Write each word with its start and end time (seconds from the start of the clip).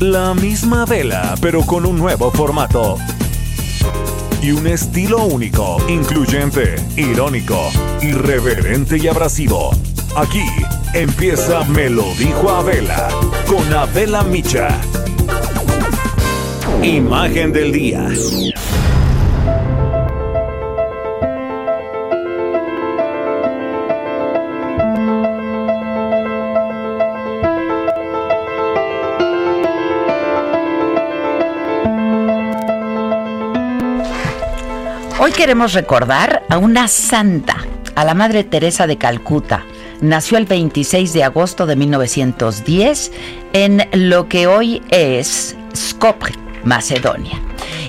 La 0.00 0.34
misma 0.34 0.84
vela, 0.84 1.34
pero 1.40 1.62
con 1.62 1.86
un 1.86 1.96
nuevo 1.96 2.30
formato. 2.30 2.98
Y 4.42 4.50
un 4.50 4.66
estilo 4.66 5.24
único, 5.24 5.78
incluyente, 5.88 6.76
irónico, 6.96 7.70
irreverente 8.02 8.98
y 8.98 9.08
abrasivo. 9.08 9.70
Aquí 10.14 10.44
empieza 10.92 11.64
Me 11.64 11.88
lo 11.88 12.04
dijo 12.18 12.50
Abela, 12.50 13.08
con 13.46 13.72
Abela 13.72 14.22
Micha. 14.22 14.68
Imagen 16.82 17.54
del 17.54 17.72
día. 17.72 18.06
Hoy 35.26 35.32
queremos 35.32 35.72
recordar 35.72 36.44
a 36.48 36.56
una 36.56 36.86
santa, 36.86 37.56
a 37.96 38.04
la 38.04 38.14
Madre 38.14 38.44
Teresa 38.44 38.86
de 38.86 38.96
Calcuta. 38.96 39.64
Nació 40.00 40.38
el 40.38 40.46
26 40.46 41.12
de 41.12 41.24
agosto 41.24 41.66
de 41.66 41.74
1910 41.74 43.10
en 43.52 43.88
lo 43.90 44.28
que 44.28 44.46
hoy 44.46 44.82
es 44.90 45.56
Skopje, 45.74 46.32
Macedonia. 46.62 47.40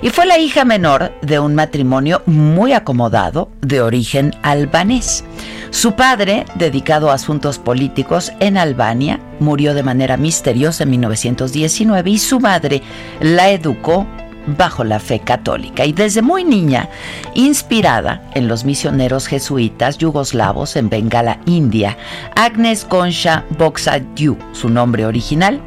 Y 0.02 0.10
fue 0.10 0.26
la 0.26 0.40
hija 0.40 0.66
menor 0.66 1.14
de 1.22 1.38
un 1.38 1.54
matrimonio 1.54 2.24
muy 2.26 2.74
acomodado 2.74 3.52
de 3.62 3.82
origen 3.82 4.34
albanés. 4.42 5.24
Su 5.70 5.92
padre, 5.92 6.44
dedicado 6.56 7.12
a 7.12 7.14
asuntos 7.14 7.60
políticos 7.60 8.32
en 8.40 8.58
Albania, 8.58 9.20
murió 9.40 9.76
de 9.76 9.84
manera 9.84 10.18
misteriosa 10.18 10.86
en 10.86 10.90
1919 10.90 12.10
y 12.10 12.18
su 12.18 12.40
madre 12.40 12.82
la 13.22 13.52
educó 13.52 14.08
bajo 14.48 14.84
la 14.84 15.00
fe 15.00 15.20
católica 15.20 15.86
y 15.86 15.92
desde 15.92 16.22
muy 16.22 16.44
niña, 16.44 16.90
inspirada 17.34 18.23
en 18.34 18.48
los 18.48 18.66
misioneros 18.66 19.28
jesuitas 19.28 19.98
yugoslavos 19.98 20.76
en 20.76 20.89
Bengala, 20.89 21.39
India, 21.45 21.98
Agnes 22.36 22.86
Concha 22.86 23.44
Boxadiu, 23.58 24.38
su 24.54 24.70
nombre 24.70 25.06
original, 25.06 25.62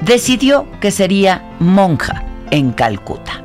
decidió 0.00 0.66
que 0.80 0.90
sería 0.90 1.42
monja 1.58 2.24
en 2.50 2.72
Calcuta. 2.72 3.42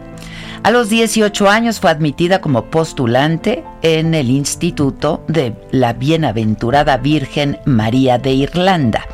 A 0.62 0.72
los 0.72 0.90
18 0.90 1.50
años 1.50 1.80
fue 1.80 1.90
admitida 1.90 2.42
como 2.42 2.66
postulante 2.66 3.64
en 3.82 4.14
el 4.14 4.30
Instituto 4.30 5.24
de 5.28 5.56
la 5.72 5.94
Bienaventurada 5.94 6.98
Virgen 6.98 7.58
María 7.66 8.18
de 8.18 8.34
Irlanda. 8.34 9.06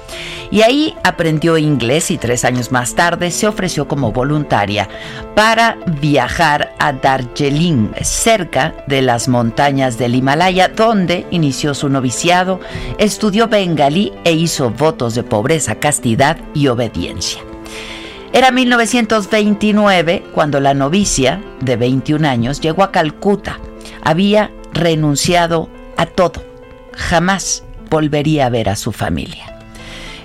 Y 0.52 0.62
ahí 0.62 0.96
aprendió 1.04 1.58
inglés 1.58 2.12
y 2.12 2.18
tres 2.18 2.46
años 2.46 2.72
más 2.72 2.96
tarde 2.96 3.32
se 3.32 3.48
ofreció 3.48 3.88
como 3.88 4.12
voluntaria 4.12 4.90
para 5.36 5.78
viajar 6.02 6.74
a 6.80 6.94
Darjeeling, 6.94 7.92
cerca 8.02 8.74
de 8.88 9.02
las 9.02 9.28
montañas 9.28 9.98
del 9.98 10.16
Himalaya, 10.16 10.68
donde 10.70 11.26
inició 11.32 11.74
su 11.74 11.90
noviciado, 11.90 12.60
estudió 12.98 13.48
bengalí 13.48 14.14
e 14.24 14.34
hizo 14.34 14.72
votos 14.72 15.16
de 15.16 15.24
pobreza, 15.24 15.76
castidad 15.76 16.38
y 16.54 16.68
obediencia. 16.68 17.42
Era 18.36 18.52
1929 18.52 20.26
cuando 20.34 20.60
la 20.60 20.74
novicia, 20.74 21.42
de 21.62 21.78
21 21.78 22.28
años, 22.28 22.60
llegó 22.60 22.84
a 22.84 22.92
Calcuta. 22.92 23.60
Había 24.04 24.52
renunciado 24.74 25.70
a 25.96 26.06
todo. 26.06 26.44
Jamás 26.92 27.64
volvería 27.90 28.48
a 28.48 28.50
ver 28.50 28.68
a 28.68 28.76
su 28.76 28.92
familia. 28.92 29.58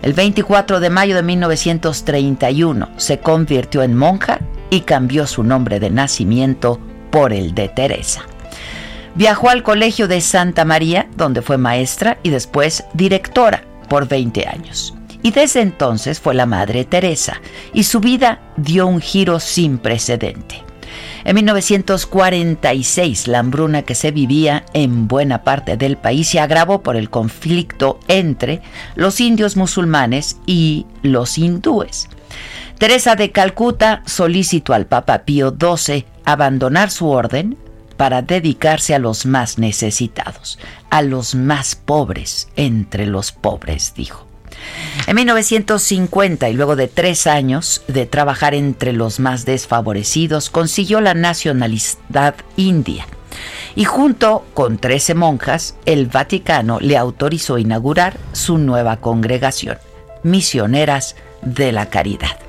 El 0.03 0.15
24 0.15 0.81
de 0.81 0.91
mayo 0.91 1.15
de 1.15 1.23
1931 1.23 2.89
se 2.97 3.21
convirtió 3.21 3.85
en 3.85 3.97
monja 3.97 4.41
y 4.71 4.81
cambió 4.81 5.25
su 5.29 5.45
nombre 5.45 5.79
de 5.79 5.91
nacimiento 5.91 6.81
por 7.13 7.33
el 7.33 7.55
de 7.55 7.69
Teresa. 7.69 8.23
Viajó 9.15 9.51
al 9.51 9.63
Colegio 9.63 10.09
de 10.09 10.21
Santa 10.21 10.65
María, 10.65 11.07
donde 11.17 11.43
fue 11.43 11.59
maestra 11.59 12.19
y 12.25 12.31
después 12.31 12.83
directora 12.93 13.63
por 13.89 14.09
20 14.09 14.49
años 14.49 14.95
y 15.23 15.31
desde 15.31 15.61
entonces 15.61 16.21
fue 16.21 16.35
la 16.35 16.47
Madre 16.47 16.85
Teresa, 16.85 17.41
y 17.73 17.85
su 17.85 18.01
vida 18.01 18.41
dio 18.57 18.87
un 18.87 19.01
giro 19.01 19.41
sin 19.41 19.79
precedente. 19.79 20.65
En 21.25 21.35
1946, 21.37 23.29
la 23.29 23.41
hambruna 23.41 23.83
que 23.83 23.95
se 23.95 24.11
vivía 24.11 24.65
en 24.73 25.07
buena 25.07 25.45
parte 25.45 25.77
del 25.77 25.97
país 25.97 26.29
se 26.29 26.41
agravó 26.41 26.83
por 26.83 26.97
el 26.97 27.11
conflicto 27.11 28.01
entre 28.09 28.63
los 28.95 29.21
indios 29.21 29.57
musulmanes 29.57 30.39
y 30.47 30.87
los 31.03 31.37
hindúes. 31.37 32.09
Teresa 32.79 33.17
de 33.17 33.31
Calcuta 33.31 34.03
solicitó 34.07 34.73
al 34.73 34.87
Papa 34.87 35.25
Pío 35.25 35.55
XII 35.55 36.07
abandonar 36.25 36.91
su 36.91 37.09
orden 37.09 37.59
para 37.99 38.23
dedicarse 38.23 38.95
a 38.95 38.99
los 38.99 39.27
más 39.27 39.59
necesitados, 39.59 40.59
a 40.89 41.03
los 41.03 41.35
más 41.35 41.75
pobres 41.75 42.49
entre 42.57 43.05
los 43.05 43.33
pobres, 43.33 43.93
dijo. 43.95 44.30
En 45.07 45.17
1950, 45.17 46.49
y 46.49 46.53
luego 46.53 46.77
de 46.77 46.89
tres 46.89 47.27
años 47.27 47.83
de 47.89 48.07
trabajar 48.07 48.55
entre 48.55 48.93
los 48.93 49.19
más 49.19 49.45
desfavorecidos, 49.45 50.51
consiguió 50.51 51.01
la 51.01 51.15
nacionalidad 51.15 52.35
india. 52.57 53.07
Y 53.77 53.85
junto 53.85 54.45
con 54.55 54.79
13 54.79 55.15
monjas, 55.15 55.77
el 55.87 56.07
Vaticano 56.07 56.81
le 56.81 56.97
autorizó 56.97 57.59
inaugurar 57.59 58.17
su 58.33 58.59
nueva 58.59 58.99
congregación, 58.99 59.79
Misioneras 60.23 61.17
de 61.43 61.73
la 61.73 61.87
Caridad. 61.87 62.40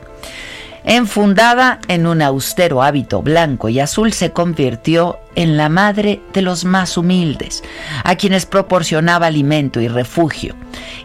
Enfundada 0.84 1.80
en 1.88 2.08
un 2.08 2.22
austero 2.22 2.82
hábito 2.82 3.22
blanco 3.22 3.70
y 3.70 3.80
azul, 3.80 4.14
se 4.14 4.32
convirtió 4.32 5.20
en 5.36 5.56
la 5.56 5.70
madre 5.70 6.22
de 6.34 6.42
los 6.42 6.66
más 6.66 6.98
humildes, 6.98 7.64
a 8.04 8.16
quienes 8.16 8.46
proporcionaba 8.46 9.28
alimento 9.28 9.80
y 9.80 9.88
refugio, 9.88 10.56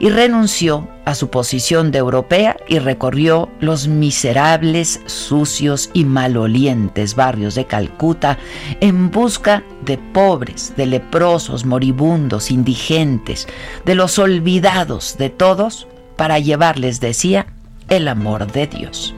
y 0.00 0.08
renunció 0.08 0.88
a 1.04 1.14
su 1.14 1.30
posición 1.30 1.92
de 1.92 1.98
europea 1.98 2.56
y 2.66 2.78
recorrió 2.78 3.50
los 3.60 3.86
miserables, 3.86 5.00
sucios 5.06 5.90
y 5.92 6.04
malolientes 6.04 7.14
barrios 7.14 7.54
de 7.54 7.66
Calcuta 7.66 8.38
en 8.80 9.10
busca 9.10 9.62
de 9.84 9.98
pobres, 9.98 10.72
de 10.76 10.86
leprosos, 10.86 11.64
moribundos, 11.64 12.50
indigentes, 12.50 13.46
de 13.84 13.94
los 13.94 14.18
olvidados 14.18 15.16
de 15.18 15.30
todos, 15.30 15.86
para 16.16 16.38
llevarles, 16.38 16.98
decía, 16.98 17.46
el 17.88 18.08
amor 18.08 18.50
de 18.50 18.66
Dios. 18.66 19.14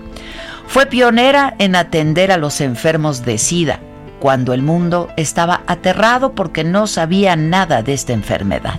Fue 0.68 0.84
pionera 0.84 1.54
en 1.58 1.74
atender 1.74 2.30
a 2.30 2.36
los 2.36 2.60
enfermos 2.60 3.24
de 3.24 3.38
SIDA, 3.38 3.80
cuando 4.20 4.52
el 4.52 4.60
mundo 4.60 5.08
estaba 5.16 5.62
aterrado 5.66 6.34
porque 6.34 6.62
no 6.62 6.86
sabía 6.86 7.36
nada 7.36 7.82
de 7.82 7.94
esta 7.94 8.12
enfermedad. 8.12 8.78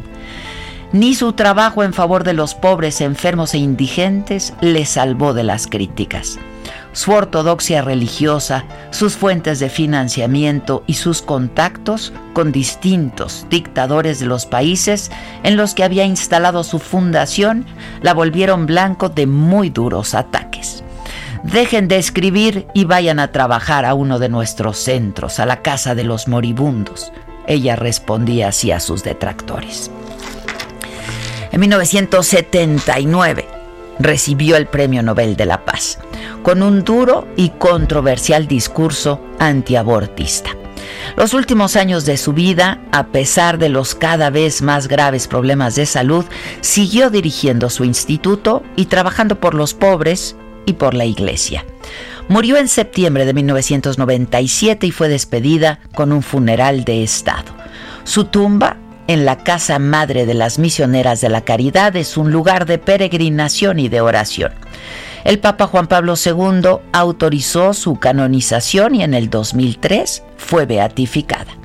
Ni 0.91 1.15
su 1.15 1.33
trabajo 1.33 1.83
en 1.83 1.93
favor 1.93 2.23
de 2.23 2.33
los 2.33 2.53
pobres, 2.53 3.01
enfermos 3.01 3.55
e 3.55 3.57
indigentes 3.57 4.53
le 4.61 4.85
salvó 4.85 5.33
de 5.33 5.43
las 5.43 5.65
críticas. 5.65 6.37
Su 6.93 7.11
ortodoxia 7.11 7.81
religiosa, 7.81 8.65
sus 8.91 9.15
fuentes 9.15 9.59
de 9.59 9.69
financiamiento 9.69 10.83
y 10.85 10.93
sus 10.93 11.23
contactos 11.23 12.13
con 12.33 12.51
distintos 12.51 13.47
dictadores 13.49 14.19
de 14.19 14.27
los 14.27 14.45
países 14.45 15.09
en 15.41 15.57
los 15.57 15.73
que 15.73 15.83
había 15.83 16.05
instalado 16.05 16.63
su 16.63 16.77
fundación 16.77 17.65
la 18.01 18.13
volvieron 18.13 18.67
blanco 18.67 19.09
de 19.09 19.25
muy 19.25 19.71
duros 19.71 20.13
ataques. 20.13 20.83
Dejen 21.43 21.87
de 21.87 21.97
escribir 21.97 22.67
y 22.73 22.85
vayan 22.85 23.19
a 23.19 23.31
trabajar 23.31 23.85
a 23.85 23.93
uno 23.93 24.19
de 24.19 24.29
nuestros 24.29 24.77
centros, 24.77 25.39
a 25.39 25.45
la 25.45 25.61
casa 25.61 25.95
de 25.95 26.03
los 26.03 26.27
moribundos. 26.27 27.11
Ella 27.47 27.75
respondía 27.75 28.49
así 28.49 28.71
a 28.71 28.79
sus 28.79 29.03
detractores. 29.03 29.89
En 31.51 31.61
1979 31.61 33.47
recibió 33.99 34.57
el 34.57 34.67
Premio 34.67 35.01
Nobel 35.01 35.35
de 35.35 35.45
la 35.45 35.65
Paz 35.65 35.99
con 36.43 36.61
un 36.61 36.83
duro 36.83 37.27
y 37.35 37.49
controversial 37.49 38.47
discurso 38.47 39.21
antiabortista. 39.39 40.51
Los 41.15 41.33
últimos 41.33 41.75
años 41.75 42.05
de 42.05 42.17
su 42.17 42.33
vida, 42.33 42.81
a 42.91 43.07
pesar 43.07 43.57
de 43.57 43.69
los 43.69 43.95
cada 43.95 44.29
vez 44.29 44.61
más 44.61 44.87
graves 44.87 45.27
problemas 45.27 45.75
de 45.75 45.85
salud, 45.85 46.25
siguió 46.61 47.09
dirigiendo 47.09 47.69
su 47.69 47.83
instituto 47.83 48.63
y 48.75 48.85
trabajando 48.85 49.39
por 49.39 49.53
los 49.53 49.73
pobres 49.73 50.35
y 50.65 50.73
por 50.73 50.93
la 50.93 51.05
iglesia. 51.05 51.65
Murió 52.27 52.57
en 52.57 52.67
septiembre 52.67 53.25
de 53.25 53.33
1997 53.33 54.85
y 54.85 54.91
fue 54.91 55.09
despedida 55.09 55.79
con 55.95 56.11
un 56.11 56.21
funeral 56.21 56.83
de 56.83 57.03
Estado. 57.03 57.51
Su 58.03 58.25
tumba 58.25 58.77
en 59.07 59.25
la 59.25 59.43
Casa 59.43 59.79
Madre 59.79 60.27
de 60.27 60.35
las 60.35 60.59
Misioneras 60.59 61.21
de 61.21 61.29
la 61.29 61.41
Caridad 61.41 61.95
es 61.95 62.17
un 62.17 62.31
lugar 62.31 62.67
de 62.67 62.77
peregrinación 62.77 63.79
y 63.79 63.89
de 63.89 64.01
oración. 64.01 64.51
El 65.23 65.39
Papa 65.39 65.67
Juan 65.67 65.87
Pablo 65.87 66.13
II 66.23 66.77
autorizó 66.93 67.73
su 67.73 67.95
canonización 67.95 68.95
y 68.95 69.03
en 69.03 69.15
el 69.15 69.29
2003 69.29 70.23
fue 70.37 70.65
beatificada. 70.65 71.58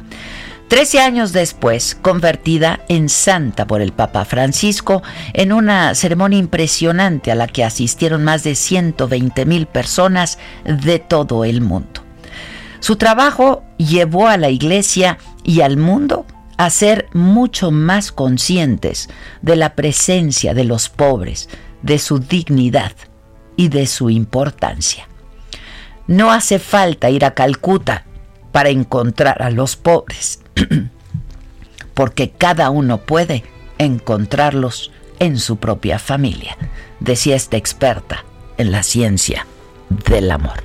Trece 0.68 0.98
años 0.98 1.32
después, 1.32 1.94
convertida 1.94 2.80
en 2.88 3.08
santa 3.08 3.66
por 3.66 3.82
el 3.82 3.92
Papa 3.92 4.24
Francisco 4.24 5.02
en 5.34 5.52
una 5.52 5.94
ceremonia 5.94 6.38
impresionante 6.38 7.30
a 7.30 7.34
la 7.34 7.46
que 7.46 7.64
asistieron 7.64 8.24
más 8.24 8.44
de 8.44 8.54
120 8.54 9.44
mil 9.44 9.66
personas 9.66 10.38
de 10.64 10.98
todo 10.98 11.44
el 11.44 11.60
mundo. 11.60 12.02
Su 12.80 12.96
trabajo 12.96 13.62
llevó 13.76 14.26
a 14.26 14.36
la 14.36 14.48
Iglesia 14.48 15.18
y 15.42 15.60
al 15.60 15.76
mundo 15.76 16.26
a 16.56 16.70
ser 16.70 17.08
mucho 17.12 17.70
más 17.70 18.10
conscientes 18.12 19.08
de 19.42 19.56
la 19.56 19.74
presencia 19.74 20.54
de 20.54 20.64
los 20.64 20.88
pobres, 20.88 21.48
de 21.82 21.98
su 21.98 22.18
dignidad 22.18 22.92
y 23.56 23.68
de 23.68 23.86
su 23.86 24.10
importancia. 24.10 25.08
No 26.06 26.32
hace 26.32 26.58
falta 26.58 27.10
ir 27.10 27.24
a 27.24 27.34
Calcuta 27.34 28.04
para 28.52 28.68
encontrar 28.68 29.42
a 29.42 29.50
los 29.50 29.76
pobres, 29.76 30.43
porque 31.94 32.30
cada 32.30 32.70
uno 32.70 32.98
puede 32.98 33.44
encontrarlos 33.78 34.90
en 35.18 35.38
su 35.38 35.56
propia 35.58 35.98
familia, 35.98 36.56
decía 37.00 37.36
esta 37.36 37.56
experta 37.56 38.24
en 38.58 38.72
la 38.72 38.82
ciencia 38.82 39.46
del 39.88 40.30
amor. 40.30 40.62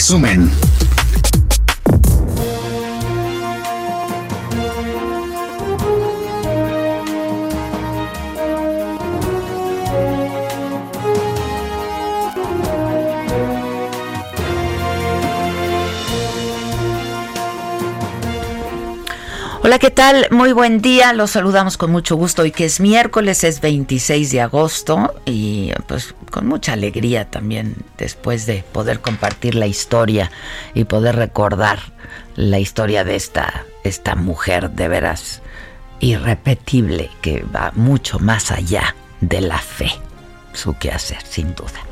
Resumen. 0.00 0.69
Hola, 19.70 19.78
¿qué 19.78 19.92
tal? 19.92 20.26
Muy 20.32 20.50
buen 20.50 20.82
día. 20.82 21.12
Los 21.12 21.30
saludamos 21.30 21.76
con 21.76 21.92
mucho 21.92 22.16
gusto 22.16 22.42
hoy 22.42 22.50
que 22.50 22.64
es 22.64 22.80
miércoles, 22.80 23.44
es 23.44 23.60
26 23.60 24.32
de 24.32 24.40
agosto 24.40 25.14
y 25.26 25.70
pues 25.86 26.12
con 26.32 26.48
mucha 26.48 26.72
alegría 26.72 27.30
también 27.30 27.76
después 27.96 28.46
de 28.46 28.64
poder 28.72 28.98
compartir 28.98 29.54
la 29.54 29.68
historia 29.68 30.32
y 30.74 30.86
poder 30.86 31.14
recordar 31.14 31.78
la 32.34 32.58
historia 32.58 33.04
de 33.04 33.14
esta, 33.14 33.64
esta 33.84 34.16
mujer 34.16 34.70
de 34.72 34.88
veras 34.88 35.40
irrepetible 36.00 37.08
que 37.22 37.44
va 37.44 37.70
mucho 37.76 38.18
más 38.18 38.50
allá 38.50 38.96
de 39.20 39.40
la 39.40 39.58
fe, 39.58 39.92
su 40.52 40.76
quehacer, 40.78 41.22
sin 41.22 41.54
duda. 41.54 41.89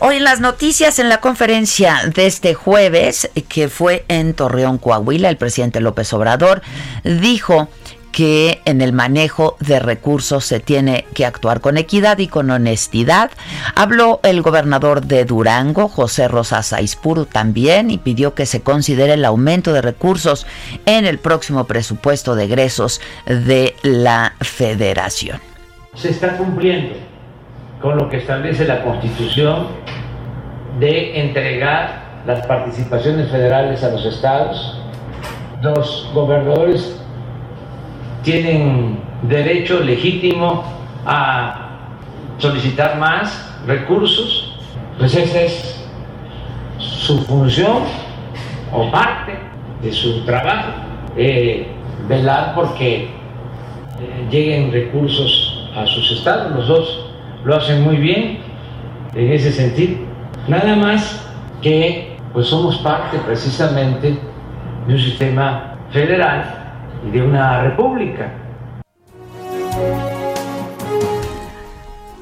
Hoy 0.00 0.16
en 0.16 0.24
las 0.24 0.40
noticias, 0.40 0.98
en 0.98 1.08
la 1.08 1.20
conferencia 1.20 2.00
de 2.12 2.26
este 2.26 2.54
jueves, 2.54 3.30
que 3.48 3.68
fue 3.68 4.04
en 4.08 4.34
Torreón, 4.34 4.78
Coahuila, 4.78 5.28
el 5.28 5.36
presidente 5.36 5.80
López 5.80 6.12
Obrador 6.12 6.62
dijo 7.04 7.68
que 8.10 8.60
en 8.64 8.80
el 8.80 8.92
manejo 8.92 9.56
de 9.60 9.78
recursos 9.78 10.44
se 10.44 10.58
tiene 10.60 11.04
que 11.14 11.24
actuar 11.24 11.60
con 11.60 11.78
equidad 11.78 12.18
y 12.18 12.26
con 12.26 12.50
honestidad. 12.50 13.30
Habló 13.76 14.20
el 14.24 14.42
gobernador 14.42 15.04
de 15.04 15.24
Durango, 15.24 15.88
José 15.88 16.26
Rosas 16.28 16.72
Aispuru, 16.72 17.26
también 17.26 17.90
y 17.90 17.98
pidió 17.98 18.34
que 18.34 18.46
se 18.46 18.62
considere 18.62 19.14
el 19.14 19.24
aumento 19.24 19.72
de 19.72 19.80
recursos 19.80 20.44
en 20.86 21.06
el 21.06 21.18
próximo 21.18 21.64
presupuesto 21.66 22.34
de 22.34 22.44
egresos 22.44 23.00
de 23.26 23.74
la 23.82 24.34
federación. 24.40 25.40
Se 25.96 26.10
está 26.10 26.36
cumpliendo 26.36 27.13
con 27.84 27.98
lo 27.98 28.08
que 28.08 28.16
establece 28.16 28.64
la 28.64 28.82
Constitución 28.82 29.66
de 30.80 31.20
entregar 31.20 32.22
las 32.26 32.46
participaciones 32.46 33.28
federales 33.28 33.84
a 33.84 33.90
los 33.90 34.06
estados. 34.06 34.80
Los 35.60 36.10
gobernadores 36.14 36.98
tienen 38.22 39.00
derecho 39.20 39.80
legítimo 39.80 40.64
a 41.04 41.76
solicitar 42.38 42.96
más 42.96 43.54
recursos, 43.66 44.58
pues 44.98 45.14
esa 45.14 45.42
es 45.42 45.86
su 46.78 47.18
función 47.26 47.82
o 48.72 48.90
parte 48.90 49.38
de 49.82 49.92
su 49.92 50.24
trabajo, 50.24 50.70
eh, 51.18 51.68
velar 52.08 52.54
porque 52.54 53.10
eh, 54.00 54.26
lleguen 54.30 54.72
recursos 54.72 55.68
a 55.76 55.84
sus 55.84 56.12
estados. 56.12 56.50
Los 56.52 56.66
dos 56.66 57.03
lo 57.44 57.56
hacen 57.56 57.82
muy 57.82 57.96
bien 57.96 58.38
en 59.14 59.32
ese 59.32 59.52
sentido. 59.52 59.98
Nada 60.48 60.76
más 60.76 61.20
que 61.62 62.16
pues 62.32 62.48
somos 62.48 62.78
parte 62.78 63.18
precisamente 63.18 64.18
de 64.86 64.92
un 64.92 65.00
sistema 65.00 65.76
federal 65.92 66.74
y 67.06 67.10
de 67.10 67.22
una 67.22 67.62
república. 67.62 68.32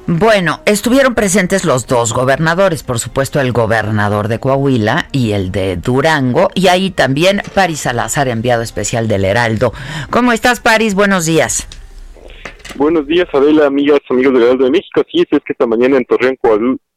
Bueno, 0.05 0.59
estuvieron 0.65 1.15
presentes 1.15 1.63
los 1.63 1.87
dos 1.87 2.13
gobernadores, 2.13 2.83
por 2.83 2.99
supuesto 2.99 3.39
el 3.39 3.53
gobernador 3.53 4.27
de 4.27 4.39
Coahuila 4.39 5.07
y 5.11 5.31
el 5.31 5.51
de 5.51 5.77
Durango, 5.77 6.49
y 6.53 6.67
ahí 6.67 6.91
también 6.91 7.41
Paris 7.55 7.81
Salazar, 7.81 8.27
enviado 8.27 8.61
especial 8.61 9.07
del 9.07 9.25
Heraldo. 9.25 9.73
¿Cómo 10.09 10.33
estás, 10.33 10.59
Paris? 10.59 10.93
Buenos 10.93 11.25
días. 11.25 11.67
Buenos 12.75 13.05
días, 13.05 13.27
Adela, 13.31 13.67
amigas, 13.67 13.99
amigos 14.09 14.33
del 14.33 14.43
Heraldo 14.43 14.65
de 14.65 14.71
México. 14.71 15.01
Así 15.01 15.21
es, 15.21 15.27
que 15.29 15.53
esta 15.53 15.67
mañana 15.67 15.97
en 15.97 16.05
Torreón, 16.05 16.37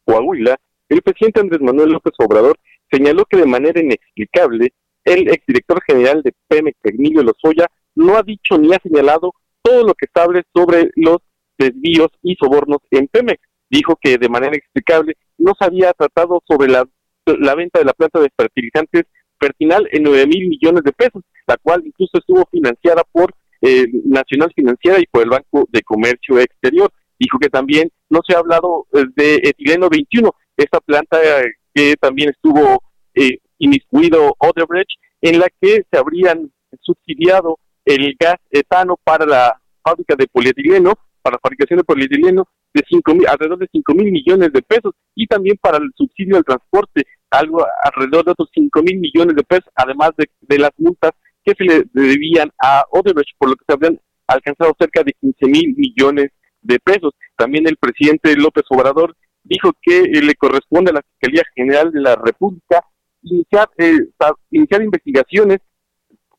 Coahuila, 0.05 0.57
el 0.89 1.03
presidente 1.03 1.41
Andrés 1.41 1.61
Manuel 1.61 1.91
López 1.91 2.15
Obrador 2.19 2.57
señaló 2.91 3.25
que 3.27 3.37
de 3.37 3.47
manera 3.47 3.81
inexplicable 3.81 4.73
el 5.05 5.29
exdirector 5.29 5.83
general 5.87 6.23
de 6.23 6.33
Pemex, 6.49 6.79
Emilio 6.83 7.23
Lozoya, 7.23 7.67
no 7.95 8.17
ha 8.17 8.23
dicho 8.23 8.57
ni 8.59 8.73
ha 8.73 8.79
señalado 8.83 9.33
todo 9.63 9.85
lo 9.85 9.95
que 9.95 10.07
sabe 10.15 10.43
sobre 10.55 10.91
los 10.97 11.19
desvíos 11.59 12.09
y 12.23 12.37
sobornos 12.37 12.79
en 12.91 13.09
Pemex. 13.09 13.41
Dijo 13.69 13.99
que 14.01 14.17
de 14.17 14.29
manera 14.29 14.55
inexplicable 14.55 15.15
no 15.37 15.53
se 15.59 15.65
había 15.67 15.93
tratado 15.93 16.43
sobre 16.47 16.69
la, 16.69 16.89
la 17.27 17.55
venta 17.55 17.81
de 17.81 17.85
la 17.85 17.93
planta 17.93 18.21
de 18.21 18.31
fertilizantes 18.37 19.05
Fertinal 19.39 19.87
en 19.93 20.03
nueve 20.03 20.27
mil 20.27 20.49
millones 20.49 20.83
de 20.83 20.93
pesos, 20.93 21.23
la 21.47 21.57
cual 21.59 21.83
incluso 21.85 22.19
estuvo 22.19 22.47
financiada 22.51 23.03
por 23.13 23.35
eh, 23.61 23.87
Nacional 24.05 24.53
Financiera 24.55 24.99
y 25.01 25.07
por 25.07 25.23
el 25.23 25.31
Banco 25.31 25.69
de 25.71 25.83
Comercio 25.83 26.39
Exterior. 26.39 26.91
Dijo 27.19 27.39
que 27.39 27.49
también 27.49 27.91
no 28.11 28.21
se 28.27 28.35
ha 28.35 28.39
hablado 28.39 28.87
eh, 28.93 29.05
de 29.17 29.35
etileno 29.37 29.89
21, 29.89 30.31
esta 30.57 30.81
planta 30.81 31.19
eh, 31.23 31.53
que 31.75 31.95
también 32.01 32.31
estuvo 32.31 32.83
eh, 33.15 33.39
inmiscuido 33.59 34.35
Odebrecht, 34.39 34.91
en 35.21 35.39
la 35.39 35.49
que 35.61 35.85
se 35.91 35.99
habrían 35.99 36.51
subsidiado 36.81 37.59
el 37.85 38.15
gas 38.19 38.37
etano 38.51 38.99
para 39.03 39.25
la 39.25 39.61
fábrica 39.83 40.15
de 40.17 40.27
polietileno, 40.27 40.95
para 41.23 41.35
la 41.35 41.41
fabricación 41.41 41.79
de 41.79 41.85
polietileno, 41.85 42.49
de 42.75 42.83
cinco 42.89 43.15
mil, 43.15 43.27
alrededor 43.27 43.59
de 43.59 43.69
5 43.73 43.95
mil 43.95 44.13
millones 44.13 44.53
de 44.53 44.61
pesos, 44.63 44.93
y 45.15 45.27
también 45.27 45.57
para 45.61 45.79
el 45.79 45.91
subsidio 45.97 46.37
al 46.37 46.45
transporte, 46.45 47.07
algo 47.31 47.65
alrededor 47.83 48.27
de 48.27 48.31
otros 48.33 48.51
5 48.53 48.83
mil 48.83 48.99
millones 48.99 49.35
de 49.35 49.43
pesos, 49.45 49.71
además 49.75 50.11
de, 50.19 50.29
de 50.43 50.59
las 50.59 50.71
multas 50.77 51.13
que 51.47 51.55
se 51.55 51.65
le 51.65 51.85
debían 51.93 52.51
a 52.61 52.85
Odebrecht, 52.91 53.37
por 53.39 53.51
lo 53.51 53.57
que 53.57 53.65
se 53.67 53.73
habrían 53.73 54.01
alcanzado 54.27 54.75
cerca 54.79 55.05
de 55.05 55.13
15 55.13 55.47
mil 55.47 55.75
millones 55.77 56.31
de 56.61 56.81
pesos. 56.81 57.13
También 57.37 57.69
el 57.69 57.77
presidente 57.77 58.35
López 58.37 58.65
Obrador 58.71 59.17
dijo 59.45 59.73
que 59.81 60.01
eh, 60.01 60.23
le 60.23 60.35
corresponde 60.35 60.91
a 60.91 60.95
la 60.95 61.03
Fiscalía 61.03 61.45
General 61.55 61.93
de 61.93 62.01
la 62.01 62.17
República 62.17 62.85
iniciar, 63.23 63.71
eh, 63.79 63.99
iniciar 64.51 64.83
investigaciones 64.83 65.59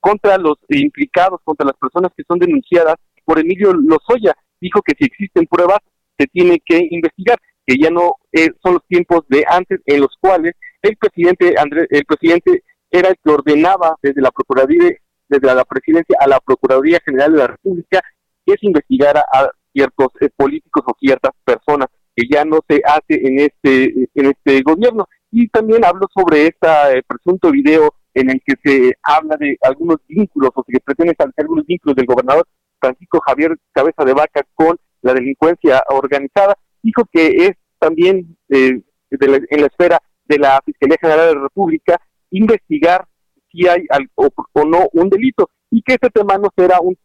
contra 0.02 0.38
los 0.38 0.58
implicados, 0.70 1.40
contra 1.44 1.66
las 1.66 1.78
personas 1.78 2.12
que 2.16 2.24
son 2.28 2.40
denunciadas 2.40 2.96
por 3.24 3.40
Emilio 3.40 3.72
Lozoya. 3.74 4.36
Dijo 4.60 4.82
que 4.82 4.94
si 4.98 5.06
existen 5.06 5.48
pruebas 5.48 5.80
se 6.18 6.28
tiene 6.28 6.60
que 6.66 6.86
investigar. 6.90 7.40
que 7.66 7.76
ya 7.78 7.90
no 7.90 8.16
eh, 8.32 8.50
son 8.64 8.76
los 8.76 8.86
tiempos 8.88 9.26
de 9.28 9.44
antes 9.48 9.82
en 9.86 10.00
los 10.00 10.16
cuales 10.22 10.54
el 10.82 10.96
presidente 10.96 11.56
Andrés, 11.58 11.88
el 11.90 12.06
presidente 12.06 12.64
era 12.92 13.10
el 13.10 13.16
que 13.24 13.32
ordenaba 13.32 13.96
desde 14.02 14.22
la 14.22 14.32
Procuraduría, 14.32 14.98
desde 15.28 15.56
la 15.56 15.66
presidencia 15.66 16.18
a 16.20 16.28
la 16.28 16.40
Procuraduría 16.40 17.00
General 17.06 17.32
de 17.32 17.38
la 17.38 17.48
República 17.48 18.02
que 18.46 18.54
se 18.54 18.66
investigara 18.68 19.26
a 19.32 19.50
ciertos 19.74 20.08
eh, 20.22 20.30
políticos 20.36 20.84
o 20.88 20.96
ciertas 21.00 21.32
personas 21.44 21.88
que 22.16 22.26
ya 22.30 22.46
no 22.46 22.60
se 22.68 22.82
hace 22.86 23.28
en 23.28 23.40
este 23.40 24.10
en 24.16 24.26
este 24.26 24.62
gobierno. 24.62 25.08
Y 25.32 25.50
también 25.50 25.86
hablo 25.86 26.08
sobre 26.14 26.48
este 26.48 27.04
presunto 27.06 27.52
video 27.52 27.94
en 28.14 28.32
el 28.32 28.42
que 28.46 28.56
se 28.64 28.98
habla 29.04 29.36
de 29.38 29.58
algunos 29.62 29.98
vínculos 30.08 30.52
o 30.56 30.66
se 30.68 30.80
pretende 30.80 31.12
establecer 31.12 31.44
algunos 31.44 31.66
vínculos 31.68 31.96
del 31.96 32.06
gobernador 32.06 32.48
Francisco 32.80 33.20
Javier 33.26 33.58
Cabeza 33.74 34.04
de 34.04 34.14
Vaca 34.14 34.42
con 34.56 34.78
la 35.02 35.14
delincuencia 35.14 35.84
organizada, 35.90 36.58
dijo 36.82 37.04
que 37.12 37.28
es 37.46 37.52
también 37.80 38.38
eh, 38.50 38.82
en 39.12 39.62
la 39.62 39.68
esfera 39.68 40.02
de 40.26 40.40
la 40.40 40.62
Fiscalía 40.66 40.98
General 41.00 41.28
de 41.28 41.36
la 41.36 41.42
República 41.42 42.02
investigar 42.32 43.06
si 43.52 43.68
hay 43.68 43.86
o, 44.16 44.30
no 44.66 44.88
un 44.94 45.10
delito 45.10 45.50
y 45.72 45.82
que 45.82 45.94
este 45.94 46.10
tema 46.10 46.38
no 46.38 46.50
será 46.56 46.80
un, 46.82 46.98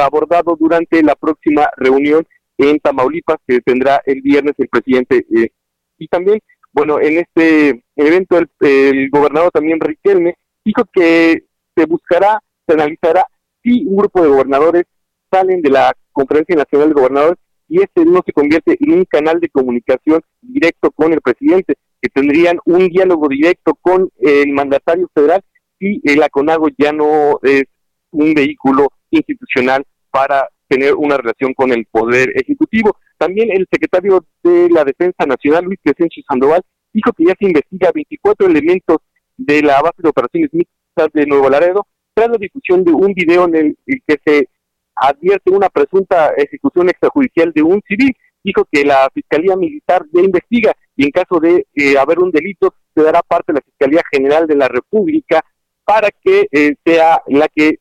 abordado 0.00 0.56
durante 0.58 1.02
la 1.02 1.14
próxima 1.14 1.68
reunión 1.76 2.26
en 2.58 2.78
Tamaulipas 2.78 3.38
que 3.46 3.60
tendrá 3.60 4.00
el 4.06 4.22
viernes 4.22 4.54
el 4.58 4.68
presidente. 4.68 5.26
Eh, 5.34 5.50
y 5.98 6.08
también, 6.08 6.40
bueno, 6.72 7.00
en 7.00 7.18
este 7.18 7.82
evento 7.96 8.38
el, 8.38 8.48
el 8.60 9.10
gobernador 9.10 9.50
también 9.50 9.80
Riquelme 9.80 10.36
dijo 10.64 10.84
que 10.92 11.44
se 11.74 11.86
buscará, 11.86 12.40
se 12.66 12.74
analizará 12.74 13.26
si 13.62 13.84
un 13.86 13.96
grupo 13.96 14.22
de 14.22 14.28
gobernadores 14.28 14.84
salen 15.30 15.60
de 15.60 15.70
la 15.70 15.92
Conferencia 16.12 16.56
Nacional 16.56 16.88
de 16.88 16.94
Gobernadores 16.94 17.38
y 17.68 17.82
este 17.82 18.04
no 18.04 18.22
se 18.24 18.32
convierte 18.32 18.76
en 18.80 18.98
un 18.98 19.04
canal 19.04 19.40
de 19.40 19.48
comunicación 19.48 20.22
directo 20.40 20.90
con 20.92 21.12
el 21.12 21.20
presidente, 21.20 21.74
que 22.00 22.08
tendrían 22.08 22.58
un 22.64 22.88
diálogo 22.88 23.28
directo 23.28 23.74
con 23.80 24.10
el 24.18 24.52
mandatario 24.52 25.08
federal 25.14 25.42
y 25.78 26.00
el 26.10 26.22
ACONAGO 26.22 26.68
ya 26.78 26.92
no 26.92 27.38
es 27.42 27.64
un 28.10 28.34
vehículo 28.34 28.88
institucional 29.10 29.84
para 30.10 30.48
tener 30.68 30.94
una 30.94 31.16
relación 31.16 31.54
con 31.54 31.72
el 31.72 31.86
Poder 31.86 32.32
Ejecutivo. 32.34 32.96
También 33.18 33.50
el 33.50 33.66
secretario 33.70 34.24
de 34.42 34.68
la 34.70 34.84
Defensa 34.84 35.26
Nacional, 35.26 35.64
Luis 35.64 35.78
Crescencio 35.82 36.22
Sandoval, 36.28 36.62
dijo 36.92 37.12
que 37.12 37.24
ya 37.24 37.34
se 37.38 37.46
investiga 37.46 37.90
24 37.94 38.46
elementos 38.46 38.98
de 39.36 39.62
la 39.62 39.80
base 39.80 40.02
de 40.02 40.08
operaciones 40.08 40.50
mixtas 40.52 41.08
de 41.12 41.26
Nuevo 41.26 41.48
Laredo 41.50 41.86
tras 42.14 42.30
la 42.30 42.38
difusión 42.38 42.82
de 42.84 42.92
un 42.92 43.12
video 43.12 43.44
en 43.46 43.56
el 43.56 43.76
que 44.06 44.16
se 44.24 44.48
advierte 44.94 45.50
una 45.50 45.68
presunta 45.68 46.32
ejecución 46.36 46.88
extrajudicial 46.88 47.52
de 47.52 47.62
un 47.62 47.82
civil. 47.86 48.16
Dijo 48.42 48.66
que 48.70 48.84
la 48.84 49.10
Fiscalía 49.12 49.56
Militar 49.56 50.06
ya 50.12 50.22
investiga 50.22 50.72
y 50.96 51.04
en 51.04 51.10
caso 51.10 51.38
de 51.40 51.66
eh, 51.74 51.98
haber 51.98 52.18
un 52.18 52.30
delito 52.30 52.74
se 52.94 53.02
dará 53.02 53.22
parte 53.22 53.52
de 53.52 53.58
la 53.58 53.64
Fiscalía 53.64 54.02
General 54.10 54.46
de 54.46 54.56
la 54.56 54.68
República 54.68 55.44
para 55.84 56.08
que 56.10 56.48
eh, 56.50 56.74
sea 56.84 57.22
la 57.28 57.48
que 57.48 57.78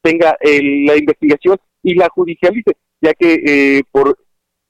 tenga 0.00 0.36
la 0.40 0.96
investigación 0.96 1.58
y 1.82 1.94
la 1.94 2.08
judicialice, 2.08 2.76
ya 3.00 3.12
que 3.14 3.34
eh, 3.34 3.82
por, 3.90 4.16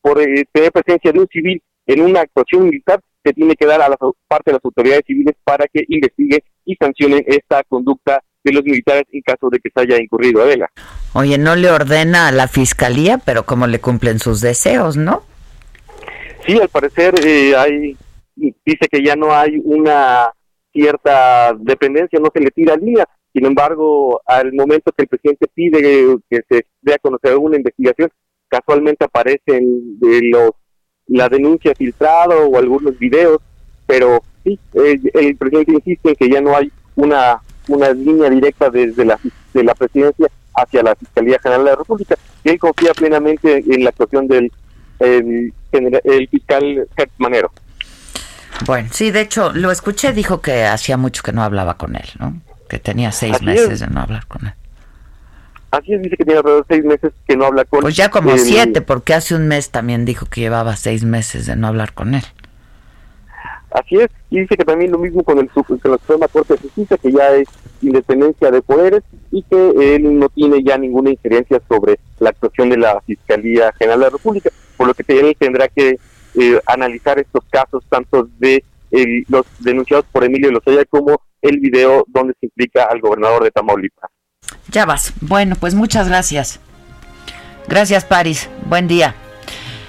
por 0.00 0.18
tener 0.52 0.72
presencia 0.72 1.12
de 1.12 1.20
un 1.20 1.28
civil 1.28 1.62
en 1.87 2.00
una 2.00 2.20
actuación 2.20 2.64
militar 2.64 3.00
se 3.22 3.32
tiene 3.32 3.54
que 3.54 3.66
dar 3.66 3.82
a 3.82 3.88
la 3.88 3.96
parte 3.96 4.50
de 4.50 4.52
las 4.52 4.64
autoridades 4.64 5.02
civiles 5.06 5.34
para 5.44 5.66
que 5.66 5.84
investigue 5.88 6.42
y 6.64 6.75
sancionen 6.76 7.25
esta 7.26 7.62
conducta 7.64 8.22
de 8.42 8.52
los 8.52 8.64
militares 8.64 9.04
en 9.12 9.20
caso 9.22 9.48
de 9.50 9.58
que 9.58 9.70
se 9.75 9.80
haya 9.80 10.02
incurrido 10.02 10.42
Adela. 10.42 10.70
Oye, 11.12 11.37
no 11.38 11.56
le 11.56 11.70
ordena 11.70 12.28
a 12.28 12.32
la 12.32 12.48
fiscalía, 12.48 13.18
pero 13.18 13.44
cómo 13.44 13.66
le 13.66 13.80
cumplen 13.80 14.18
sus 14.18 14.40
deseos, 14.40 14.96
¿no? 14.96 15.22
Sí, 16.49 16.59
al 16.59 16.69
parecer 16.71 17.14
eh, 17.26 17.55
hay, 17.55 17.95
dice 18.35 18.88
que 18.90 19.02
ya 19.02 19.14
no 19.14 19.35
hay 19.35 19.61
una 19.62 20.31
cierta 20.73 21.52
dependencia, 21.52 22.19
no 22.19 22.31
se 22.33 22.40
le 22.40 22.50
tira 22.50 22.75
línea. 22.75 23.07
Sin 23.35 23.45
embargo, 23.45 24.23
al 24.25 24.55
momento 24.55 24.90
que 24.93 25.02
el 25.02 25.09
presidente 25.09 25.47
pide 25.52 26.17
que 26.31 26.40
se 26.49 26.67
dé 26.81 26.95
a 26.95 26.99
conocer 26.99 27.37
una 27.37 27.59
investigación, 27.59 28.09
casualmente 28.49 29.05
aparecen 29.05 29.99
de 30.00 30.21
los 30.31 30.52
la 31.09 31.28
denuncia 31.28 31.75
filtrada 31.75 32.37
o 32.37 32.57
algunos 32.57 32.99
videos, 32.99 33.40
pero 33.87 34.23
sí, 34.43 34.59
el 34.73 35.37
presidente 35.37 35.73
insiste 35.73 36.09
en 36.11 36.14
que 36.14 36.31
ya 36.31 36.40
no 36.40 36.57
hay 36.57 36.73
una 36.97 37.43
una 37.69 37.90
línea 37.90 38.31
directa 38.31 38.71
desde 38.71 39.05
la, 39.05 39.21
de 39.52 39.62
la 39.62 39.75
presidencia 39.75 40.26
hacia 40.55 40.83
la 40.83 40.97
Fiscalía 40.97 41.38
General 41.38 41.64
de 41.64 41.71
la 41.71 41.76
República. 41.76 42.17
Y 42.45 42.50
él 42.50 42.59
confía 42.59 42.93
plenamente 42.95 43.62
en 43.67 43.85
la 43.85 43.90
actuación 43.90 44.26
del 44.26 44.50
el, 44.99 45.52
fiscal 46.31 46.88
Gertz 46.97 47.12
Manero. 47.19 47.50
Bueno, 48.67 48.88
sí, 48.93 49.11
de 49.11 49.21
hecho, 49.21 49.52
lo 49.52 49.71
escuché, 49.71 50.12
dijo 50.12 50.40
que 50.40 50.64
hacía 50.64 50.97
mucho 50.97 51.23
que 51.23 51.33
no 51.33 51.43
hablaba 51.43 51.76
con 51.76 51.95
él, 51.97 52.09
¿no? 52.19 52.40
Que 52.69 52.78
tenía 52.78 53.12
seis 53.12 53.40
meses 53.40 53.81
de 53.81 53.87
no 53.87 54.00
hablar 54.00 54.26
con 54.26 54.47
él. 54.47 54.52
Así 55.71 55.93
es, 55.93 56.02
dice 56.02 56.17
que 56.17 56.25
tiene 56.25 56.38
alrededor 56.38 56.67
de 56.67 56.75
seis 56.75 56.85
meses 56.85 57.12
que 57.26 57.37
no 57.37 57.45
habla 57.45 57.64
con 57.64 57.78
él. 57.78 57.83
Pues 57.83 57.97
ya 57.97 58.11
como 58.11 58.37
siete, 58.38 58.81
porque 58.81 59.14
hace 59.14 59.35
un 59.35 59.49
mes 59.49 59.71
también 59.71 60.05
dijo 60.05 60.26
que 60.26 60.40
llevaba 60.40 60.76
seis 60.76 61.05
meses 61.05 61.47
de 61.47 61.57
no 61.57 61.67
hablar 61.67 61.93
con 61.93 62.14
él. 62.14 62.25
Así 63.71 63.97
es, 63.97 64.09
y 64.31 64.40
dice 64.40 64.57
que 64.57 64.64
también 64.64 64.90
lo 64.90 64.99
mismo 64.99 65.23
con, 65.23 65.38
el, 65.38 65.50
con 65.50 65.78
la 65.85 65.99
Suprema 65.99 66.26
Corte 66.28 66.55
de 66.55 66.61
Justicia, 66.61 66.97
que 66.97 67.12
ya 67.12 67.31
es 67.33 67.49
independencia 67.82 68.50
de 68.50 68.62
poderes 68.62 69.02
y 69.30 69.42
que 69.42 69.97
él 69.97 70.18
no 70.18 70.28
tiene 70.28 70.62
ya 70.62 70.78
ninguna 70.78 71.11
injerencia 71.11 71.61
sobre 71.68 71.99
la 72.18 72.30
actuación 72.30 72.70
de 72.70 72.78
la 72.78 73.00
Fiscalía 73.02 73.73
General 73.78 74.00
de 74.00 74.04
la 74.06 74.11
República, 74.11 74.50
por 74.76 74.87
lo 74.88 74.94
que 74.94 75.04
él 75.08 75.37
tendrá 75.38 75.68
que 75.68 75.99
eh, 76.35 76.61
analizar 76.66 77.18
estos 77.18 77.44
casos, 77.50 77.85
tanto 77.88 78.28
de 78.38 78.64
los 79.28 79.44
denunciados 79.58 80.06
por 80.11 80.25
Emilio 80.25 80.50
Lozoya 80.50 80.85
como 80.87 81.20
el 81.42 81.58
video 81.61 82.04
donde 82.08 82.35
se 82.40 82.47
implica 82.47 82.85
al 82.85 83.00
gobernador 83.00 83.44
de 83.44 83.50
Tamaulipas. 83.50 84.11
Ya 84.70 84.87
vas. 84.87 85.12
Bueno, 85.20 85.56
pues 85.58 85.75
muchas 85.75 86.08
gracias. 86.08 86.61
Gracias, 87.68 88.04
Paris. 88.04 88.49
Buen 88.66 88.88
día. 88.88 89.14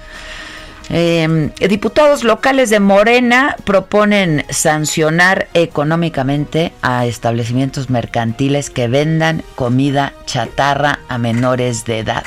Eh, 0.90 1.50
diputados 1.70 2.24
locales 2.24 2.70
de 2.70 2.80
Morena 2.80 3.56
proponen 3.64 4.46
sancionar 4.50 5.48
económicamente 5.54 6.74
a 6.82 7.06
establecimientos 7.06 7.90
mercantiles 7.90 8.70
que 8.70 8.88
vendan 8.88 9.44
comida 9.56 10.14
chatarra 10.26 11.00
a 11.08 11.18
menores 11.18 11.86
de 11.86 12.00
edad, 12.00 12.24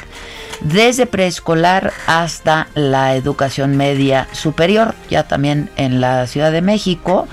desde 0.60 1.06
preescolar 1.06 1.92
hasta 2.06 2.68
la 2.74 3.14
educación 3.14 3.76
media 3.76 4.26
superior, 4.32 4.94
ya 5.10 5.24
también 5.24 5.70
en 5.76 6.00
la 6.00 6.26
Ciudad 6.26 6.50
de 6.50 6.62
México. 6.62 7.28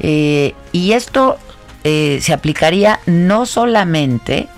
Eh, 0.00 0.54
y 0.72 0.92
esto 0.92 1.38
eh, 1.84 2.18
se 2.20 2.34
aplicaría 2.34 3.00
no 3.06 3.46
solamente 3.46 4.48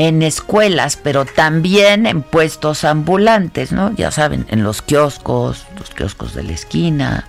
en 0.00 0.22
escuelas, 0.22 0.96
pero 0.96 1.26
también 1.26 2.06
en 2.06 2.22
puestos 2.22 2.84
ambulantes, 2.84 3.70
¿no? 3.70 3.94
Ya 3.96 4.10
saben, 4.10 4.46
en 4.48 4.62
los 4.62 4.80
kioscos, 4.80 5.66
los 5.78 5.90
kioscos 5.90 6.34
de 6.34 6.42
la 6.42 6.52
esquina, 6.52 7.28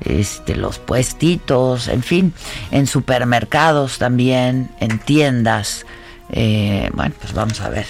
este, 0.00 0.56
los 0.56 0.78
puestitos, 0.78 1.86
en 1.88 2.02
fin, 2.02 2.32
en 2.70 2.86
supermercados 2.86 3.98
también, 3.98 4.70
en 4.80 5.00
tiendas. 5.00 5.84
Eh, 6.32 6.88
bueno, 6.94 7.14
pues 7.20 7.34
vamos 7.34 7.60
a 7.60 7.68
ver 7.68 7.84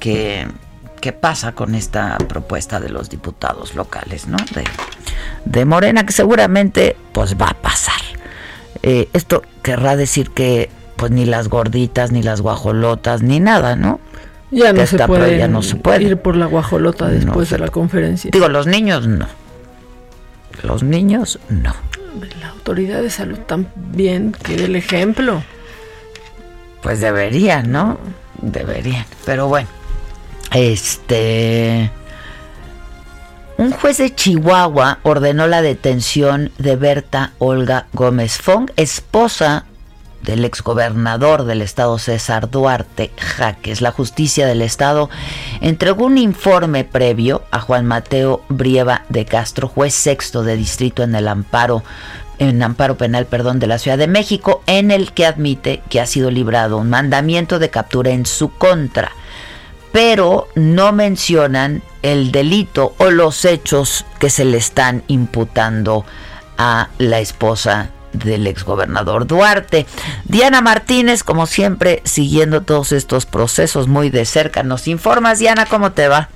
qué, 0.00 0.48
qué 1.02 1.12
pasa 1.12 1.52
con 1.52 1.74
esta 1.74 2.16
propuesta 2.26 2.80
de 2.80 2.88
los 2.88 3.10
diputados 3.10 3.74
locales, 3.74 4.28
¿no? 4.28 4.38
De, 4.54 4.64
de 5.44 5.64
Morena, 5.66 6.06
que 6.06 6.14
seguramente 6.14 6.96
pues 7.12 7.36
va 7.36 7.48
a 7.48 7.54
pasar. 7.54 8.00
Eh, 8.82 9.10
esto 9.12 9.42
querrá 9.62 9.94
decir 9.94 10.30
que 10.30 10.70
pues 10.98 11.12
ni 11.12 11.24
las 11.24 11.48
gorditas, 11.48 12.10
ni 12.10 12.22
las 12.22 12.40
guajolotas, 12.40 13.22
ni 13.22 13.38
nada, 13.38 13.76
¿no? 13.76 14.00
Ya 14.50 14.72
no, 14.72 14.84
se 14.84 14.98
puede, 15.06 15.38
ya 15.38 15.46
no 15.46 15.62
se 15.62 15.76
puede 15.76 16.02
ir 16.02 16.16
por 16.16 16.36
la 16.36 16.46
guajolota 16.46 17.06
después 17.06 17.50
de 17.50 17.58
la 17.58 17.68
conferencia. 17.68 18.30
Digo, 18.32 18.48
los 18.48 18.66
niños 18.66 19.06
no. 19.06 19.26
Los 20.62 20.82
niños 20.82 21.38
no. 21.48 21.72
La 22.40 22.48
autoridad 22.48 23.00
de 23.00 23.10
salud 23.10 23.38
también 23.46 24.32
que 24.32 24.56
dé 24.56 24.64
el 24.64 24.74
ejemplo. 24.74 25.42
Pues 26.82 27.00
deberían, 27.00 27.70
¿no? 27.70 27.98
Deberían. 28.42 29.04
Pero 29.24 29.46
bueno, 29.46 29.68
este... 30.52 31.90
Un 33.56 33.70
juez 33.72 33.98
de 33.98 34.14
Chihuahua 34.14 34.98
ordenó 35.02 35.46
la 35.46 35.62
detención 35.62 36.50
de 36.58 36.76
Berta 36.76 37.32
Olga 37.38 37.86
Gómez 37.92 38.38
Fong, 38.38 38.70
esposa 38.76 39.64
del 40.22 40.44
exgobernador 40.44 41.44
del 41.44 41.62
estado 41.62 41.98
César 41.98 42.50
Duarte 42.50 43.10
Jaques. 43.18 43.80
La 43.80 43.92
justicia 43.92 44.46
del 44.46 44.62
estado 44.62 45.10
entregó 45.60 46.06
un 46.06 46.18
informe 46.18 46.84
previo 46.84 47.42
a 47.50 47.60
Juan 47.60 47.86
Mateo 47.86 48.42
Brieva 48.48 49.04
de 49.08 49.24
Castro, 49.24 49.68
juez 49.68 49.94
sexto 49.94 50.42
de 50.42 50.56
distrito 50.56 51.02
en 51.02 51.14
el 51.14 51.28
amparo 51.28 51.82
en 52.38 52.62
amparo 52.62 52.96
penal, 52.96 53.26
perdón, 53.26 53.58
de 53.58 53.66
la 53.66 53.78
Ciudad 53.78 53.98
de 53.98 54.06
México, 54.06 54.62
en 54.66 54.90
el 54.90 55.12
que 55.12 55.26
admite 55.26 55.82
que 55.88 56.00
ha 56.00 56.06
sido 56.06 56.30
librado 56.30 56.78
un 56.78 56.88
mandamiento 56.88 57.58
de 57.58 57.70
captura 57.70 58.10
en 58.10 58.26
su 58.26 58.50
contra, 58.50 59.10
pero 59.90 60.46
no 60.54 60.92
mencionan 60.92 61.82
el 62.02 62.30
delito 62.30 62.94
o 62.98 63.10
los 63.10 63.44
hechos 63.44 64.04
que 64.20 64.30
se 64.30 64.44
le 64.44 64.58
están 64.58 65.02
imputando 65.08 66.04
a 66.56 66.90
la 66.98 67.18
esposa 67.18 67.90
del 68.18 68.46
exgobernador 68.46 69.26
Duarte. 69.26 69.86
Diana 70.24 70.60
Martínez, 70.60 71.22
como 71.22 71.46
siempre, 71.46 72.02
siguiendo 72.04 72.62
todos 72.62 72.92
estos 72.92 73.26
procesos 73.26 73.88
muy 73.88 74.10
de 74.10 74.24
cerca. 74.24 74.62
¿Nos 74.62 74.88
informas, 74.88 75.38
Diana, 75.38 75.66
cómo 75.66 75.92
te 75.92 76.08
va? 76.08 76.28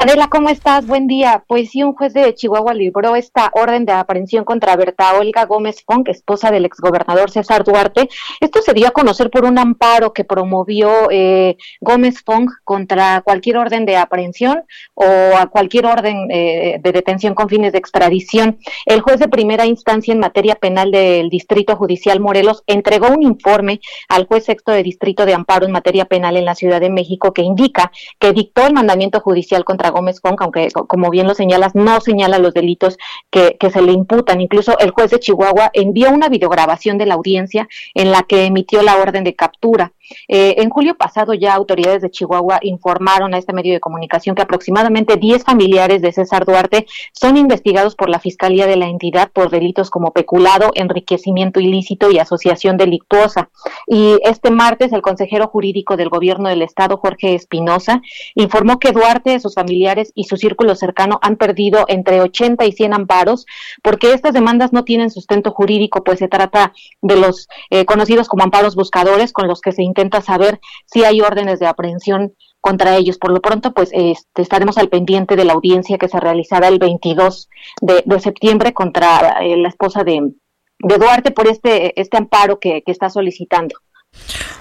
Adela, 0.00 0.28
¿cómo 0.28 0.48
estás? 0.48 0.86
Buen 0.86 1.06
día. 1.06 1.44
Pues 1.46 1.70
sí, 1.70 1.82
un 1.82 1.92
juez 1.92 2.14
de 2.14 2.34
Chihuahua 2.34 2.72
libró 2.72 3.14
esta 3.14 3.50
orden 3.52 3.84
de 3.84 3.92
aprehensión 3.92 4.44
contra 4.44 4.74
Berta 4.74 5.18
Olga 5.18 5.44
Gómez 5.44 5.84
Funk, 5.86 6.08
esposa 6.08 6.50
del 6.50 6.64
exgobernador 6.64 7.30
César 7.30 7.62
Duarte. 7.62 8.08
Esto 8.40 8.62
se 8.62 8.72
dio 8.72 8.88
a 8.88 8.92
conocer 8.92 9.30
por 9.30 9.44
un 9.44 9.58
amparo 9.58 10.14
que 10.14 10.24
promovió 10.24 11.08
eh, 11.10 11.56
Gómez 11.80 12.22
Funk 12.24 12.50
contra 12.64 13.20
cualquier 13.20 13.58
orden 13.58 13.84
de 13.84 13.96
aprehensión 13.96 14.64
o 14.94 15.04
a 15.04 15.46
cualquier 15.48 15.84
orden 15.84 16.26
eh, 16.30 16.80
de 16.82 16.92
detención 16.92 17.34
con 17.34 17.50
fines 17.50 17.72
de 17.72 17.78
extradición. 17.78 18.58
El 18.86 19.02
juez 19.02 19.18
de 19.18 19.28
primera 19.28 19.66
instancia 19.66 20.12
en 20.12 20.20
materia 20.20 20.54
penal 20.54 20.90
del 20.90 21.28
Distrito 21.28 21.76
Judicial 21.76 22.18
Morelos 22.18 22.62
entregó 22.66 23.08
un 23.08 23.22
informe 23.22 23.80
al 24.08 24.26
juez 24.26 24.46
sexto 24.46 24.72
de 24.72 24.82
Distrito 24.82 25.26
de 25.26 25.34
Amparo 25.34 25.66
en 25.66 25.72
materia 25.72 26.06
penal 26.06 26.38
en 26.38 26.46
la 26.46 26.54
Ciudad 26.54 26.80
de 26.80 26.88
México 26.88 27.34
que 27.34 27.42
indica 27.42 27.92
que 28.18 28.32
dictó 28.32 28.66
el 28.66 28.72
mandamiento 28.72 29.20
judicial 29.20 29.64
contra 29.64 29.81
Gómez 29.90 30.20
Fong, 30.20 30.36
aunque 30.40 30.68
como 30.70 31.10
bien 31.10 31.26
lo 31.26 31.34
señalas, 31.34 31.74
no 31.74 32.00
señala 32.00 32.38
los 32.38 32.54
delitos 32.54 32.98
que, 33.30 33.56
que 33.58 33.70
se 33.70 33.82
le 33.82 33.92
imputan. 33.92 34.40
Incluso 34.40 34.78
el 34.78 34.90
juez 34.90 35.10
de 35.10 35.20
Chihuahua 35.20 35.70
envió 35.72 36.10
una 36.10 36.28
videograbación 36.28 36.98
de 36.98 37.06
la 37.06 37.14
audiencia 37.14 37.68
en 37.94 38.10
la 38.10 38.22
que 38.22 38.44
emitió 38.44 38.82
la 38.82 38.96
orden 38.96 39.24
de 39.24 39.34
captura. 39.34 39.92
Eh, 40.28 40.56
en 40.58 40.70
julio 40.70 40.96
pasado 40.96 41.34
ya 41.34 41.54
autoridades 41.54 42.02
de 42.02 42.10
Chihuahua 42.10 42.58
informaron 42.62 43.34
a 43.34 43.38
este 43.38 43.52
medio 43.52 43.72
de 43.72 43.80
comunicación 43.80 44.34
que 44.34 44.42
aproximadamente 44.42 45.16
10 45.16 45.44
familiares 45.44 46.02
de 46.02 46.12
César 46.12 46.44
Duarte 46.44 46.86
son 47.12 47.36
investigados 47.36 47.94
por 47.94 48.08
la 48.08 48.18
Fiscalía 48.18 48.66
de 48.66 48.76
la 48.76 48.86
entidad 48.86 49.30
por 49.32 49.50
delitos 49.50 49.90
como 49.90 50.12
peculado, 50.12 50.70
enriquecimiento 50.74 51.60
ilícito 51.60 52.10
y 52.10 52.18
asociación 52.18 52.76
delictuosa. 52.76 53.50
Y 53.86 54.18
este 54.22 54.50
martes 54.50 54.92
el 54.92 55.02
consejero 55.02 55.48
jurídico 55.48 55.96
del 55.96 56.08
gobierno 56.08 56.48
del 56.48 56.62
estado, 56.62 56.96
Jorge 56.96 57.34
Espinosa, 57.34 58.02
informó 58.34 58.78
que 58.78 58.92
Duarte, 58.92 59.38
sus 59.40 59.54
familiares 59.54 59.71
y 60.14 60.24
su 60.24 60.36
círculo 60.36 60.74
cercano 60.74 61.18
han 61.22 61.36
perdido 61.36 61.84
entre 61.88 62.20
80 62.20 62.64
y 62.66 62.72
100 62.72 62.94
amparos 62.94 63.46
porque 63.82 64.12
estas 64.12 64.32
demandas 64.32 64.72
no 64.72 64.84
tienen 64.84 65.10
sustento 65.10 65.50
jurídico, 65.52 66.04
pues 66.04 66.18
se 66.18 66.28
trata 66.28 66.72
de 67.00 67.16
los 67.16 67.48
eh, 67.70 67.84
conocidos 67.84 68.28
como 68.28 68.44
amparos 68.44 68.74
buscadores 68.74 69.32
con 69.32 69.48
los 69.48 69.60
que 69.60 69.72
se 69.72 69.82
intenta 69.82 70.20
saber 70.20 70.60
si 70.86 71.04
hay 71.04 71.20
órdenes 71.20 71.58
de 71.60 71.66
aprehensión 71.66 72.34
contra 72.60 72.96
ellos. 72.96 73.18
Por 73.18 73.32
lo 73.32 73.40
pronto, 73.40 73.72
pues 73.72 73.90
este, 73.92 74.42
estaremos 74.42 74.78
al 74.78 74.88
pendiente 74.88 75.36
de 75.36 75.44
la 75.44 75.52
audiencia 75.52 75.98
que 75.98 76.08
se 76.08 76.20
realizará 76.20 76.68
el 76.68 76.78
22 76.78 77.48
de, 77.80 78.20
septiembre 78.20 78.72
contra 78.72 79.42
eh, 79.42 79.56
la 79.56 79.68
esposa 79.68 80.04
de, 80.04 80.32
Duarte 80.78 81.30
por 81.30 81.46
este, 81.46 82.00
este 82.00 82.16
amparo 82.16 82.58
que, 82.58 82.82
que 82.82 82.90
está 82.90 83.08
solicitando. 83.08 83.76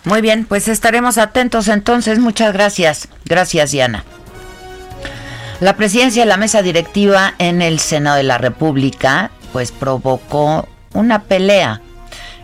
Muy 0.03 0.21
bien, 0.21 0.45
pues 0.45 0.67
estaremos 0.67 1.17
atentos 1.17 1.67
entonces. 1.67 2.19
Muchas 2.19 2.53
gracias. 2.53 3.07
Gracias, 3.25 3.71
Diana. 3.71 4.03
La 5.61 5.77
presidencia 5.77 6.23
de 6.23 6.27
la 6.27 6.37
mesa 6.37 6.63
directiva 6.63 7.35
en 7.37 7.61
el 7.61 7.77
Senado 7.77 8.17
de 8.17 8.23
la 8.23 8.39
República 8.39 9.29
pues 9.53 9.71
provocó 9.71 10.67
una 10.95 11.21
pelea 11.25 11.81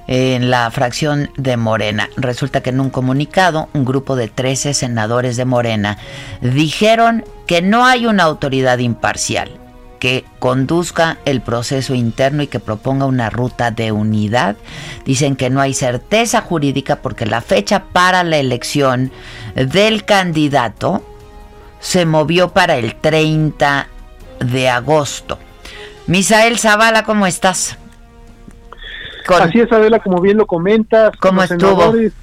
en 0.06 0.51
la 0.51 0.69
fracción 0.69 1.32
de 1.36 1.58
Morena. 1.58 2.10
Resulta 2.15 2.62
que 2.62 2.69
en 2.69 2.80
un 2.80 2.91
comunicado, 2.91 3.69
un 3.73 3.86
grupo 3.86 4.15
de 4.15 4.27
13 4.27 4.75
senadores 4.75 5.36
de 5.36 5.45
Morena 5.45 5.97
dijeron 6.41 7.25
que 7.47 7.63
no 7.63 7.88
hay 7.88 8.06
una 8.06 8.21
autoridad 8.21 8.77
imparcial 8.77 9.49
que 9.99 10.23
conduzca 10.38 11.17
el 11.25 11.41
proceso 11.41 11.95
interno 11.95 12.43
y 12.43 12.47
que 12.47 12.60
proponga 12.60 13.08
una 13.08 13.32
ruta 13.32 13.71
de 13.71 13.91
unidad. 13.91 14.58
Dicen 15.06 15.36
que 15.36 15.49
no 15.49 15.60
hay 15.60 15.73
certeza 15.73 16.41
jurídica 16.41 16.97
porque 16.97 17.25
la 17.25 17.41
fecha 17.41 17.86
para 17.86 18.23
la 18.23 18.38
elección 18.38 19.12
del 19.56 20.06
candidato 20.06 21.01
se 21.79 22.05
movió 22.05 22.49
para 22.49 22.77
el 22.77 22.95
30 22.95 23.87
de 24.39 24.69
agosto. 24.69 25.39
Misael 26.07 26.57
Zavala, 26.57 27.03
¿cómo 27.03 27.27
estás? 27.27 27.77
Así 29.27 29.59
es, 29.59 29.71
Adela, 29.71 29.99
como 29.99 30.21
bien 30.21 30.37
lo 30.37 30.45
comentas. 30.45 31.15
¿Cómo 31.17 31.41
los 31.41 31.49
Senadores, 31.49 32.13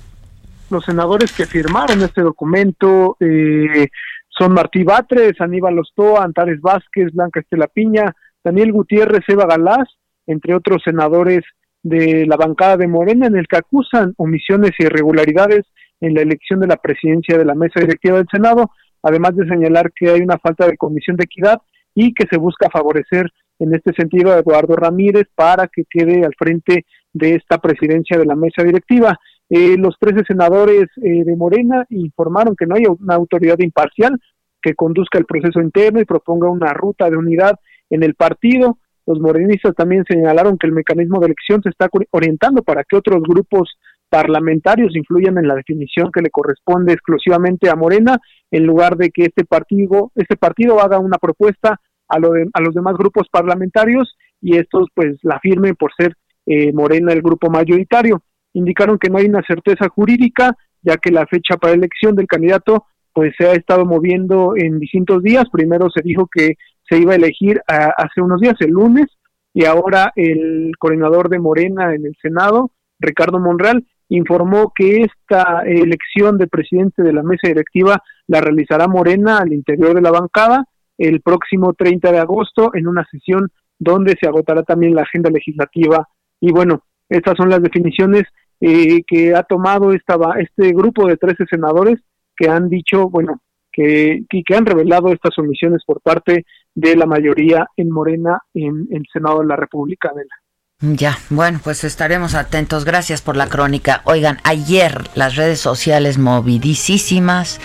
los 0.70 0.84
senadores 0.84 1.32
que 1.32 1.44
firmaron 1.46 2.02
este 2.02 2.22
documento 2.22 3.16
eh, 3.20 3.88
son 4.28 4.52
Martí 4.52 4.82
Batres, 4.82 5.40
Aníbal 5.40 5.78
Ostoa, 5.78 6.24
Antares 6.24 6.60
Vázquez, 6.60 7.12
Blanca 7.12 7.40
Estela 7.40 7.66
Piña, 7.66 8.14
Daniel 8.42 8.72
Gutiérrez, 8.72 9.22
Eva 9.28 9.46
Galás, 9.46 9.88
entre 10.26 10.54
otros 10.54 10.82
senadores 10.82 11.42
de 11.82 12.24
la 12.26 12.36
bancada 12.36 12.78
de 12.78 12.88
Morena, 12.88 13.26
en 13.26 13.36
el 13.36 13.46
que 13.46 13.58
acusan 13.58 14.14
omisiones 14.16 14.72
y 14.78 14.84
irregularidades 14.84 15.66
en 16.00 16.14
la 16.14 16.22
elección 16.22 16.60
de 16.60 16.66
la 16.66 16.76
presidencia 16.76 17.38
de 17.38 17.44
la 17.44 17.54
mesa 17.54 17.80
directiva 17.80 18.16
del 18.16 18.28
Senado, 18.30 18.70
además 19.04 19.36
de 19.36 19.46
señalar 19.46 19.92
que 19.92 20.10
hay 20.10 20.20
una 20.20 20.38
falta 20.38 20.66
de 20.66 20.76
comisión 20.76 21.16
de 21.16 21.24
equidad 21.24 21.60
y 21.94 22.12
que 22.12 22.26
se 22.28 22.38
busca 22.38 22.68
favorecer 22.70 23.30
en 23.60 23.74
este 23.74 23.92
sentido 23.92 24.32
a 24.32 24.38
Eduardo 24.38 24.74
Ramírez 24.74 25.26
para 25.34 25.68
que 25.68 25.84
quede 25.88 26.24
al 26.24 26.34
frente 26.36 26.86
de 27.12 27.34
esta 27.36 27.58
presidencia 27.58 28.18
de 28.18 28.26
la 28.26 28.34
mesa 28.34 28.64
directiva. 28.64 29.16
Eh, 29.48 29.76
los 29.78 29.96
13 30.00 30.24
senadores 30.26 30.86
eh, 30.96 31.22
de 31.24 31.36
Morena 31.36 31.86
informaron 31.90 32.56
que 32.56 32.66
no 32.66 32.74
hay 32.74 32.84
una 32.86 33.14
autoridad 33.14 33.58
imparcial 33.60 34.18
que 34.60 34.74
conduzca 34.74 35.18
el 35.18 35.26
proceso 35.26 35.60
interno 35.60 36.00
y 36.00 36.06
proponga 36.06 36.50
una 36.50 36.72
ruta 36.72 37.08
de 37.10 37.16
unidad 37.16 37.60
en 37.90 38.02
el 38.02 38.14
partido. 38.14 38.78
Los 39.06 39.20
morenistas 39.20 39.74
también 39.74 40.04
señalaron 40.08 40.56
que 40.56 40.66
el 40.66 40.72
mecanismo 40.72 41.20
de 41.20 41.26
elección 41.26 41.62
se 41.62 41.68
está 41.68 41.88
orientando 42.10 42.62
para 42.62 42.82
que 42.84 42.96
otros 42.96 43.22
grupos 43.22 43.76
parlamentarios 44.08 44.96
influyan 44.96 45.38
en 45.38 45.48
la 45.48 45.56
definición 45.56 46.10
que 46.12 46.22
le 46.22 46.30
corresponde 46.30 46.92
exclusivamente 46.92 47.68
a 47.68 47.74
Morena, 47.74 48.18
en 48.54 48.66
lugar 48.66 48.96
de 48.96 49.10
que 49.10 49.24
este 49.24 49.44
partido, 49.44 50.12
este 50.14 50.36
partido 50.36 50.80
haga 50.80 51.00
una 51.00 51.18
propuesta 51.18 51.80
a, 52.08 52.16
a 52.16 52.60
los 52.60 52.74
demás 52.74 52.94
grupos 52.96 53.26
parlamentarios 53.28 54.16
y 54.40 54.56
estos 54.58 54.86
pues 54.94 55.18
la 55.22 55.40
firmen 55.40 55.74
por 55.74 55.92
ser 55.96 56.14
eh, 56.46 56.72
Morena 56.72 57.12
el 57.12 57.20
grupo 57.20 57.50
mayoritario. 57.50 58.22
Indicaron 58.52 58.96
que 58.98 59.10
no 59.10 59.18
hay 59.18 59.26
una 59.26 59.42
certeza 59.42 59.88
jurídica, 59.88 60.56
ya 60.82 60.98
que 60.98 61.10
la 61.10 61.26
fecha 61.26 61.56
para 61.56 61.74
elección 61.74 62.14
del 62.14 62.28
candidato 62.28 62.84
pues 63.12 63.34
se 63.36 63.48
ha 63.48 63.54
estado 63.54 63.84
moviendo 63.86 64.54
en 64.56 64.78
distintos 64.78 65.20
días. 65.24 65.46
Primero 65.50 65.90
se 65.90 66.02
dijo 66.02 66.28
que 66.32 66.54
se 66.88 66.98
iba 66.98 67.14
a 67.14 67.16
elegir 67.16 67.60
hace 67.66 68.20
unos 68.20 68.40
días, 68.40 68.54
el 68.60 68.70
lunes, 68.70 69.06
y 69.52 69.64
ahora 69.64 70.12
el 70.14 70.72
coordinador 70.78 71.28
de 71.28 71.40
Morena 71.40 71.92
en 71.92 72.06
el 72.06 72.16
Senado, 72.22 72.70
Ricardo 73.00 73.40
Monreal, 73.40 73.84
informó 74.08 74.72
que 74.74 75.02
esta 75.02 75.62
elección 75.64 76.38
de 76.38 76.46
presidente 76.46 77.02
de 77.02 77.12
la 77.12 77.22
mesa 77.22 77.48
directiva 77.48 78.02
la 78.26 78.40
realizará 78.40 78.86
Morena 78.88 79.38
al 79.38 79.52
interior 79.52 79.94
de 79.94 80.02
la 80.02 80.10
bancada 80.10 80.64
el 80.98 81.20
próximo 81.20 81.74
30 81.74 82.12
de 82.12 82.18
agosto 82.18 82.70
en 82.74 82.86
una 82.86 83.04
sesión 83.10 83.48
donde 83.78 84.14
se 84.20 84.28
agotará 84.28 84.62
también 84.62 84.94
la 84.94 85.02
agenda 85.02 85.30
legislativa. 85.30 86.08
Y 86.40 86.52
bueno, 86.52 86.82
estas 87.08 87.34
son 87.36 87.48
las 87.48 87.62
definiciones 87.62 88.22
eh, 88.60 89.02
que 89.06 89.34
ha 89.34 89.42
tomado 89.42 89.92
esta, 89.92 90.16
este 90.38 90.72
grupo 90.72 91.06
de 91.06 91.16
13 91.16 91.44
senadores 91.50 92.00
que 92.36 92.48
han 92.48 92.68
dicho, 92.68 93.08
bueno, 93.08 93.40
que, 93.72 94.24
que 94.28 94.54
han 94.54 94.66
revelado 94.66 95.12
estas 95.12 95.36
omisiones 95.38 95.82
por 95.84 96.00
parte 96.00 96.44
de 96.74 96.96
la 96.96 97.06
mayoría 97.06 97.66
en 97.76 97.90
Morena 97.90 98.38
en 98.54 98.86
el 98.90 99.04
Senado 99.12 99.40
de 99.40 99.46
la 99.46 99.56
República. 99.56 100.10
de 100.14 100.24
la 100.24 100.43
ya, 100.80 101.18
bueno, 101.30 101.60
pues 101.62 101.84
estaremos 101.84 102.34
atentos. 102.34 102.84
Gracias 102.84 103.22
por 103.22 103.37
la 103.37 103.48
crónica. 103.48 104.02
Oigan, 104.04 104.38
ayer 104.44 105.08
las 105.14 105.37
redes 105.37 105.60
sociales 105.60 106.18
movidísimas, 106.18 107.60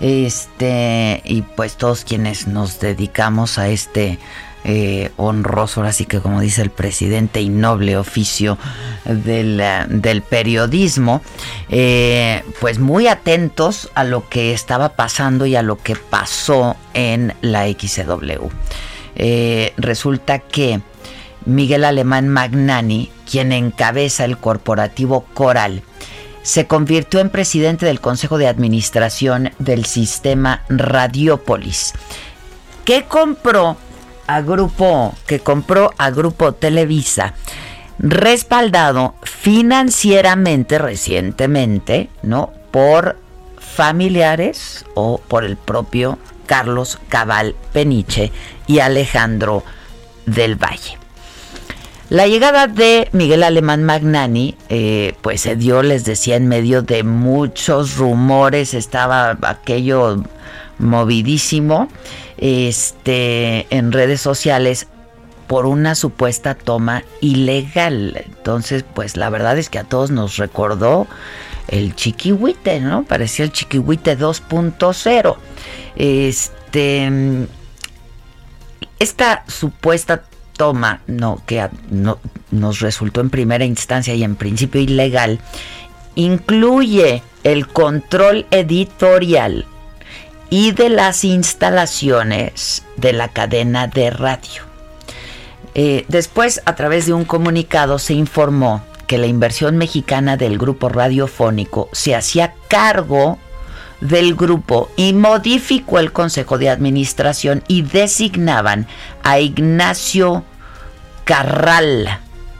este, 0.00 1.22
y 1.24 1.42
pues 1.42 1.76
todos 1.76 2.04
quienes 2.04 2.48
nos 2.48 2.80
dedicamos 2.80 3.58
a 3.58 3.68
este 3.68 4.18
eh, 4.64 5.12
honroso, 5.18 5.80
ahora 5.80 5.92
sí 5.92 6.06
que 6.06 6.20
como 6.20 6.40
dice 6.40 6.62
el 6.62 6.70
presidente, 6.70 7.42
y 7.42 7.48
noble 7.48 7.96
oficio 7.96 8.58
del, 9.04 9.62
del 9.88 10.22
periodismo, 10.22 11.22
eh, 11.68 12.42
pues 12.60 12.78
muy 12.78 13.06
atentos 13.06 13.90
a 13.94 14.04
lo 14.04 14.28
que 14.28 14.52
estaba 14.52 14.90
pasando 14.90 15.46
y 15.46 15.54
a 15.54 15.62
lo 15.62 15.76
que 15.76 15.96
pasó 15.96 16.76
en 16.94 17.34
la 17.40 17.66
XW. 17.66 18.48
Eh, 19.16 19.72
resulta 19.76 20.40
que 20.40 20.80
Miguel 21.46 21.84
Alemán 21.84 22.28
Magnani, 22.28 23.10
quien 23.30 23.52
encabeza 23.52 24.24
el 24.24 24.38
corporativo 24.38 25.24
Coral, 25.34 25.82
se 26.42 26.66
convirtió 26.66 27.20
en 27.20 27.30
presidente 27.30 27.86
del 27.86 28.00
Consejo 28.00 28.38
de 28.38 28.48
Administración 28.48 29.52
del 29.58 29.86
sistema 29.86 30.62
Radiopolis, 30.68 31.94
que 32.84 33.04
compró 33.04 33.76
a 34.26 34.40
Grupo, 34.42 35.14
que 35.26 35.40
compró 35.40 35.90
a 35.96 36.10
Grupo 36.10 36.52
Televisa, 36.52 37.34
respaldado 37.98 39.14
financieramente 39.22 40.78
recientemente, 40.78 42.10
¿no? 42.22 42.52
Por 42.70 43.18
familiares 43.58 44.84
o 44.94 45.18
por 45.18 45.44
el 45.44 45.56
propio 45.56 46.18
Carlos 46.46 46.98
Cabal 47.08 47.54
Peniche 47.72 48.32
y 48.66 48.80
Alejandro 48.80 49.64
del 50.26 50.56
Valle. 50.56 51.03
La 52.10 52.26
llegada 52.26 52.66
de 52.66 53.08
Miguel 53.12 53.42
Alemán 53.42 53.82
Magnani, 53.82 54.56
eh, 54.68 55.14
pues 55.22 55.40
se 55.40 55.56
dio, 55.56 55.82
les 55.82 56.04
decía, 56.04 56.36
en 56.36 56.48
medio 56.48 56.82
de 56.82 57.02
muchos 57.02 57.96
rumores, 57.96 58.74
estaba 58.74 59.38
aquello 59.42 60.22
movidísimo, 60.78 61.88
este, 62.36 63.66
en 63.74 63.90
redes 63.90 64.20
sociales 64.20 64.86
por 65.46 65.64
una 65.64 65.94
supuesta 65.94 66.54
toma 66.54 67.04
ilegal. 67.22 68.22
Entonces, 68.26 68.84
pues 68.94 69.16
la 69.16 69.30
verdad 69.30 69.56
es 69.56 69.70
que 69.70 69.78
a 69.78 69.84
todos 69.84 70.10
nos 70.10 70.36
recordó 70.36 71.06
el 71.68 71.94
chiquihuite, 71.94 72.80
¿no? 72.80 73.04
Parecía 73.04 73.46
el 73.46 73.52
chiquihuite 73.52 74.18
2.0. 74.18 75.36
Este, 75.96 77.10
esta 78.98 79.44
supuesta 79.48 80.24
toma 80.56 81.00
no, 81.06 81.42
que 81.46 81.68
no, 81.90 82.18
nos 82.50 82.80
resultó 82.80 83.20
en 83.20 83.30
primera 83.30 83.64
instancia 83.64 84.14
y 84.14 84.24
en 84.24 84.36
principio 84.36 84.80
ilegal, 84.80 85.40
incluye 86.14 87.22
el 87.42 87.68
control 87.68 88.46
editorial 88.50 89.66
y 90.50 90.72
de 90.72 90.88
las 90.88 91.24
instalaciones 91.24 92.84
de 92.96 93.12
la 93.12 93.28
cadena 93.28 93.86
de 93.86 94.10
radio. 94.10 94.62
Eh, 95.74 96.04
después, 96.08 96.62
a 96.64 96.76
través 96.76 97.06
de 97.06 97.12
un 97.12 97.24
comunicado, 97.24 97.98
se 97.98 98.14
informó 98.14 98.82
que 99.06 99.18
la 99.18 99.26
inversión 99.26 99.76
mexicana 99.76 100.36
del 100.36 100.58
grupo 100.58 100.88
radiofónico 100.88 101.88
se 101.92 102.14
hacía 102.14 102.54
cargo 102.68 103.38
del 104.00 104.34
grupo 104.34 104.90
y 104.96 105.12
modificó 105.12 105.98
el 105.98 106.12
Consejo 106.12 106.58
de 106.58 106.70
Administración 106.70 107.62
y 107.68 107.82
designaban 107.82 108.86
a 109.22 109.38
Ignacio 109.38 110.44
Carral, 111.24 112.18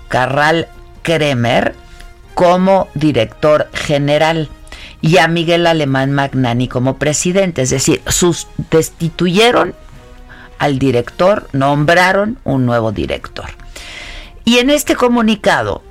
Carral 0.08 0.68
Kremer, 1.02 1.74
como 2.34 2.88
director 2.94 3.68
general 3.72 4.48
y 5.00 5.18
a 5.18 5.28
Miguel 5.28 5.66
Alemán 5.66 6.12
Magnani 6.12 6.66
como 6.66 6.96
presidente. 6.96 7.62
Es 7.62 7.70
decir, 7.70 8.02
sus, 8.06 8.48
destituyeron 8.70 9.74
al 10.58 10.78
director, 10.78 11.48
nombraron 11.52 12.38
un 12.44 12.64
nuevo 12.64 12.90
director. 12.90 13.50
Y 14.44 14.58
en 14.58 14.70
este 14.70 14.96
comunicado 14.96 15.82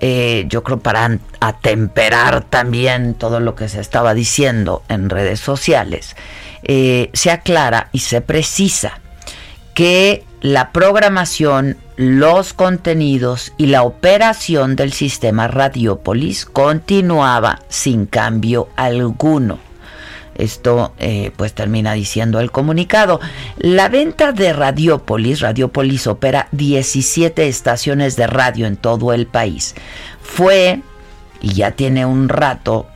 eh, 0.00 0.44
yo 0.48 0.62
creo 0.62 0.78
para 0.78 1.18
atemperar 1.40 2.44
también 2.44 3.14
todo 3.14 3.40
lo 3.40 3.54
que 3.54 3.68
se 3.68 3.80
estaba 3.80 4.14
diciendo 4.14 4.82
en 4.88 5.10
redes 5.10 5.40
sociales, 5.40 6.16
eh, 6.62 7.10
se 7.12 7.30
aclara 7.30 7.88
y 7.92 8.00
se 8.00 8.20
precisa 8.20 9.00
que 9.74 10.24
la 10.40 10.70
programación, 10.72 11.76
los 11.96 12.52
contenidos 12.52 13.52
y 13.56 13.66
la 13.66 13.82
operación 13.82 14.76
del 14.76 14.92
sistema 14.92 15.48
Radiopolis 15.48 16.46
continuaba 16.46 17.60
sin 17.68 18.06
cambio 18.06 18.68
alguno. 18.76 19.67
Esto 20.38 20.92
eh, 20.98 21.32
pues 21.36 21.52
termina 21.52 21.92
diciendo 21.92 22.40
el 22.40 22.50
comunicado. 22.50 23.20
La 23.58 23.88
venta 23.88 24.32
de 24.32 24.52
Radiopolis, 24.52 25.40
Radiopolis 25.40 26.06
opera 26.06 26.48
17 26.52 27.48
estaciones 27.48 28.16
de 28.16 28.28
radio 28.28 28.66
en 28.66 28.76
todo 28.76 29.12
el 29.12 29.26
país. 29.26 29.74
Fue, 30.22 30.80
y 31.42 31.54
ya 31.54 31.72
tiene 31.72 32.06
un 32.06 32.28
rato, 32.28 32.86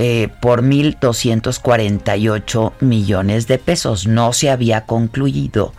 eh, 0.00 0.28
por 0.40 0.62
1.248 0.62 2.72
millones 2.80 3.48
de 3.48 3.58
pesos. 3.58 4.06
No 4.06 4.32
se 4.32 4.50
había 4.50 4.82
concluido, 4.82 5.72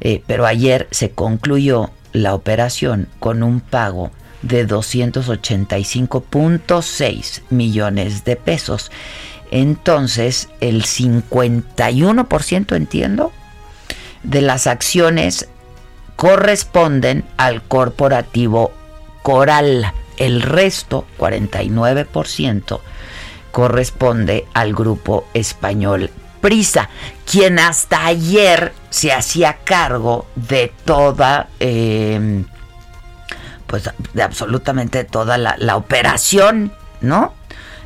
eh, 0.00 0.22
pero 0.26 0.44
ayer 0.46 0.88
se 0.90 1.10
concluyó 1.10 1.90
la 2.12 2.34
operación 2.34 3.08
con 3.18 3.42
un 3.42 3.60
pago 3.60 4.10
de 4.42 4.68
285.6 4.68 7.42
millones 7.50 8.24
de 8.24 8.36
pesos. 8.36 8.90
Entonces, 9.52 10.48
el 10.62 10.82
51%, 10.82 12.74
entiendo, 12.74 13.32
de 14.22 14.40
las 14.40 14.66
acciones 14.66 15.46
corresponden 16.16 17.26
al 17.36 17.62
corporativo 17.62 18.72
Coral. 19.22 19.92
El 20.16 20.40
resto, 20.40 21.04
49%, 21.18 22.80
corresponde 23.50 24.46
al 24.54 24.72
grupo 24.72 25.26
español 25.34 26.10
Prisa, 26.40 26.88
quien 27.30 27.58
hasta 27.58 28.06
ayer 28.06 28.72
se 28.88 29.12
hacía 29.12 29.58
cargo 29.64 30.26
de 30.34 30.72
toda, 30.86 31.48
em, 31.60 32.46
pues 33.66 33.90
de 34.14 34.22
absolutamente 34.22 35.04
toda 35.04 35.36
la 35.36 35.76
operación, 35.76 36.72
¿no? 37.02 37.34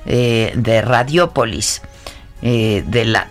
Eh, 0.07 0.53
de 0.55 0.83
Radiopolis, 0.83 1.83
eh, 2.41 2.85
de 2.87 3.05
la 3.07 3.29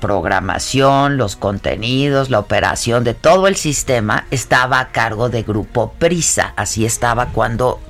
programación, 0.00 1.16
los 1.16 1.36
contenidos, 1.36 2.30
la 2.30 2.38
operación 2.38 3.04
de 3.04 3.14
todo 3.14 3.46
el 3.46 3.56
sistema 3.56 4.26
estaba 4.30 4.80
a 4.80 4.88
cargo 4.88 5.28
de 5.28 5.42
Grupo 5.42 5.92
Prisa. 5.98 6.52
Así 6.56 6.84
estaba 6.84 7.26
cuando 7.26 7.80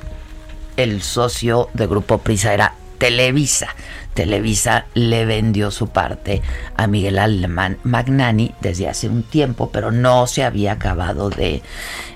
el 0.77 1.03
socio 1.03 1.69
de 1.75 1.87
Grupo 1.87 2.19
Prisa 2.19 2.53
era 2.53 2.75
Televisa. 2.99 3.69
Televisa 4.15 4.87
le 4.95 5.27
vendió 5.27 5.71
su 5.71 5.89
parte 5.89 6.41
a 6.77 6.87
Miguel 6.87 7.19
Alemán 7.19 7.79
Magnani 7.83 8.55
desde 8.61 8.89
hace 8.89 9.09
un 9.09 9.25
tiempo, 9.25 9.71
pero 9.73 9.91
no 9.91 10.27
se 10.27 10.45
había 10.45 10.73
acabado 10.73 11.31
de 11.31 11.63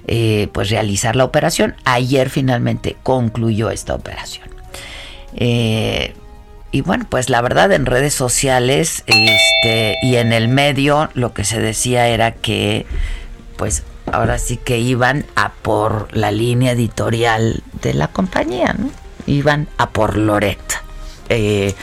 eh, 0.07 0.49
pues 0.53 0.71
realizar 0.71 1.17
la 1.17 1.25
operación. 1.25 1.75
Ayer 1.85 2.31
finalmente 2.31 2.97
concluyó 3.03 3.71
esta 3.71 3.95
operación. 3.95 4.58
Eh, 5.35 6.15
y 6.71 6.83
bueno, 6.83 7.07
pues 7.09 7.31
la 7.31 7.41
verdad 7.41 7.73
en 7.73 7.87
redes 7.87 8.15
sociales 8.15 9.05
este, 9.07 9.97
y 10.03 10.17
en 10.17 10.33
el 10.33 10.49
medio 10.49 11.09
lo 11.15 11.33
que 11.33 11.45
se 11.45 11.61
decía 11.61 12.09
era 12.09 12.33
que 12.33 12.85
pues 13.57 13.85
ahora 14.13 14.39
sí 14.39 14.57
que 14.57 14.79
iban 14.79 15.25
a 15.35 15.53
por 15.53 16.15
la 16.17 16.31
línea 16.31 16.73
editorial 16.73 17.63
de 17.83 17.95
la 17.95 18.09
compañía, 18.09 18.75
¿no? 18.79 18.91
Iban 19.27 19.69
a 19.79 19.91
por 19.91 20.17
Loret. 20.17 20.59
Eh, 21.29 21.75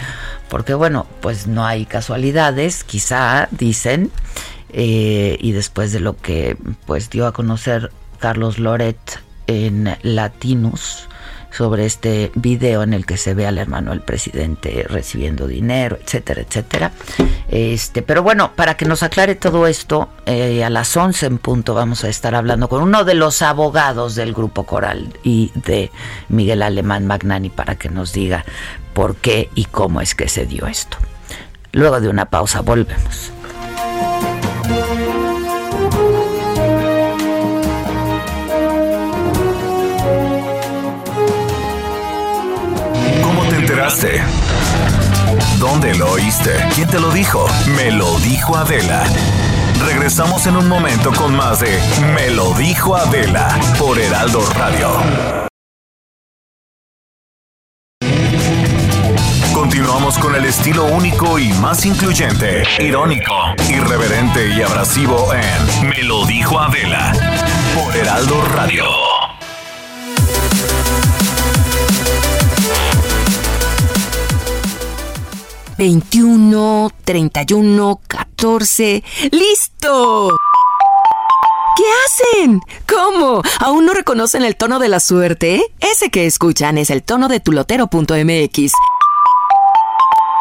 porque 0.50 0.74
bueno, 0.74 1.08
pues 1.22 1.48
no 1.48 1.66
hay 1.66 1.86
casualidades, 1.86 2.84
quizá 2.84 3.48
dicen, 3.52 4.12
eh, 4.72 5.38
y 5.40 5.52
después 5.52 5.92
de 5.92 6.00
lo 6.00 6.18
que 6.18 6.58
pues 6.86 7.10
dio 7.10 7.28
a 7.28 7.34
conocer 7.34 7.92
Carlos 8.20 8.60
Loret 8.60 9.20
en 9.48 9.98
Latinus, 10.02 11.08
sobre 11.56 11.86
este 11.86 12.32
video 12.36 12.84
en 12.84 12.94
el 12.94 13.06
que 13.06 13.18
se 13.18 13.34
ve 13.34 13.48
al 13.48 13.58
hermano 13.58 13.92
del 13.92 14.02
presidente 14.02 14.86
recibiendo 14.90 15.48
dinero, 15.48 15.98
etcétera, 16.04 16.42
etcétera. 16.42 16.92
Este, 17.48 18.02
pero 18.02 18.24
bueno, 18.24 18.52
para 18.56 18.76
que 18.76 18.86
nos 18.86 19.04
aclare 19.04 19.36
todo 19.36 19.68
esto, 19.68 20.10
eh, 20.26 20.64
a 20.64 20.70
las 20.70 20.96
11 20.96 21.26
en 21.28 21.38
punto 21.38 21.74
vamos 21.74 22.04
a 22.04 22.10
estar 22.10 22.36
hablando 22.36 22.68
con 22.68 22.82
uno 22.82 23.06
de 23.06 23.14
los 23.14 23.42
abogados 23.42 24.16
del 24.16 24.34
Grupo 24.34 24.66
Coral 24.66 25.18
y 25.24 25.52
de 25.56 25.92
Miguel 26.28 26.62
Alemán 26.62 27.08
Magnani 27.08 27.50
para 27.50 27.76
que 27.76 27.90
nos 27.90 28.12
diga 28.12 28.44
por 28.94 29.16
qué 29.16 29.50
y 29.56 29.66
cómo 29.66 30.02
es 30.02 30.14
que 30.16 30.28
se 30.28 30.46
dio 30.46 30.68
esto. 30.68 30.98
Luego 31.72 32.02
de 32.02 32.10
una 32.10 32.26
pausa 32.26 32.62
volvemos. 32.62 33.35
¿Dónde 45.58 45.96
lo 45.96 46.12
oíste? 46.12 46.52
¿Quién 46.76 46.90
te 46.90 47.00
lo 47.00 47.12
dijo? 47.12 47.48
Me 47.78 47.92
lo 47.92 48.20
dijo 48.20 48.58
Adela. 48.58 49.04
Regresamos 49.86 50.46
en 50.48 50.58
un 50.58 50.68
momento 50.68 51.14
con 51.14 51.34
más 51.34 51.62
de 51.62 51.80
Me 52.14 52.30
lo 52.32 52.54
dijo 52.56 52.98
Adela 52.98 53.58
por 53.80 53.98
Heraldo 53.98 54.42
Radio. 54.52 54.90
Continuamos 59.54 60.18
con 60.18 60.36
el 60.36 60.44
estilo 60.44 60.86
único 60.88 61.40
y 61.40 61.54
más 61.54 61.86
incluyente, 61.86 62.64
irónico, 62.80 63.34
irreverente 63.70 64.50
y 64.50 64.62
abrasivo 64.62 65.34
en 65.34 65.88
Me 65.88 66.04
lo 66.04 66.26
dijo 66.26 66.60
Adela 66.60 67.14
por 67.74 67.96
Heraldo 67.96 68.42
Radio. 68.54 69.15
21, 75.78 76.92
31, 77.04 78.02
14. 78.08 79.04
¡Listo! 79.32 80.38
¿Qué 81.76 81.84
hacen? 82.06 82.62
¿Cómo? 82.88 83.42
¿Aún 83.60 83.86
no 83.86 83.94
reconocen 83.94 84.44
el 84.44 84.56
tono 84.56 84.80
de 84.80 84.88
la 84.88 85.02
suerte? 85.02 85.74
Ese 85.80 86.10
que 86.10 86.26
escuchan 86.26 86.78
es 86.78 86.90
el 86.90 87.04
tono 87.04 87.28
de 87.28 87.42
tulotero.mx 87.42 88.72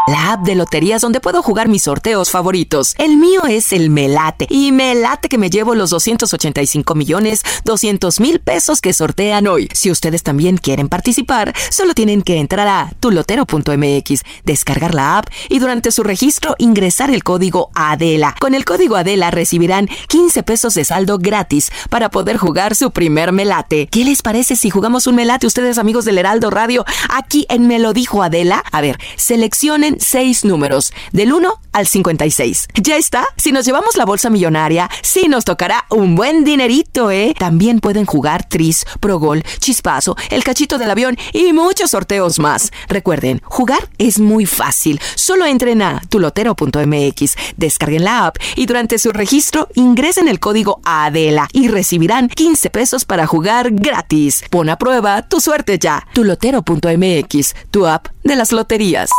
la 0.06 0.32
app 0.32 0.42
de 0.42 0.54
loterías 0.54 1.00
donde 1.00 1.20
puedo 1.20 1.42
jugar 1.42 1.68
mis 1.68 1.82
sorteos 1.82 2.30
favoritos. 2.30 2.94
El 2.98 3.16
mío 3.16 3.42
es 3.48 3.72
el 3.72 3.90
Melate 3.90 4.46
y 4.50 4.72
me 4.72 4.94
late 4.94 5.28
que 5.28 5.38
me 5.38 5.50
llevo 5.50 5.74
los 5.74 5.90
285 5.90 6.94
millones 6.94 7.42
200 7.64 8.20
mil 8.20 8.40
pesos 8.40 8.80
que 8.80 8.92
sortean 8.92 9.46
hoy. 9.46 9.68
Si 9.72 9.90
ustedes 9.90 10.22
también 10.22 10.58
quieren 10.58 10.88
participar, 10.88 11.54
solo 11.70 11.94
tienen 11.94 12.22
que 12.22 12.38
entrar 12.38 12.68
a 12.68 12.92
tulotero.mx, 13.00 14.22
descargar 14.44 14.94
la 14.94 15.18
app 15.18 15.28
y 15.48 15.58
durante 15.58 15.90
su 15.90 16.02
registro 16.02 16.54
ingresar 16.58 17.10
el 17.10 17.24
código 17.24 17.70
ADELA. 17.74 18.34
Con 18.40 18.54
el 18.54 18.64
código 18.64 18.96
ADELA 18.96 19.30
recibirán 19.30 19.88
15 20.08 20.42
pesos 20.42 20.74
de 20.74 20.84
saldo 20.84 21.18
gratis 21.18 21.70
para 21.88 22.10
poder 22.10 22.36
jugar 22.36 22.74
su 22.74 22.90
primer 22.90 23.32
Melate. 23.32 23.88
¿Qué 23.90 24.04
les 24.04 24.22
parece 24.22 24.56
si 24.56 24.70
jugamos 24.70 25.06
un 25.06 25.14
Melate 25.14 25.46
ustedes 25.46 25.78
amigos 25.78 26.04
del 26.04 26.18
Heraldo 26.18 26.50
Radio 26.50 26.84
aquí 27.08 27.46
en 27.48 27.66
Me 27.68 27.78
lo 27.78 27.92
dijo 27.92 28.22
Adela? 28.22 28.62
A 28.70 28.80
ver, 28.80 28.98
seleccionen 29.16 29.93
seis 30.00 30.44
números, 30.44 30.92
del 31.12 31.32
1 31.32 31.60
al 31.72 31.86
56. 31.86 32.68
¿Ya 32.80 32.96
está? 32.96 33.26
Si 33.36 33.52
nos 33.52 33.66
llevamos 33.66 33.96
la 33.96 34.04
bolsa 34.04 34.30
millonaria, 34.30 34.88
sí 35.02 35.26
nos 35.28 35.44
tocará 35.44 35.84
un 35.90 36.14
buen 36.14 36.44
dinerito, 36.44 37.10
¿eh? 37.10 37.34
También 37.38 37.80
pueden 37.80 38.06
jugar 38.06 38.48
Tris, 38.48 38.86
Progol, 39.00 39.42
Chispazo, 39.58 40.16
El 40.30 40.44
Cachito 40.44 40.78
del 40.78 40.90
Avión 40.90 41.16
y 41.32 41.52
muchos 41.52 41.90
sorteos 41.90 42.38
más. 42.38 42.72
Recuerden, 42.88 43.40
jugar 43.44 43.88
es 43.98 44.18
muy 44.18 44.46
fácil. 44.46 45.00
Solo 45.14 45.46
entren 45.46 45.82
a 45.82 46.00
tulotero.mx, 46.08 47.36
descarguen 47.56 48.04
la 48.04 48.26
app 48.26 48.36
y 48.56 48.66
durante 48.66 48.98
su 48.98 49.10
registro 49.12 49.68
ingresen 49.74 50.28
el 50.28 50.40
código 50.40 50.80
ADELA 50.84 51.48
y 51.52 51.68
recibirán 51.68 52.28
15 52.28 52.70
pesos 52.70 53.04
para 53.04 53.26
jugar 53.26 53.70
gratis. 53.72 54.44
Pon 54.50 54.68
a 54.68 54.76
prueba 54.76 55.22
tu 55.22 55.40
suerte 55.40 55.78
ya. 55.78 56.06
tulotero.mx, 56.14 57.54
tu 57.70 57.86
app 57.86 58.08
de 58.22 58.36
las 58.36 58.52
loterías. 58.52 59.10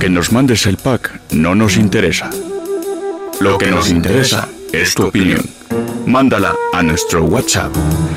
Que 0.00 0.08
nos 0.08 0.32
mandes 0.32 0.64
el 0.64 0.78
pack 0.78 1.20
no 1.32 1.54
nos 1.54 1.76
interesa. 1.76 2.30
Lo 3.38 3.58
que 3.58 3.70
nos 3.70 3.90
interesa 3.90 4.48
es 4.72 4.94
tu 4.94 5.04
opinión. 5.04 5.44
Mándala 6.06 6.54
a 6.72 6.82
nuestro 6.82 7.24
WhatsApp 7.24 7.70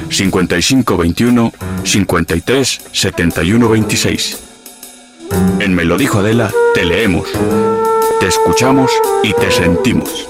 5521 0.09 1.51
53 1.83 2.81
71 2.89 3.69
26. 3.69 4.39
En 5.59 5.75
Me 5.75 5.83
lo 5.83 5.97
dijo 5.97 6.19
Adela, 6.19 6.49
te 6.73 6.85
leemos, 6.85 7.27
te 8.21 8.27
escuchamos 8.27 8.89
y 9.21 9.33
te 9.33 9.51
sentimos. 9.51 10.29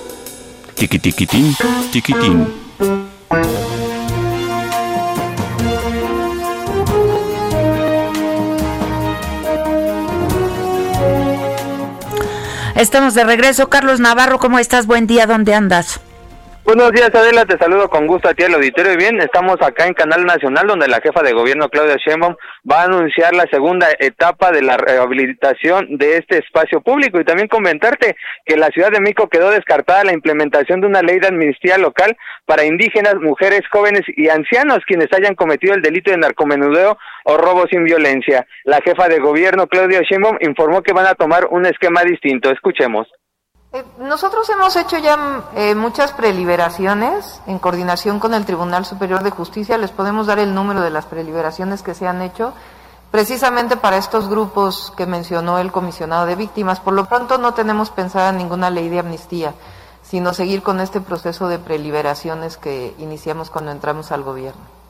Tiquitiquitín, 0.74 1.56
tiquitín. 1.92 2.48
Estamos 12.84 13.13
de 13.13 13.24
regreso. 13.24 13.69
Carlos 13.69 14.02
Navarro, 14.02 14.39
¿cómo 14.39 14.60
estás? 14.60 14.88
Buen 14.88 15.08
día, 15.08 15.26
¿dónde 15.26 15.56
andas? 15.56 16.02
Buenos 16.65 16.93
días, 16.93 17.13
Adela, 17.13 17.43
te 17.43 17.58
saludo 17.58 17.89
con 17.89 18.08
gusto 18.08 18.30
a 18.30 18.34
ti 18.34 18.43
al 18.43 18.54
auditorio. 18.54 18.93
Y 18.93 18.95
bien, 18.95 19.19
estamos 19.19 19.58
acá 19.62 19.86
en 19.86 19.93
Canal 19.93 20.23
Nacional, 20.23 20.65
donde 20.65 20.88
la 20.88 21.02
jefa 21.02 21.21
de 21.21 21.34
gobierno, 21.34 21.67
Claudia 21.67 21.97
Sheinbaum, 21.97 22.38
va 22.71 22.82
a 22.82 22.86
anunciar 22.86 23.36
la 23.36 23.45
segunda 23.52 23.89
etapa 23.99 24.49
de 24.52 24.62
la 24.62 24.78
rehabilitación 24.78 25.97
de 25.97 26.19
este 26.19 26.38
espacio 26.38 26.80
público. 26.80 27.19
Y 27.19 27.26
también 27.26 27.49
comentarte 27.49 28.15
que 28.45 28.56
la 28.56 28.67
Ciudad 28.67 28.91
de 28.91 29.02
México 29.02 29.28
quedó 29.28 29.52
descartada 29.52 30.06
la 30.06 30.13
implementación 30.13 30.80
de 30.80 30.88
una 30.88 31.02
ley 31.02 31.19
de 31.19 31.28
amnistía 31.28 31.78
local 31.78 32.15
para 32.45 32.63
indígenas, 32.63 33.15
mujeres, 33.15 33.63
jóvenes 33.69 34.04
y 34.15 34.30
ancianos 34.30 34.80
quienes 34.88 35.12
hayan 35.12 35.36
cometido 35.36 35.73
el 35.73 35.82
delito 35.82 36.12
de 36.12 36.17
narcomenudeo 36.17 36.97
o 37.26 37.38
robo 37.38 37.65
sin 37.69 37.84
violencia. 37.84 38.47
La 38.63 38.80
jefa 38.80 39.10
de 39.10 39.19
gobierno, 39.19 39.67
Claudia 39.67 39.99
Sheinbaum, 40.10 40.38
informó 40.39 40.82
que 40.82 40.93
van 40.93 41.08
a 41.08 41.15
tomar 41.15 41.45
un 41.52 41.65
esquema 41.65 42.04
distinto. 42.04 42.49
Escuchemos. 42.49 43.10
Eh, 43.75 43.83
nosotros 43.97 44.47
hemos 44.51 44.75
hecho 44.75 44.99
ya 44.99 45.45
eh, 45.55 45.73
muchas 45.73 46.12
preliberaciones 46.12 47.41
en 47.47 47.57
coordinación 47.57 48.19
con 48.19 48.36
el 48.36 48.45
Tribunal 48.45 48.86
Superior 48.86 49.23
de 49.23 49.31
Justicia. 49.31 49.79
Les 49.79 49.89
podemos 49.89 50.27
dar 50.27 50.38
el 50.38 50.53
número 50.53 50.81
de 50.81 50.91
las 50.91 51.05
preliberaciones 51.05 51.81
que 51.81 51.95
se 51.95 52.07
han 52.07 52.21
hecho 52.21 52.53
precisamente 53.09 53.75
para 53.75 53.97
estos 53.97 54.29
grupos 54.29 54.93
que 54.95 55.07
mencionó 55.07 55.57
el 55.57 55.71
comisionado 55.71 56.27
de 56.27 56.36
víctimas. 56.36 56.81
Por 56.81 56.93
lo 56.93 57.05
pronto 57.05 57.39
no 57.39 57.55
tenemos 57.55 57.89
pensada 57.89 58.31
ninguna 58.31 58.69
ley 58.69 58.89
de 58.89 58.99
amnistía, 58.99 59.55
sino 60.03 60.36
seguir 60.36 60.62
con 60.62 60.79
este 60.79 61.01
proceso 61.01 61.47
de 61.47 61.57
preliberaciones 61.57 62.57
que 62.57 62.93
iniciamos 62.99 63.49
cuando 63.49 63.71
entramos 63.71 64.12
al 64.12 64.21
gobierno. 64.21 64.83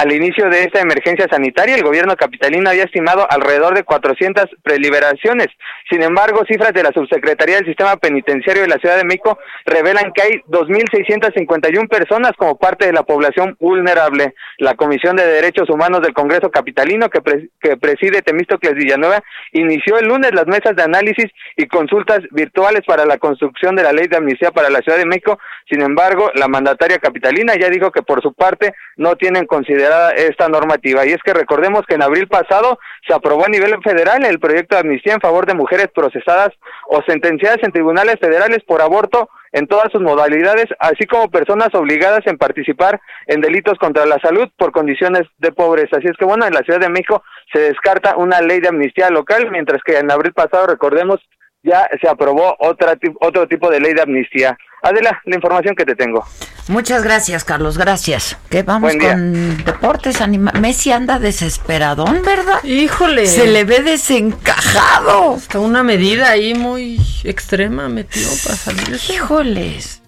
Al 0.00 0.12
inicio 0.12 0.48
de 0.48 0.62
esta 0.62 0.80
emergencia 0.80 1.26
sanitaria, 1.30 1.74
el 1.74 1.82
gobierno 1.82 2.16
capitalino 2.16 2.70
había 2.70 2.84
estimado 2.84 3.26
alrededor 3.30 3.74
de 3.74 3.84
400 3.84 4.46
preliberaciones. 4.62 5.48
Sin 5.90 6.02
embargo, 6.02 6.40
cifras 6.48 6.72
de 6.72 6.82
la 6.82 6.90
Subsecretaría 6.92 7.56
del 7.56 7.66
Sistema 7.66 7.98
Penitenciario 7.98 8.62
de 8.62 8.68
la 8.68 8.78
Ciudad 8.78 8.96
de 8.96 9.04
México 9.04 9.38
revelan 9.66 10.14
que 10.14 10.22
hay 10.22 10.30
2.651 10.48 11.86
personas 11.90 12.32
como 12.38 12.56
parte 12.56 12.86
de 12.86 12.94
la 12.94 13.02
población 13.02 13.58
vulnerable. 13.60 14.32
La 14.56 14.74
Comisión 14.74 15.16
de 15.16 15.26
Derechos 15.26 15.68
Humanos 15.68 16.00
del 16.00 16.14
Congreso 16.14 16.50
Capitalino, 16.50 17.10
que, 17.10 17.20
que 17.60 17.76
preside 17.76 18.22
Temístocles 18.22 18.72
Villanueva, 18.72 19.22
inició 19.52 19.98
el 19.98 20.06
lunes 20.06 20.32
las 20.32 20.46
mesas 20.46 20.74
de 20.76 20.82
análisis 20.82 21.26
y 21.58 21.66
consultas 21.66 22.20
virtuales 22.30 22.80
para 22.86 23.04
la 23.04 23.18
construcción 23.18 23.76
de 23.76 23.82
la 23.82 23.92
ley 23.92 24.06
de 24.06 24.16
amnistía 24.16 24.50
para 24.50 24.70
la 24.70 24.78
Ciudad 24.78 24.96
de 24.96 25.04
México. 25.04 25.38
Sin 25.68 25.82
embargo, 25.82 26.30
la 26.36 26.48
mandataria 26.48 26.96
capitalina 26.96 27.52
ya 27.60 27.68
dijo 27.68 27.92
que 27.92 28.00
por 28.00 28.22
su 28.22 28.32
parte 28.32 28.72
no 28.96 29.16
tienen 29.16 29.44
consideración 29.44 29.89
esta 30.16 30.48
normativa. 30.48 31.06
Y 31.06 31.10
es 31.10 31.22
que 31.22 31.34
recordemos 31.34 31.82
que 31.86 31.94
en 31.94 32.02
abril 32.02 32.28
pasado 32.28 32.78
se 33.06 33.14
aprobó 33.14 33.46
a 33.46 33.48
nivel 33.48 33.74
federal 33.82 34.24
el 34.24 34.38
proyecto 34.40 34.74
de 34.74 34.82
amnistía 34.82 35.14
en 35.14 35.20
favor 35.20 35.46
de 35.46 35.54
mujeres 35.54 35.88
procesadas 35.94 36.50
o 36.88 37.02
sentenciadas 37.02 37.58
en 37.62 37.72
tribunales 37.72 38.16
federales 38.20 38.58
por 38.66 38.82
aborto 38.82 39.28
en 39.52 39.66
todas 39.66 39.90
sus 39.90 40.00
modalidades, 40.00 40.66
así 40.78 41.06
como 41.06 41.28
personas 41.28 41.70
obligadas 41.74 42.20
en 42.26 42.38
participar 42.38 43.00
en 43.26 43.40
delitos 43.40 43.78
contra 43.78 44.06
la 44.06 44.18
salud 44.20 44.48
por 44.56 44.70
condiciones 44.70 45.22
de 45.38 45.52
pobreza. 45.52 45.96
Así 45.96 46.06
es 46.06 46.16
que 46.16 46.24
bueno, 46.24 46.46
en 46.46 46.54
la 46.54 46.60
Ciudad 46.60 46.80
de 46.80 46.88
México 46.88 47.22
se 47.52 47.60
descarta 47.60 48.16
una 48.16 48.40
ley 48.40 48.60
de 48.60 48.68
amnistía 48.68 49.10
local, 49.10 49.50
mientras 49.50 49.82
que 49.82 49.98
en 49.98 50.10
abril 50.10 50.32
pasado, 50.32 50.66
recordemos, 50.68 51.20
ya 51.62 51.88
se 52.00 52.08
aprobó 52.08 52.56
otra, 52.58 52.96
otro 53.20 53.46
tipo 53.46 53.70
de 53.70 53.80
ley 53.80 53.94
de 53.94 54.02
amnistía. 54.02 54.56
Adela, 54.82 55.20
la 55.24 55.36
información 55.36 55.74
que 55.74 55.84
te 55.84 55.94
tengo. 55.94 56.24
Muchas 56.68 57.02
gracias, 57.02 57.44
Carlos, 57.44 57.76
gracias. 57.76 58.38
Que 58.48 58.62
vamos 58.62 58.94
con 58.96 59.64
deportes 59.64 60.20
anima 60.20 60.52
Messi 60.52 60.92
anda 60.92 61.18
desesperadón, 61.18 62.22
¿verdad? 62.24 62.62
Híjole. 62.64 63.26
Se 63.26 63.46
le 63.46 63.64
ve 63.64 63.80
desencajado. 63.80 65.34
Hasta 65.34 65.58
una 65.60 65.82
medida 65.82 66.30
ahí 66.30 66.54
muy 66.54 66.98
extrema 67.24 67.88
metió 67.88 68.26
para 68.44 68.56
salir. 68.56 68.98
Híjoles. 69.10 70.00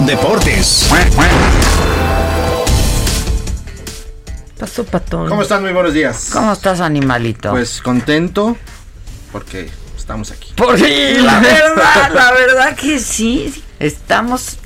Deportes. 0.00 0.90
Pasó 4.58 4.84
patón. 4.84 5.28
¿Cómo 5.28 5.42
están? 5.42 5.62
Muy 5.62 5.72
buenos 5.72 5.94
días. 5.94 6.30
¿Cómo 6.32 6.52
estás, 6.52 6.80
animalito? 6.80 7.50
Pues 7.50 7.82
contento 7.82 8.56
porque 9.32 9.68
estamos 10.12 10.30
aquí. 10.30 10.52
Por 10.56 10.78
sí, 10.78 11.14
la 11.22 11.40
verdad, 11.40 12.12
la 12.12 12.32
verdad 12.32 12.76
que 12.76 12.98
sí. 12.98 13.62
Estamos 13.78 14.58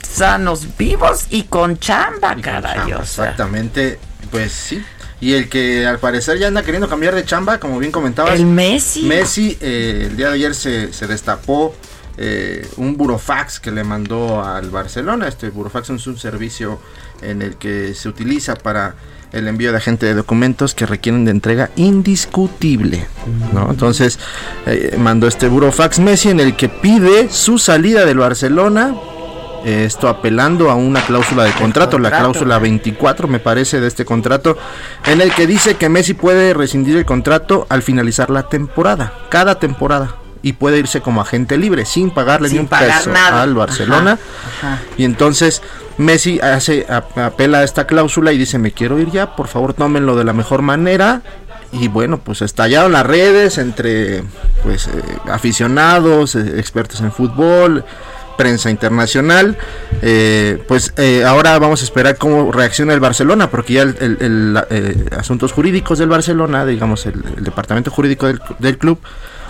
sanos, 0.00 0.76
vivos 0.78 1.26
y 1.30 1.42
con 1.42 1.78
chamba, 1.78 2.36
caray. 2.40 2.92
exactamente, 2.92 3.98
pues 4.30 4.52
sí. 4.52 4.82
Y 5.20 5.32
el 5.32 5.48
que 5.48 5.86
al 5.86 5.98
parecer 5.98 6.38
ya 6.38 6.46
anda 6.46 6.62
queriendo 6.62 6.88
cambiar 6.88 7.14
de 7.14 7.24
chamba, 7.24 7.58
como 7.58 7.78
bien 7.78 7.90
comentabas. 7.90 8.34
El 8.34 8.46
Messi. 8.46 9.02
Messi, 9.02 9.58
eh, 9.60 10.08
el 10.10 10.16
día 10.16 10.28
de 10.28 10.34
ayer 10.34 10.54
se, 10.54 10.92
se 10.92 11.06
destapó 11.06 11.74
eh, 12.18 12.66
un 12.76 12.96
burofax 12.96 13.58
que 13.58 13.70
le 13.72 13.82
mandó 13.82 14.44
al 14.44 14.70
Barcelona. 14.70 15.26
Este 15.26 15.50
burofax 15.50 15.90
es 15.90 16.06
un 16.06 16.18
servicio 16.18 16.80
en 17.22 17.42
el 17.42 17.56
que 17.56 17.94
se 17.94 18.08
utiliza 18.08 18.54
para 18.56 18.94
el 19.32 19.48
envío 19.48 19.70
de 19.70 19.78
agente 19.78 20.06
de 20.06 20.14
documentos 20.14 20.74
que 20.74 20.86
requieren 20.86 21.24
de 21.24 21.30
entrega 21.30 21.70
indiscutible. 21.76 23.06
¿no? 23.52 23.70
Entonces 23.70 24.18
eh, 24.66 24.96
mandó 24.98 25.26
este 25.26 25.48
burofax 25.48 25.98
Messi 25.98 26.30
en 26.30 26.40
el 26.40 26.56
que 26.56 26.68
pide 26.68 27.28
su 27.30 27.58
salida 27.58 28.04
del 28.04 28.18
Barcelona. 28.18 28.94
Eh, 29.64 29.84
esto 29.84 30.08
apelando 30.08 30.70
a 30.70 30.74
una 30.74 31.04
cláusula 31.04 31.44
de 31.44 31.52
contrato, 31.52 31.98
la 31.98 32.10
cláusula 32.10 32.58
24 32.58 33.26
me 33.26 33.40
parece 33.40 33.80
de 33.80 33.88
este 33.88 34.04
contrato, 34.04 34.56
en 35.06 35.20
el 35.20 35.32
que 35.32 35.46
dice 35.46 35.74
que 35.74 35.88
Messi 35.88 36.14
puede 36.14 36.54
rescindir 36.54 36.96
el 36.96 37.04
contrato 37.04 37.66
al 37.68 37.82
finalizar 37.82 38.30
la 38.30 38.48
temporada, 38.48 39.12
cada 39.28 39.58
temporada 39.58 40.16
y 40.46 40.52
puede 40.52 40.78
irse 40.78 41.00
como 41.00 41.20
agente 41.20 41.58
libre 41.58 41.84
sin 41.84 42.12
pagarle 42.12 42.48
ni 42.50 42.60
un 42.60 42.68
peso 42.68 43.12
al 43.12 43.52
Barcelona. 43.56 44.16
Y 44.96 45.04
entonces 45.04 45.60
Messi 45.98 46.38
hace 46.38 46.86
apela 46.88 47.58
a 47.58 47.64
esta 47.64 47.88
cláusula 47.88 48.32
y 48.32 48.38
dice, 48.38 48.56
"Me 48.56 48.70
quiero 48.70 49.00
ir 49.00 49.10
ya, 49.10 49.34
por 49.34 49.48
favor, 49.48 49.74
tómenlo 49.74 50.14
de 50.14 50.22
la 50.22 50.32
mejor 50.32 50.62
manera." 50.62 51.22
Y 51.72 51.88
bueno, 51.88 52.18
pues 52.18 52.42
estallaron 52.42 52.92
las 52.92 53.04
redes 53.04 53.58
entre 53.58 54.22
pues 54.62 54.86
eh, 54.86 55.02
aficionados, 55.28 56.36
eh, 56.36 56.60
expertos 56.60 57.00
en 57.00 57.10
fútbol, 57.10 57.84
prensa 58.36 58.70
internacional. 58.70 59.58
Eh, 60.00 60.62
pues 60.68 60.94
ahora 61.26 61.58
vamos 61.58 61.80
a 61.80 61.84
esperar 61.84 62.18
cómo 62.18 62.52
reacciona 62.52 62.94
el 62.94 63.00
Barcelona, 63.00 63.50
porque 63.50 63.72
ya 63.72 63.82
el, 63.82 64.62
asuntos 65.18 65.50
jurídicos 65.50 65.98
del 65.98 66.08
Barcelona, 66.08 66.64
digamos 66.64 67.04
el, 67.06 67.20
departamento 67.40 67.90
jurídico 67.90 68.28
del, 68.28 68.40
del 68.60 68.78
club, 68.78 69.00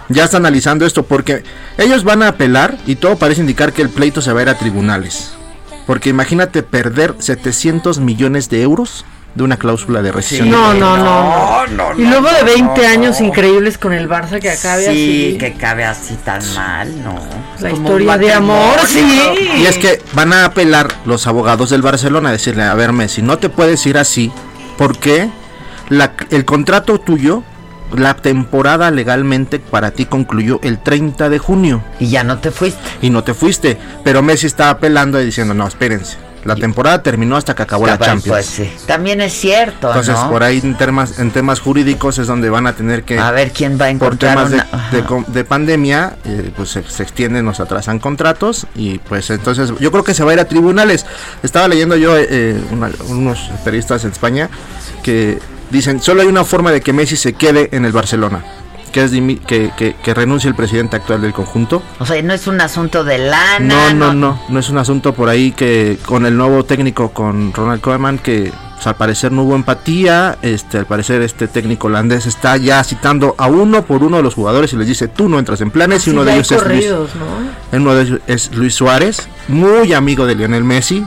ya 0.09 0.25
está 0.25 0.37
analizando 0.37 0.87
esto 0.87 1.05
porque 1.05 1.43
ellos 1.79 2.05
van 2.05 2.23
a 2.23 2.29
apelar 2.29 2.77
y 2.87 2.97
todo 2.97 3.17
parece 3.17 3.41
indicar 3.41 3.73
que 3.73 3.83
el 3.83 3.89
pleito 3.89 4.21
se 4.21 4.33
va 4.33 4.41
a 4.41 4.43
ir 4.45 4.49
a 4.49 4.59
tribunales. 4.59 5.33
Porque 5.87 6.09
imagínate 6.09 6.63
perder 6.63 7.15
700 7.19 8.01
millones 8.01 8.51
de 8.51 8.63
euros 8.63 9.05
de 9.37 9.45
una 9.45 9.59
cláusula 9.59 10.01
de 10.03 10.11
rescisión. 10.11 10.51
no, 10.51 10.73
no, 10.73 10.97
no, 10.97 11.93
Y 11.97 12.07
luego 12.07 12.29
de 12.31 12.43
20 12.43 12.87
años 12.87 13.21
increíbles 13.21 13.77
con 13.77 13.93
el 13.93 14.09
Barça 14.09 14.41
que 14.41 14.51
acabe 14.51 14.89
así. 14.89 15.33
Sí, 15.33 15.39
que 15.39 15.47
acabe 15.49 15.85
así 15.85 16.15
tan 16.25 16.43
mal, 16.55 17.05
no. 17.05 17.15
La 17.61 17.71
historia 17.71 18.17
de 18.17 18.33
amor, 18.33 18.81
sí. 18.87 19.07
Y 19.59 19.67
es 19.67 19.77
que 19.77 20.03
van 20.15 20.33
a 20.33 20.47
apelar 20.47 20.89
los 21.05 21.27
abogados 21.27 21.71
del 21.71 21.83
Barcelona 21.83 22.31
a 22.31 22.33
decirle, 22.33 22.63
a 22.63 22.75
ver, 22.75 22.93
Messi, 22.93 23.21
no 23.21 23.39
te 23.39 23.51
puedes 23.51 23.85
ir 23.87 23.99
así 23.99 24.33
porque 24.79 25.29
la, 25.91 26.15
el 26.31 26.45
contrato 26.47 26.99
tuyo 26.99 27.43
la 27.95 28.15
temporada 28.15 28.91
legalmente 28.91 29.59
para 29.59 29.91
ti 29.91 30.07
concluyó 30.07 30.61
el 30.63 30.79
30 30.83 31.29
de 31.29 31.39
junio. 31.39 31.83
Y 31.99 32.09
ya 32.09 32.25
no 32.25 32.39
te 32.39 32.51
fuiste. 32.51 32.81
Y 33.03 33.11
no 33.11 33.25
te 33.25 33.35
fuiste. 33.35 33.79
Pero 34.05 34.23
Messi 34.23 34.47
estaba 34.47 34.71
apelando 34.71 35.21
y 35.21 35.25
diciendo, 35.25 35.55
no, 35.55 35.67
espérense. 35.67 36.17
La 36.47 36.55
temporada 36.55 37.03
terminó 37.03 37.37
hasta 37.37 37.57
que 37.57 37.63
acabó 37.65 37.89
la 37.89 37.99
Champions. 37.99 38.29
Pues 38.29 38.47
sí. 38.47 38.71
También 38.87 39.21
es 39.21 39.33
cierto. 39.33 39.89
Entonces, 39.89 40.15
por 40.31 40.45
ahí 40.45 40.61
en 40.63 40.77
temas, 40.77 41.19
en 41.19 41.33
temas 41.33 41.59
jurídicos 41.59 42.19
es 42.19 42.29
donde 42.29 42.49
van 42.51 42.69
a 42.69 42.75
tener 42.75 43.03
que. 43.03 43.19
A 43.19 43.33
ver 43.33 43.51
quién 43.51 43.81
va 43.81 43.87
a 43.87 43.91
encontrar. 43.91 44.37
Por 44.37 44.51
temas 44.51 45.27
de, 45.27 45.45
pandemia, 45.45 46.17
eh, 46.25 46.53
pues 46.57 46.71
se, 46.71 47.03
extienden, 47.03 47.45
nos 47.45 47.59
atrasan 47.59 47.99
contratos. 47.99 48.69
Y 48.77 48.99
pues 48.99 49.29
entonces, 49.31 49.73
yo 49.81 49.91
creo 49.91 50.05
que 50.05 50.15
se 50.15 50.23
va 50.23 50.31
a 50.31 50.35
ir 50.35 50.41
a 50.41 50.45
tribunales. 50.45 51.05
Estaba 51.43 51.67
leyendo 51.67 51.97
yo 51.97 52.17
eh, 52.17 52.57
unos 53.09 53.51
periodistas 53.65 54.05
en 54.05 54.13
España 54.13 54.49
que 55.03 55.41
dicen, 55.71 56.01
solo 56.01 56.23
hay 56.23 56.29
una 56.29 56.45
forma 56.45 56.71
de 56.73 56.81
que 56.81 56.93
Messi 56.93 57.17
se 57.17 57.33
quede 57.33 57.69
en 57.73 57.85
el 57.85 57.93
Barcelona. 57.93 58.45
Que, 58.93 59.05
es 59.05 59.11
que, 59.11 59.95
que, 60.03 60.15
renuncie 60.15 60.49
el 60.49 60.55
presidente 60.55 60.97
actual 60.97 61.21
del 61.21 61.35
conjunto. 61.35 61.83
O 61.99 62.07
sea, 62.07 62.21
no 62.23 62.33
es 62.33 62.47
un 62.47 62.63
asunto 62.63 63.05
de 63.05 63.19
lana. 63.19 63.93
No, 63.93 63.93
no, 63.93 64.15
no, 64.15 64.41
no, 64.49 64.59
es 64.59 64.71
un 64.71 64.79
asunto 64.79 65.13
por 65.13 65.29
ahí 65.29 65.53
que 65.53 65.99
con 66.07 66.25
el 66.25 66.35
nuevo 66.35 66.65
técnico, 66.65 67.11
con 67.11 67.53
Ronald 67.53 67.83
Koeman, 67.83 68.19
que 68.19 68.51
pues, 68.77 68.87
al 68.87 68.97
parecer 68.97 69.33
no 69.33 69.43
hubo 69.43 69.55
empatía, 69.55 70.39
este, 70.43 70.79
al 70.79 70.87
parecer 70.87 71.21
este 71.23 71.49
técnico 71.49 71.89
holandés 71.89 72.27
está 72.27 72.57
ya 72.57 72.85
citando 72.85 73.35
a 73.39 73.49
uno 73.49 73.85
por 73.85 74.03
uno 74.03 74.19
de 74.19 74.23
los 74.23 74.35
jugadores 74.35 74.73
y 74.73 74.77
les 74.77 74.87
dice, 74.87 75.09
tú 75.09 75.29
no 75.29 75.39
entras 75.39 75.61
en 75.61 75.71
planes 75.71 76.07
y 76.07 76.11
uno 76.11 76.25
de 76.25 76.35
ellos 76.35 76.53
es 76.53 76.65
Luis, 76.67 76.87
uno 77.73 77.95
de 77.95 78.03
ellos 78.03 78.21
es 78.27 78.55
Luis 78.55 78.75
Suárez, 78.75 79.29
muy 79.49 79.93
amigo 79.93 80.27
de 80.27 80.37
Lionel 80.37 80.65
Messi. 80.65 81.05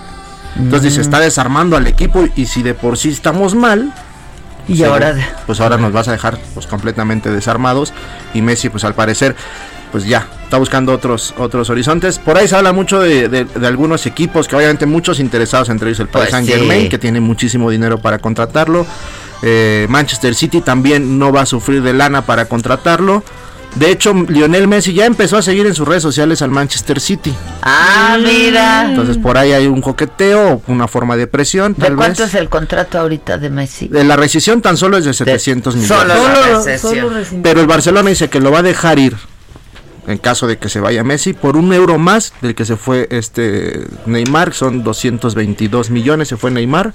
Entonces 0.58 0.94
se 0.94 1.00
mm. 1.00 1.04
está 1.04 1.20
desarmando 1.20 1.78
al 1.78 1.86
equipo 1.88 2.28
y 2.36 2.48
si 2.48 2.64
de 2.64 2.74
por 2.74 2.98
sí 2.98 3.10
estamos 3.10 3.54
mal, 3.54 3.94
y 4.70 4.84
ahora 4.84 5.16
pues 5.46 5.60
ahora 5.60 5.78
nos 5.78 5.92
vas 5.92 6.08
a 6.08 6.12
dejar 6.12 6.38
pues 6.54 6.68
completamente 6.68 7.32
desarmados 7.32 7.94
y 8.34 8.42
Messi 8.42 8.70
pues 8.70 8.84
al 8.84 8.94
parecer 8.94 9.36
pues 9.92 10.06
ya 10.06 10.28
está 10.44 10.58
buscando 10.58 10.94
otros 10.94 11.34
otros 11.38 11.70
horizontes. 11.70 12.20
Por 12.20 12.38
ahí 12.38 12.48
se 12.48 12.56
habla 12.56 12.74
mucho 12.74 13.00
de, 13.00 13.48
algunos 13.66 14.06
equipos 14.06 14.48
que 14.48 14.56
obviamente 14.56 14.86
muchos 14.86 15.20
interesados 15.20 15.70
entre 15.70 15.90
ellos 15.90 16.00
el 16.00 16.08
Paris 16.08 16.30
pues 16.30 16.46
Saint 16.46 16.48
Germain 16.48 16.90
que 16.90 17.00
tiene 17.00 17.20
muchísimo 17.20 17.70
dinero 17.70 18.00
para 18.00 18.20
contratarlo. 18.20 18.86
Eh, 19.42 19.88
Manchester 19.90 20.36
City 20.36 20.62
también 20.62 21.18
no 21.18 21.32
va 21.32 21.42
a 21.42 21.46
sufrir 21.46 21.82
de 21.82 21.94
lana 21.94 22.26
para 22.26 22.46
contratarlo. 22.46 23.24
De 23.76 23.92
hecho, 23.92 24.14
Lionel 24.14 24.68
Messi 24.68 24.94
ya 24.94 25.06
empezó 25.06 25.38
a 25.38 25.42
seguir 25.42 25.66
en 25.68 25.76
sus 25.76 25.88
redes 25.88 26.02
sociales 26.02 26.42
al 26.42 26.50
Manchester 26.50 27.00
City. 27.00 27.34
Ah, 27.62 28.18
mira. 28.22 28.90
Entonces 28.90 29.18
por 29.18 29.38
ahí 29.38 29.52
hay 29.52 29.68
un 29.68 29.82
coqueteo, 29.82 30.62
una 30.68 30.88
forma 30.88 31.16
de 31.16 31.28
presión. 31.28 31.76
¿De 31.78 31.94
cuánto 31.96 32.24
es 32.24 32.34
el 32.34 32.50
contrato 32.50 33.00
ahorita 33.00 33.38
de 33.38 33.50
Messi? 33.50 33.88
De 33.88 34.04
la 34.04 34.16
rescisión 34.16 34.62
tan 34.62 34.76
solo 34.76 34.98
es 34.98 35.06
de 35.06 35.14
700 35.14 35.76
millones. 35.76 36.82
Solo, 36.82 37.14
Pero 37.44 37.62
el 37.62 37.68
Barcelona 37.68 38.10
dice 38.10 38.30
que 38.30 38.40
lo 38.40 38.52
va 38.52 38.60
a 38.60 38.64
dejar 38.64 38.98
ir 39.00 39.16
en 40.08 40.18
caso 40.18 40.48
de 40.48 40.58
que 40.58 40.70
se 40.70 40.80
vaya 40.80 41.04
Messi 41.04 41.34
por 41.34 41.56
un 41.56 41.72
euro 41.72 42.00
más 42.00 42.34
del 42.42 42.56
que 42.56 42.66
se 42.66 42.76
fue 42.76 43.08
este 43.12 43.86
Neymar, 44.08 44.54
son 44.54 44.84
222 44.84 45.92
millones, 45.92 46.28
se 46.28 46.38
fue 46.38 46.50
Neymar. 46.50 46.94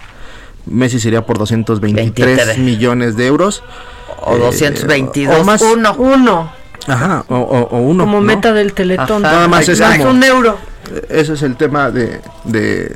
Messi 0.67 0.99
sería 0.99 1.25
por 1.25 1.39
223 1.39 2.59
millones 2.59 3.17
de 3.17 3.27
euros. 3.27 3.63
O 4.21 4.37
222. 4.37 5.41
O 5.41 5.45
más. 5.45 5.63
Uno. 5.63 5.95
Uno. 5.97 6.64
Ajá, 6.87 7.25
o, 7.29 7.79
uno. 7.79 8.05
Como 8.05 8.21
meta 8.21 8.53
del 8.53 8.73
teletón. 8.73 9.23
Nada 9.23 9.49
más 9.49 9.69
es 9.69 9.81
un 9.81 10.23
euro. 10.23 10.59
Ese 11.09 11.33
es 11.33 11.43
el 11.43 11.57
tema 11.57 11.91
de, 11.91 12.21
de, 12.45 12.95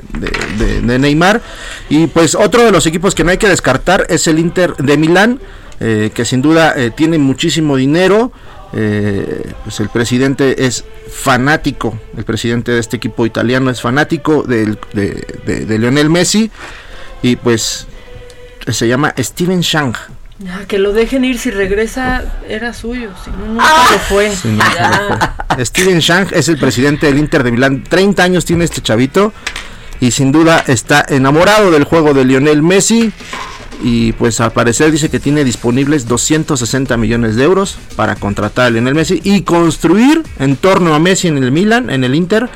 de, 0.83 0.99
Neymar. 0.99 1.41
Y 1.89 2.07
pues 2.09 2.35
otro 2.35 2.65
de 2.65 2.71
los 2.71 2.87
equipos 2.87 3.15
que 3.15 3.25
no 3.25 3.31
hay 3.31 3.39
que 3.39 3.49
descartar 3.49 4.07
es 4.11 4.27
el 4.27 4.39
Inter 4.39 4.77
de 4.77 4.99
Milán, 4.99 5.41
eh, 5.81 6.11
que 6.13 6.27
sin 6.27 6.43
duda 6.43 6.75
eh, 6.77 6.91
tiene 6.91 7.19
muchísimo 7.19 7.77
dinero. 7.77 8.31
Eh, 8.75 9.53
pues 9.65 9.81
el 9.81 9.89
presidente 9.89 10.67
es 10.67 10.85
fanático, 11.11 11.99
el 12.19 12.25
presidente 12.25 12.73
de 12.73 12.81
este 12.81 12.99
equipo 12.99 13.25
italiano 13.25 13.71
es 13.71 13.81
fanático 13.81 14.43
de, 14.43 14.77
de 14.93 15.79
Lionel 15.79 16.11
Messi. 16.11 16.51
Y 17.23 17.37
pues 17.37 17.87
se 18.71 18.87
llama 18.87 19.15
Steven 19.19 19.61
Shang 19.61 19.95
que 20.69 20.79
lo 20.79 20.93
dejen 20.93 21.25
ir, 21.25 21.39
si 21.39 21.51
regresa 21.51 22.25
era 22.49 22.73
suyo, 22.73 23.11
si 23.25 23.31
no, 23.31 23.47
nunca 23.47 23.65
ah. 23.67 23.89
lo 23.93 23.99
fue. 23.99 24.31
Steven 25.65 25.99
Shang 25.99 26.29
es 26.33 26.49
el 26.49 26.59
presidente 26.59 27.07
del 27.07 27.19
Inter 27.19 27.43
de 27.43 27.51
Milán, 27.51 27.83
30 27.83 28.23
años 28.23 28.45
tiene 28.45 28.65
este 28.65 28.81
chavito 28.81 29.33
y 30.01 30.13
sin 30.13 30.31
duda 30.31 30.63
está 30.67 31.05
enamorado 31.09 31.71
del 31.73 31.85
juego 31.85 32.15
de 32.15 32.25
Lionel 32.25 32.63
Messi 32.63 33.13
y 33.83 34.13
pues 34.13 34.41
al 34.41 34.53
parecer 34.53 34.93
dice 34.93 35.09
que 35.09 35.19
tiene 35.19 35.45
disponibles 35.45 36.07
260 36.07 36.97
millones 36.97 37.37
de 37.37 37.45
euros 37.45 37.79
para 37.97 38.15
contratar 38.15 38.67
a 38.67 38.71
Lionel 38.71 38.95
Messi 38.95 39.21
y 39.25 39.43
construir 39.43 40.23
en 40.39 40.57
torno 40.57 40.95
a 40.95 41.01
Messi 41.01 41.29
en 41.29 41.39
el 41.39 41.51
Milan, 41.51 41.91
en 41.91 42.05
el 42.05 42.15
Inter, 42.15 42.49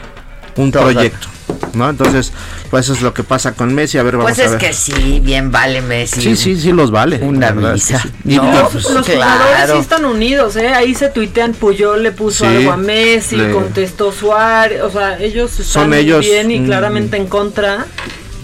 un 0.56 0.70
proyecto. 0.70 1.31
¿No? 1.74 1.88
Entonces, 1.88 2.32
pues 2.70 2.86
eso 2.86 2.94
es 2.94 3.02
lo 3.02 3.14
que 3.14 3.22
pasa 3.22 3.52
con 3.52 3.74
Messi. 3.74 3.98
A 3.98 4.02
ver, 4.02 4.16
vamos 4.16 4.32
pues 4.32 4.46
a 4.46 4.50
ver. 4.50 4.58
Pues 4.58 4.78
es 4.78 4.84
que 4.86 5.00
sí, 5.00 5.20
bien 5.20 5.50
vale 5.50 5.82
Messi. 5.82 6.20
Sí, 6.20 6.36
sí, 6.36 6.60
sí 6.60 6.72
los 6.72 6.90
vale. 6.90 7.18
Una 7.22 7.50
visa. 7.50 8.02
no, 8.24 8.68
pues, 8.70 8.90
los 8.90 9.06
jugadores 9.06 9.70
sí 9.72 9.78
están 9.78 10.04
unidos, 10.04 10.56
¿eh? 10.56 10.68
Ahí 10.68 10.94
se 10.94 11.08
tuitean, 11.08 11.52
Puyol 11.52 12.02
le 12.02 12.12
puso 12.12 12.46
algo 12.46 12.72
a 12.72 12.76
Messi, 12.76 13.36
contestó 13.52 14.12
Suárez, 14.12 14.82
o 14.82 14.90
sea, 14.90 15.18
ellos 15.18 15.50
están 15.52 15.84
Son 15.84 15.94
ellos, 15.94 16.20
bien 16.20 16.50
y 16.50 16.64
claramente 16.64 17.16
en 17.16 17.26
contra 17.26 17.86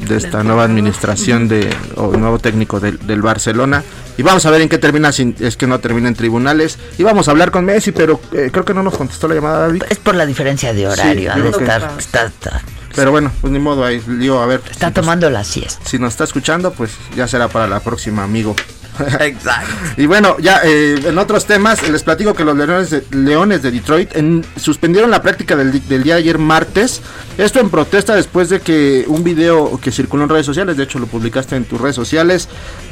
de 0.07 0.17
esta 0.17 0.43
nueva 0.45 0.65
administración 0.65 1.49
de 1.49 1.69
o 1.97 2.17
nuevo 2.17 2.39
técnico 2.39 2.79
del, 2.79 3.05
del, 3.05 3.21
Barcelona 3.21 3.83
y 4.17 4.23
vamos 4.23 4.47
a 4.47 4.51
ver 4.51 4.61
en 4.61 4.69
qué 4.69 4.79
termina 4.79 5.11
si 5.13 5.35
es 5.41 5.57
que 5.57 5.67
no 5.67 5.81
termina 5.81 6.09
en 6.09 6.15
tribunales 6.15 6.79
y 6.99 7.03
vamos 7.03 7.27
a 7.27 7.33
hablar 7.33 7.51
con 7.51 7.65
Messi 7.65 7.91
pero 7.91 8.21
eh, 8.33 8.51
creo 8.53 8.65
que 8.65 8.75
no 8.75 8.83
nos 8.83 8.97
contestó 8.97 9.27
la 9.27 9.35
llamada 9.35 9.61
David 9.61 9.83
es 9.91 9.99
por 9.99 10.15
la 10.15 10.25
diferencia 10.25 10.73
de 10.73 10.87
horario 10.87 11.35
de 11.35 11.49
estar, 11.49 11.91
está, 11.99 12.63
pero 12.99 13.13
bueno, 13.13 13.31
pues 13.41 13.53
ni 13.53 13.61
modo, 13.61 13.85
ahí 13.85 14.03
lío, 14.09 14.43
a 14.43 14.47
ver. 14.47 14.61
Está 14.69 14.91
tomando 14.91 15.31
la 15.31 15.45
siesta. 15.45 15.85
Si 15.85 16.01
nos 16.01 16.15
está 16.15 16.25
escuchando, 16.25 16.73
pues 16.73 16.91
ya 17.15 17.29
será 17.29 17.47
para 17.47 17.69
la 17.69 17.79
próxima, 17.79 18.25
amigo. 18.25 18.57
Exacto. 19.21 19.73
y 19.97 20.07
bueno, 20.07 20.37
ya 20.41 20.63
eh, 20.65 21.01
en 21.07 21.17
otros 21.17 21.47
temas, 21.47 21.89
les 21.89 22.03
platico 22.03 22.35
que 22.35 22.43
los 22.43 22.57
Leones 22.57 22.91
de, 22.91 23.05
Leones 23.13 23.63
de 23.63 23.71
Detroit 23.71 24.11
suspendieron 24.57 25.13
la 25.13 25.23
práctica 25.23 25.55
del, 25.55 25.71
del, 25.87 26.03
día 26.03 26.15
de 26.15 26.23
ayer 26.23 26.39
martes. 26.39 27.01
Esto 27.37 27.61
en 27.61 27.71
protesta 27.71 28.17
después 28.17 28.49
de 28.49 28.59
que 28.59 29.05
un 29.07 29.23
video 29.23 29.79
que 29.81 29.93
circuló 29.93 30.25
en 30.25 30.31
redes 30.31 30.47
sociales, 30.47 30.77
de 30.77 30.83
hecho 30.83 30.99
lo 30.99 31.07
publicaste 31.07 31.55
en 31.55 31.67
tus 31.67 31.81
redes 31.81 31.95
sociales, 31.95 32.49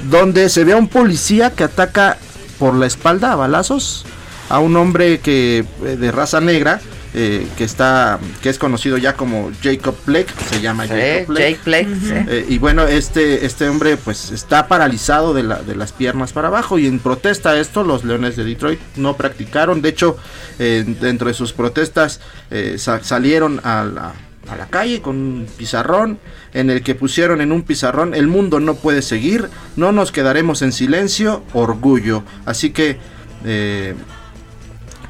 donde 0.08 0.48
se 0.50 0.62
ve 0.62 0.74
a 0.74 0.76
un 0.76 0.86
policía 0.86 1.50
que 1.50 1.64
ataca 1.64 2.18
por 2.60 2.76
la 2.76 2.86
espalda 2.86 3.32
a 3.32 3.34
balazos 3.34 4.06
a 4.48 4.60
un 4.60 4.76
hombre 4.76 5.18
que 5.18 5.64
eh, 5.84 5.96
de 5.96 6.12
raza 6.12 6.40
negra 6.40 6.80
eh, 7.18 7.48
que 7.56 7.64
está 7.64 8.18
que 8.42 8.50
es 8.50 8.58
conocido 8.58 8.98
ya 8.98 9.14
como 9.14 9.50
Jacob 9.62 9.96
Blake, 10.04 10.32
se 10.50 10.60
llama 10.60 10.86
Jacob 10.86 11.28
Blake. 11.28 11.60
Eh, 11.66 12.46
y 12.48 12.58
bueno, 12.58 12.84
este 12.84 13.46
este 13.46 13.68
hombre 13.68 13.96
pues 13.96 14.30
está 14.30 14.68
paralizado 14.68 15.32
de, 15.32 15.42
la, 15.42 15.62
de 15.62 15.74
las 15.74 15.92
piernas 15.92 16.34
para 16.34 16.48
abajo 16.48 16.78
y 16.78 16.86
en 16.86 16.98
protesta 16.98 17.50
a 17.50 17.58
esto 17.58 17.84
los 17.84 18.04
Leones 18.04 18.36
de 18.36 18.44
Detroit 18.44 18.78
no 18.96 19.16
practicaron, 19.16 19.80
de 19.80 19.88
hecho 19.88 20.18
dentro 20.58 21.28
de 21.28 21.34
sus 21.34 21.52
protestas 21.52 22.20
salieron 22.76 23.60
a 23.64 23.84
la, 23.84 24.12
a 24.48 24.56
la 24.56 24.66
calle 24.66 25.00
con 25.00 25.16
un 25.16 25.46
pizarrón 25.56 26.18
en 26.52 26.70
el 26.70 26.82
que 26.82 26.94
pusieron 26.94 27.40
en 27.40 27.52
un 27.52 27.62
pizarrón 27.62 28.14
el 28.14 28.26
mundo 28.26 28.60
no 28.60 28.74
puede 28.74 29.02
seguir, 29.02 29.48
no 29.76 29.92
nos 29.92 30.12
quedaremos 30.12 30.62
en 30.62 30.72
silencio, 30.72 31.42
orgullo. 31.52 32.22
Así 32.44 32.70
que 32.70 32.98
eh, 33.44 33.94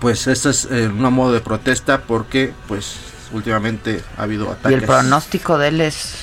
pues 0.00 0.26
esta 0.26 0.50
es 0.50 0.68
eh, 0.70 0.88
un 0.88 1.12
modo 1.12 1.32
de 1.32 1.40
protesta 1.40 2.02
porque 2.02 2.52
pues 2.68 2.96
últimamente 3.32 4.02
ha 4.16 4.22
habido 4.22 4.50
ataques. 4.50 4.72
Y 4.72 4.74
el 4.74 4.82
pronóstico 4.82 5.58
de 5.58 5.68
él 5.68 5.80
es 5.80 6.14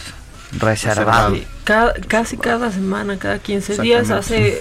reservado. 0.59 1.35
casi 2.07 2.37
cada 2.37 2.71
semana, 2.71 3.17
cada 3.17 3.39
15 3.39 3.81
días, 3.81 4.11
hace 4.11 4.59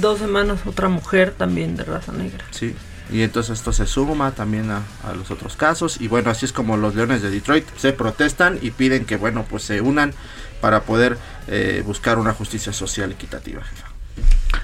dos 0.00 0.18
semanas 0.18 0.60
otra 0.66 0.88
mujer 0.88 1.34
también 1.36 1.76
de 1.76 1.84
raza 1.84 2.12
negra. 2.12 2.44
Sí, 2.50 2.74
y 3.10 3.22
entonces 3.22 3.58
esto 3.58 3.72
se 3.72 3.86
suma 3.86 4.32
también 4.32 4.70
a, 4.70 4.82
los 5.14 5.30
otros 5.30 5.56
casos 5.56 6.00
y 6.00 6.08
bueno, 6.08 6.30
así 6.30 6.46
es 6.46 6.52
como 6.52 6.76
los 6.76 6.94
Leones 6.94 7.22
de 7.22 7.30
Detroit 7.30 7.66
se 7.76 7.92
protestan 7.92 8.58
y 8.62 8.70
piden 8.70 9.04
que 9.04 9.16
bueno, 9.16 9.44
pues 9.48 9.64
se 9.64 9.80
unan 9.80 10.14
para 10.60 10.82
poder 10.82 11.18
eh, 11.48 11.82
buscar 11.84 12.18
una 12.18 12.32
justicia 12.32 12.72
social 12.72 13.12
equitativa. 13.12 13.62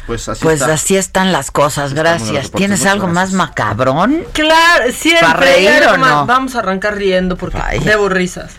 Pues 0.06 0.28
así, 0.28 0.42
pues 0.42 0.62
así 0.62 0.96
están 0.96 1.32
las 1.32 1.50
cosas, 1.50 1.92
gracias. 1.92 2.50
¿Tienes 2.50 2.86
algo 2.86 3.08
más 3.08 3.32
macabrón? 3.32 4.24
Claro, 4.32 4.90
siempre. 4.92 5.26
¿Para 5.26 5.40
reír 5.40 5.82
o 5.86 5.96
no? 5.98 6.26
Vamos 6.26 6.54
a 6.54 6.60
arrancar 6.60 6.96
riendo 6.96 7.36
porque 7.36 7.58
debo 7.84 8.08
risas. 8.08 8.52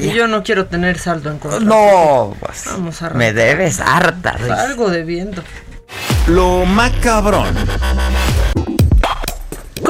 Y 0.00 0.12
yo 0.12 0.26
no 0.26 0.42
quiero 0.42 0.66
tener 0.66 0.98
saldo 0.98 1.30
en 1.30 1.38
contra. 1.38 1.60
No, 1.60 2.34
pues, 2.40 2.64
Vamos 2.66 3.02
a 3.02 3.10
me 3.10 3.32
debes 3.32 3.80
harta 3.80 4.32
risa. 4.32 4.62
Algo 4.62 4.90
de 4.90 5.04
viento. 5.04 5.42
Lo 6.28 6.64
macabrón. 6.64 7.54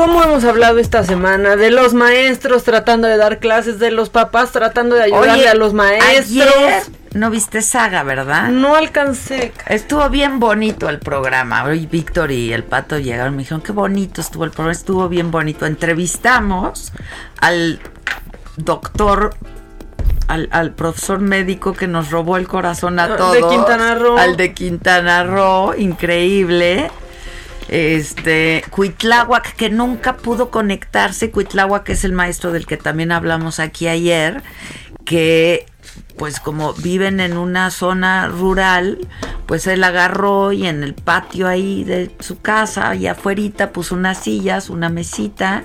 ¿Cómo 0.00 0.22
hemos 0.22 0.44
hablado 0.44 0.78
esta 0.78 1.04
semana? 1.04 1.56
De 1.56 1.70
los 1.70 1.92
maestros 1.92 2.64
tratando 2.64 3.06
de 3.06 3.18
dar 3.18 3.38
clases, 3.38 3.78
de 3.78 3.90
los 3.90 4.08
papás 4.08 4.50
tratando 4.50 4.96
de 4.96 5.02
ayudarle 5.02 5.46
a 5.46 5.52
los 5.52 5.74
maestros. 5.74 6.90
no 7.12 7.28
viste 7.28 7.60
Saga, 7.60 8.02
¿verdad? 8.02 8.48
No 8.48 8.76
alcancé. 8.76 9.52
Estuvo 9.68 10.08
bien 10.08 10.40
bonito 10.40 10.88
el 10.88 11.00
programa. 11.00 11.64
Hoy 11.64 11.84
Víctor 11.84 12.30
y 12.30 12.50
el 12.54 12.64
Pato 12.64 12.98
llegaron, 12.98 13.36
me 13.36 13.42
dijeron, 13.42 13.60
qué 13.60 13.72
bonito 13.72 14.22
estuvo 14.22 14.44
el 14.44 14.52
programa, 14.52 14.72
estuvo 14.72 15.06
bien 15.10 15.30
bonito. 15.30 15.66
Entrevistamos 15.66 16.94
al 17.38 17.78
doctor 18.56 19.34
al, 20.28 20.48
al, 20.50 20.70
profesor 20.70 21.18
médico 21.18 21.74
que 21.74 21.88
nos 21.88 22.10
robó 22.10 22.38
el 22.38 22.48
corazón 22.48 22.98
a 23.00 23.18
todos. 23.18 23.34
De 23.34 23.42
Quintana 23.42 23.94
Roo. 23.96 24.16
Al 24.16 24.38
de 24.38 24.54
Quintana 24.54 25.24
Roo, 25.24 25.74
increíble. 25.76 26.90
Este, 27.70 28.64
Cuitláhuac, 28.70 29.54
que 29.54 29.70
nunca 29.70 30.16
pudo 30.16 30.50
conectarse, 30.50 31.30
Cuitláhuac 31.30 31.88
es 31.90 32.02
el 32.02 32.12
maestro 32.12 32.50
del 32.50 32.66
que 32.66 32.76
también 32.76 33.12
hablamos 33.12 33.60
aquí 33.60 33.86
ayer, 33.86 34.42
que 35.04 35.66
pues 36.20 36.38
como 36.38 36.74
viven 36.74 37.18
en 37.18 37.38
una 37.38 37.70
zona 37.70 38.28
rural, 38.28 38.98
pues 39.46 39.66
él 39.66 39.82
agarró 39.82 40.52
y 40.52 40.66
en 40.66 40.82
el 40.82 40.92
patio 40.92 41.48
ahí 41.48 41.82
de 41.82 42.10
su 42.20 42.38
casa, 42.38 42.94
y 42.94 43.06
afuera, 43.06 43.72
puso 43.72 43.94
unas 43.94 44.18
sillas, 44.18 44.68
una 44.68 44.90
mesita 44.90 45.64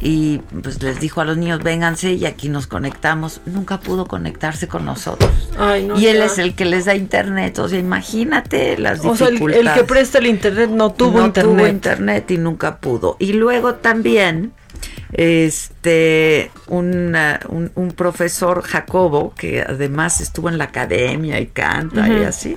y 0.00 0.38
pues 0.62 0.82
les 0.82 1.00
dijo 1.00 1.20
a 1.20 1.26
los 1.26 1.36
niños, 1.36 1.62
vénganse 1.62 2.14
y 2.14 2.24
aquí 2.24 2.48
nos 2.48 2.66
conectamos. 2.66 3.42
Nunca 3.44 3.78
pudo 3.78 4.06
conectarse 4.06 4.68
con 4.68 4.86
nosotros. 4.86 5.50
y 5.98 6.06
él 6.06 6.22
es 6.22 6.38
el 6.38 6.54
que 6.54 6.64
les 6.64 6.86
da 6.86 6.94
internet, 6.94 7.58
o 7.58 7.68
sea, 7.68 7.78
imagínate 7.78 8.78
las 8.78 9.02
dificultades. 9.02 9.42
O 9.42 9.48
sea, 9.50 9.60
el, 9.60 9.74
que 9.74 9.84
presta 9.84 10.16
el 10.16 10.28
internet 10.28 10.70
no 10.70 10.92
tuvo 10.94 11.20
no 11.20 11.30
tuvo 11.30 11.66
internet 11.66 12.30
y 12.30 12.38
nunca 12.38 12.78
pudo. 12.78 13.16
Y 13.18 13.34
luego 13.34 13.74
también 13.74 14.54
este 15.12 16.50
un, 16.68 17.16
un, 17.74 17.92
profesor 17.92 18.62
Jacobo 18.62 19.34
que 19.34 19.62
además 19.62 20.20
estuvo 20.20 20.48
en 20.48 20.58
la 20.58 20.64
academia 20.64 21.40
y 21.40 21.46
canta 21.46 22.08
y 22.08 22.24
así 22.24 22.56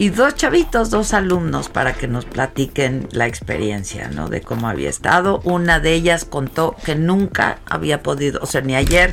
y 0.00 0.08
dos 0.08 0.34
chavitos, 0.34 0.88
dos 0.88 1.12
alumnos 1.12 1.68
para 1.68 1.92
que 1.92 2.08
nos 2.08 2.24
platiquen 2.24 3.06
la 3.12 3.26
experiencia, 3.26 4.08
¿no? 4.08 4.30
De 4.30 4.40
cómo 4.40 4.66
había 4.66 4.88
estado. 4.88 5.42
Una 5.44 5.78
de 5.78 5.92
ellas 5.92 6.24
contó 6.24 6.74
que 6.86 6.94
nunca 6.94 7.58
había 7.66 8.02
podido, 8.02 8.40
o 8.42 8.46
sea, 8.46 8.62
ni 8.62 8.74
ayer, 8.74 9.12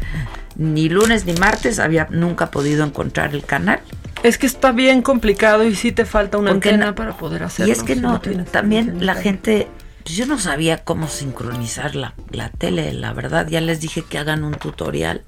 ni 0.55 0.87
lunes, 0.87 1.25
ni 1.25 1.33
martes, 1.33 1.79
había 1.79 2.07
nunca 2.09 2.51
podido 2.51 2.85
encontrar 2.85 3.35
el 3.35 3.43
canal. 3.43 3.81
Es 4.23 4.37
que 4.37 4.47
está 4.47 4.71
bien 4.71 5.01
complicado 5.01 5.65
y 5.65 5.75
sí 5.75 5.91
te 5.91 6.05
falta 6.05 6.37
una 6.37 6.51
antena 6.51 6.95
para 6.95 7.17
poder 7.17 7.43
hacerlo. 7.43 7.67
Y 7.67 7.71
es 7.73 7.83
que 7.83 7.97
no, 7.97 8.21
también 8.49 9.05
la 9.05 9.15
gente 9.15 9.67
yo 10.15 10.25
no 10.25 10.39
sabía 10.39 10.83
cómo 10.83 11.07
sincronizar 11.07 11.95
la, 11.95 12.13
la, 12.31 12.49
tele, 12.49 12.93
la 12.93 13.13
verdad. 13.13 13.47
Ya 13.47 13.61
les 13.61 13.79
dije 13.79 14.03
que 14.03 14.17
hagan 14.17 14.43
un 14.43 14.53
tutorial. 14.53 15.23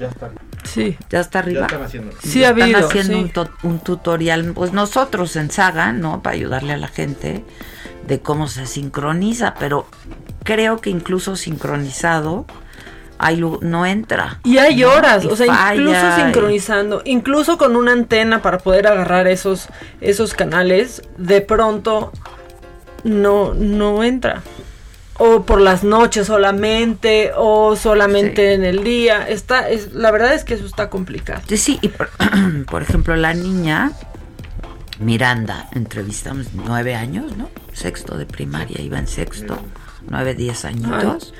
Ya 0.00 0.08
está. 0.08 0.30
Sí. 0.64 0.96
Ya 1.10 1.20
está 1.20 1.38
arriba. 1.40 1.60
Ya 1.60 1.66
están 1.66 1.82
haciendo. 1.82 2.16
Sí, 2.22 2.44
ha 2.44 2.50
están 2.50 2.74
haciendo 2.74 3.18
un, 3.18 3.70
un, 3.70 3.78
tutorial, 3.80 4.52
pues 4.54 4.72
nosotros 4.72 5.36
en 5.36 5.50
Saga, 5.50 5.92
¿no? 5.92 6.22
Para 6.22 6.34
ayudarle 6.36 6.72
a 6.72 6.76
la 6.76 6.88
gente 6.88 7.44
de 8.06 8.20
cómo 8.20 8.48
se 8.48 8.66
sincroniza, 8.66 9.54
pero 9.58 9.86
creo 10.44 10.80
que 10.80 10.90
incluso 10.90 11.36
sincronizado 11.36 12.46
hay, 13.18 13.40
no 13.60 13.84
entra. 13.84 14.40
Y 14.44 14.58
hay 14.58 14.84
horas, 14.84 15.24
o 15.24 15.36
sea, 15.36 15.74
incluso 15.74 16.16
sincronizando, 16.16 17.02
incluso 17.04 17.58
con 17.58 17.76
una 17.76 17.92
antena 17.92 18.40
para 18.42 18.58
poder 18.58 18.86
agarrar 18.86 19.26
esos, 19.26 19.68
esos 20.00 20.34
canales, 20.34 21.02
de 21.18 21.40
pronto 21.40 22.12
no, 23.04 23.54
no 23.54 24.04
entra. 24.04 24.42
O 25.20 25.42
por 25.44 25.60
las 25.60 25.82
noches 25.82 26.28
solamente, 26.28 27.32
o 27.36 27.74
solamente 27.74 28.54
en 28.54 28.64
el 28.64 28.84
día. 28.84 29.28
Está, 29.28 29.68
es, 29.68 29.92
la 29.92 30.10
verdad 30.12 30.34
es 30.34 30.44
que 30.44 30.54
eso 30.54 30.64
está 30.64 30.88
complicado. 30.90 31.42
Sí, 31.48 31.78
y 31.82 31.88
por, 31.88 32.10
por 32.70 32.82
ejemplo, 32.82 33.16
la 33.16 33.34
niña 33.34 33.92
Miranda, 34.98 35.68
entrevistamos 35.72 36.48
nueve 36.54 36.94
años, 36.94 37.36
¿no? 37.36 37.50
Sexto 37.72 38.16
de 38.16 38.26
primaria, 38.26 38.80
iba 38.80 38.98
en 38.98 39.06
sexto, 39.06 39.58
nueve, 40.08 40.34
diez 40.34 40.64
añitos. 40.64 41.34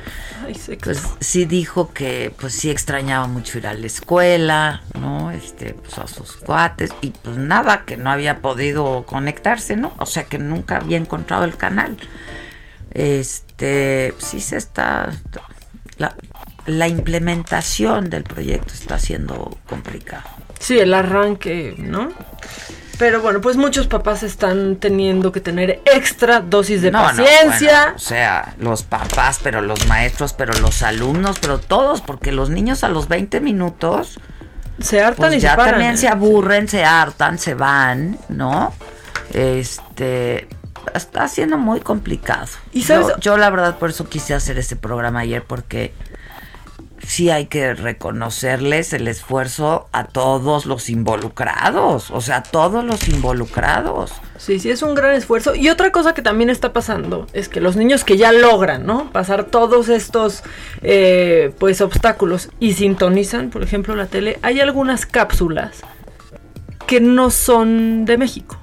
Pues 0.83 1.03
sí 1.21 1.45
dijo 1.45 1.93
que 1.93 2.33
pues 2.39 2.55
sí 2.55 2.71
extrañaba 2.71 3.27
mucho 3.27 3.59
ir 3.59 3.67
a 3.67 3.75
la 3.75 3.87
escuela, 3.87 4.83
¿no? 4.99 5.31
Este, 5.31 5.75
pues 5.75 5.99
a 5.99 6.07
sus 6.07 6.37
cuates, 6.37 6.91
y 7.01 7.11
pues 7.11 7.37
nada, 7.37 7.85
que 7.85 7.97
no 7.97 8.11
había 8.11 8.41
podido 8.41 9.05
conectarse, 9.07 9.77
¿no? 9.77 9.93
O 9.99 10.07
sea 10.07 10.25
que 10.25 10.39
nunca 10.39 10.77
había 10.77 10.97
encontrado 10.97 11.45
el 11.45 11.57
canal. 11.57 11.97
Este, 12.91 14.15
sí 14.19 14.41
se 14.41 14.57
está. 14.57 15.13
La, 15.99 16.15
la 16.67 16.87
implementación 16.87 18.11
del 18.11 18.25
proyecto 18.25 18.75
está 18.75 18.99
siendo 18.99 19.59
complicado. 19.67 20.29
Sí, 20.61 20.79
el 20.79 20.95
arranque, 20.95 21.75
¿no? 21.79 22.13
Pero 22.99 23.23
bueno, 23.23 23.41
pues 23.41 23.57
muchos 23.57 23.87
papás 23.87 24.25
están 24.25 24.77
teniendo 24.77 25.31
que 25.31 25.41
tener 25.41 25.81
extra 25.85 26.41
dosis 26.41 26.83
de 26.83 26.91
paciencia. 26.91 27.93
o 27.95 27.99
sea, 27.99 28.55
los 28.59 28.83
papás, 28.83 29.39
pero 29.43 29.61
los 29.63 29.87
maestros, 29.87 30.33
pero 30.33 30.53
los 30.55 30.83
alumnos, 30.83 31.39
pero 31.39 31.59
todos, 31.59 32.01
porque 32.01 32.33
los 32.33 32.51
niños 32.51 32.83
a 32.83 32.89
los 32.89 33.09
20 33.09 33.41
minutos 33.41 34.19
se 34.81 35.01
hartan 35.01 35.31
pues 35.31 35.35
y 35.35 35.41
ya 35.41 35.53
se 35.53 35.57
paran. 35.57 35.73
también 35.73 35.99
se 35.99 36.09
aburren, 36.09 36.69
se 36.69 36.85
hartan, 36.85 37.39
se 37.39 37.55
van, 37.55 38.19
¿no? 38.29 38.73
Este 39.33 40.49
está 40.95 41.29
siendo 41.29 41.59
muy 41.59 41.81
complicado. 41.81 42.49
¿Y 42.73 42.83
sabes? 42.83 43.09
Yo, 43.09 43.19
yo 43.19 43.37
la 43.37 43.51
verdad 43.51 43.79
por 43.79 43.91
eso 43.91 44.09
quise 44.09 44.35
hacer 44.35 44.59
este 44.59 44.77
programa 44.77 45.21
ayer 45.21 45.45
porque 45.45 45.93
sí 47.09 47.31
hay 47.31 47.47
que 47.47 47.73
reconocerles 47.73 48.93
el 48.93 49.09
esfuerzo 49.09 49.89
a 49.93 50.05
todos 50.05 50.67
los 50.67 50.91
involucrados, 50.91 52.11
o 52.11 52.21
sea, 52.21 52.37
a 52.37 52.43
todos 52.43 52.85
los 52.85 53.09
involucrados. 53.09 54.13
Sí, 54.37 54.61
sí, 54.61 54.71
es 54.71 54.83
un 54.83 54.95
gran 54.95 55.15
esfuerzo. 55.15 55.55
Y 55.55 55.71
otra 55.71 55.91
cosa 55.91 56.13
que 56.13 56.21
también 56.21 56.51
está 56.51 56.75
pasando 56.75 57.27
es 57.33 57.49
que 57.49 57.63
los 57.63 57.77
niños 57.77 58.05
que 58.05 58.19
ya 58.19 58.31
logran, 58.33 58.85
¿no? 58.85 59.11
Pasar 59.11 59.45
todos 59.45 59.89
estos, 59.89 60.43
eh, 60.83 61.51
pues, 61.59 61.81
obstáculos 61.81 62.51
y 62.61 62.75
sintonizan, 62.75 63.49
por 63.49 63.63
ejemplo, 63.63 63.97
la 63.97 64.07
tele, 64.07 64.39
hay 64.43 64.61
algunas 64.61 65.07
cápsulas 65.07 65.81
que 66.87 67.01
no 67.01 67.31
son 67.31 68.05
de 68.05 68.19
México. 68.19 68.59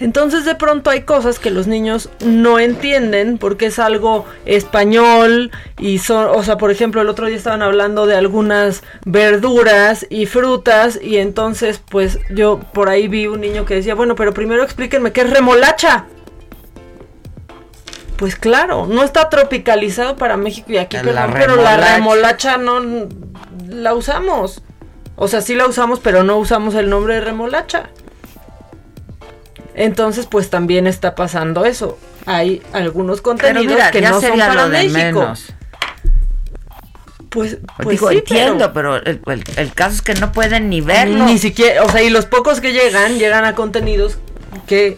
Entonces 0.00 0.44
de 0.44 0.54
pronto 0.54 0.90
hay 0.90 1.02
cosas 1.02 1.38
que 1.38 1.50
los 1.50 1.66
niños 1.66 2.08
no 2.24 2.58
entienden 2.58 3.38
porque 3.38 3.66
es 3.66 3.78
algo 3.78 4.24
español 4.44 5.50
y 5.78 5.98
son, 5.98 6.26
o 6.26 6.42
sea, 6.42 6.56
por 6.56 6.70
ejemplo, 6.70 7.00
el 7.00 7.08
otro 7.08 7.26
día 7.26 7.36
estaban 7.36 7.62
hablando 7.62 8.06
de 8.06 8.14
algunas 8.14 8.82
verduras 9.04 10.06
y 10.10 10.26
frutas 10.26 10.98
y 11.02 11.16
entonces 11.16 11.80
pues 11.88 12.18
yo 12.30 12.60
por 12.72 12.88
ahí 12.88 13.08
vi 13.08 13.26
un 13.26 13.40
niño 13.40 13.64
que 13.64 13.74
decía, 13.74 13.94
bueno, 13.94 14.14
pero 14.14 14.32
primero 14.32 14.62
explíquenme 14.62 15.12
qué 15.12 15.22
es 15.22 15.30
remolacha. 15.30 16.06
Pues 18.16 18.34
claro, 18.34 18.86
no 18.86 19.04
está 19.04 19.28
tropicalizado 19.28 20.16
para 20.16 20.36
México 20.36 20.72
y 20.72 20.78
aquí, 20.78 20.96
La 20.96 21.02
perdón, 21.26 21.34
pero 21.38 21.56
la 21.56 21.76
remolacha. 21.76 21.94
remolacha 21.94 22.58
no 22.58 23.08
la 23.68 23.94
usamos. 23.94 24.62
O 25.14 25.28
sea, 25.28 25.40
sí 25.40 25.54
la 25.54 25.66
usamos, 25.66 26.00
pero 26.00 26.24
no 26.24 26.36
usamos 26.36 26.74
el 26.74 26.90
nombre 26.90 27.14
de 27.14 27.20
remolacha. 27.20 27.90
Entonces, 29.74 30.26
pues 30.26 30.50
también 30.50 30.86
está 30.86 31.14
pasando 31.14 31.64
eso. 31.64 31.98
Hay 32.26 32.62
algunos 32.72 33.18
Pero 33.20 33.22
contenidos 33.22 33.74
mira, 33.76 33.90
que 33.90 34.00
ya 34.00 34.10
no 34.10 34.20
son 34.20 34.38
para 34.38 34.54
lo 34.54 34.68
de 34.70 34.88
México. 34.88 35.20
menos. 35.20 35.44
Pues, 37.30 37.58
pues 37.76 37.88
Digo, 37.90 38.08
sí, 38.10 38.16
entiendo, 38.18 38.72
pero, 38.72 38.96
el, 38.96 39.20
el- 39.26 39.44
el 39.56 39.72
caso 39.74 39.94
es 39.96 40.02
que 40.02 40.14
no 40.14 40.32
pueden 40.32 40.70
ni 40.70 40.80
pero 40.80 41.10
verlo. 41.10 41.26
ni 41.26 41.36
siquiera, 41.38 41.84
o 41.84 41.90
sea, 41.90 42.02
y 42.02 42.08
los 42.08 42.24
pocos 42.24 42.60
que 42.60 42.72
llegan, 42.72 43.18
llegan 43.18 43.44
a 43.44 43.54
contenidos 43.54 44.16
que 44.66 44.96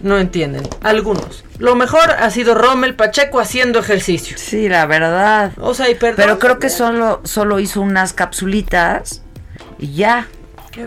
no 0.00 0.18
entienden. 0.18 0.68
Algunos. 0.82 1.44
Lo 1.58 1.76
mejor 1.76 2.10
ha 2.10 2.28
sido 2.30 2.54
Rommel 2.56 2.96
Pacheco 2.96 3.38
haciendo 3.38 3.78
ejercicio. 3.78 4.36
Sí, 4.38 4.68
la 4.68 4.86
verdad. 4.86 5.52
O 5.58 5.72
sea, 5.74 5.88
y 5.88 5.94
perdón. 5.94 6.16
Pero 6.16 6.38
creo 6.40 6.58
que 6.58 6.68
solo, 6.68 7.20
solo 7.22 7.60
hizo 7.60 7.80
unas 7.80 8.12
capsulitas 8.12 9.22
y 9.78 9.94
ya. 9.94 10.26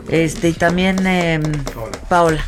Este, 0.09 0.49
y 0.49 0.53
también 0.53 1.07
em, 1.07 1.41
Paola. 2.09 2.43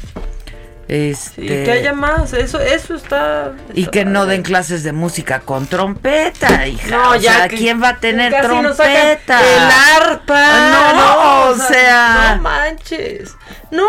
Este, 0.87 1.43
Y 1.43 1.47
que 1.65 1.71
haya 1.71 1.93
más, 1.93 2.31
eso, 2.31 2.61
eso 2.61 2.95
está. 2.95 3.51
y 3.73 3.87
que 3.87 4.05
no 4.05 4.25
den 4.25 4.41
clases 4.41 4.83
de 4.83 4.93
música 4.93 5.41
con 5.41 5.67
trompeta, 5.67 6.65
hija. 6.65 6.89
No, 6.95 7.09
o 7.11 7.15
ya 7.17 7.33
sea, 7.33 7.47
que- 7.49 7.57
¿quién 7.57 7.83
va 7.83 7.89
a 7.89 7.97
tener 7.97 8.33
trompeta? 8.41 9.41
El 9.41 10.01
arpa. 10.01 10.93
No, 10.93 11.49
o 11.49 11.55
sea- 11.57 12.35
No 12.37 12.41
manches. 12.41 13.35
No, 13.69 13.85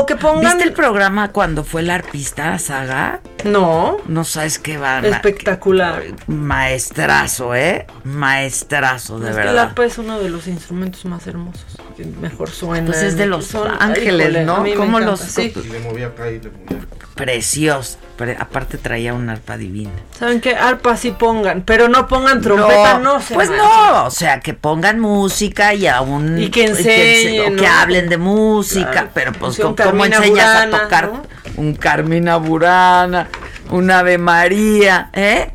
o 0.00 0.06
que 0.06 0.14
pongan. 0.14 0.44
¿Viste 0.44 0.62
el 0.62 0.72
programa 0.72 1.32
cuando 1.32 1.64
fue 1.64 1.80
el 1.80 1.90
arpista 1.90 2.56
Saga? 2.60 3.18
No. 3.44 3.96
No 4.06 4.22
sabes 4.22 4.60
qué 4.60 4.78
va. 4.78 5.00
Espectacular. 5.00 6.02
Maestrazo, 6.28 7.54
¿eh? 7.56 7.86
Maestrazo, 8.04 9.18
de 9.18 9.30
Es 9.30 9.34
que 9.34 9.40
el 9.42 9.46
verdad. 9.48 9.64
arpa 9.64 9.84
es 9.84 9.98
uno 9.98 10.20
de 10.20 10.28
los 10.30 10.46
instrumentos 10.46 11.04
más 11.06 11.26
hermosos. 11.26 11.75
Que 11.96 12.04
mejor 12.04 12.50
suena. 12.50 12.86
Pues 12.86 13.02
es 13.02 13.16
de 13.16 13.26
los 13.26 13.46
Son- 13.46 13.70
ángeles, 13.80 14.44
¿no? 14.46 14.56
a 14.56 14.60
mí 14.60 14.70
me 14.70 14.76
¿Cómo 14.76 14.98
encanta, 14.98 15.10
los- 15.12 15.20
sí. 15.20 15.52
Y 15.56 15.68
le 15.72 15.78
movía 15.80 16.08
acá 16.08 16.30
y 16.30 16.40
le 16.40 16.50
movía. 16.50 16.86
Precioso. 17.14 17.96
Pre- 18.18 18.36
aparte 18.38 18.76
traía 18.78 19.14
un 19.14 19.28
arpa 19.30 19.56
divina. 19.56 19.90
¿Saben 20.18 20.40
qué? 20.40 20.54
Arpa 20.54 20.96
sí 20.96 21.10
pongan, 21.12 21.62
pero 21.62 21.88
no 21.88 22.06
pongan 22.06 22.40
trompeta, 22.42 22.98
no, 22.98 23.20
se 23.20 23.34
Pues 23.34 23.48
manchen. 23.48 23.66
no, 23.66 24.04
o 24.04 24.10
sea, 24.10 24.40
que 24.40 24.52
pongan 24.54 25.00
música 25.00 25.72
y 25.74 25.86
aún. 25.86 26.38
Y 26.38 26.50
que 26.50 26.64
enseñen, 26.66 27.54
o 27.54 27.56
que 27.56 27.66
¿no? 27.66 27.72
hablen 27.72 28.08
de 28.10 28.16
música, 28.18 28.90
Claro. 28.90 29.08
pero 29.14 29.32
pues, 29.32 29.56
¿cómo, 29.56 29.74
cómo 29.76 29.76
Carmina 29.76 30.16
enseñas 30.16 30.46
Burana, 30.66 30.76
a 30.76 30.80
tocar 30.82 31.06
¿no? 31.12 31.22
un 31.56 31.74
Carmina 31.74 32.36
Burana, 32.36 33.28
un 33.70 33.90
Ave 33.90 34.18
María, 34.18 35.10
eh? 35.14 35.52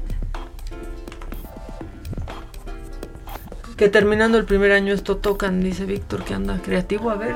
Que 3.81 3.89
terminando 3.89 4.37
el 4.37 4.45
primer 4.45 4.73
año 4.73 4.93
esto 4.93 5.17
tocan, 5.17 5.59
dice 5.59 5.85
Víctor, 5.85 6.23
que 6.23 6.35
anda 6.35 6.61
creativo, 6.61 7.09
a 7.09 7.15
ver. 7.15 7.35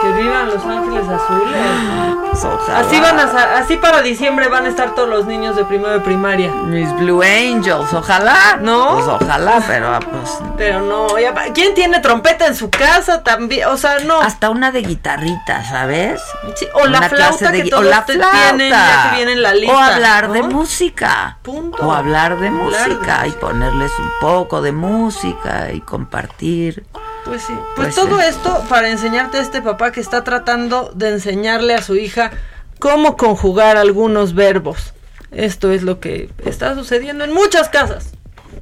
que 0.00 0.12
vivan 0.22 0.46
los 0.46 0.64
ángeles 0.64 1.08
azules. 1.08 1.93
Ojalá. 2.42 2.80
Así 2.80 3.00
van 3.00 3.18
a 3.20 3.58
así 3.58 3.76
para 3.76 4.02
diciembre 4.02 4.48
van 4.48 4.66
a 4.66 4.68
estar 4.68 4.94
todos 4.94 5.08
los 5.08 5.26
niños 5.26 5.54
de 5.56 5.64
primero 5.64 5.92
de 5.92 6.00
primaria. 6.00 6.50
Mis 6.52 6.92
Blue 6.96 7.22
Angels, 7.22 7.92
ojalá. 7.92 8.58
¿No? 8.60 8.94
Pues 8.94 9.06
ojalá, 9.06 9.62
pero 9.66 9.94
ah, 9.94 10.00
pues. 10.00 10.30
Pero 10.56 10.80
no, 10.80 11.18
ya 11.18 11.32
¿quién 11.54 11.74
tiene 11.74 12.00
trompeta 12.00 12.46
en 12.46 12.54
su 12.56 12.70
casa 12.70 13.22
también? 13.22 13.68
O 13.68 13.76
sea, 13.76 13.98
no. 14.00 14.20
Hasta 14.20 14.50
una 14.50 14.70
de 14.72 14.82
guitarrita, 14.82 15.64
¿sabes? 15.64 16.20
Sí, 16.56 16.66
o 16.74 16.86
la 16.86 16.98
Una 16.98 17.08
flauta 17.08 17.50
de 17.50 17.62
que 17.62 17.68
gui- 17.68 17.72
o 17.74 17.76
todos 17.78 17.84
la 17.86 18.02
flauta. 18.02 18.30
tienen, 18.32 18.70
ya 18.70 19.08
que 19.10 19.16
viene 19.16 19.32
en 19.32 19.42
la 19.42 19.54
lista. 19.54 19.74
O 19.74 19.78
hablar 19.78 20.32
de 20.32 20.42
música. 20.42 21.38
Punto. 21.42 21.86
O 21.86 21.92
hablar 21.92 22.38
de 22.38 22.48
Hablar 22.48 22.70
de 22.70 22.88
música 22.94 23.26
y 23.26 23.30
ponerles 23.32 23.92
un 23.98 24.10
poco 24.20 24.60
de 24.60 24.72
música 24.72 25.70
y 25.72 25.80
compartir. 25.80 26.84
Pues 27.24 27.42
sí. 27.42 27.54
Pues, 27.76 27.94
Pues 27.94 27.94
todo 27.94 28.18
sí. 28.18 28.26
esto 28.28 28.62
para 28.68 28.90
enseñarte 28.90 29.38
a 29.38 29.40
este 29.40 29.62
papá 29.62 29.92
que 29.92 30.00
está 30.00 30.24
tratando 30.24 30.90
de 30.94 31.10
enseñarle 31.10 31.74
a 31.74 31.82
su 31.82 31.96
hija 31.96 32.30
cómo 32.78 33.16
conjugar 33.16 33.76
algunos 33.76 34.34
verbos. 34.34 34.92
Esto 35.30 35.72
es 35.72 35.82
lo 35.82 36.00
que 36.00 36.30
está 36.44 36.74
sucediendo 36.74 37.24
en 37.24 37.32
muchas 37.32 37.68
casas. 37.68 38.12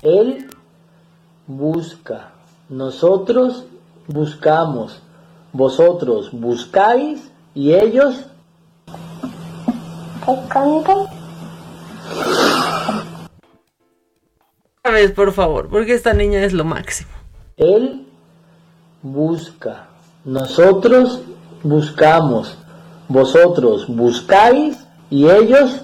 Él 0.03 0.49
busca, 1.47 2.31
nosotros 2.69 3.67
buscamos, 4.07 5.03
vosotros 5.53 6.31
buscáis 6.33 7.31
y 7.55 7.75
ellos 7.75 8.27
Una 14.85 14.95
vez, 14.95 15.13
por 15.13 15.33
favor, 15.33 15.69
porque 15.69 15.95
esta 15.95 16.13
niña 16.13 16.45
es 16.45 16.53
lo 16.53 16.65
máximo. 16.65 17.11
Él 17.57 18.07
busca, 19.03 19.87
nosotros 20.25 21.21
buscamos, 21.63 22.57
vosotros 23.09 23.87
buscáis 23.89 24.77
y 25.11 25.29
ellos 25.29 25.83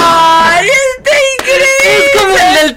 ¡Ay, 0.00 0.66
está 0.98 1.12
increíble! 1.38 1.66
Es 1.86 2.20
como 2.20 2.36
el 2.36 2.54
del 2.54 2.76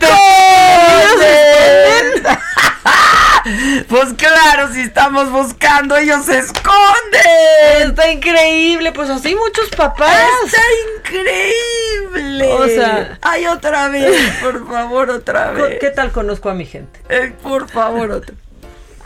Pues 3.87 4.13
claro, 4.13 4.71
si 4.73 4.81
estamos 4.81 5.31
buscando, 5.31 5.97
ellos 5.97 6.25
se 6.25 6.39
esconden. 6.39 7.89
Está 7.89 8.11
increíble, 8.11 8.91
pues 8.91 9.09
así 9.09 9.35
muchos 9.35 9.69
papás. 9.69 10.29
Está 10.45 10.61
increíble. 10.97 12.53
O 12.53 12.67
sea, 12.67 13.19
ay, 13.21 13.47
otra 13.47 13.89
vez, 13.89 14.15
por 14.41 14.67
favor, 14.67 15.09
otra 15.09 15.51
vez. 15.51 15.79
¿Qué 15.79 15.89
tal 15.89 16.11
conozco 16.11 16.49
a 16.49 16.53
mi 16.53 16.65
gente? 16.65 16.99
Eh, 17.09 17.33
por 17.41 17.69
favor, 17.69 18.11
otra. 18.11 18.35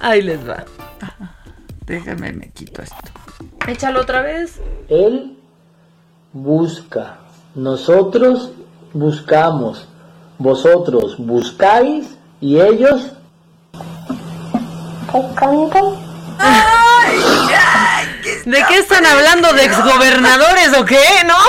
Ahí 0.01 0.21
les 0.21 0.47
va. 0.47 0.65
Déjame, 1.85 2.31
me 2.33 2.49
quito 2.49 2.81
esto. 2.81 2.95
Échalo 3.67 4.01
otra 4.01 4.21
vez. 4.21 4.59
Él 4.89 5.37
busca, 6.33 7.17
nosotros 7.55 8.51
buscamos, 8.93 9.87
vosotros 10.37 11.17
buscáis 11.17 12.17
y 12.41 12.59
ellos 12.59 13.14
¿De 18.45 18.63
qué 18.67 18.77
están 18.77 19.05
hablando? 19.05 19.53
¿De 19.53 19.65
exgobernadores 19.65 20.77
o 20.77 20.85
qué? 20.85 21.01
¿No? 21.25 21.37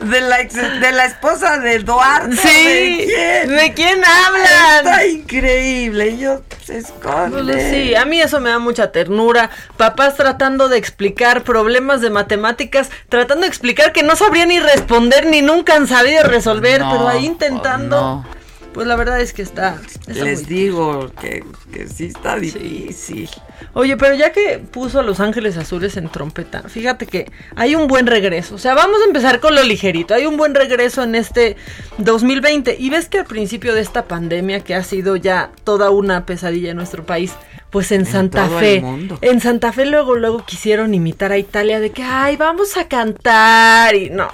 De 0.00 0.20
la, 0.22 0.38
de 0.38 0.92
la 0.92 1.04
esposa 1.04 1.58
de 1.58 1.78
Duarte. 1.80 2.34
Sí. 2.36 2.48
¿De 2.48 3.04
quién? 3.06 3.56
¿De 3.56 3.74
quién 3.74 4.02
hablan? 4.04 4.86
Está 4.86 5.06
increíble. 5.06 6.08
Ellos 6.08 6.40
se 6.64 6.78
esconden. 6.78 7.44
Pues 7.46 7.70
sí, 7.70 7.94
a 7.94 8.06
mí 8.06 8.18
eso 8.20 8.40
me 8.40 8.48
da 8.48 8.58
mucha 8.58 8.92
ternura. 8.92 9.50
Papás 9.76 10.16
tratando 10.16 10.68
de 10.70 10.78
explicar 10.78 11.42
problemas 11.42 12.00
de 12.00 12.08
matemáticas, 12.08 12.88
tratando 13.10 13.42
de 13.42 13.48
explicar 13.48 13.92
que 13.92 14.02
no 14.02 14.16
sabrían 14.16 14.48
ni 14.48 14.58
responder 14.58 15.26
ni 15.26 15.42
nunca 15.42 15.74
han 15.76 15.86
sabido 15.86 16.22
resolver, 16.24 16.80
No, 16.80 16.90
pero 16.90 17.08
ahí 17.08 17.26
intentando. 17.26 18.00
no. 18.00 18.26
Pues 18.74 18.86
la 18.88 18.96
verdad 18.96 19.20
es 19.20 19.32
que 19.32 19.42
está. 19.42 19.78
está 20.08 20.24
Les 20.24 20.42
muy- 20.42 20.48
digo 20.54 21.10
que, 21.20 21.44
que 21.72 21.88
sí 21.88 22.06
está 22.06 22.36
difícil. 22.36 23.30
Oye, 23.72 23.96
pero 23.96 24.14
ya 24.16 24.32
que 24.32 24.58
puso 24.58 24.98
a 25.00 25.02
Los 25.02 25.20
Ángeles 25.20 25.56
Azules 25.56 25.96
en 25.96 26.08
trompeta, 26.08 26.64
fíjate 26.68 27.06
que 27.06 27.30
hay 27.56 27.76
un 27.76 27.86
buen 27.86 28.06
regreso. 28.06 28.56
O 28.56 28.58
sea, 28.58 28.74
vamos 28.74 28.98
a 29.02 29.06
empezar 29.06 29.38
con 29.40 29.54
lo 29.54 29.62
ligerito. 29.62 30.12
Hay 30.14 30.26
un 30.26 30.36
buen 30.36 30.54
regreso 30.54 31.02
en 31.04 31.14
este 31.14 31.56
2020. 31.98 32.76
Y 32.78 32.90
ves 32.90 33.08
que 33.08 33.18
al 33.20 33.26
principio 33.26 33.74
de 33.74 33.80
esta 33.80 34.04
pandemia, 34.06 34.60
que 34.60 34.74
ha 34.74 34.82
sido 34.82 35.16
ya 35.16 35.50
toda 35.64 35.90
una 35.90 36.26
pesadilla 36.26 36.70
en 36.72 36.76
nuestro 36.76 37.04
país, 37.06 37.32
pues 37.70 37.90
en, 37.92 38.06
Santa 38.06 38.46
todo 38.46 38.58
Fe. 38.58 38.76
el 38.76 38.82
mundo. 38.82 39.18
En 39.20 39.40
Santa 39.40 39.72
Fe 39.72 39.86
luego, 39.86 40.14
luego 40.16 40.44
quisieron 40.44 40.94
imitar 40.94 41.32
a 41.32 41.38
Italia 41.38 41.80
de 41.80 41.90
que, 41.90 42.02
ay, 42.02 42.36
vamos 42.36 42.76
a 42.76 42.86
cantar. 42.88 43.94
Y 43.94 44.10
no. 44.10 44.28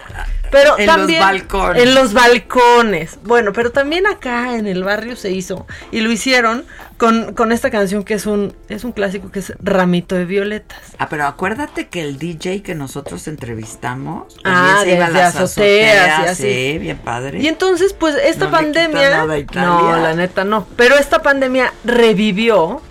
Pero 0.50 0.78
En 0.78 0.86
los 0.86 0.96
también 0.96 1.20
balcones. 1.20 1.82
en 1.82 1.94
los 1.94 2.12
balcones. 2.12 3.18
Bueno, 3.24 3.52
pero 3.52 3.70
también 3.70 4.06
acá 4.06 4.56
en 4.56 4.66
el 4.66 4.82
barrio 4.84 5.16
se 5.16 5.30
hizo 5.30 5.66
y 5.92 6.00
lo 6.00 6.10
hicieron 6.10 6.64
con, 6.96 7.34
con 7.34 7.52
esta 7.52 7.70
canción 7.70 8.04
que 8.04 8.14
es 8.14 8.26
un 8.26 8.54
es 8.68 8.84
un 8.84 8.92
clásico 8.92 9.30
que 9.30 9.38
es 9.38 9.52
Ramito 9.60 10.14
de 10.16 10.24
Violetas. 10.24 10.78
Ah, 10.98 11.08
pero 11.08 11.24
acuérdate 11.26 11.88
que 11.88 12.00
el 12.02 12.18
DJ 12.18 12.62
que 12.62 12.74
nosotros 12.74 13.26
entrevistamos 13.28 14.36
Ah, 14.44 14.80
se 14.82 14.94
iba 14.94 15.06
a 15.06 15.10
las 15.10 15.36
azoteas 15.36 15.96
y 15.96 15.98
azoteas, 16.10 16.30
así. 16.30 16.42
Sí, 16.42 16.78
bien 16.78 16.98
padre. 16.98 17.38
Y 17.40 17.48
entonces, 17.48 17.92
pues 17.92 18.16
esta 18.16 18.46
No 18.46 18.50
pandemia 18.50 19.10
nada. 19.10 19.36
No, 19.54 19.96
la 19.96 20.14
neta 20.14 20.44
no, 20.44 20.66
pero 20.76 20.96
esta 20.96 21.22
pandemia 21.22 21.72
revivió 21.84 22.82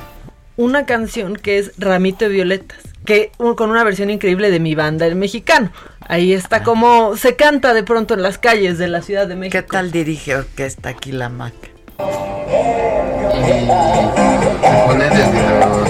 una 0.60 0.86
canción 0.86 1.38
que 1.38 1.58
es 1.58 1.72
Ramito 1.78 2.26
de 2.26 2.32
Violetas, 2.32 2.80
que 3.06 3.32
un- 3.38 3.56
con 3.56 3.70
una 3.70 3.82
versión 3.86 4.10
increíble 4.10 4.52
de 4.52 4.60
mi 4.60 4.76
banda 4.76 5.06
el 5.06 5.16
mexicano. 5.16 5.72
Ahí 6.02 6.34
Ah. 6.34 6.38
está 6.38 6.64
como 6.64 7.16
se 7.16 7.38
canta 7.38 7.74
de 7.74 7.84
pronto 7.84 8.14
en 8.14 8.22
las 8.24 8.38
calles 8.38 8.78
de 8.78 8.90
la 8.90 9.02
Ciudad 9.02 9.26
de 9.26 9.38
México. 9.38 9.58
¿Qué 9.58 9.64
tal 9.72 9.90
dirige 9.92 10.36
orquesta 10.36 10.90
aquí 10.90 11.14
la 11.14 11.30
Mac? 11.30 11.54
pone 14.86 15.06
desde 15.10 15.60
los 15.62 15.90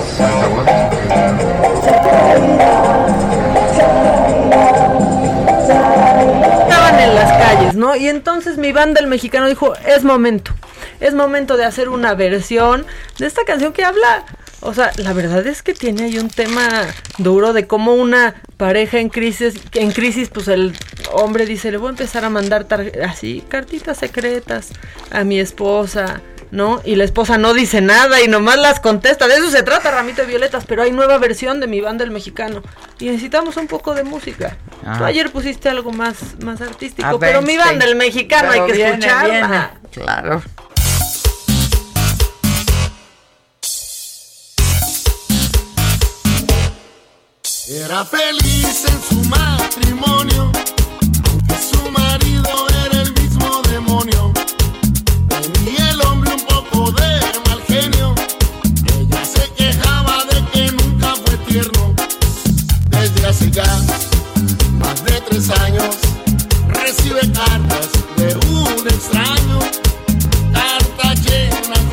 estaban 5.69 6.99
en 6.99 7.15
las 7.15 7.31
calles, 7.31 7.75
¿no? 7.75 7.95
Y 7.95 8.07
entonces 8.07 8.57
mi 8.57 8.71
banda, 8.71 8.99
el 8.99 9.07
mexicano, 9.07 9.47
dijo, 9.47 9.73
es 9.85 10.03
momento, 10.03 10.51
es 10.99 11.13
momento 11.13 11.57
de 11.57 11.65
hacer 11.65 11.89
una 11.89 12.13
versión 12.13 12.85
de 13.17 13.25
esta 13.27 13.43
canción 13.45 13.73
que 13.73 13.83
habla, 13.83 14.25
o 14.61 14.73
sea, 14.73 14.91
la 14.97 15.13
verdad 15.13 15.45
es 15.47 15.61
que 15.63 15.73
tiene 15.73 16.03
ahí 16.05 16.17
un 16.19 16.29
tema 16.29 16.85
duro 17.17 17.53
de 17.53 17.67
cómo 17.67 17.93
una 17.93 18.35
pareja 18.57 18.99
en 18.99 19.09
crisis, 19.09 19.55
en 19.73 19.91
crisis, 19.91 20.29
pues 20.29 20.47
el 20.47 20.75
hombre 21.11 21.45
dice, 21.45 21.71
le 21.71 21.77
voy 21.77 21.87
a 21.87 21.91
empezar 21.91 22.25
a 22.25 22.29
mandar 22.29 22.67
así 23.07 23.43
cartitas 23.47 23.97
secretas 23.97 24.69
a 25.11 25.23
mi 25.23 25.39
esposa. 25.39 26.21
¿No? 26.51 26.81
Y 26.83 26.95
la 26.95 27.03
esposa 27.03 27.37
no 27.37 27.53
dice 27.53 27.79
nada 27.79 28.23
y 28.23 28.27
nomás 28.27 28.57
las 28.57 28.79
contesta. 28.79 29.27
De 29.27 29.35
eso 29.35 29.51
se 29.51 29.61
trata, 29.61 29.91
Ramito 29.91 30.23
de 30.23 30.27
Violetas. 30.29 30.65
Pero 30.65 30.81
hay 30.81 30.89
nueva 30.91 31.19
versión 31.19 31.59
de 31.59 31.67
mi 31.67 31.79
banda 31.79 32.03
el 32.03 32.09
mexicano. 32.09 32.63
Y 32.97 33.05
necesitamos 33.05 33.55
un 33.57 33.67
poco 33.67 33.93
de 33.93 34.03
música. 34.03 34.57
Ah. 34.83 34.97
Tú 34.97 35.03
ayer 35.03 35.31
pusiste 35.31 35.69
algo 35.69 35.91
más, 35.91 36.17
más 36.43 36.59
artístico, 36.61 37.07
A 37.07 37.19
pero 37.19 37.43
mi 37.43 37.55
banda, 37.55 37.85
el 37.85 37.95
mexicano, 37.95 38.49
Pero 38.51 38.63
hay 38.63 38.71
que 38.71 38.77
viene, 38.77 38.89
escucharla. 38.93 39.29
viene. 39.29 39.69
Claro. 39.91 40.41
Era 47.71 48.03
feliz 48.03 48.83
en 48.87 48.99
su 49.07 49.29
matrimonio, 49.29 50.51
su 51.71 51.91
marido 51.91 52.67
era 52.83 53.03
el 53.03 53.13
mismo 53.13 53.61
demonio. 53.69 54.33
Tenía 55.27 55.91
el 55.91 56.01
hombre 56.01 56.33
un 56.33 56.45
poco 56.47 56.91
de 56.93 57.19
mal 57.47 57.61
genio, 57.67 58.15
ella 58.97 59.23
se 59.23 59.51
quejaba 59.51 60.25
de 60.25 60.43
que 60.51 60.71
nunca 60.71 61.13
fue 61.23 61.37
tierno. 61.45 61.93
Desde 62.89 63.27
hace 63.27 63.51
ya 63.51 63.81
más 64.79 65.05
de 65.05 65.21
tres 65.29 65.51
años, 65.51 65.95
recibe 66.69 67.19
cartas 67.31 67.89
de 68.17 68.35
un 68.47 68.87
extraño, 68.87 69.59
cartas 70.51 71.21
llenas 71.23 71.88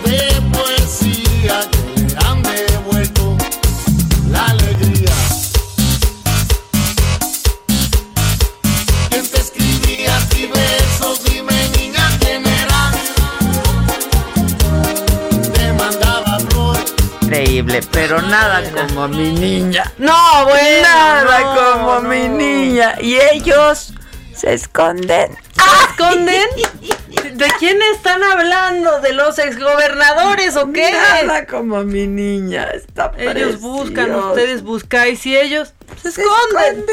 Increíble, 17.27 17.81
pero 17.91 18.22
nada 18.22 18.62
como 18.70 19.09
mi 19.09 19.33
niña. 19.33 19.93
No, 19.99 20.45
bueno. 20.45 20.83
Nada 20.83 21.41
no, 21.41 21.55
como 21.55 22.01
no. 22.01 22.09
mi 22.09 22.29
niña. 22.29 22.95
Y 23.01 23.16
ellos 23.33 23.93
se 24.35 24.55
esconden. 24.55 25.33
¿Se 25.35 25.91
esconden? 25.91 26.47
¿De 27.37 27.47
quién 27.59 27.79
están 27.95 28.22
hablando? 28.22 29.01
¿De 29.01 29.12
los 29.12 29.39
exgobernadores 29.41 30.57
o 30.57 30.72
qué? 30.72 30.93
Nada 30.93 31.47
como 31.47 31.83
mi 31.83 32.07
niña. 32.07 32.68
Está 32.72 33.11
Ellos 33.18 33.61
buscan, 33.61 34.14
ustedes 34.14 34.62
buscáis 34.62 35.27
y 35.27 35.37
ellos 35.37 35.74
se 36.01 36.09
esconden. 36.11 36.87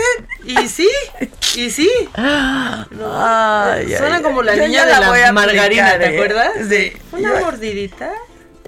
Y 0.43 0.67
sí, 0.67 0.89
y 1.55 1.69
sí. 1.69 1.91
Ay, 2.15 3.95
Suena 3.97 4.21
como 4.23 4.41
la 4.41 4.55
niña 4.55 4.85
de 4.85 4.91
la 4.93 5.09
voy 5.09 5.19
la 5.19 5.29
a 5.29 5.31
margarina, 5.31 5.89
aplicar, 5.91 5.99
¿te 5.99 6.05
¿eh? 6.05 6.15
acuerdas? 6.15 6.51
Sí. 6.69 6.93
Una 7.11 7.39
Yo- 7.39 7.45
mordidita. 7.45 8.11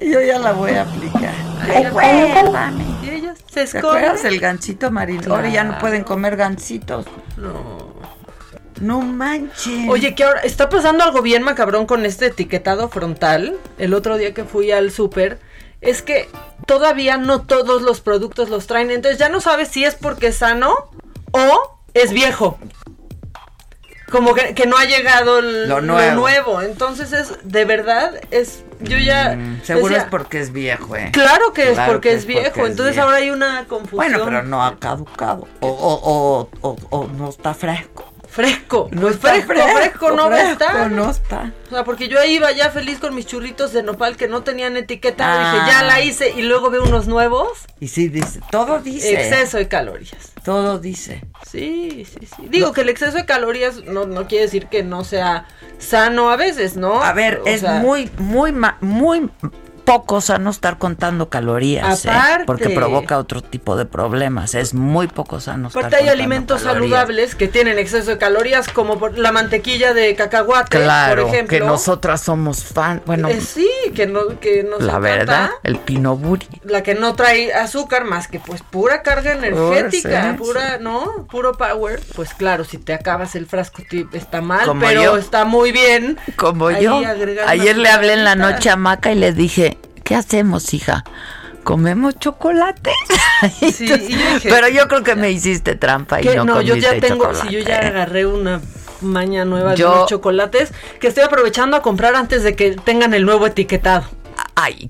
Yo 0.01 0.21
ya 0.21 0.39
la 0.39 0.51
voy 0.51 0.71
a 0.71 0.81
aplicar. 0.83 1.33
Recuérdame. 1.67 2.83
Y 3.03 3.09
ellos 3.09 3.37
se 3.51 3.65
¿Te 3.65 3.77
acuerdas 3.79 4.15
esconden. 4.15 4.33
el 4.33 4.39
gansito 4.39 4.91
marino? 4.91 5.33
Ahora 5.33 5.49
ya 5.49 5.63
no 5.63 5.77
pueden 5.79 6.03
comer 6.03 6.35
gansitos. 6.35 7.05
No. 7.37 7.95
No 8.81 8.99
manches. 9.01 9.87
Oye, 9.89 10.15
que 10.15 10.25
ahora 10.25 10.41
está 10.41 10.67
pasando 10.67 11.03
algo 11.05 11.21
bien 11.21 11.43
macabrón 11.43 11.85
con 11.85 12.05
este 12.05 12.25
etiquetado 12.27 12.89
frontal. 12.89 13.55
El 13.77 13.93
otro 13.93 14.17
día 14.17 14.33
que 14.33 14.43
fui 14.43 14.71
al 14.71 14.91
súper, 14.91 15.39
es 15.79 16.01
que 16.01 16.27
todavía 16.65 17.15
no 17.17 17.41
todos 17.43 17.81
los 17.81 18.01
productos 18.01 18.49
los 18.49 18.67
traen. 18.67 18.91
Entonces 18.91 19.17
ya 19.17 19.29
no 19.29 19.39
sabes 19.39 19.69
si 19.69 19.85
es 19.85 19.95
porque 19.95 20.27
es 20.27 20.35
sano 20.37 20.73
o 21.31 21.79
es 21.93 22.11
viejo. 22.11 22.59
Como 24.11 24.33
que, 24.35 24.53
que 24.53 24.65
no 24.67 24.77
ha 24.77 24.85
llegado 24.85 25.39
el- 25.39 25.67
Lo 25.67 25.81
lo, 25.81 26.11
nuevo. 26.13 26.61
Entonces 26.61 27.11
es, 27.11 27.33
de 27.43 27.65
verdad, 27.65 28.11
es, 28.31 28.63
yo 28.79 28.97
ya... 28.97 29.35
Mm, 29.35 29.61
seguro 29.63 29.87
decía, 29.89 30.03
es 30.03 30.09
porque 30.09 30.39
es 30.39 30.51
viejo, 30.53 30.95
¿eh? 30.95 31.09
Claro 31.11 31.53
que 31.53 31.71
es 31.71 31.79
porque 31.79 32.09
que 32.09 32.15
es 32.15 32.19
es 32.19 32.25
porque 32.25 32.39
viejo. 32.39 32.61
es 32.65 32.69
Entonces 32.71 32.93
viejo. 32.95 33.05
ahora 33.07 33.17
hay 33.17 33.31
una 33.31 33.65
confusión. 33.67 33.97
Bueno, 33.97 34.19
pero 34.23 34.43
no 34.43 34.63
ha 34.63 34.77
caducado. 34.77 35.47
O, 35.59 35.67
o, 35.67 36.49
o, 36.61 36.69
o, 36.69 36.77
o 36.97 37.07
no 37.07 37.29
está 37.29 37.53
fresco. 37.53 38.11
Fresco. 38.35 38.89
No 38.91 39.01
pues 39.03 39.15
está 39.15 39.29
fresco, 39.29 39.67
fresco, 39.77 40.11
no 40.11 40.27
fresco, 40.27 40.51
estar. 40.51 40.91
no 40.91 41.09
está. 41.09 41.53
O 41.67 41.69
sea, 41.69 41.85
porque 41.85 42.09
yo 42.09 42.21
iba 42.21 42.51
ya 42.51 42.69
feliz 42.69 42.99
con 42.99 43.15
mis 43.15 43.25
churritos 43.25 43.71
de 43.71 43.81
nopal 43.81 44.17
que 44.17 44.27
no 44.27 44.43
tenían 44.43 44.75
etiqueta. 44.75 45.23
Ah. 45.25 45.53
Dije, 45.53 45.71
ya 45.71 45.83
la 45.83 46.01
hice 46.01 46.31
y 46.35 46.41
luego 46.41 46.69
veo 46.69 46.83
unos 46.83 47.07
nuevos. 47.07 47.47
Y 47.79 47.87
sí 47.87 48.09
dice, 48.09 48.41
todo 48.51 48.79
dice. 48.79 49.13
Exceso 49.13 49.57
de 49.57 49.69
calorías. 49.69 50.33
Todo 50.43 50.79
dice. 50.79 51.23
Sí, 51.49 52.05
sí, 52.05 52.25
sí. 52.25 52.47
Digo 52.49 52.73
que 52.73 52.81
el 52.81 52.89
exceso 52.89 53.15
de 53.15 53.25
calorías 53.25 53.83
no, 53.85 54.05
no 54.05 54.27
quiere 54.27 54.43
decir 54.45 54.67
que 54.67 54.83
no 54.83 55.05
sea 55.05 55.47
sano 55.79 56.29
a 56.29 56.35
veces, 56.35 56.75
¿no? 56.75 57.01
A 57.01 57.13
ver, 57.13 57.39
O 57.43 57.47
es 57.47 57.61
sea, 57.61 57.75
muy, 57.79 58.11
muy, 58.17 58.51
ma- 58.51 58.77
muy 59.85 59.99
poco 59.99 60.19
sano 60.21 60.49
estar 60.49 60.77
contando 60.79 61.29
calorías, 61.29 62.05
¿eh? 62.05 62.09
Aparte. 62.09 62.45
porque 62.45 62.69
provoca 62.71 63.17
otro 63.19 63.41
tipo 63.41 63.75
de 63.75 63.85
problemas. 63.85 64.55
Es 64.55 64.73
muy 64.73 65.07
poco 65.07 65.39
sano 65.39 65.67
estar 65.67 65.85
Aparte 65.85 66.03
hay 66.03 66.09
alimentos 66.09 66.63
calorías. 66.63 66.89
saludables 66.89 67.35
que 67.35 67.47
tienen 67.47 67.77
exceso 67.77 68.09
de 68.11 68.17
calorías, 68.17 68.67
como 68.69 68.97
por 68.97 69.17
la 69.17 69.31
mantequilla 69.31 69.93
de 69.93 70.15
cacahuate, 70.15 70.77
Claro, 70.79 71.25
por 71.25 71.33
ejemplo. 71.33 71.57
que 71.57 71.63
nosotras 71.63 72.21
somos 72.21 72.63
fan. 72.63 73.01
Bueno, 73.05 73.29
Eh, 73.29 73.41
sí, 73.41 73.69
que 73.93 74.07
no, 74.07 74.39
que 74.39 74.63
nos 74.63 74.81
la 74.81 74.97
verdad, 74.99 75.49
el 75.63 75.77
pinoburi. 75.77 76.47
La 76.63 76.81
que 76.81 76.95
no 76.95 77.13
trae 77.13 77.53
azúcar 77.53 78.05
más 78.05 78.27
que 78.27 78.39
pues 78.39 78.61
pura 78.63 79.03
carga 79.03 79.33
energética, 79.33 80.31
sí, 80.31 80.37
pura, 80.37 80.77
¿no? 80.79 81.27
Puro 81.29 81.53
power. 81.53 82.01
Pues 82.15 82.33
claro, 82.33 82.63
si 82.63 82.77
te 82.79 82.93
acabas 82.93 83.35
el 83.35 83.45
frasco 83.45 83.83
está 84.13 84.41
mal, 84.41 84.65
Como 84.65 84.81
pero 84.81 85.03
yo. 85.03 85.17
está 85.17 85.45
muy 85.45 85.71
bien. 85.71 86.17
Como 86.35 86.67
ahí 86.67 86.83
yo. 86.83 87.01
Ayer 87.47 87.77
le 87.77 87.89
hablé 87.89 88.13
en 88.13 88.23
la 88.23 88.35
noche 88.35 88.69
a 88.69 88.75
Maca 88.75 89.11
y 89.11 89.15
le 89.15 89.31
dije, 89.31 89.74
¿qué 90.05 90.15
hacemos, 90.15 90.73
hija? 90.73 91.03
¿Comemos 91.65 92.17
chocolate? 92.17 92.91
Sí, 93.73 93.85
yo 93.87 93.97
dije- 93.97 94.47
Pero 94.49 94.69
yo 94.69 94.87
creo 94.87 95.03
que 95.03 95.15
me 95.15 95.29
hiciste 95.29 95.75
trampa 95.75 96.21
y 96.21 96.25
no, 96.35 96.45
no, 96.45 96.61
yo 96.61 96.75
ya 96.77 96.97
tengo, 97.01 97.25
chocolate. 97.25 97.47
si 97.49 97.53
yo 97.53 97.59
ya 97.59 97.79
agarré 97.79 98.25
una 98.25 98.61
maña 99.01 99.43
nueva 99.43 99.71
de 99.75 99.83
chocolates 100.07 100.71
que 101.01 101.07
estoy 101.07 101.23
aprovechando 101.25 101.75
a 101.75 101.81
comprar 101.81 102.15
antes 102.15 102.43
de 102.43 102.55
que 102.55 102.71
tengan 102.71 103.13
el 103.13 103.25
nuevo 103.25 103.45
etiquetado. 103.45 104.05
Ay, 104.55 104.89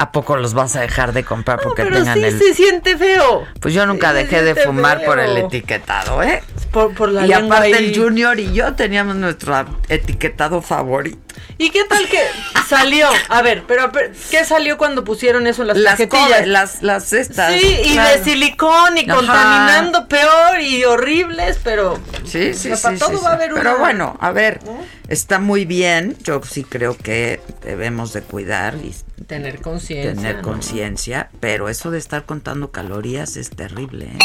¿a 0.00 0.10
poco 0.12 0.36
los 0.36 0.52
vas 0.54 0.74
a 0.74 0.80
dejar 0.80 1.12
de 1.12 1.22
comprar 1.24 1.60
porque 1.60 1.84
pero 1.84 1.96
tengan 1.96 2.18
sí 2.18 2.24
el... 2.24 2.38
se 2.38 2.54
siente 2.54 2.96
feo. 2.96 3.44
Pues 3.60 3.72
yo 3.72 3.86
nunca 3.86 4.10
Sí 4.10 4.16
dejé 4.16 4.42
de 4.42 4.56
fumar 4.56 5.04
por 5.04 5.20
el 5.20 5.36
etiquetado, 5.36 6.22
¿eh? 6.24 6.42
Por, 6.72 6.92
por 6.94 7.10
la 7.10 7.24
y 7.26 7.32
aparte 7.32 7.74
ahí. 7.74 7.84
el 7.94 7.96
Junior 7.96 8.38
y 8.40 8.52
yo 8.52 8.74
teníamos 8.74 9.14
nuestro 9.16 9.64
etiquetado 9.88 10.60
favorito. 10.60 11.25
¿Y 11.58 11.70
qué 11.70 11.84
tal 11.84 12.06
que 12.08 12.20
salió? 12.68 13.08
A 13.28 13.40
ver, 13.42 13.64
pero, 13.66 13.90
¿qué 14.30 14.44
salió 14.44 14.76
cuando 14.76 15.04
pusieron 15.04 15.46
eso 15.46 15.62
en 15.62 15.68
las, 15.68 15.76
Las 15.78 15.92
cajetillas? 15.92 16.46
las, 16.46 16.82
las 16.82 17.12
estas. 17.12 17.54
Sí, 17.54 17.78
y 17.84 17.92
claro. 17.94 18.18
de 18.18 18.24
silicón 18.24 18.98
y 18.98 19.08
Ajá. 19.08 19.14
contaminando 19.16 20.06
peor 20.08 20.60
y 20.60 20.84
horribles, 20.84 21.58
pero 21.64 21.98
Sí, 22.24 22.52
sí, 22.54 22.70
o 22.70 22.76
sea, 22.76 22.82
para 22.90 22.96
sí, 22.96 23.00
todo 23.04 23.18
sí, 23.18 23.24
va 23.24 23.30
a 23.30 23.36
sí. 23.36 23.36
haber 23.36 23.52
una 23.54 23.62
Pero 23.62 23.78
bueno, 23.78 24.16
a 24.20 24.32
ver, 24.32 24.60
está 25.08 25.38
muy 25.38 25.64
bien. 25.64 26.16
Yo 26.22 26.42
sí 26.42 26.64
creo 26.64 26.96
que 26.96 27.40
debemos 27.62 28.12
de 28.12 28.20
cuidar 28.22 28.74
y 28.76 28.94
tener 29.26 29.60
conciencia. 29.62 30.14
tener 30.14 30.36
¿no? 30.36 30.42
conciencia, 30.42 31.30
pero 31.40 31.68
eso 31.70 31.90
de 31.90 31.98
estar 31.98 32.24
contando 32.26 32.70
calorías 32.70 33.36
es 33.36 33.48
terrible, 33.50 34.06
¿eh? 34.06 34.18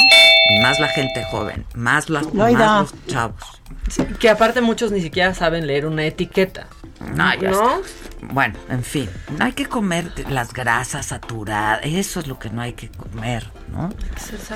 Más 0.62 0.80
la 0.80 0.88
gente 0.89 1.24
joven, 1.26 1.66
más, 1.76 2.10
las, 2.10 2.34
No, 2.34 2.52
más 2.52 2.91
los 2.91 3.08
chavos. 3.08 3.62
Sí, 3.89 4.04
que 4.20 4.30
aparte 4.30 4.62
muchos 4.62 4.91
ni 4.91 5.02
siquiera 5.02 5.34
saben 5.34 5.68
leer 5.68 5.86
una 5.86 6.04
etiqueta. 6.06 6.68
No, 7.16 7.34
ya 7.36 7.49
¿No? 7.49 7.80
está. 7.82 7.89
Bueno, 8.22 8.60
en 8.70 8.84
fin, 8.84 9.10
no 9.38 9.45
hay 9.45 9.54
que 9.54 9.66
comer 9.66 10.12
las 10.30 10.54
grasas 10.54 11.08
saturadas, 11.08 11.82
eso 11.84 12.20
es 12.20 12.28
lo 12.28 12.38
que 12.38 12.52
no 12.52 12.62
hay 12.62 12.74
que 12.74 12.89
comer, 12.89 13.49
¿no? 13.72 13.89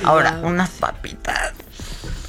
Ahora, 0.04 0.30
saludable. 0.30 0.48
unas 0.48 0.70
papitas, 0.70 1.54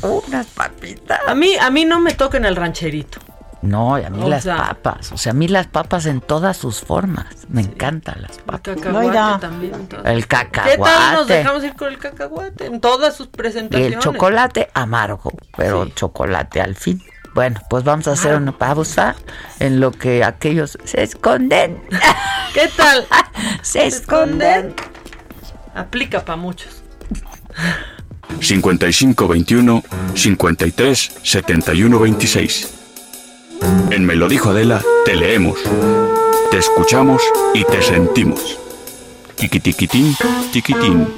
unas 0.00 0.46
papitas. 0.46 1.20
A 1.26 1.34
mí, 1.34 1.56
a 1.60 1.70
mí 1.70 1.84
no 1.84 2.00
me 2.00 2.12
toquen 2.14 2.46
el 2.46 2.56
rancherito. 2.56 3.20
No, 3.62 3.98
y 3.98 4.04
a 4.04 4.10
mí 4.10 4.22
O 4.22 4.28
las 4.28 4.44
sea- 4.44 4.56
papas, 4.58 5.10
o 5.12 5.16
sea, 5.18 5.30
a 5.32 5.34
mí 5.34 5.48
las 5.48 5.66
papas 5.66 6.06
en 6.06 6.20
todas 6.20 6.56
sus 6.56 6.80
formas, 6.80 7.26
me 7.48 7.62
encantan 7.62 8.22
las 8.22 8.38
papas. 8.38 8.60
Cacahuate 8.76 9.40
también. 9.40 9.74
entonces. 9.74 10.10
El 10.12 10.26
¿Qué 10.28 10.36
tal 10.36 10.44
nos 10.46 10.52
cacahuate. 10.52 11.32
dejamos 11.32 11.64
ir 11.64 11.74
con 11.74 11.88
el 11.88 11.98
cacahuate 11.98 12.66
en 12.66 12.80
todas 12.80 13.16
sus 13.16 13.26
Y 13.26 13.30
presentaciones? 13.30 13.94
el 13.94 13.98
chocolate 14.00 14.68
amargo, 14.74 15.32
pero 15.56 15.86
chocolate 15.88 16.60
al 16.60 16.74
fin. 16.76 17.02
Bueno, 17.34 17.60
pues 17.68 17.82
vamos 17.84 18.06
a 18.08 18.12
hacer 18.12 18.36
una 18.36 18.52
pausa 18.52 19.14
en 19.58 19.80
lo 19.80 19.90
que 19.90 20.22
aquellos 20.24 20.78
se 20.84 21.02
esconden. 21.02 21.82
¿Qué 22.54 22.68
tal? 22.76 23.06
se 23.62 23.86
esconden. 23.86 24.74
Aplica 25.74 26.24
para 26.24 26.36
muchos. 26.36 26.82
5521 28.40 29.82
53 30.14 31.12
71 31.22 31.98
26. 31.98 32.72
En 33.90 34.04
Me 34.04 34.14
lo 34.14 34.28
dijo 34.28 34.50
Adela, 34.50 34.82
te 35.04 35.14
leemos, 35.14 35.58
te 36.50 36.58
escuchamos 36.58 37.22
y 37.54 37.64
te 37.64 37.82
sentimos. 37.82 38.58
Tiquitiquitín, 39.36 40.16
tiquitín. 40.52 41.08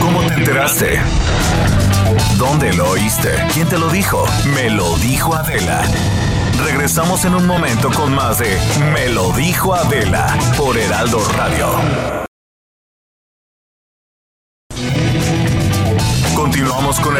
¿Cómo 0.00 0.22
te 0.26 0.34
enteraste? 0.34 1.00
¿Dónde 2.38 2.72
lo 2.74 2.90
oíste? 2.90 3.30
¿Quién 3.52 3.68
te 3.68 3.78
lo 3.78 3.88
dijo? 3.88 4.24
Me 4.54 4.70
lo 4.70 4.96
dijo 4.98 5.34
Adela. 5.34 5.82
Regresamos 6.64 7.24
en 7.24 7.34
un 7.34 7.46
momento 7.46 7.90
con 7.90 8.14
más 8.14 8.38
de 8.38 8.56
Me 8.92 9.08
lo 9.08 9.32
dijo 9.32 9.74
Adela 9.74 10.36
por 10.56 10.76
Heraldo 10.76 11.20
Radio. 11.36 12.24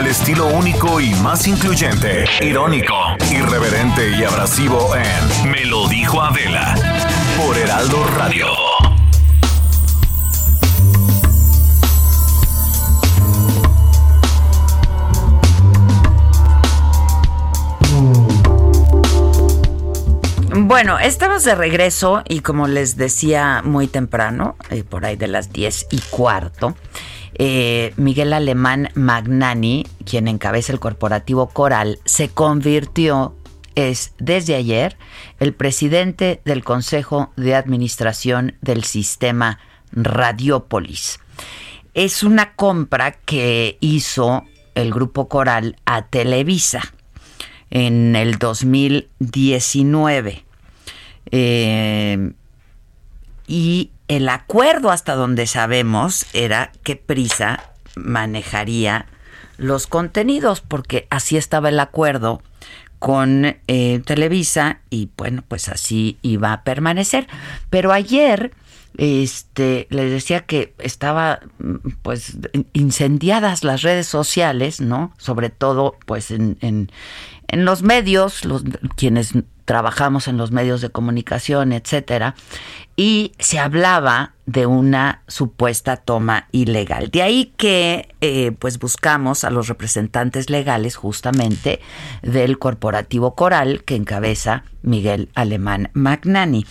El 0.05 0.11
estilo 0.11 0.47
único 0.49 1.01
y 1.01 1.15
más 1.15 1.47
incluyente, 1.47 2.27
irónico, 2.43 2.95
irreverente 3.31 4.11
y 4.11 4.25
abrasivo 4.25 4.95
en 4.95 5.51
Me 5.51 5.65
lo 5.65 5.89
dijo 5.89 6.21
Adela 6.21 6.75
por 7.39 7.57
Heraldo 7.57 8.05
Radio. 8.17 8.47
Bueno, 20.55 20.99
estamos 20.99 21.45
de 21.45 21.55
regreso 21.55 22.23
y 22.29 22.41
como 22.41 22.69
les 22.69 22.97
decía 22.97 23.63
muy 23.65 23.87
temprano, 23.87 24.57
eh, 24.71 24.85
por 24.85 25.07
ahí 25.07 25.17
de 25.17 25.29
las 25.29 25.53
10 25.53 25.87
y 25.91 26.01
cuarto, 26.11 26.75
eh, 27.37 27.93
Miguel 27.97 28.33
Alemán 28.33 28.91
Magnani, 28.95 29.87
quien 30.05 30.29
encabeza 30.29 30.73
el 30.73 30.81
corporativo 30.81 31.49
Coral, 31.49 31.99
se 32.05 32.29
convirtió, 32.29 33.35
es 33.75 34.15
desde 34.19 34.55
ayer, 34.55 34.97
el 35.41 35.53
presidente 35.53 36.41
del 36.45 36.63
Consejo 36.63 37.33
de 37.37 37.55
Administración 37.55 38.57
del 38.61 38.85
Sistema 38.85 39.59
Radiopolis. 39.93 41.21
Es 41.95 42.23
una 42.23 42.55
compra 42.55 43.13
que 43.13 43.79
hizo 43.81 44.45
el 44.75 44.93
grupo 44.93 45.29
Coral 45.29 45.77
a 45.85 46.07
Televisa 46.07 46.83
en 47.71 48.17
el 48.17 48.39
2019. 48.39 50.45
Eh, 51.31 52.33
y 53.47 53.91
el 54.09 54.29
acuerdo 54.29 54.91
hasta 54.91 55.15
donde 55.15 55.47
sabemos 55.47 56.27
era 56.33 56.73
que 56.83 56.97
Prisa 56.97 57.71
manejaría 57.97 59.07
los 59.57 59.87
contenidos, 59.87 60.61
porque 60.61 61.07
así 61.11 61.37
estaba 61.37 61.69
el 61.69 61.81
acuerdo 61.81 62.43
con 62.99 63.57
eh, 63.67 64.01
Televisa 64.05 64.81
y 64.91 65.11
bueno, 65.17 65.45
pues 65.47 65.69
así 65.69 66.19
iba 66.23 66.53
a 66.53 66.65
permanecer. 66.65 67.27
Pero 67.71 67.93
ayer 67.93 68.53
este 68.97 69.89
les 69.91 70.11
decía 70.11 70.47
que 70.47 70.73
estaba 70.79 71.41
mm, 71.59 71.75
pues 72.03 72.39
incendiadas 72.73 73.65
las 73.65 73.83
redes 73.83 74.07
sociales, 74.07 74.81
¿no? 74.81 75.13
Sobre 75.19 75.51
todo 75.51 75.97
pues 76.07 76.31
en, 76.31 76.57
en, 76.61 76.91
en 77.49 77.65
los 77.65 77.83
medios, 77.83 78.45
los 78.45 78.65
quienes 78.97 79.35
trabajamos 79.65 80.29
en 80.29 80.37
los 80.37 80.51
medios 80.51 80.81
de 80.81 80.91
comunicación, 80.91 81.73
etcétera, 81.73 82.35
y 82.97 83.33
se 83.39 83.59
hablaba 83.59 84.35
de 84.47 84.67
una 84.67 85.23
supuesta 85.27 85.97
toma 85.97 86.49
ilegal. 86.53 87.11
De 87.11 87.23
ahí 87.23 87.53
que 87.57 88.09
eh, 88.21 88.53
pues 88.59 88.79
buscamos 88.79 89.45
a 89.45 89.51
los 89.51 89.69
representantes 89.69 90.51
legales 90.51 90.97
justamente 90.97 91.81
del 92.23 92.59
corporativo 92.59 93.35
Coral 93.35 93.85
que 93.85 93.97
encabeza 93.97 94.65
Miguel 94.83 95.31
Alemán 95.35 95.91
Magnani. 95.95 96.67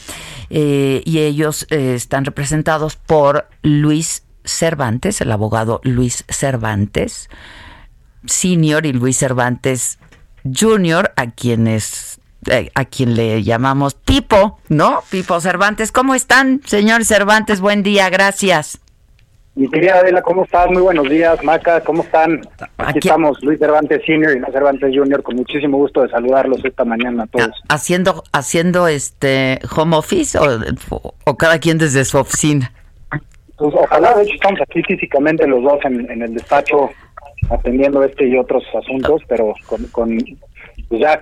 Eh, 0.50 1.02
y 1.06 1.20
ellos 1.20 1.66
eh, 1.72 1.96
están 1.96 2.26
representados 2.26 2.96
por 2.96 3.50
Luis 3.64 4.24
Cervantes, 4.46 5.20
el 5.22 5.32
abogado 5.32 5.82
Luis 5.84 6.26
Cervantes 6.30 7.30
Senior 8.26 8.86
y 8.86 8.94
Luis 8.94 9.18
Cervantes 9.18 10.00
Junior, 10.44 11.14
a 11.16 11.32
quienes 11.32 12.20
eh, 12.50 12.72
a 12.76 12.86
quien 12.86 13.16
le 13.16 13.44
llamamos 13.44 13.96
Pipo, 13.96 14.60
¿no? 14.70 15.02
Pipo 15.10 15.40
Cervantes. 15.40 15.92
¿Cómo 15.92 16.16
están, 16.16 16.62
señor 16.66 17.06
Cervantes? 17.06 17.62
Buen 17.62 17.84
día, 17.84 18.10
gracias. 18.10 18.80
Mi 19.56 19.70
querida 19.70 20.00
Adela, 20.00 20.24
¿cómo 20.24 20.46
estás? 20.46 20.68
Muy 20.72 20.82
buenos 20.82 21.08
días, 21.08 21.44
Maca, 21.44 21.82
¿cómo 21.82 22.02
están? 22.02 22.42
Aquí, 22.78 22.98
estamos, 23.00 23.38
Luis 23.44 23.60
Cervantes 23.60 24.02
Senior 24.04 24.36
y 24.36 24.40
Luis 24.40 24.52
Cervantes 24.52 24.92
Junior, 24.96 25.22
con 25.22 25.36
muchísimo 25.36 25.78
gusto 25.78 26.02
de 26.02 26.10
saludarlos 26.10 26.66
esta 26.66 26.84
mañana 26.84 27.24
a 27.24 27.28
todos. 27.28 27.52
Haciendo, 27.70 28.24
haciendo 28.32 28.88
este 28.88 29.60
home 29.76 29.96
office 29.96 30.40
o, 30.40 31.14
o 31.24 31.38
cada 31.38 31.60
quien 31.60 31.78
desde 31.78 32.04
su 32.04 32.18
oficina. 32.18 32.72
Pues 33.58 33.76
ojalá, 33.76 34.16
de 34.16 34.24
hecho 34.24 34.34
estamos 34.34 34.60
aquí 34.62 34.82
físicamente 34.84 35.46
los 35.48 35.62
dos 35.62 35.80
en, 35.86 36.10
en 36.10 36.24
el 36.24 36.34
despacho 36.34 36.90
atendiendo 37.52 38.04
este 38.04 38.28
y 38.28 38.38
otros 38.38 38.64
asuntos, 38.76 39.22
pero 39.28 39.54
con, 39.68 39.84
con 39.88 40.18
pues 40.90 41.02
ya 41.02 41.20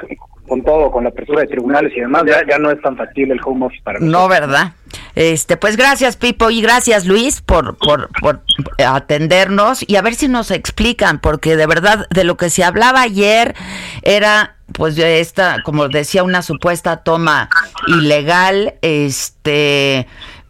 con 0.52 0.64
todo, 0.64 0.92
con 0.92 1.06
la 1.06 1.12
apertura 1.12 1.44
de 1.44 1.48
tribunales 1.48 1.94
y 1.96 2.02
demás, 2.02 2.24
ya, 2.28 2.46
ya 2.46 2.58
no 2.58 2.72
es 2.72 2.82
tan 2.82 2.98
factible 2.98 3.34
el 3.34 3.40
home 3.42 3.68
office 3.68 3.82
para 3.86 4.00
nosotros. 4.00 4.22
No, 4.22 4.28
¿verdad? 4.28 4.74
Este, 5.16 5.56
pues 5.56 5.78
gracias 5.78 6.18
Pipo 6.18 6.50
y 6.50 6.62
gracias 6.62 7.06
Luis 7.06 7.40
por, 7.42 7.78
por, 7.78 8.10
por 8.20 8.42
atendernos 8.86 9.86
y 9.88 9.96
a 9.96 10.02
ver 10.02 10.14
si 10.14 10.28
nos 10.28 10.52
explican, 10.52 11.22
porque 11.22 11.56
de 11.56 11.68
verdad 11.68 12.06
de 12.10 12.26
lo 12.26 12.36
que 12.36 12.50
se 12.50 12.66
hablaba 12.66 13.02
ayer 13.02 13.56
era 14.02 14.58
pues 14.74 14.98
de 14.98 15.22
esta, 15.22 15.64
como 15.64 15.88
decía, 15.88 16.22
una 16.22 16.42
supuesta 16.42 16.98
toma 16.98 17.50
ilegal, 17.88 18.74
este, 18.82 20.06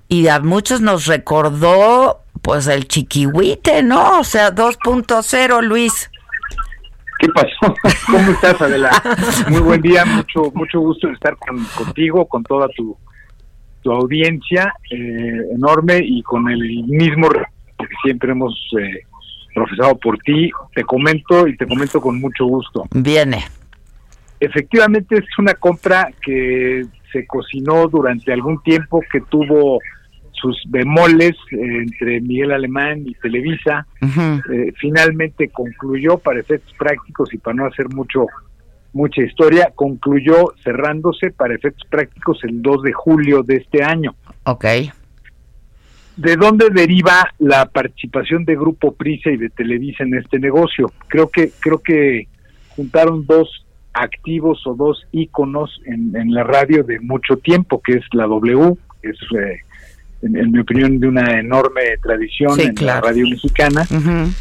y 0.08 0.30
a 0.30 0.40
muchos 0.40 0.82
nos 0.82 1.06
recordó 1.06 2.22
pues 2.42 2.66
el 2.66 2.88
chiquihuite, 2.88 3.84
¿no? 3.84 4.22
O 4.22 4.24
sea, 4.24 4.50
2.0, 4.50 5.62
Luis. 5.62 6.10
¿Qué 7.22 7.28
pasó? 7.30 7.76
¿Cómo 8.08 8.32
estás, 8.32 8.60
Adela? 8.62 8.90
Muy 9.50 9.62
buen 9.62 9.82
día, 9.82 10.04
mucho 10.06 10.52
mucho 10.56 10.80
gusto 10.80 11.08
estar 11.10 11.38
con, 11.38 11.64
contigo, 11.78 12.26
con 12.26 12.44
toda 12.44 12.68
tu, 12.70 12.98
tu 13.84 13.92
audiencia 13.92 14.74
eh, 14.90 15.54
enorme 15.54 16.00
y 16.04 16.24
con 16.24 16.50
el 16.50 16.60
mismo 16.86 17.30
que 17.30 17.86
siempre 18.04 18.32
hemos 18.32 18.56
eh, 18.80 19.02
profesado 19.54 19.96
por 20.00 20.18
ti. 20.18 20.50
Te 20.74 20.84
comento 20.84 21.48
y 21.48 21.56
te 21.56 21.68
comento 21.68 22.02
con 22.02 22.20
mucho 22.20 22.46
gusto. 22.46 22.88
Viene, 22.92 23.44
efectivamente 24.40 25.16
es 25.16 25.38
una 25.38 25.54
compra 25.54 26.10
que 26.26 26.88
se 27.12 27.28
cocinó 27.28 27.88
durante 27.88 28.34
algún 28.34 28.64
tiempo, 28.64 29.00
que 29.12 29.22
tuvo 29.22 29.80
sus 30.42 30.58
bemoles 30.68 31.34
eh, 31.52 31.58
entre 31.60 32.20
Miguel 32.22 32.52
Alemán 32.52 33.04
y 33.06 33.14
Televisa. 33.16 33.86
Eh, 34.02 34.74
finalmente 34.80 35.50
concluyó 35.50 36.18
para 36.18 36.40
efectos 36.40 36.74
prácticos 36.78 37.34
y 37.34 37.38
para 37.38 37.56
no 37.56 37.66
hacer 37.66 37.88
mucho 37.90 38.26
mucha 38.94 39.22
historia, 39.22 39.72
concluyó 39.74 40.54
cerrándose 40.64 41.32
para 41.32 41.56
efectos 41.56 41.88
prácticos 41.90 42.44
el 42.44 42.62
2 42.62 42.84
de 42.84 42.92
julio 42.92 43.42
de 43.42 43.56
este 43.56 43.84
año. 43.84 44.16
Ok. 44.44 44.66
¿De 46.18 46.36
dónde 46.36 46.70
deriva 46.70 47.30
la 47.40 47.68
participación 47.68 48.44
de 48.44 48.56
Grupo 48.56 48.92
Prisa 48.94 49.30
y 49.30 49.38
de 49.38 49.50
Televisa 49.50 50.04
en 50.04 50.16
este 50.16 50.40
negocio? 50.40 50.92
Creo 51.08 51.30
que 51.30 51.52
creo 51.62 51.80
que 51.80 52.28
juntaron 52.76 53.26
dos 53.26 53.66
activos 53.94 54.66
o 54.68 54.74
dos 54.74 55.08
íconos 55.12 55.82
en, 55.86 56.16
en 56.16 56.34
la 56.34 56.44
radio 56.44 56.84
de 56.84 57.00
mucho 57.00 57.38
tiempo, 57.38 57.82
que 57.82 57.94
es 57.94 58.04
la 58.12 58.26
W, 58.26 58.76
que 59.02 59.10
es 59.10 59.18
eh, 59.38 59.60
en, 60.22 60.52
mi 60.52 60.60
opinión, 60.60 61.00
de 61.00 61.08
una 61.08 61.40
enorme 61.40 61.82
tradición 62.02 62.60
en 62.60 62.76
la 62.86 63.02
radio 63.02 63.28
mexicana, 63.28 63.86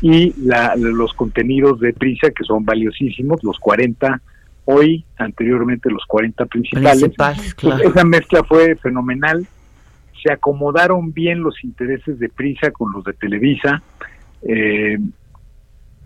y 0.00 0.34
la, 0.42 0.74
los 0.76 1.12
contenidos 1.14 1.80
de 1.80 1.92
Prisa, 1.92 2.30
que 2.30 2.44
son 2.44 2.64
valiosísimos, 2.64 3.42
los 3.42 3.58
40 3.58 4.20
hoy, 4.66 5.04
anteriormente 5.16 5.90
los 5.90 6.04
40 6.06 6.46
principales. 6.46 7.12
Pues 7.60 7.80
esa 7.82 8.04
mezcla 8.04 8.44
fue 8.44 8.76
fenomenal, 8.76 9.46
se 10.22 10.32
acomodaron 10.32 11.12
bien 11.12 11.42
los 11.42 11.64
intereses 11.64 12.18
de 12.18 12.28
Prisa 12.28 12.70
con 12.70 12.92
los 12.92 13.04
de 13.04 13.14
Televisa, 13.14 13.82
eh, 14.42 14.98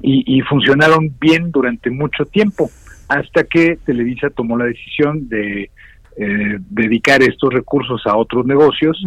y, 0.03 0.37
y 0.39 0.41
funcionaron 0.43 1.15
bien 1.21 1.51
durante 1.51 1.91
mucho 1.91 2.25
tiempo, 2.27 2.71
hasta 3.09 3.45
que 3.45 3.79
Televisa 3.85 4.31
tomó 4.31 4.57
la 4.57 4.67
decisión 4.67 5.29
de 5.29 5.71
eh, 6.17 6.59
dedicar 6.71 7.23
estos 7.25 7.53
recursos 7.53 8.07
a 8.07 8.17
otros 8.17 8.47
negocios. 8.47 9.03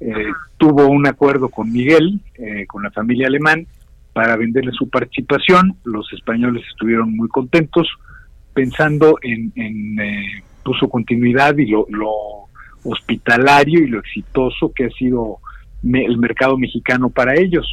Eh, 0.00 0.26
tuvo 0.58 0.86
un 0.86 1.06
acuerdo 1.06 1.48
con 1.48 1.72
Miguel, 1.72 2.20
eh, 2.34 2.66
con 2.66 2.82
la 2.82 2.90
familia 2.90 3.26
alemán, 3.26 3.66
para 4.12 4.36
venderle 4.36 4.70
su 4.72 4.90
participación. 4.90 5.76
Los 5.84 6.12
españoles 6.12 6.62
estuvieron 6.70 7.16
muy 7.16 7.28
contentos, 7.28 7.88
pensando 8.52 9.16
en, 9.22 9.50
en 9.56 9.96
pues, 10.62 10.78
su 10.78 10.90
continuidad 10.90 11.56
y 11.56 11.68
lo, 11.68 12.48
hospitalario 12.84 13.80
y 13.80 13.86
lo 13.86 14.00
exitoso 14.00 14.72
que 14.74 14.84
ha 14.86 14.90
sido 14.90 15.38
el 15.82 16.18
mercado 16.18 16.58
mexicano 16.58 17.08
para 17.08 17.34
ellos. 17.34 17.66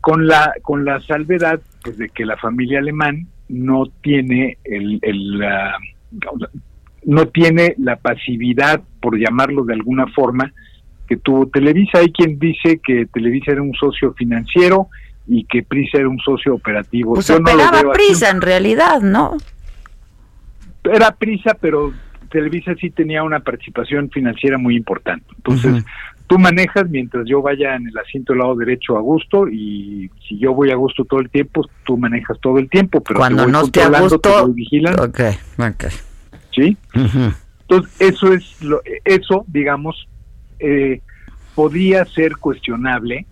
con 0.00 0.26
la 0.26 0.52
con 0.62 0.84
la 0.84 1.00
salvedad 1.02 1.60
pues, 1.84 1.98
de 1.98 2.08
que 2.08 2.24
la 2.24 2.36
familia 2.36 2.80
alemán 2.80 3.28
no 3.48 3.86
tiene 4.02 4.58
el, 4.64 4.98
el 5.02 5.40
no 7.04 7.28
tiene 7.28 7.74
la 7.78 7.96
pasividad, 7.96 8.80
por 9.00 9.18
llamarlo 9.18 9.64
de 9.64 9.74
alguna 9.74 10.06
forma, 10.08 10.52
que 11.08 11.16
tuvo 11.16 11.46
Televisa. 11.46 11.98
Hay 11.98 12.12
quien 12.12 12.38
dice 12.38 12.80
que 12.84 13.06
Televisa 13.06 13.52
era 13.52 13.62
un 13.62 13.74
socio 13.74 14.12
financiero 14.14 14.88
y 15.26 15.44
que 15.44 15.62
Prisa 15.62 15.98
era 15.98 16.08
un 16.08 16.18
socio 16.18 16.54
operativo. 16.54 17.14
Pues 17.14 17.30
operaba 17.30 17.92
Prisa 17.92 18.30
en 18.30 18.40
realidad, 18.40 19.00
¿no? 19.00 19.36
Era 20.84 21.12
Prisa, 21.12 21.56
pero 21.60 21.92
Televisa 22.30 22.74
sí 22.80 22.90
tenía 22.90 23.22
una 23.22 23.40
participación 23.40 24.10
financiera 24.10 24.58
muy 24.58 24.76
importante. 24.76 25.26
Entonces, 25.36 25.84
tú 26.26 26.38
manejas 26.38 26.88
mientras 26.88 27.24
yo 27.26 27.42
vaya 27.42 27.74
en 27.74 27.88
el 27.88 27.98
asiento 27.98 28.32
del 28.32 28.40
lado 28.40 28.54
derecho 28.54 28.96
a 28.96 29.00
gusto 29.00 29.48
y 29.48 30.10
si 30.26 30.38
yo 30.38 30.54
voy 30.54 30.70
a 30.70 30.76
gusto 30.76 31.04
todo 31.04 31.20
el 31.20 31.30
tiempo, 31.30 31.66
tú 31.84 31.96
manejas 31.96 32.38
todo 32.40 32.58
el 32.58 32.68
tiempo. 32.68 33.02
Pero 33.02 33.18
cuando 33.18 33.46
no 33.46 33.62
esté 33.62 33.82
a 33.82 34.00
gusto, 34.00 34.44
ok, 34.44 35.20
¿sí? 36.58 36.76
Entonces, 37.62 38.00
eso 38.00 38.32
es, 38.32 38.62
lo, 38.62 38.80
eso, 39.04 39.44
digamos, 39.46 40.08
eh, 40.58 41.00
podría 41.54 42.04
ser 42.06 42.36
cuestionable, 42.36 43.26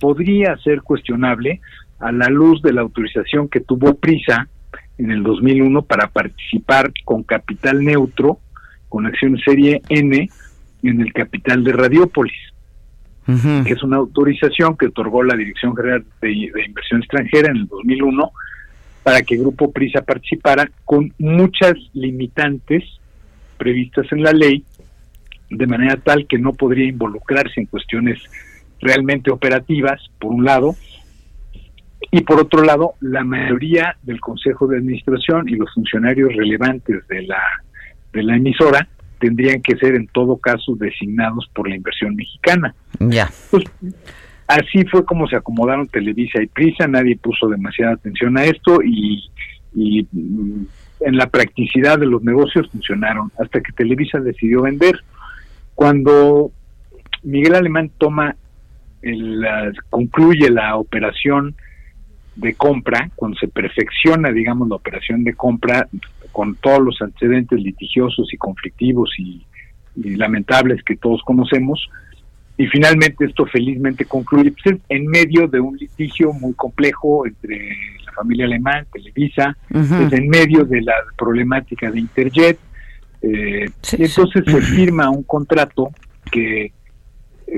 podría 0.00 0.56
ser 0.58 0.82
cuestionable 0.82 1.60
a 1.98 2.12
la 2.12 2.28
luz 2.28 2.60
de 2.62 2.72
la 2.72 2.82
autorización 2.82 3.48
que 3.48 3.60
tuvo 3.60 3.94
Prisa 3.94 4.48
en 4.98 5.10
el 5.10 5.22
2001 5.22 5.82
para 5.82 6.08
participar 6.08 6.92
con 7.04 7.22
capital 7.22 7.82
neutro, 7.84 8.38
con 8.88 9.06
acción 9.06 9.38
serie 9.38 9.82
N, 9.88 10.28
en 10.82 11.00
el 11.00 11.12
capital 11.12 11.64
de 11.64 11.72
Radiópolis. 11.72 12.52
que 13.26 13.72
es 13.72 13.82
una 13.82 13.96
autorización 13.96 14.76
que 14.76 14.86
otorgó 14.86 15.22
la 15.24 15.36
Dirección 15.36 15.74
General 15.74 16.04
de, 16.20 16.28
de 16.28 16.64
Inversión 16.64 17.00
Extranjera 17.00 17.50
en 17.50 17.56
el 17.56 17.66
2001 17.66 18.30
para 19.06 19.22
que 19.22 19.36
Grupo 19.36 19.70
Prisa 19.70 20.02
participara 20.02 20.68
con 20.84 21.14
muchas 21.20 21.74
limitantes 21.92 22.82
previstas 23.56 24.10
en 24.10 24.24
la 24.24 24.32
ley, 24.32 24.64
de 25.48 25.64
manera 25.68 25.96
tal 25.98 26.26
que 26.26 26.40
no 26.40 26.54
podría 26.54 26.88
involucrarse 26.88 27.60
en 27.60 27.66
cuestiones 27.66 28.18
realmente 28.80 29.30
operativas, 29.30 30.00
por 30.18 30.32
un 30.32 30.44
lado, 30.44 30.74
y 32.10 32.22
por 32.22 32.40
otro 32.40 32.64
lado, 32.64 32.94
la 32.98 33.22
mayoría 33.22 33.96
del 34.02 34.18
Consejo 34.18 34.66
de 34.66 34.78
Administración 34.78 35.48
y 35.48 35.54
los 35.54 35.72
funcionarios 35.72 36.34
relevantes 36.34 37.06
de 37.06 37.22
la, 37.28 37.44
de 38.12 38.24
la 38.24 38.34
emisora 38.34 38.88
tendrían 39.20 39.62
que 39.62 39.76
ser 39.76 39.94
en 39.94 40.08
todo 40.08 40.36
caso 40.38 40.74
designados 40.74 41.48
por 41.54 41.68
la 41.68 41.76
inversión 41.76 42.16
mexicana. 42.16 42.74
Ya. 42.98 43.30
Pues, 43.52 43.62
Así 44.46 44.84
fue 44.84 45.04
como 45.04 45.26
se 45.26 45.36
acomodaron 45.36 45.88
Televisa 45.88 46.40
y 46.40 46.46
Prisa, 46.46 46.86
nadie 46.86 47.16
puso 47.16 47.48
demasiada 47.48 47.94
atención 47.94 48.38
a 48.38 48.44
esto 48.44 48.78
y, 48.82 49.28
mm, 49.74 50.62
en 51.00 51.16
la 51.16 51.26
practicidad 51.26 51.98
de 51.98 52.06
los 52.06 52.22
negocios 52.22 52.70
funcionaron 52.70 53.30
hasta 53.38 53.60
que 53.60 53.72
Televisa 53.72 54.20
decidió 54.20 54.62
vender. 54.62 54.98
Cuando 55.74 56.52
Miguel 57.22 57.56
Alemán 57.56 57.90
toma, 57.98 58.36
el, 59.02 59.44
concluye 59.90 60.48
la 60.50 60.76
operación 60.76 61.54
de 62.36 62.54
compra, 62.54 63.10
cuando 63.16 63.36
se 63.38 63.48
perfecciona, 63.48 64.30
digamos, 64.30 64.68
la 64.68 64.76
operación 64.76 65.24
de 65.24 65.34
compra 65.34 65.88
con 66.32 66.54
todos 66.56 66.80
los 66.80 67.02
antecedentes 67.02 67.60
litigiosos 67.60 68.32
y 68.32 68.36
conflictivos 68.36 69.10
y 69.18 69.44
lamentables 69.96 70.82
que 70.84 70.96
todos 70.96 71.20
conocemos, 71.22 71.88
y 72.58 72.66
finalmente 72.68 73.26
esto 73.26 73.44
felizmente 73.46 74.06
concluye 74.06 74.52
pues, 74.52 74.78
en 74.88 75.06
medio 75.06 75.46
de 75.46 75.60
un 75.60 75.76
litigio 75.76 76.32
muy 76.32 76.54
complejo 76.54 77.26
entre 77.26 77.70
la 78.04 78.12
familia 78.12 78.46
alemán, 78.46 78.86
Televisa, 78.92 79.56
en 79.70 80.28
medio 80.28 80.64
de 80.64 80.80
la 80.80 80.94
problemática 81.18 81.90
de 81.90 82.00
Interjet, 82.00 82.58
eh, 83.20 83.66
y 83.98 84.04
entonces 84.04 84.44
se 84.46 84.60
firma 84.62 85.10
un 85.10 85.22
contrato 85.22 85.90
que 86.30 86.64
eh, 86.64 86.72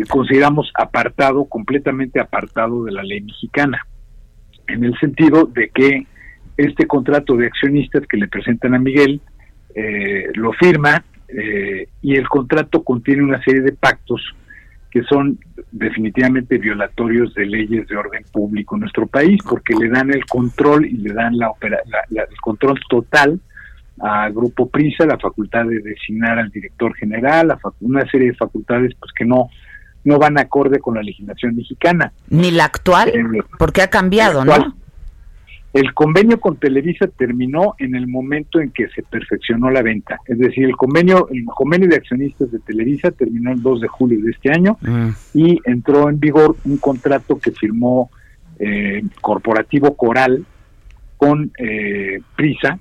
consideramos 0.09 0.71
apartado, 0.75 1.45
completamente 1.45 2.21
apartado 2.21 2.85
de 2.85 2.93
la 2.93 3.03
ley 3.03 3.21
mexicana, 3.21 3.87
en 4.67 4.85
el 4.85 4.99
sentido 4.99 5.45
de 5.47 5.69
que 5.69 6.07
este 6.57 6.87
contrato 6.87 7.37
de 7.37 7.47
accionistas 7.47 8.05
que 8.09 8.17
le 8.17 8.27
presentan 8.27 8.75
a 8.75 8.79
Miguel 8.81 9.21
eh, 9.75 10.27
lo 10.35 10.53
firma 10.53 11.05
y 12.01 12.17
el 12.17 12.27
contrato 12.27 12.83
contiene 12.83 13.23
una 13.23 13.43
serie 13.45 13.61
de 13.61 13.73
pactos 13.73 14.35
que 14.91 15.03
son 15.03 15.39
definitivamente 15.71 16.59
violatorios 16.59 17.35
de 17.35 17.47
leyes 17.47 17.87
de 17.89 17.97
orden 17.97 18.25
público 18.33 18.77
en 18.77 18.81
nuestro 18.81 19.07
país, 19.07 19.41
porque 19.49 19.75
le 19.75 19.89
dan 19.89 20.11
el 20.11 20.25
control 20.27 20.87
y 20.87 20.97
le 20.97 21.13
dan 21.13 21.37
la, 21.37 21.53
el 22.11 22.41
control 22.41 22.79
total 22.89 23.39
a 24.01 24.31
Grupo 24.31 24.69
Prisa, 24.69 25.05
la 25.05 25.19
facultad 25.19 25.67
de 25.67 25.81
designar 25.81 26.39
al 26.39 26.51
director 26.51 26.95
general, 26.95 27.57
una 27.81 28.09
serie 28.11 28.29
de 28.29 28.35
facultades 28.35 28.95
pues 28.99 29.13
que 29.13 29.25
no 29.25 29.51
no 30.05 30.19
van 30.19 30.39
acorde 30.39 30.79
con 30.79 30.95
la 30.95 31.03
legislación 31.03 31.55
mexicana. 31.55 32.13
Ni 32.31 32.51
la 32.51 32.65
actual, 32.65 33.11
eh, 33.11 33.43
porque 33.59 33.83
ha 33.83 33.91
cambiado, 33.91 34.45
¿no? 34.45 34.75
El 35.73 35.93
convenio 35.93 36.41
con 36.41 36.57
Televisa 36.57 37.07
terminó 37.09 37.75
en 37.79 37.95
el 37.95 38.07
momento 38.07 38.61
en 38.61 38.71
que 38.71 38.89
se 38.89 39.03
perfeccionó 39.03 39.71
la 39.71 39.83
venta. 39.83 40.19
Es 40.27 40.39
decir, 40.39 40.65
el 40.65 40.77
convenio, 40.77 41.29
el 41.31 41.45
convenio 41.45 41.89
de 41.89 41.97
accionistas 41.97 42.51
de 42.51 42.59
Televisa 42.61 43.11
terminó 43.11 43.53
el 43.53 43.63
2 43.63 43.83
de 43.83 43.89
julio 43.89 44.21
de 44.23 44.31
este 44.31 44.51
año 44.51 44.79
mm. 44.81 45.09
y 45.35 45.61
entró 45.65 46.09
en 46.09 46.19
vigor 46.19 46.57
un 46.65 46.79
contrato 46.79 47.39
que 47.39 47.53
firmó 47.53 48.11
eh, 48.59 49.03
Corporativo 49.21 49.95
Coral 49.95 50.45
con 51.19 51.53
eh, 51.59 52.21
Prisa 52.35 52.79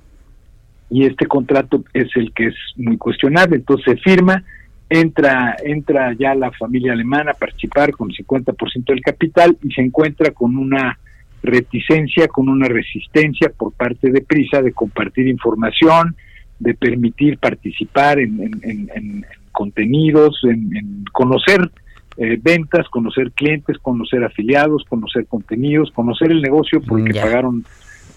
y 0.90 1.04
este 1.04 1.26
contrato 1.26 1.84
es 1.92 2.08
el 2.16 2.32
que 2.32 2.46
es 2.46 2.54
muy 2.76 2.96
cuestionable. 2.96 3.56
Entonces 3.56 3.84
se 3.84 3.96
firma, 3.98 4.42
entra, 4.88 5.56
entra 5.62 6.14
ya 6.14 6.34
la 6.34 6.50
familia 6.52 6.94
alemana 6.94 7.32
a 7.32 7.34
participar 7.34 7.92
con 7.92 8.08
50% 8.08 8.84
del 8.86 9.02
capital 9.02 9.58
y 9.62 9.72
se 9.72 9.82
encuentra 9.82 10.30
con 10.30 10.56
una 10.56 10.98
reticencia, 11.42 12.28
con 12.28 12.48
una 12.48 12.68
resistencia 12.68 13.50
por 13.56 13.72
parte 13.72 14.10
de 14.10 14.20
Prisa 14.22 14.62
de 14.62 14.72
compartir 14.72 15.28
información, 15.28 16.16
de 16.58 16.74
permitir 16.74 17.38
participar 17.38 18.18
en, 18.18 19.24
contenidos, 19.52 20.40
en, 20.44 21.04
conocer 21.12 21.70
eh, 22.16 22.38
ventas, 22.42 22.88
conocer 22.88 23.30
clientes, 23.32 23.78
conocer 23.78 24.24
afiliados, 24.24 24.82
conocer 24.88 25.26
contenidos, 25.26 25.90
conocer 25.92 26.32
el 26.32 26.42
negocio 26.42 26.80
porque 26.82 27.14
pagaron 27.14 27.64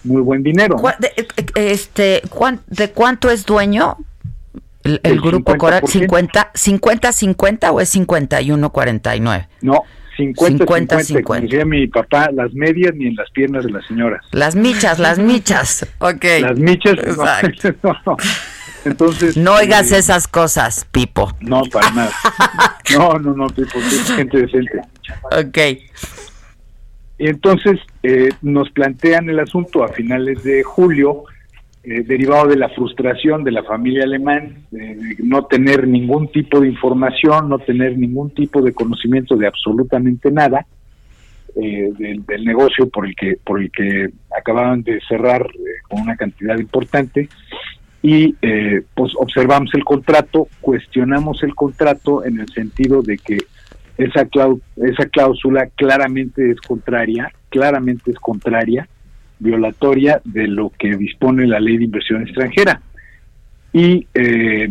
muy 0.04 0.22
buen 0.22 0.42
dinero. 0.42 0.76
De, 0.98 1.12
eh, 1.16 1.26
este, 1.54 2.22
¿De 2.66 2.90
cuánto 2.90 3.30
es 3.30 3.46
dueño 3.46 3.96
el, 4.82 5.20
grupo 5.20 5.56
Coral? 5.56 5.82
¿50, 5.82 6.50
50, 6.54 7.12
50 7.12 7.72
o 7.72 7.80
es 7.80 7.88
51, 7.90 8.70
49? 8.70 9.48
No, 9.60 9.82
50, 10.16 11.00
50, 11.00 11.40
Decía 11.40 11.64
mi 11.64 11.86
papá, 11.86 12.30
las 12.32 12.52
medias 12.52 12.94
ni 12.94 13.06
en 13.06 13.14
las 13.14 13.30
piernas 13.30 13.64
de 13.64 13.70
las 13.70 13.86
señoras. 13.86 14.24
Las 14.32 14.54
michas, 14.54 14.98
las 14.98 15.18
michas. 15.18 15.86
Ok. 15.98 16.24
Las 16.40 16.58
michas. 16.58 16.96
No, 17.82 18.16
Entonces. 18.84 19.36
No 19.36 19.54
oigas 19.54 19.92
eh, 19.92 19.98
esas 19.98 20.26
cosas, 20.26 20.86
Pipo. 20.90 21.32
No, 21.40 21.62
para 21.64 21.90
nada. 21.90 22.12
No, 22.92 23.18
no, 23.18 23.34
no, 23.34 23.46
Pipo, 23.46 23.78
es 23.78 24.12
gente 24.12 24.38
decente. 24.38 24.80
Ok. 25.30 25.58
Y 27.18 27.28
entonces 27.28 27.78
eh, 28.02 28.30
nos 28.42 28.70
plantean 28.70 29.30
el 29.30 29.38
asunto 29.38 29.84
a 29.84 29.88
finales 29.88 30.42
de 30.42 30.62
julio, 30.62 31.24
eh, 31.84 32.02
derivado 32.02 32.48
de 32.48 32.56
la 32.56 32.68
frustración 32.70 33.44
de 33.44 33.52
la 33.52 33.62
familia 33.64 34.04
alemán, 34.04 34.66
de 34.70 35.16
no 35.22 35.44
tener 35.46 35.86
ningún 35.86 36.30
tipo 36.30 36.60
de 36.60 36.68
información, 36.68 37.48
no 37.48 37.58
tener 37.58 37.98
ningún 37.98 38.30
tipo 38.30 38.62
de 38.62 38.72
conocimiento 38.72 39.36
de 39.36 39.46
absolutamente 39.46 40.30
nada 40.30 40.66
del, 41.54 42.24
del, 42.24 42.44
negocio 42.44 42.88
por 42.88 43.06
el 43.06 43.14
que 43.14 43.36
por 43.44 43.60
el 43.60 43.70
que 43.70 44.08
acababan 44.34 44.82
de 44.82 44.98
cerrar 45.06 45.46
con 45.86 46.00
una 46.00 46.16
cantidad 46.16 46.56
importante. 46.58 47.28
Y 48.02 48.34
eh, 48.42 48.82
pues 48.94 49.12
observamos 49.16 49.70
el 49.74 49.84
contrato, 49.84 50.48
cuestionamos 50.60 51.42
el 51.44 51.54
contrato 51.54 52.24
en 52.24 52.40
el 52.40 52.48
sentido 52.48 53.00
de 53.00 53.16
que 53.16 53.38
esa, 53.96 54.26
esa 54.76 55.06
cláusula 55.06 55.68
claramente 55.76 56.50
es 56.50 56.60
contraria, 56.60 57.30
claramente 57.48 58.10
es 58.10 58.18
contraria, 58.18 58.88
violatoria 59.42 60.20
de 60.24 60.46
lo 60.46 60.70
que 60.78 60.96
dispone 60.96 61.46
la 61.46 61.60
ley 61.60 61.78
de 61.78 61.84
inversión 61.84 62.22
extranjera. 62.22 62.80
Y 63.72 64.06
eh, 64.14 64.70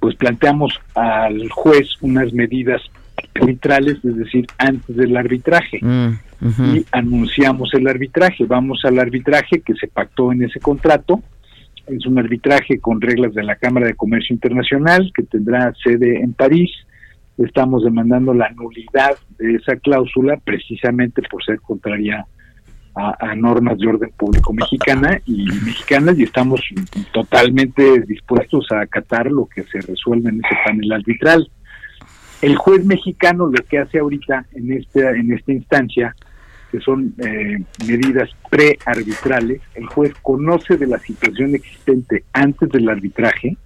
pues 0.00 0.16
planteamos 0.16 0.80
al 0.94 1.48
juez 1.50 1.88
unas 2.00 2.32
medidas 2.32 2.82
arbitrales, 3.34 4.04
es 4.04 4.16
decir, 4.16 4.46
antes 4.58 4.94
del 4.96 5.16
arbitraje. 5.16 5.80
Mm, 5.82 6.18
y 6.74 6.84
anunciamos 6.92 7.72
el 7.74 7.88
arbitraje. 7.88 8.44
Vamos 8.44 8.80
al 8.84 8.98
arbitraje 8.98 9.60
que 9.60 9.74
se 9.74 9.88
pactó 9.88 10.32
en 10.32 10.42
ese 10.42 10.60
contrato 10.60 11.22
es 11.86 12.06
un 12.06 12.18
arbitraje 12.18 12.78
con 12.78 13.00
reglas 13.00 13.34
de 13.34 13.42
la 13.42 13.56
Cámara 13.56 13.86
de 13.86 13.94
Comercio 13.94 14.32
Internacional 14.34 15.12
que 15.14 15.22
tendrá 15.24 15.72
sede 15.82 16.20
en 16.20 16.32
París. 16.32 16.70
Estamos 17.36 17.84
demandando 17.84 18.32
la 18.32 18.50
nulidad 18.50 19.16
de 19.38 19.56
esa 19.56 19.76
cláusula 19.76 20.38
precisamente 20.38 21.20
por 21.30 21.44
ser 21.44 21.60
contraria 21.60 22.20
a, 22.20 22.26
normas 23.36 23.78
de 23.78 23.88
orden 23.88 24.10
público 24.16 24.52
mexicana 24.52 25.20
y 25.26 25.46
mexicanas 25.64 26.18
y 26.18 26.22
estamos 26.22 26.60
totalmente 27.12 28.00
dispuestos 28.06 28.70
a 28.70 28.82
acatar 28.82 29.30
lo 29.30 29.46
que 29.46 29.62
se 29.64 29.80
resuelve 29.80 30.30
en 30.30 30.44
ese 30.44 30.54
panel 30.64 30.92
arbitral. 30.92 31.48
El 32.40 32.56
juez 32.56 32.84
mexicano 32.84 33.46
lo 33.46 33.64
que 33.64 33.78
hace 33.78 33.98
ahorita 33.98 34.46
en 34.52 34.72
esta 34.72 35.10
en 35.10 35.32
esta 35.32 35.52
instancia 35.52 36.14
que 36.70 36.80
son 36.80 37.14
eh, 37.18 37.58
medidas 37.86 38.30
prearbitrales, 38.50 39.60
el 39.74 39.86
juez 39.86 40.12
conoce 40.22 40.76
de 40.76 40.88
la 40.88 40.98
situación 40.98 41.54
existente 41.54 42.24
antes 42.32 42.68
del 42.70 42.88
arbitraje 42.88 43.56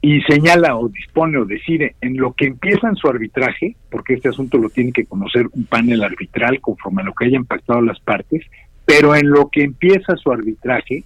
y 0.00 0.20
señala 0.22 0.76
o 0.76 0.88
dispone 0.88 1.38
o 1.38 1.44
decide 1.44 1.96
en 2.00 2.16
lo 2.16 2.32
que 2.32 2.46
empieza 2.46 2.88
en 2.88 2.96
su 2.96 3.08
arbitraje, 3.08 3.74
porque 3.90 4.14
este 4.14 4.28
asunto 4.28 4.58
lo 4.58 4.70
tiene 4.70 4.92
que 4.92 5.06
conocer 5.06 5.46
un 5.52 5.64
panel 5.66 6.04
arbitral 6.04 6.60
conforme 6.60 7.02
a 7.02 7.06
lo 7.06 7.14
que 7.14 7.26
hayan 7.26 7.44
pactado 7.44 7.80
las 7.80 7.98
partes, 8.00 8.44
pero 8.84 9.14
en 9.16 9.28
lo 9.28 9.48
que 9.50 9.64
empieza 9.64 10.16
su 10.16 10.30
arbitraje 10.30 11.04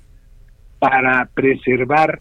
para 0.78 1.28
preservar 1.32 2.20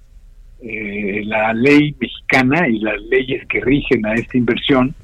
eh, 0.61 1.23
la 1.25 1.53
ley 1.53 1.95
mexicana 1.99 2.67
y 2.67 2.79
las 2.79 3.01
leyes 3.01 3.45
que 3.47 3.59
rigen 3.59 4.05
a 4.05 4.13
esta 4.13 4.37
inversión, 4.37 4.95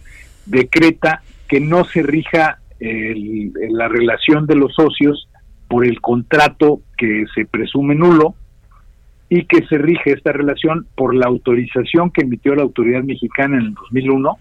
decreta 0.45 1.22
que 1.47 1.59
no 1.59 1.84
se 1.84 2.01
rija 2.01 2.59
el, 2.80 3.51
la 3.72 3.88
relación 3.88 4.45
de 4.45 4.55
los 4.55 4.74
socios 4.74 5.28
por 5.68 5.86
el 5.86 5.99
contrato 5.99 6.82
que 6.97 7.26
se 7.36 7.45
presume 7.45 7.95
nulo 7.95 8.36
y 9.30 9.46
que 9.46 9.66
se 9.68 9.78
rige 9.78 10.14
esta 10.14 10.32
relación 10.32 10.88
por 10.96 11.14
la 11.14 11.28
autorización 11.28 12.12
que 12.12 12.22
emitió 12.22 12.56
la 12.56 12.64
autoridad 12.64 13.04
mexicana 13.04 13.58
en 13.58 13.66
el 13.68 13.74
2001 13.74 14.38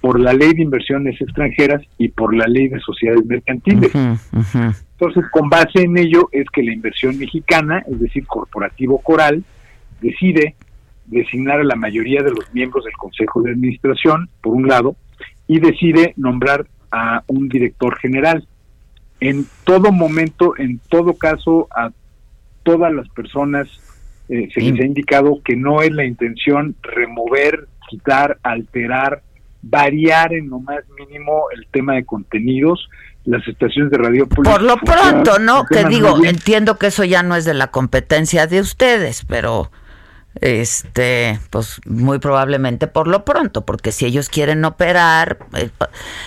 por 0.00 0.20
la 0.20 0.32
ley 0.32 0.52
de 0.52 0.62
inversiones 0.62 1.20
extranjeras 1.20 1.82
y 1.98 2.08
por 2.08 2.34
la 2.34 2.46
ley 2.46 2.68
de 2.68 2.78
sociedades 2.80 3.24
mercantiles. 3.26 3.92
Entonces, 3.94 5.24
con 5.32 5.48
base 5.48 5.82
en 5.82 5.96
ello 5.96 6.28
es 6.32 6.46
que 6.50 6.62
la 6.62 6.72
inversión 6.72 7.18
mexicana, 7.18 7.82
es 7.90 7.98
decir, 7.98 8.26
Corporativo 8.26 8.98
Coral, 8.98 9.42
decide 10.00 10.54
designar 11.06 11.60
a 11.60 11.64
la 11.64 11.76
mayoría 11.76 12.22
de 12.22 12.30
los 12.30 12.52
miembros 12.52 12.84
del 12.84 12.94
Consejo 12.94 13.42
de 13.42 13.52
Administración, 13.52 14.28
por 14.42 14.54
un 14.54 14.68
lado, 14.68 14.96
y 15.48 15.60
decide 15.60 16.12
nombrar 16.16 16.66
a 16.90 17.22
un 17.26 17.48
director 17.48 17.96
general. 17.98 18.46
En 19.20 19.46
todo 19.64 19.92
momento, 19.92 20.54
en 20.58 20.78
todo 20.88 21.14
caso, 21.14 21.68
a 21.74 21.90
todas 22.62 22.92
las 22.92 23.08
personas 23.08 23.68
eh, 24.28 24.48
se 24.52 24.60
les 24.60 24.80
ha 24.80 24.84
indicado 24.84 25.40
que 25.44 25.56
no 25.56 25.82
es 25.82 25.92
la 25.92 26.04
intención 26.04 26.74
remover, 26.82 27.68
quitar, 27.88 28.38
alterar, 28.42 29.22
variar 29.62 30.32
en 30.32 30.48
lo 30.48 30.60
más 30.60 30.80
mínimo 30.98 31.44
el 31.54 31.66
tema 31.70 31.94
de 31.94 32.04
contenidos. 32.04 32.88
Las 33.24 33.46
estaciones 33.48 33.90
de 33.90 33.98
radio 33.98 34.28
Por 34.28 34.62
lo 34.62 34.76
pronto, 34.76 35.40
¿no? 35.40 35.64
Que 35.64 35.84
digo, 35.84 36.24
entiendo 36.24 36.78
que 36.78 36.86
eso 36.88 37.02
ya 37.02 37.24
no 37.24 37.34
es 37.34 37.44
de 37.44 37.54
la 37.54 37.68
competencia 37.68 38.46
de 38.46 38.60
ustedes, 38.60 39.24
pero 39.24 39.72
este, 40.40 41.38
pues 41.50 41.80
muy 41.86 42.18
probablemente 42.18 42.86
por 42.86 43.08
lo 43.08 43.24
pronto, 43.24 43.64
porque 43.64 43.92
si 43.92 44.06
ellos 44.06 44.28
quieren 44.28 44.64
operar, 44.64 45.38
eh, 45.56 45.70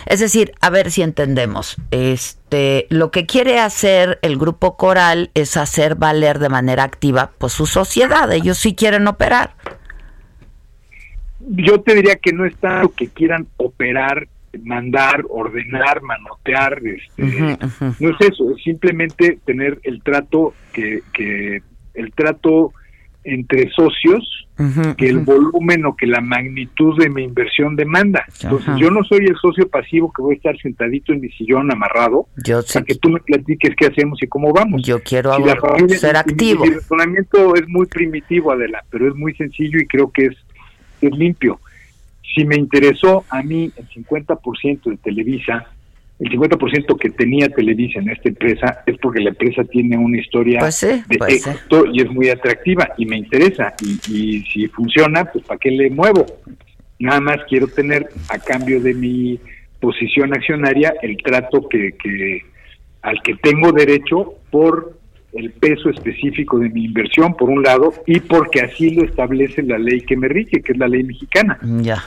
es 0.05 0.19
decir, 0.19 0.53
a 0.61 0.69
ver 0.69 0.91
si 0.91 1.01
entendemos, 1.01 1.77
este, 1.91 2.87
lo 2.89 3.11
que 3.11 3.25
quiere 3.25 3.59
hacer 3.59 4.19
el 4.21 4.37
grupo 4.37 4.77
Coral 4.77 5.31
es 5.33 5.57
hacer 5.57 5.95
valer 5.95 6.39
de 6.39 6.49
manera 6.49 6.83
activa, 6.83 7.31
pues 7.37 7.53
su 7.53 7.65
sociedad, 7.65 8.31
ellos 8.31 8.57
sí 8.57 8.75
quieren 8.75 9.07
operar. 9.07 9.51
Yo 11.39 11.81
te 11.81 11.95
diría 11.95 12.15
que 12.15 12.33
no 12.33 12.45
está 12.45 12.83
lo 12.83 12.93
que 12.93 13.07
quieran 13.07 13.47
operar, 13.57 14.27
mandar, 14.63 15.23
ordenar, 15.29 16.01
manotear, 16.01 16.81
este, 16.83 17.57
no 17.99 18.09
es 18.09 18.15
eso, 18.19 18.51
es 18.51 18.63
simplemente 18.63 19.39
tener 19.45 19.79
el 19.83 20.01
trato 20.01 20.53
que, 20.73 21.01
que 21.13 21.61
el 21.93 22.11
trato 22.13 22.73
entre 23.23 23.69
socios 23.71 24.47
que 24.97 25.07
el 25.07 25.19
volumen 25.19 25.85
o 25.85 25.95
que 25.95 26.05
la 26.05 26.19
magnitud 26.19 26.99
de 26.99 27.09
mi 27.09 27.23
inversión 27.23 27.77
demanda. 27.77 28.25
Entonces, 28.43 28.73
yo 28.77 28.91
no 28.91 29.03
soy 29.05 29.25
el 29.25 29.35
socio 29.41 29.69
pasivo 29.69 30.11
que 30.11 30.21
voy 30.21 30.33
a 30.33 30.37
estar 30.37 30.57
sentadito 30.59 31.13
en 31.13 31.21
mi 31.21 31.29
sillón 31.29 31.71
amarrado 31.71 32.27
yo 32.43 32.59
para 32.73 32.85
que 32.85 32.95
tú 32.95 33.09
me 33.09 33.21
platiques 33.21 33.73
qué 33.77 33.85
hacemos 33.85 34.21
y 34.21 34.27
cómo 34.27 34.51
vamos. 34.51 34.81
Yo 34.83 35.01
quiero 35.01 35.33
ser 35.87 36.17
activo. 36.17 36.65
el 36.65 36.75
razonamiento 36.75 37.55
es 37.55 37.67
muy 37.69 37.85
primitivo, 37.85 38.51
Adela, 38.51 38.83
pero 38.89 39.07
es 39.07 39.15
muy 39.15 39.33
sencillo 39.35 39.79
y 39.79 39.87
creo 39.87 40.11
que 40.11 40.25
es, 40.25 40.37
es 41.01 41.11
limpio. 41.11 41.61
Si 42.35 42.43
me 42.43 42.57
interesó 42.57 43.23
a 43.29 43.41
mí 43.41 43.71
el 43.77 43.87
50% 43.87 44.83
de 44.83 44.97
Televisa, 44.97 45.67
el 46.19 46.29
50% 46.31 46.99
que 46.99 47.09
tenía 47.11 47.47
Televisa 47.47 47.99
en 47.99 48.09
esta 48.09 48.27
empresa 48.27 48.83
es 48.85 48.97
porque 48.97 49.21
la 49.21 49.29
empresa 49.29 49.63
tiene 49.63 49.97
una 49.97 50.19
historia 50.19 50.59
pues 50.59 50.81
de 50.81 51.15
éxito 51.27 51.85
y 51.85 52.01
es 52.01 52.11
muy 52.11 52.29
atractiva 52.29 52.89
y 52.97 53.05
me 53.05 53.17
interesa. 53.17 53.73
Y, 53.81 54.41
si 54.51 54.67
funciona, 54.67 55.23
pues 55.25 55.45
¿para 55.45 55.57
qué 55.57 55.71
le 55.71 55.89
muevo? 55.89 56.25
Nada 56.99 57.21
más 57.21 57.37
quiero 57.47 57.67
tener 57.67 58.09
a 58.27 58.37
cambio 58.37 58.81
de 58.81 58.93
mi 58.93 59.39
posición 59.79 60.33
accionaria 60.33 60.93
el 61.01 61.15
trato 61.17 61.69
que, 61.69 61.93
que 61.93 62.41
al 63.01 63.21
que 63.21 63.35
tengo 63.35 63.71
derecho 63.71 64.33
por 64.51 64.99
el 65.31 65.51
peso 65.51 65.89
específico 65.89 66.59
de 66.59 66.69
mi 66.69 66.83
inversión, 66.83 67.35
por 67.35 67.49
un 67.49 67.63
lado, 67.63 67.93
y 68.05 68.19
porque 68.19 68.59
así 68.61 68.89
lo 68.89 69.05
establece 69.05 69.63
la 69.63 69.77
ley 69.77 70.01
que 70.01 70.17
me 70.17 70.27
rige, 70.27 70.61
que 70.61 70.73
es 70.73 70.77
la 70.77 70.87
ley 70.89 71.03
mexicana. 71.03 71.57
Ya. 71.61 72.03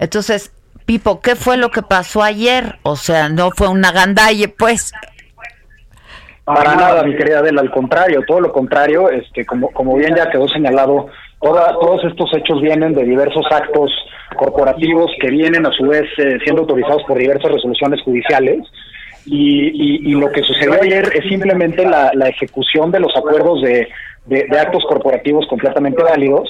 Entonces, 0.00 0.52
Pipo, 0.86 1.20
¿qué 1.20 1.34
fue 1.34 1.56
lo 1.56 1.70
que 1.70 1.82
pasó 1.82 2.22
ayer? 2.22 2.76
O 2.84 2.94
sea, 2.94 3.28
no 3.28 3.50
fue 3.50 3.68
una 3.68 3.90
gandalle, 3.90 4.46
pues. 4.46 4.92
Para 6.44 6.76
nada, 6.76 7.02
mi 7.02 7.16
querida 7.16 7.40
Adela, 7.40 7.60
al 7.60 7.72
contrario, 7.72 8.22
todo 8.24 8.40
lo 8.40 8.52
contrario, 8.52 9.10
este, 9.10 9.44
como, 9.44 9.72
como 9.72 9.96
bien 9.96 10.14
ya 10.14 10.30
quedó 10.30 10.46
señalado, 10.46 11.08
toda, 11.42 11.72
todos 11.80 12.04
estos 12.04 12.32
hechos 12.36 12.62
vienen 12.62 12.94
de 12.94 13.02
diversos 13.02 13.44
actos 13.50 13.90
corporativos 14.36 15.10
que 15.20 15.28
vienen 15.28 15.66
a 15.66 15.72
su 15.72 15.88
vez 15.88 16.04
eh, 16.18 16.38
siendo 16.44 16.62
autorizados 16.62 17.02
por 17.02 17.18
diversas 17.18 17.50
resoluciones 17.50 18.00
judiciales. 18.02 18.60
Y, 19.28 20.08
y, 20.08 20.12
lo 20.12 20.30
que 20.30 20.40
sucedió 20.42 20.80
ayer 20.80 21.10
es 21.12 21.28
simplemente 21.28 21.84
la, 21.84 22.12
la 22.14 22.28
ejecución 22.28 22.92
de 22.92 23.00
los 23.00 23.12
acuerdos 23.16 23.60
de 23.60 23.88
de, 24.26 24.46
actos 24.58 24.84
corporativos 24.88 25.46
completamente 25.48 26.02
válidos. 26.02 26.48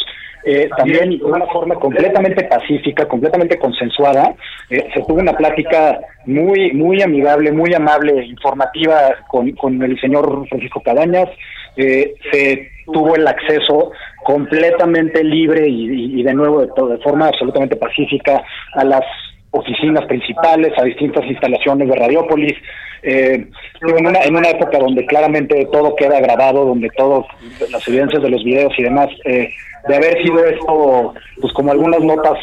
Eh, 0.49 0.69
también 0.77 1.11
de 1.11 1.25
una 1.25 1.47
forma 1.47 1.75
completamente 1.75 2.45
pacífica, 2.45 3.09
completamente 3.09 3.59
consensuada. 3.59 4.33
Eh, 4.71 4.89
se 4.95 5.03
tuvo 5.03 5.19
una 5.21 5.33
plática 5.33 5.99
muy 6.25 6.73
muy 6.73 7.03
amigable, 7.03 7.51
muy 7.51 7.75
amable, 7.75 8.25
informativa 8.25 9.13
con, 9.29 9.51
con 9.53 9.83
el 9.83 10.01
señor 10.01 10.47
Francisco 10.49 10.81
Cabañas. 10.83 11.29
Eh, 11.77 12.15
se 12.31 12.71
tuvo 12.87 13.17
el 13.17 13.27
acceso 13.27 13.91
completamente 14.25 15.23
libre 15.23 15.69
y, 15.69 16.23
de 16.23 16.35
nuevo 16.35 16.63
de 16.63 16.99
forma 16.99 17.29
absolutamente 17.29 17.77
pacífica 17.77 18.43
a 18.75 18.85
las 18.85 19.05
oficinas 19.51 20.05
principales, 20.07 20.73
a 20.79 20.85
distintas 20.85 21.25
instalaciones 21.25 21.89
de 21.89 21.97
Radiópolis, 21.97 22.55
eh, 23.03 23.47
en, 23.83 24.07
una, 24.07 24.21
en 24.23 24.37
una 24.37 24.49
época 24.51 24.79
donde 24.79 25.07
claramente 25.07 25.67
todo 25.73 25.95
queda 25.95 26.21
grabado, 26.21 26.65
donde 26.65 26.89
todas 26.97 27.25
las 27.71 27.87
evidencias 27.87 28.23
de 28.23 28.31
los 28.31 28.43
videos 28.43 28.73
y 28.79 28.83
demás, 28.83 29.09
eh, 29.25 29.51
de 29.89 29.95
haber 29.95 30.21
sido 30.23 30.45
esto, 30.45 31.15
pues 31.41 31.53
como 31.53 31.71
algunas 31.71 32.01
notas 32.01 32.39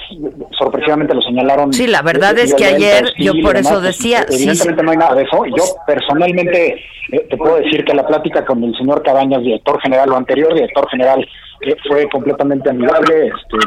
sorpresivamente 0.58 1.14
lo 1.14 1.22
señalaron. 1.22 1.74
Sí, 1.74 1.88
la 1.88 2.01
verdad 2.01 2.38
es 2.38 2.54
que 2.54 2.66
ayer 2.66 3.06
yo 3.18 3.34
por 3.41 3.58
eso 3.58 3.72
pues, 3.72 3.84
decía. 3.84 4.26
evidentemente 4.30 4.84
no 4.84 4.91
hay 4.91 4.97
nada 4.97 5.16
de 5.16 5.24
eso. 5.24 5.45
Yo 5.47 5.64
personalmente 5.86 6.76
eh, 7.12 7.28
te 7.30 7.36
puedo 7.36 7.58
decir 7.58 7.84
que 7.84 7.93
la 7.93 8.08
plática 8.08 8.45
con 8.45 8.64
el 8.64 8.74
señor 8.78 9.04
Cabañas, 9.04 9.41
director 9.41 9.82
general 9.82 10.10
o 10.12 10.16
anterior 10.16 10.54
director 10.54 10.89
general, 10.89 11.28
fue 11.88 12.08
completamente 12.10 12.70
amigable. 12.70 13.28
Este, 13.28 13.58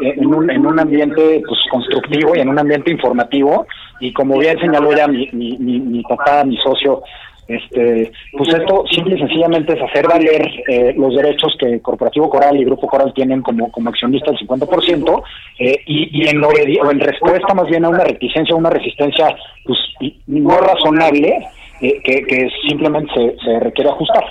en 0.00 0.26
un, 0.26 0.50
en 0.50 0.66
un 0.66 0.78
ambiente 0.78 1.42
pues 1.46 1.60
constructivo 1.70 2.34
y 2.34 2.40
en 2.40 2.48
un 2.48 2.58
ambiente 2.58 2.90
informativo 2.90 3.66
y 4.00 4.12
como 4.12 4.38
bien 4.38 4.58
señaló 4.58 4.94
ya 4.94 5.06
mi, 5.06 5.28
mi, 5.32 5.56
mi, 5.58 6.02
papá, 6.02 6.44
mi 6.44 6.56
socio, 6.58 7.02
este, 7.46 8.10
pues 8.32 8.48
esto 8.54 8.84
simple 8.90 9.16
y 9.16 9.18
sencillamente 9.18 9.74
es 9.74 9.82
hacer 9.82 10.06
valer 10.08 10.50
eh, 10.68 10.94
los 10.96 11.14
derechos 11.14 11.54
que 11.58 11.80
Corporativo 11.80 12.30
Coral 12.30 12.56
y 12.56 12.64
Grupo 12.64 12.86
Coral 12.86 13.12
tienen 13.14 13.42
como, 13.42 13.70
como 13.70 13.90
accionista 13.90 14.30
del 14.30 14.40
50% 14.40 15.22
eh, 15.58 15.76
y, 15.86 16.22
y 16.22 16.28
en, 16.28 16.42
o 16.42 16.90
en 16.90 17.00
respuesta 17.00 17.54
más 17.54 17.66
bien 17.68 17.84
a 17.84 17.90
una 17.90 18.04
reticencia, 18.04 18.56
una 18.56 18.70
resistencia 18.70 19.36
pues 19.64 19.78
no 20.26 20.58
razonable 20.58 21.46
eh, 21.80 22.00
que, 22.02 22.22
que 22.24 22.48
simplemente 22.68 23.12
se, 23.14 23.36
se 23.44 23.60
requiere 23.60 23.90
ajustar. 23.90 24.24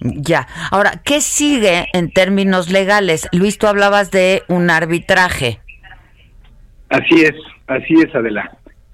Ya. 0.00 0.46
Ahora, 0.70 1.02
¿qué 1.04 1.20
sigue 1.20 1.86
en 1.92 2.10
términos 2.10 2.70
legales? 2.70 3.28
Luis, 3.32 3.58
tú 3.58 3.66
hablabas 3.66 4.10
de 4.10 4.42
un 4.48 4.70
arbitraje. 4.70 5.60
Así 6.88 7.22
es, 7.22 7.34
así 7.66 7.94
es, 7.94 8.14
Adela. 8.14 8.50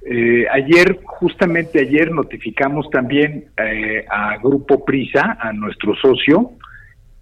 Eh, 0.08 0.46
ayer, 0.52 1.00
justamente 1.04 1.80
ayer, 1.80 2.12
notificamos 2.12 2.88
también 2.90 3.46
eh, 3.56 4.04
a 4.08 4.36
Grupo 4.38 4.84
Prisa, 4.84 5.36
a 5.40 5.52
nuestro 5.52 5.94
socio, 5.96 6.52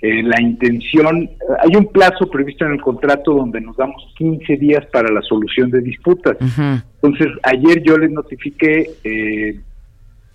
eh, 0.03 0.23
la 0.23 0.41
intención, 0.41 1.31
hay 1.63 1.77
un 1.77 1.87
plazo 1.87 2.29
previsto 2.29 2.67
en 2.67 2.73
el 2.73 2.81
contrato 2.83 3.33
donde 3.33 3.61
nos 3.61 3.77
damos 3.77 4.13
15 4.19 4.57
días 4.57 4.85
para 4.93 5.11
la 5.11 5.23
solución 5.23 5.71
de 5.71 5.81
disputas. 5.81 6.37
Entonces, 6.41 7.29
ayer 7.43 7.83
yo 7.83 7.97
les 7.97 8.11
notifiqué 8.11 8.91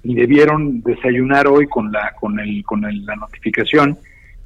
y 0.03 0.15
debieron 0.15 0.81
desayunar 0.81 1.47
hoy 1.47 1.67
con 1.67 1.91
la 1.91 2.13
con 2.19 2.39
el 2.39 2.63
con 2.63 2.81
la 2.81 3.15
notificación 3.15 3.97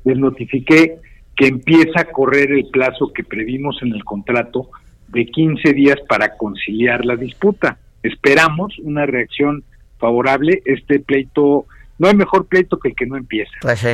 les 0.04 0.18
notifiqué 0.18 0.98
que 1.36 1.48
empieza 1.48 2.02
a 2.02 2.06
correr 2.06 2.52
el 2.52 2.68
plazo 2.70 3.12
que 3.14 3.24
previmos 3.24 3.82
en 3.82 3.94
el 3.94 4.04
contrato 4.04 4.70
de 5.08 5.26
15 5.26 5.74
días 5.74 5.98
para 6.08 6.38
conciliar 6.38 7.06
la 7.06 7.16
disputa. 7.16 7.78
Esperamos 8.04 8.78
una 8.80 9.06
reacción 9.06 9.64
favorable. 9.98 10.62
Este 10.66 11.00
pleito, 11.00 11.66
no 11.98 12.08
hay 12.08 12.16
mejor 12.16 12.46
pleito 12.48 12.78
que 12.78 12.90
el 12.90 12.96
que 12.96 13.06
no 13.06 13.18
empieza. 13.18 13.52
Pues 13.62 13.80
sí. 13.80 13.94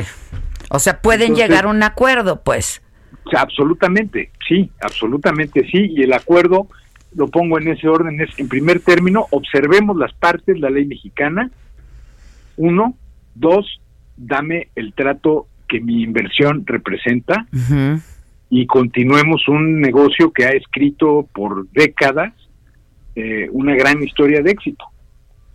O 0.70 0.78
sea, 0.78 1.00
pueden 1.00 1.34
llegar 1.34 1.64
a 1.64 1.68
un 1.68 1.82
acuerdo, 1.82 2.42
pues. 2.42 2.82
Absolutamente, 3.36 4.30
sí, 4.46 4.70
absolutamente 4.80 5.64
sí. 5.70 5.92
Y 5.96 6.02
el 6.02 6.12
acuerdo 6.12 6.68
lo 7.14 7.28
pongo 7.28 7.58
en 7.58 7.68
ese 7.68 7.88
orden, 7.88 8.20
es 8.20 8.30
en 8.38 8.48
primer 8.48 8.80
término, 8.80 9.26
observemos 9.30 9.96
las 9.96 10.12
partes, 10.14 10.58
la 10.58 10.70
ley 10.70 10.86
mexicana, 10.86 11.50
uno, 12.56 12.94
dos, 13.34 13.80
dame 14.16 14.68
el 14.74 14.92
trato 14.92 15.46
que 15.68 15.80
mi 15.80 16.02
inversión 16.02 16.64
representa 16.66 17.46
y 18.50 18.66
continuemos 18.66 19.48
un 19.48 19.80
negocio 19.80 20.32
que 20.32 20.44
ha 20.44 20.50
escrito 20.50 21.28
por 21.32 21.68
décadas 21.70 22.32
eh, 23.14 23.48
una 23.52 23.74
gran 23.74 24.02
historia 24.02 24.42
de 24.42 24.50
éxito. 24.50 24.84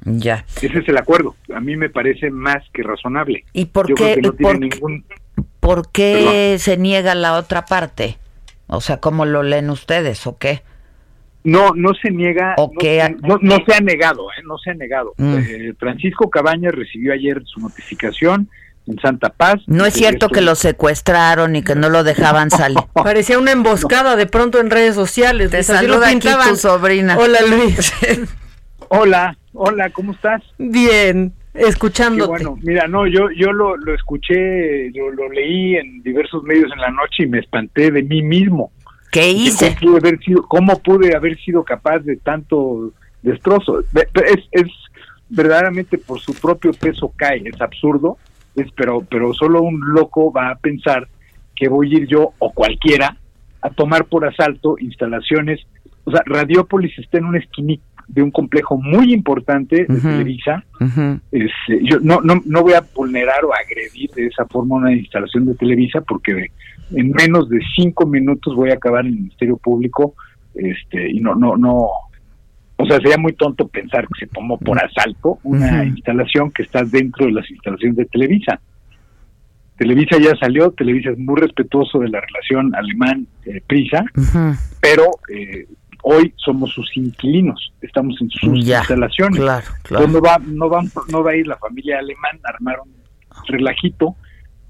Ya. 0.05 0.45
Ese 0.61 0.79
es 0.79 0.87
el 0.87 0.97
acuerdo. 0.97 1.35
A 1.53 1.59
mí 1.59 1.75
me 1.75 1.89
parece 1.89 2.29
más 2.29 2.63
que 2.73 2.83
razonable. 2.83 3.43
¿Y 3.53 3.65
por 3.65 3.93
qué, 3.93 4.21
por, 5.59 5.91
qué 5.91 6.57
se 6.59 6.77
niega 6.77 7.15
la 7.15 7.33
otra 7.37 7.65
parte? 7.65 8.17
O 8.67 8.81
sea, 8.81 8.97
¿cómo 8.97 9.25
lo 9.25 9.41
leen 9.41 9.69
ustedes 9.69 10.27
o 10.27 10.37
qué? 10.37 10.61
No, 11.45 11.73
no 11.75 11.93
se 11.93 12.09
niega, 12.09 12.55
no, 12.57 13.37
no, 13.39 13.57
se 13.67 13.75
ha 13.75 13.79
negado, 13.79 14.31
¿eh? 14.31 14.41
no 14.45 14.57
se 14.57 14.71
ha 14.71 14.73
negado. 14.73 15.13
Mm. 15.17 15.35
Eh, 15.37 15.73
Francisco 15.77 16.29
Cabañas 16.31 16.73
recibió 16.73 17.13
ayer 17.13 17.39
su 17.45 17.59
notificación 17.59 18.49
en 18.87 18.99
Santa 18.99 19.29
Paz. 19.29 19.57
No 19.67 19.85
es 19.85 19.93
cierto 19.93 20.29
que 20.29 20.41
lo 20.41 20.55
secuestraron 20.55 21.55
y 21.55 21.61
que 21.63 21.75
no 21.75 21.89
lo 21.89 22.03
dejaban 22.03 22.49
salir. 22.49 22.79
Parecía 22.93 23.37
una 23.37 23.51
emboscada 23.51 24.15
de 24.15 24.25
pronto 24.25 24.59
en 24.59 24.71
redes 24.71 24.95
sociales. 24.95 25.51
Te 25.51 25.61
saluda 25.61 26.09
aquí 26.09 26.27
tu 26.49 26.55
sobrina. 26.55 27.15
Hola 27.15 27.39
Luis. 27.47 27.93
hola, 28.89 29.37
hola, 29.53 29.91
¿cómo 29.91 30.13
estás? 30.13 30.41
Bien, 30.57 31.31
escuchándote. 31.53 32.27
bueno, 32.27 32.57
mira, 32.63 32.87
no, 32.87 33.05
yo 33.05 33.29
yo 33.31 33.51
lo, 33.51 33.77
lo 33.77 33.93
escuché, 33.93 34.89
lo, 34.95 35.11
lo 35.11 35.29
leí 35.29 35.75
en 35.75 36.01
diversos 36.01 36.41
medios 36.41 36.71
en 36.73 36.81
la 36.81 36.89
noche 36.89 37.23
y 37.23 37.27
me 37.27 37.37
espanté 37.37 37.91
de 37.91 38.01
mí 38.01 38.23
mismo. 38.23 38.71
¿Qué 39.15 39.29
hice? 39.29 39.77
¿Cómo 39.79 39.79
pude 39.79 39.97
haber 39.97 40.19
sido, 40.19 40.43
cómo 40.43 40.79
pude 40.79 41.15
haber 41.15 41.39
sido 41.39 41.63
capaz 41.63 41.99
de 41.99 42.17
tanto 42.17 42.91
destrozo? 43.21 43.79
Es, 43.79 44.43
es 44.51 44.67
verdaderamente 45.29 45.97
por 45.97 46.19
su 46.19 46.33
propio 46.33 46.73
peso 46.73 47.13
cae, 47.15 47.41
es 47.45 47.61
absurdo, 47.61 48.17
es, 48.57 48.67
pero, 48.75 49.05
pero 49.09 49.33
solo 49.33 49.61
un 49.61 49.79
loco 49.93 50.33
va 50.33 50.49
a 50.49 50.55
pensar 50.55 51.07
que 51.55 51.69
voy 51.69 51.95
a 51.95 51.99
ir 51.99 52.07
yo 52.07 52.33
o 52.39 52.51
cualquiera 52.51 53.15
a 53.61 53.69
tomar 53.69 54.03
por 54.03 54.25
asalto 54.25 54.75
instalaciones. 54.79 55.65
O 56.03 56.11
sea, 56.11 56.21
Radiópolis 56.25 56.99
está 56.99 57.17
en 57.17 57.25
una 57.25 57.39
esquinita 57.39 57.85
de 58.07 58.21
un 58.21 58.31
complejo 58.31 58.77
muy 58.77 59.13
importante 59.13 59.85
de 59.87 59.99
Televisa. 59.99 60.63
Este, 61.31 61.83
yo 61.83 61.99
no, 62.01 62.21
no, 62.21 62.41
no 62.45 62.61
voy 62.61 62.73
a 62.73 62.83
vulnerar 62.95 63.43
o 63.45 63.51
agredir 63.53 64.09
de 64.11 64.27
esa 64.27 64.45
forma 64.45 64.75
una 64.75 64.93
instalación 64.93 65.45
de 65.45 65.55
Televisa 65.55 66.01
porque 66.01 66.51
en 66.93 67.11
menos 67.11 67.49
de 67.49 67.59
cinco 67.75 68.05
minutos 68.05 68.55
voy 68.55 68.71
a 68.71 68.75
acabar 68.75 69.05
en 69.05 69.13
el 69.13 69.17
Ministerio 69.17 69.57
Público 69.57 70.13
este 70.53 71.11
y 71.11 71.19
no 71.19 71.35
no 71.35 71.57
no 71.57 71.87
o 72.77 72.85
sea 72.85 72.97
sería 72.97 73.17
muy 73.17 73.33
tonto 73.33 73.67
pensar 73.67 74.07
que 74.07 74.25
se 74.25 74.27
tomó 74.27 74.57
por 74.57 74.77
asalto 74.83 75.39
una 75.43 75.83
instalación 75.83 76.51
que 76.51 76.63
está 76.63 76.83
dentro 76.83 77.25
de 77.25 77.33
las 77.33 77.49
instalaciones 77.49 77.97
de 77.97 78.05
Televisa. 78.05 78.59
Televisa 79.77 80.17
ya 80.19 80.33
salió 80.39 80.71
Televisa 80.71 81.09
es 81.09 81.17
muy 81.17 81.41
respetuoso 81.41 81.99
de 81.99 82.09
la 82.09 82.21
relación 82.21 82.73
alemán 82.75 83.27
eh, 83.45 83.61
Prisa 83.67 84.05
pero 84.79 85.03
eh, 85.33 85.67
hoy 86.07 86.33
somos 86.37 86.71
sus 86.71 86.89
inquilinos 86.95 87.73
estamos 87.81 88.15
en 88.21 88.29
sus 88.29 88.43
instalaciones 88.43 89.39
claro, 89.39 89.67
claro. 89.83 90.07
no 90.07 90.21
va 90.21 90.37
no 90.45 90.69
va 90.69 90.81
no 91.09 91.23
va 91.23 91.31
a 91.31 91.35
ir 91.35 91.47
la 91.47 91.57
familia 91.57 91.99
alemán 91.99 92.39
a 92.43 92.49
armar 92.49 92.77
un 92.79 92.93
relajito 93.47 94.15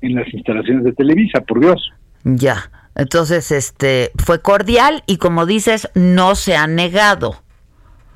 en 0.01 0.15
las 0.15 0.33
instalaciones 0.33 0.83
de 0.83 0.93
Televisa 0.93 1.41
por 1.41 1.59
Dios 1.59 1.91
ya, 2.25 2.71
entonces 2.95 3.51
este 3.51 4.11
fue 4.17 4.41
cordial 4.41 5.03
y 5.05 5.17
como 5.17 5.45
dices, 5.45 5.91
no 5.93 6.33
se 6.33 6.57
ha 6.57 6.65
negado. 6.65 7.35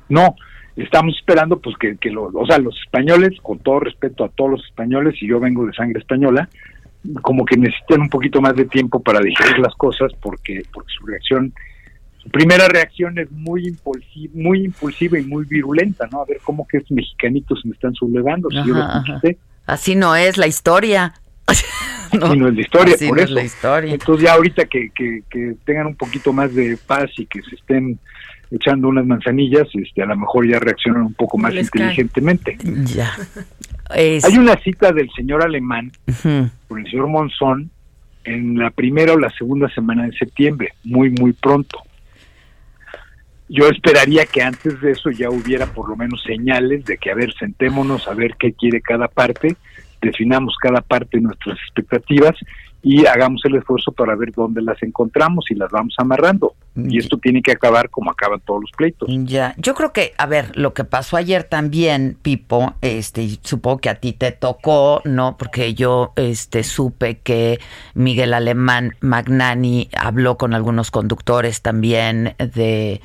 No, 0.08 0.34
estamos 0.74 1.16
esperando 1.16 1.60
pues 1.60 1.76
que, 1.78 1.96
que 1.96 2.12
o 2.16 2.46
sea, 2.46 2.58
los 2.58 2.76
españoles, 2.80 3.38
con 3.40 3.60
todo 3.60 3.78
respeto 3.78 4.24
a 4.24 4.28
todos 4.30 4.50
los 4.50 4.64
españoles, 4.64 5.14
y 5.22 5.28
yo 5.28 5.38
vengo 5.38 5.64
de 5.64 5.72
sangre 5.74 6.00
española, 6.00 6.48
como 7.22 7.44
que 7.44 7.56
necesitan 7.56 8.00
un 8.00 8.08
poquito 8.08 8.40
más 8.40 8.56
de 8.56 8.64
tiempo 8.64 9.00
para 9.00 9.20
digerir 9.20 9.60
las 9.60 9.74
cosas 9.76 10.12
porque, 10.20 10.62
porque 10.72 10.92
su 10.98 11.06
reacción, 11.06 11.54
primera 12.30 12.68
reacción 12.68 13.18
es 13.18 13.30
muy 13.30 13.66
impulsiva, 13.66 14.32
muy 14.34 14.64
impulsiva 14.64 15.18
y 15.18 15.24
muy 15.24 15.44
virulenta, 15.44 16.08
¿no? 16.10 16.22
A 16.22 16.24
ver 16.26 16.38
cómo 16.42 16.66
que 16.66 16.78
estos 16.78 16.92
mexicanitos 16.92 17.60
se 17.60 17.68
me 17.68 17.74
están 17.74 17.94
sublevando. 17.94 18.48
Así 19.66 19.94
no 19.94 20.16
es 20.16 20.36
la 20.36 20.46
historia. 20.46 21.14
no, 22.20 22.34
no 22.34 22.48
es 22.48 22.54
la 22.54 22.60
historia, 22.60 22.96
por 23.08 23.20
eso. 23.20 23.34
la 23.34 23.44
historia. 23.44 23.92
Entonces 23.92 24.24
ya 24.24 24.34
ahorita 24.34 24.64
que, 24.66 24.90
que, 24.94 25.56
tengan 25.64 25.88
un 25.88 25.96
poquito 25.96 26.32
más 26.32 26.54
de 26.54 26.76
paz 26.86 27.10
y 27.18 27.26
que 27.26 27.42
se 27.42 27.56
estén 27.56 27.98
echando 28.50 28.88
unas 28.88 29.06
manzanillas, 29.06 29.68
este, 29.74 30.02
a 30.02 30.06
lo 30.06 30.16
mejor 30.16 30.48
ya 30.48 30.58
reaccionan 30.58 31.02
un 31.02 31.14
poco 31.14 31.38
más 31.38 31.54
inteligentemente. 31.54 32.58
Ya. 32.84 33.12
Hay 33.88 34.38
una 34.38 34.56
cita 34.56 34.92
del 34.92 35.08
señor 35.16 35.42
alemán 35.42 35.92
con 36.68 36.78
el 36.78 36.90
señor 36.90 37.08
Monzón 37.08 37.70
en 38.24 38.58
la 38.58 38.70
primera 38.70 39.14
o 39.14 39.18
la 39.18 39.30
segunda 39.30 39.68
semana 39.70 40.04
de 40.04 40.12
septiembre, 40.12 40.74
muy, 40.84 41.10
muy 41.10 41.32
pronto. 41.32 41.78
Yo 43.52 43.68
esperaría 43.68 44.26
que 44.26 44.42
antes 44.42 44.80
de 44.80 44.92
eso 44.92 45.10
ya 45.10 45.28
hubiera 45.28 45.66
por 45.66 45.88
lo 45.88 45.96
menos 45.96 46.22
señales 46.22 46.84
de 46.84 46.96
que, 46.96 47.10
a 47.10 47.14
ver, 47.14 47.34
sentémonos 47.34 48.06
a 48.06 48.14
ver 48.14 48.36
qué 48.38 48.52
quiere 48.52 48.80
cada 48.80 49.08
parte 49.08 49.56
definamos 50.00 50.54
cada 50.60 50.80
parte 50.80 51.18
de 51.18 51.22
nuestras 51.22 51.58
expectativas 51.58 52.34
y 52.82 53.04
hagamos 53.04 53.42
el 53.44 53.56
esfuerzo 53.56 53.92
para 53.92 54.16
ver 54.16 54.32
dónde 54.32 54.62
las 54.62 54.82
encontramos 54.82 55.44
y 55.50 55.54
las 55.54 55.70
vamos 55.70 55.94
amarrando. 55.98 56.54
Y 56.74 56.98
esto 56.98 57.18
tiene 57.18 57.42
que 57.42 57.52
acabar 57.52 57.90
como 57.90 58.10
acaban 58.10 58.40
todos 58.40 58.62
los 58.62 58.70
pleitos. 58.70 59.06
Ya, 59.26 59.54
yo 59.58 59.74
creo 59.74 59.92
que, 59.92 60.14
a 60.16 60.24
ver, 60.24 60.56
lo 60.56 60.72
que 60.72 60.84
pasó 60.84 61.18
ayer 61.18 61.44
también, 61.44 62.16
Pipo, 62.22 62.72
este, 62.80 63.28
supongo 63.42 63.78
que 63.78 63.90
a 63.90 63.96
ti 63.96 64.14
te 64.14 64.32
tocó, 64.32 65.02
¿no? 65.04 65.36
Porque 65.36 65.74
yo, 65.74 66.14
este, 66.16 66.62
supe 66.62 67.18
que 67.18 67.60
Miguel 67.92 68.32
Alemán 68.32 68.94
Magnani 69.00 69.90
habló 69.94 70.38
con 70.38 70.54
algunos 70.54 70.90
conductores 70.90 71.60
también 71.60 72.34
de 72.38 73.02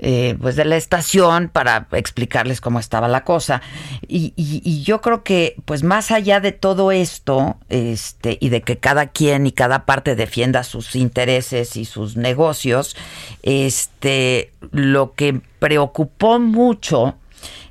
eh, 0.00 0.36
pues 0.40 0.56
de 0.56 0.64
la 0.64 0.76
estación 0.76 1.48
para 1.48 1.88
explicarles 1.92 2.60
cómo 2.60 2.78
estaba 2.78 3.08
la 3.08 3.24
cosa. 3.24 3.62
Y, 4.06 4.32
y, 4.36 4.82
yo 4.82 5.00
creo 5.00 5.22
que, 5.24 5.56
pues 5.64 5.82
más 5.82 6.10
allá 6.10 6.40
de 6.40 6.52
todo 6.52 6.92
esto, 6.92 7.56
este, 7.68 8.38
y 8.40 8.50
de 8.50 8.62
que 8.62 8.78
cada 8.78 9.06
quien 9.06 9.46
y 9.46 9.52
cada 9.52 9.86
parte 9.86 10.14
defienda 10.16 10.64
sus 10.64 10.96
intereses 10.96 11.76
y 11.76 11.84
sus 11.84 12.16
negocios, 12.16 12.96
este, 13.42 14.52
lo 14.70 15.14
que 15.14 15.40
preocupó 15.58 16.38
mucho, 16.38 17.16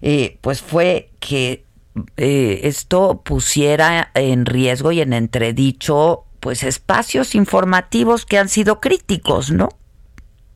eh, 0.02 0.38
pues 0.42 0.62
fue 0.62 1.10
que 1.20 1.64
eh, 2.18 2.62
esto 2.64 3.22
pusiera 3.24 4.12
en 4.14 4.46
riesgo 4.46 4.92
y 4.92 5.02
en 5.02 5.14
entredicho 5.14 6.26
pues 6.40 6.64
espacios 6.64 7.34
informativos 7.34 8.26
que 8.26 8.38
han 8.38 8.50
sido 8.50 8.80
críticos, 8.80 9.52
¿no? 9.52 9.70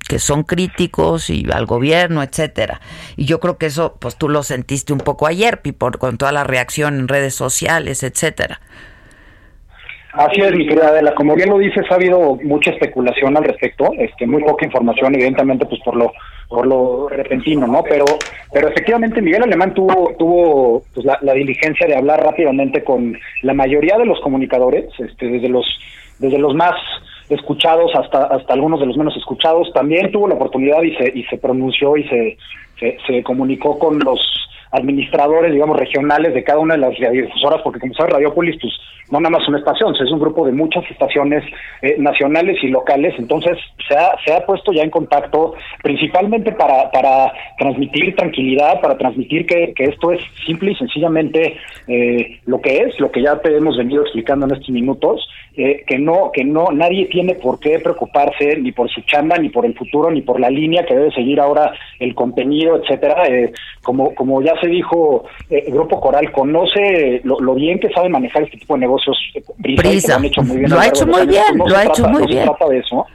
Que 0.10 0.18
son 0.18 0.42
críticos 0.42 1.30
y 1.30 1.46
al 1.54 1.68
gobierno, 1.68 2.24
etcétera. 2.24 2.82
Y 3.16 3.26
yo 3.26 3.40
creo 3.40 3.60
que 3.60 3.68
eso, 3.68 3.96
pues 4.00 4.16
tú 4.16 4.28
lo 4.28 4.42
sentiste 4.42 4.92
un 4.92 5.00
poco 5.00 5.28
ayer, 5.28 5.62
por 5.78 6.00
con 6.00 6.18
toda 6.18 6.32
la 6.32 6.44
reacción 6.44 6.96
en 6.98 7.08
redes 7.08 7.36
sociales, 7.36 8.02
etcétera. 8.02 8.60
Así 10.14 10.42
es, 10.42 10.52
mi 10.56 10.66
querida 10.66 10.88
Adela. 10.88 11.14
Como 11.14 11.36
bien 11.36 11.50
lo 11.50 11.60
dices, 11.60 11.86
ha 11.92 11.94
habido 11.94 12.40
mucha 12.44 12.72
especulación 12.72 13.38
al 13.38 13.44
respecto, 13.44 13.92
este, 14.00 14.26
muy 14.26 14.44
poca 14.44 14.66
información, 14.66 15.14
evidentemente, 15.14 15.66
pues 15.66 15.80
por 15.86 15.96
lo 15.96 16.12
por 16.50 16.66
lo 16.66 17.08
repentino, 17.10 17.68
¿no? 17.68 17.84
Pero 17.84 18.06
pero 18.52 18.70
efectivamente 18.70 19.22
Miguel 19.22 19.44
Alemán 19.44 19.76
tuvo 19.76 20.16
tuvo 20.18 20.84
pues, 20.96 21.06
la, 21.06 21.20
la 21.22 21.34
diligencia 21.34 21.86
de 21.86 21.96
hablar 21.96 22.24
rápidamente 22.24 22.84
con 22.84 23.16
la 23.44 23.54
mayoría 23.54 23.96
de 24.00 24.08
los 24.08 24.20
comunicadores, 24.22 24.86
este, 24.98 25.28
desde 25.28 25.50
los 25.50 25.68
desde 26.18 26.40
los 26.40 26.56
más 26.56 26.74
escuchados 27.30 27.92
hasta 27.96 28.26
hasta 28.26 28.54
algunos 28.54 28.80
de 28.80 28.88
los 28.88 28.98
menos 28.98 29.16
escuchados. 29.16 29.72
También 29.74 30.12
tuvo 30.12 30.28
la 30.28 30.36
oportunidad 30.36 30.82
y 30.84 30.96
se 30.96 31.12
y 31.16 31.24
se 31.26 31.38
pronunció 31.38 31.96
y 31.98 32.04
se, 32.08 32.38
se, 32.80 32.98
se 33.08 33.24
comunicó 33.24 33.78
con 33.80 34.00
los 34.00 34.20
administradores, 34.72 35.52
digamos, 35.52 35.78
regionales 35.78 36.34
de 36.34 36.44
cada 36.44 36.60
una 36.60 36.76
de 36.76 36.82
las 36.82 36.98
radiodifusoras, 37.00 37.62
porque 37.64 37.80
como 37.80 37.94
sabe 37.94 38.12
Radiopolis, 38.12 38.58
pues 38.62 38.74
no 39.12 39.20
nada 39.20 39.38
más 39.38 39.48
una 39.48 39.58
estación, 39.58 39.96
es 39.96 40.12
un 40.12 40.20
grupo 40.20 40.46
de 40.46 40.52
muchas 40.52 40.84
estaciones 40.92 41.44
eh, 41.82 41.96
nacionales 41.98 42.64
y 42.64 42.68
locales, 42.68 43.16
entonces 43.18 43.58
se 43.88 43.96
ha, 43.96 44.12
se 44.24 44.34
ha 44.34 44.46
puesto 44.46 44.72
ya 44.72 44.84
en 44.84 44.92
contacto 44.92 45.56
principalmente 45.82 46.52
para, 46.52 46.92
para 46.92 47.34
transmitir 47.58 48.16
tranquilidad, 48.16 48.80
para 48.82 48.98
transmitir 48.98 49.48
que, 49.48 49.74
que 49.76 49.86
esto 49.86 50.12
es 50.12 50.22
simple 50.46 50.72
y 50.72 50.76
sencillamente 50.76 51.58
eh, 51.88 52.40
lo 52.46 52.62
que 52.62 52.78
es, 52.78 53.00
lo 53.00 53.12
que 53.12 53.24
ya 53.24 53.40
te 53.40 53.56
hemos 53.56 53.78
venido 53.78 54.04
explicando 54.04 54.46
en 54.46 54.54
estos 54.54 54.70
minutos, 54.70 55.28
eh, 55.58 55.84
que 55.88 55.98
no, 55.98 56.32
que 56.32 56.44
no, 56.44 56.68
nadie 56.72 57.08
tiene 57.08 57.36
por 57.36 57.60
qué 57.60 57.80
preocuparse 57.80 58.58
ni 58.58 58.72
por 58.72 58.90
su 58.90 59.02
chamba, 59.02 59.38
ni 59.38 59.50
por 59.50 59.66
el 59.66 59.76
futuro, 59.76 60.12
ni 60.12 60.22
por 60.22 60.40
la 60.40 60.50
línea 60.50 60.86
que 60.86 60.96
debe 60.96 61.12
seguir 61.12 61.40
ahora 61.40 61.74
el 62.00 62.14
contenido, 62.16 62.78
etcétera. 62.78 63.26
Eh, 63.28 63.52
como, 63.84 64.14
como 64.14 64.42
ya 64.42 64.54
se 64.62 64.68
dijo, 64.68 65.26
eh, 65.50 65.64
el 65.68 65.74
Grupo 65.74 66.00
Coral 66.00 66.32
conoce 66.32 67.22
lo, 67.24 67.40
lo, 67.40 67.56
bien 67.56 67.80
que 67.80 67.90
sabe 67.90 68.10
manejar 68.10 68.44
este 68.44 68.58
tipo 68.58 68.76
de 68.76 68.82
negocios. 68.82 69.18
Brisa, 69.58 70.14
lo, 70.14 70.18
han 70.20 70.26
hecho 70.26 70.42
muy 70.44 70.58
bien. 70.58 70.70
Lo 70.70 70.80
ha 70.80 70.88
hecho 70.88 71.06
muy 71.06 71.28
bien, 71.28 71.44
lo 71.58 71.76
ha 71.76 71.86
hecho 71.86 72.08
muy 72.08 72.26
bien. 72.28 72.44
Se 72.44 72.50
trata 72.50 72.68
de 72.70 72.80
eso. 72.80 73.06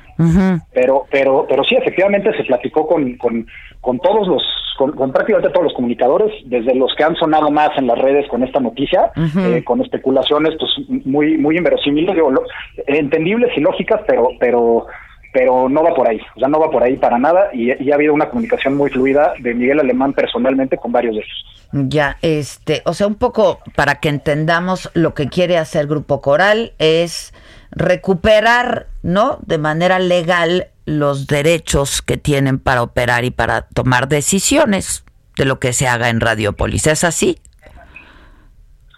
Pero, 0.72 1.04
pero, 1.10 1.44
pero 1.48 1.64
sí, 1.64 1.74
efectivamente 1.74 2.36
se 2.36 2.44
platicó 2.44 2.86
con, 2.86 3.16
con, 3.16 3.46
con 3.80 3.98
todos 3.98 4.28
los, 4.28 4.42
con, 4.78 4.92
con, 4.92 5.12
prácticamente 5.12 5.52
todos 5.52 5.64
los 5.64 5.74
comunicadores, 5.74 6.32
desde 6.46 6.74
los 6.74 6.94
que 6.94 7.02
han 7.02 7.16
sonado 7.16 7.50
más 7.50 7.70
en 7.76 7.88
las 7.88 7.98
redes 7.98 8.28
con 8.28 8.44
esta 8.44 8.60
noticia, 8.60 9.10
eh, 9.16 9.64
con 9.64 9.80
especulaciones, 9.80 10.54
pues 10.58 11.04
muy, 11.04 11.36
muy 11.36 11.56
inverosímiles, 11.56 12.14
digo, 12.14 12.30
lo, 12.30 12.42
entendibles 12.86 13.50
y 13.56 13.60
lógicas, 13.60 14.02
pero, 14.06 14.28
pero, 14.38 14.86
pero 15.35 15.69
no 15.69 15.82
va 15.82 15.94
por 15.94 16.09
ahí, 16.09 16.20
o 16.36 16.39
sea, 16.39 16.48
no 16.48 16.61
va 16.61 16.70
por 16.70 16.82
ahí 16.82 16.97
para 16.97 17.19
nada, 17.19 17.51
y, 17.52 17.73
y 17.82 17.90
ha 17.90 17.97
habido 17.97 18.15
una 18.15 18.31
comunicación 18.31 18.77
muy 18.77 18.89
fluida 18.89 19.35
de 19.40 19.52
Miguel 19.52 19.81
Alemán 19.81 20.12
personalmente 20.12 20.78
con 20.78 20.93
varios 20.93 21.16
de 21.16 21.20
ellos. 21.23 21.44
Ya, 21.73 22.19
este, 22.23 22.82
o 22.86 22.94
sea, 22.94 23.09
un 23.09 23.16
poco 23.16 23.59
para 23.74 23.97
que 23.97 24.09
entendamos 24.09 24.90
lo 24.94 25.12
que 25.12 25.28
quiere 25.28 25.59
hacer 25.59 25.89
Grupo 25.89 26.20
Coral 26.20 26.73
es 26.78 27.35
recuperar, 27.73 28.86
¿no? 29.02 29.39
De 29.44 29.59
manera 29.59 29.98
legal 29.98 30.69
los 30.86 31.27
derechos 31.27 32.01
que 32.01 32.16
tienen 32.16 32.61
para 32.61 32.82
operar 32.82 33.24
y 33.24 33.32
para 33.32 33.62
tomar 33.62 34.06
decisiones 34.06 35.05
de 35.36 35.47
lo 35.47 35.59
que 35.59 35.73
se 35.73 35.89
haga 35.89 36.11
en 36.11 36.20
Radiopolis. 36.20 36.86
¿Es 36.86 37.02
así? 37.02 37.39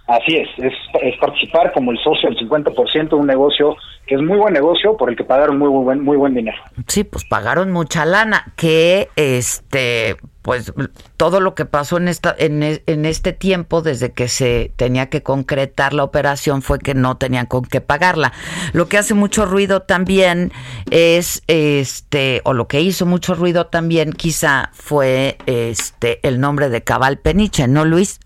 Así 0.07 0.37
es, 0.37 0.49
es, 0.59 1.19
participar 1.19 1.73
como 1.73 1.91
el 1.91 1.99
socio 1.99 2.29
del 2.29 2.39
50% 2.39 3.09
de 3.09 3.17
un 3.17 3.27
negocio 3.27 3.77
que 4.07 4.15
es 4.15 4.23
muy 4.23 4.39
buen 4.39 4.55
negocio 4.55 4.97
por 4.97 5.11
el 5.11 5.17
que 5.17 5.25
pagaron 5.25 5.59
muy, 5.59 5.69
muy 5.69 5.83
buen 5.83 6.05
muy 6.05 6.17
buen 6.17 6.33
dinero. 6.33 6.59
Sí, 6.87 7.03
pues 7.03 7.25
pagaron 7.25 7.73
mucha 7.73 8.05
lana, 8.05 8.53
que 8.57 9.09
este 9.17 10.17
pues 10.43 10.73
todo 11.17 11.41
lo 11.41 11.57
que 11.57 11.65
pasó 11.65 11.97
en 11.97 12.07
esta 12.07 12.33
en, 12.39 12.63
en, 12.63 13.05
este 13.05 13.33
tiempo 13.33 13.83
desde 13.83 14.13
que 14.13 14.29
se 14.29 14.71
tenía 14.77 15.11
que 15.11 15.25
concretar 15.25 15.93
la 15.93 16.05
operación 16.05 16.63
fue 16.63 16.79
que 16.79 16.95
no 16.95 17.17
tenían 17.17 17.47
con 17.47 17.65
qué 17.65 17.81
pagarla. 17.81 18.33
Lo 18.73 18.87
que 18.87 18.99
hace 18.99 19.15
mucho 19.15 19.45
ruido 19.45 19.83
también 19.83 20.53
es 20.93 21.43
este 21.49 22.43
o 22.45 22.53
lo 22.53 22.69
que 22.69 22.81
hizo 22.81 23.07
mucho 23.07 23.35
ruido 23.35 23.67
también 23.67 24.13
quizá 24.13 24.71
fue 24.73 25.37
este 25.47 26.21
el 26.23 26.39
nombre 26.39 26.69
de 26.69 26.85
Cabal 26.85 27.19
Peniche, 27.19 27.67
¿no, 27.67 27.85
Luis? 27.85 28.21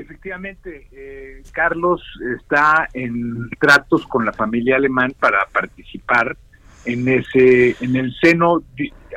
Efectivamente, 0.00 0.88
eh, 0.92 1.42
Carlos 1.52 2.02
está 2.38 2.88
en 2.92 3.48
tratos 3.58 4.06
con 4.06 4.24
la 4.24 4.32
familia 4.32 4.76
alemán 4.76 5.14
para 5.18 5.46
participar 5.46 6.36
en 6.84 7.08
ese, 7.08 7.76
en 7.80 7.96
el 7.96 8.14
seno. 8.20 8.62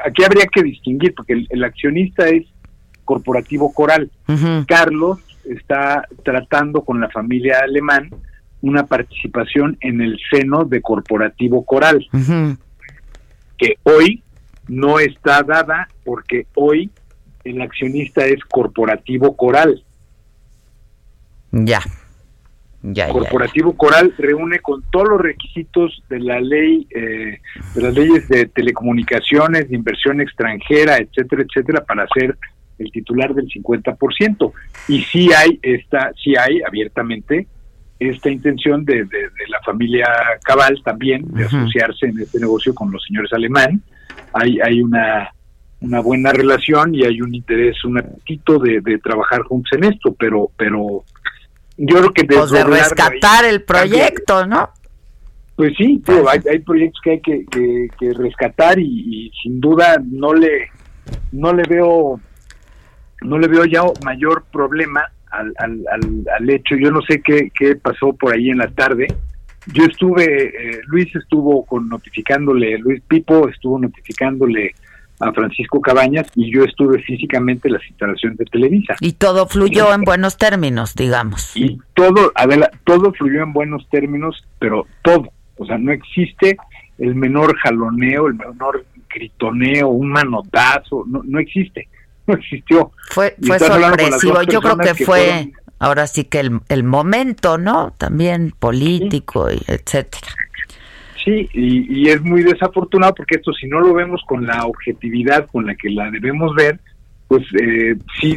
Aquí 0.06 0.24
habría 0.24 0.46
que 0.48 0.64
distinguir 0.64 1.14
porque 1.16 1.34
el, 1.34 1.48
el 1.50 1.64
accionista 1.64 2.28
es 2.28 2.46
corporativo 3.06 3.74
Coral. 3.74 4.12
Uh 4.28 4.34
-huh. 4.34 4.66
Carlos 4.68 5.20
está 5.46 6.08
tratando 6.24 6.84
con 6.84 7.00
la 7.00 7.10
familia 7.10 7.60
alemán 7.64 8.10
una 8.62 8.86
participación 8.86 9.78
en 9.82 10.02
el 10.02 10.20
seno 10.30 10.66
de 10.66 10.82
corporativo 10.82 11.66
Coral, 11.66 12.06
uh 12.14 12.18
-huh. 12.18 12.58
que 13.58 13.76
hoy 13.84 14.22
no 14.68 15.00
está 15.00 15.42
dada 15.44 15.88
porque 16.04 16.46
hoy 16.56 16.90
el 17.44 17.62
accionista 17.62 18.26
es 18.26 18.44
corporativo 18.46 19.36
Coral. 19.36 19.84
Ya. 21.52 21.82
Ya, 22.82 23.10
Corporativo 23.10 23.72
ya. 23.72 23.78
Coral 23.78 24.14
reúne 24.18 24.60
con 24.60 24.82
todos 24.90 25.10
los 25.10 25.22
requisitos 25.22 26.02
de 26.10 26.20
la 26.20 26.40
ley, 26.40 26.88
eh, 26.92 27.40
de 27.76 27.82
las 27.82 27.94
leyes 27.94 28.30
de 28.30 28.46
telecomunicaciones, 28.46 29.70
de 29.70 29.76
inversión 29.76 30.22
extranjera, 30.22 30.98
etcétera, 30.98 31.44
etcétera, 31.44 31.84
para 31.84 32.08
ser 32.08 32.38
el 32.78 32.90
titular 32.92 33.34
del 33.34 33.48
50%. 33.50 34.54
Y 34.88 35.02
sí 35.02 35.30
hay 35.34 35.60
esta, 35.62 36.12
sí 36.24 36.36
hay 36.38 36.62
abiertamente 36.66 37.48
esta 38.00 38.30
intención 38.30 38.86
de, 38.86 39.04
de, 39.04 39.04
de 39.04 39.48
la 39.50 39.60
familia 39.66 40.08
Cabal 40.44 40.82
también 40.84 41.26
de 41.34 41.44
uh 41.44 41.48
-huh. 41.48 41.64
asociarse 41.64 42.06
en 42.06 42.20
este 42.20 42.40
negocio 42.40 42.74
con 42.74 42.92
los 42.92 43.04
señores 43.06 43.34
alemán. 43.34 43.82
Hay, 44.34 44.58
hay 44.62 44.82
una, 44.82 45.34
una 45.82 46.00
buena 46.00 46.32
relación 46.32 46.96
y 46.96 47.04
hay 47.04 47.22
un 47.22 47.36
interés, 47.36 47.84
un 47.84 47.98
apetito 47.98 48.58
de, 48.60 48.80
de 48.80 49.00
trabajar 49.00 49.42
juntos 49.44 49.72
en 49.74 49.84
esto, 49.86 50.16
pero, 50.18 50.50
pero 50.56 51.04
yo 51.80 51.98
creo 51.98 52.14
que 52.14 52.26
pues 52.26 52.52
de 52.52 52.64
rescatar 52.64 53.46
ahí, 53.46 53.52
el 53.52 53.64
proyecto, 53.64 54.46
¿no? 54.46 54.70
Pues 55.56 55.74
sí, 55.78 56.02
tío, 56.06 56.28
hay, 56.30 56.40
hay, 56.50 56.60
proyectos 56.60 57.02
que 57.02 57.12
hay 57.12 57.22
que, 57.22 57.46
que, 57.46 57.88
que 57.98 58.14
rescatar 58.14 58.78
y, 58.80 58.84
y, 58.86 59.32
sin 59.42 59.60
duda 59.62 59.98
no 60.06 60.34
le 60.34 60.70
no 61.32 61.54
le 61.54 61.64
veo 61.64 62.20
no 63.22 63.38
le 63.38 63.48
veo 63.48 63.66
ya 63.66 63.82
mayor 64.04 64.46
problema 64.52 65.06
al, 65.32 65.54
al, 65.58 65.84
al, 65.92 66.26
al 66.38 66.50
hecho. 66.50 66.76
Yo 66.76 66.92
no 66.92 67.02
sé 67.02 67.22
qué, 67.22 67.50
qué 67.58 67.76
pasó 67.76 68.14
por 68.14 68.34
ahí 68.34 68.50
en 68.50 68.58
la 68.58 68.68
tarde. 68.70 69.08
Yo 69.68 69.86
estuve, 69.86 70.26
eh, 70.26 70.80
Luis 70.88 71.14
estuvo 71.16 71.66
con 71.66 71.90
notificándole, 71.90 72.78
Luis 72.80 73.02
Pipo 73.08 73.48
estuvo 73.50 73.78
notificándole 73.78 74.72
a 75.20 75.32
Francisco 75.34 75.82
Cabañas 75.82 76.28
y 76.36 76.52
yo 76.52 76.64
estuve 76.64 77.02
físicamente 77.04 77.68
en 77.68 77.74
las 77.76 77.88
instalaciones 77.88 78.38
de 78.38 78.46
Televisa. 78.46 78.96
Y 79.02 79.14
todo 79.14 79.48
fluyó 79.48 79.94
en 79.94 80.02
buenos 80.02 80.38
términos, 80.38 80.96
digamos. 80.96 81.56
Y 81.56 81.80
todo, 81.94 82.32
Adela, 82.36 82.72
todo 82.86 83.12
fluyó 83.14 83.44
en 83.44 83.54
buenos 83.54 83.88
términos, 83.90 84.46
pero 84.60 84.88
todo. 85.02 85.32
O 85.58 85.66
sea, 85.66 85.78
no 85.78 85.92
existe 85.92 86.58
el 86.98 87.16
menor 87.16 87.58
jaloneo, 87.58 88.28
el 88.28 88.36
menor 88.36 88.86
gritoneo, 89.14 89.90
un 89.90 90.10
manotazo, 90.10 91.04
no, 91.08 91.22
no 91.26 91.40
existe, 91.40 91.88
no 92.28 92.36
existió. 92.36 92.92
Fue, 93.10 93.36
fue 93.42 93.60
sorpresivo, 93.60 94.42
yo 94.44 94.62
creo 94.62 94.78
que, 94.78 94.94
que 94.94 95.06
fue... 95.06 95.52
ahora 95.80 96.08
sí 96.08 96.24
que 96.26 96.40
el, 96.40 96.62
el 96.70 96.84
momento, 96.84 97.58
¿no? 97.58 97.94
También 97.98 98.54
político, 98.58 99.52
y 99.52 99.60
etcétera. 99.68 100.28
Sí, 101.30 101.48
y, 101.54 102.02
y, 102.02 102.10
es 102.10 102.22
muy 102.24 102.42
desafortunado 102.42 103.14
porque 103.14 103.36
esto 103.36 103.54
si 103.54 103.68
no 103.68 103.80
lo 103.82 103.94
vemos 103.94 104.20
con 104.26 104.48
la 104.48 104.66
objetividad 104.66 105.46
con 105.52 105.68
la 105.68 105.76
que 105.76 105.92
la 105.92 106.10
debemos 106.10 106.56
ver, 106.56 106.80
pues 107.28 107.44
eh, 107.62 107.96
sí 108.20 108.36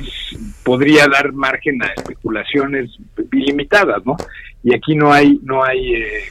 podría 0.62 1.06
dar 1.08 1.32
margen 1.32 1.82
a 1.82 1.86
especulaciones 1.86 2.90
ilimitadas, 3.32 4.04
¿no? 4.04 4.14
Y 4.62 4.74
aquí 4.74 4.94
no 4.94 5.10
hay, 5.10 5.40
no 5.42 5.64
hay, 5.64 5.94
eh, 5.94 6.24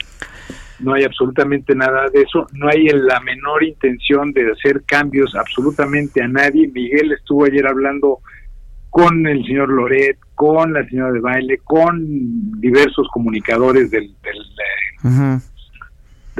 no 0.81 0.93
hay 0.93 1.03
absolutamente 1.03 1.73
nada 1.73 2.05
de 2.13 2.21
eso, 2.21 2.45
no 2.53 2.67
hay 2.69 2.89
la 2.89 3.19
menor 3.21 3.63
intención 3.63 4.31
de 4.31 4.51
hacer 4.51 4.83
cambios 4.85 5.33
absolutamente 5.33 6.21
a 6.21 6.27
nadie. 6.27 6.67
Miguel 6.67 7.13
estuvo 7.13 7.45
ayer 7.45 7.65
hablando 7.65 8.19
con 8.91 9.25
el 9.25 9.43
señor 9.47 9.69
Loret, 9.69 10.19
con 10.35 10.73
la 10.73 10.87
señora 10.87 11.13
de 11.13 11.21
baile, 11.21 11.57
con 11.63 12.61
diversos 12.61 13.07
comunicadores 13.11 13.89
del, 13.89 14.13
del, 14.21 15.41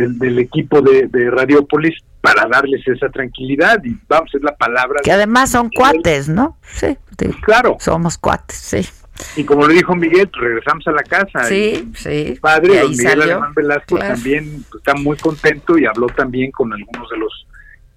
del, 0.07 0.40
equipo 0.40 0.82
de, 0.82 1.07
de 1.07 1.30
Radiopolis 1.30 1.95
para 2.22 2.48
darles 2.48 2.88
esa 2.88 3.10
tranquilidad 3.10 3.84
y 3.84 3.98
vamos, 4.07 4.30
es 4.34 4.44
la 4.44 4.56
palabra. 4.56 5.02
Que 5.03 5.11
además 5.11 5.52
son 5.52 5.69
cuates, 5.69 6.30
¿no? 6.30 6.57
Sí, 6.64 6.98
claro. 7.41 7.78
Somos 7.80 8.18
cuates, 8.18 8.57
sí. 8.57 8.88
Y 9.36 9.44
como 9.44 9.68
le 9.68 9.76
dijo 9.76 9.95
Miguel, 9.95 10.28
pues 10.30 10.44
regresamos 10.44 10.88
a 10.88 10.91
la 10.91 11.03
casa. 11.03 11.44
Sí, 11.44 11.91
sí. 11.95 12.38
Padre, 12.41 12.80
don 12.80 12.91
Miguel 12.91 13.22
Alemán 13.22 13.53
Velasco 13.53 13.98
también 13.98 14.64
está 14.76 14.95
muy 14.95 15.18
contento 15.18 15.78
y 15.78 15.86
habló 15.86 16.07
también 16.07 16.52
con 16.52 16.72
algunos 16.73 17.10
de 17.10 17.18
los 17.18 17.48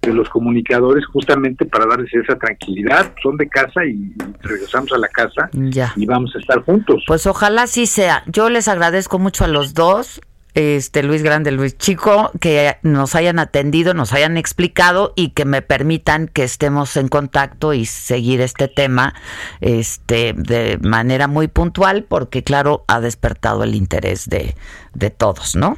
de 0.01 0.13
los 0.13 0.29
comunicadores 0.29 1.03
justamente 1.07 1.65
para 1.65 1.87
darles 1.87 2.13
esa 2.13 2.37
tranquilidad. 2.37 3.11
Son 3.23 3.37
de 3.37 3.49
casa 3.49 3.83
y 3.85 4.13
regresamos 4.41 4.91
a 4.93 4.99
la 4.99 5.07
casa 5.07 5.49
ya. 5.51 5.93
y 5.95 6.05
vamos 6.05 6.31
a 6.35 6.39
estar 6.39 6.61
juntos. 6.63 7.03
Pues 7.07 7.25
ojalá 7.25 7.65
sí 7.65 7.87
sea. 7.87 8.21
Yo 8.27 8.51
les 8.51 8.67
agradezco 8.67 9.17
mucho 9.17 9.45
a 9.45 9.47
los 9.47 9.73
dos 9.73 10.21
este 10.55 11.03
Luis 11.03 11.21
Grande, 11.21 11.51
Luis 11.51 11.77
Chico, 11.77 12.31
que 12.39 12.77
nos 12.81 13.13
hayan 13.13 13.39
atendido, 13.39 13.93
nos 13.93 14.13
hayan 14.13 14.37
explicado 14.37 15.13
y 15.15 15.29
que 15.29 15.43
me 15.43 15.61
permitan 15.61 16.27
que 16.27 16.43
estemos 16.43 16.95
en 16.95 17.09
contacto 17.09 17.73
y 17.73 17.85
seguir 17.85 18.39
este 18.39 18.69
tema 18.69 19.13
este 19.59 20.33
de 20.33 20.79
manera 20.81 21.27
muy 21.27 21.49
puntual, 21.49 22.05
porque 22.05 22.43
claro, 22.43 22.85
ha 22.87 23.01
despertado 23.01 23.63
el 23.63 23.75
interés 23.75 24.29
de, 24.29 24.55
de 24.93 25.09
todos, 25.09 25.55
¿no? 25.55 25.77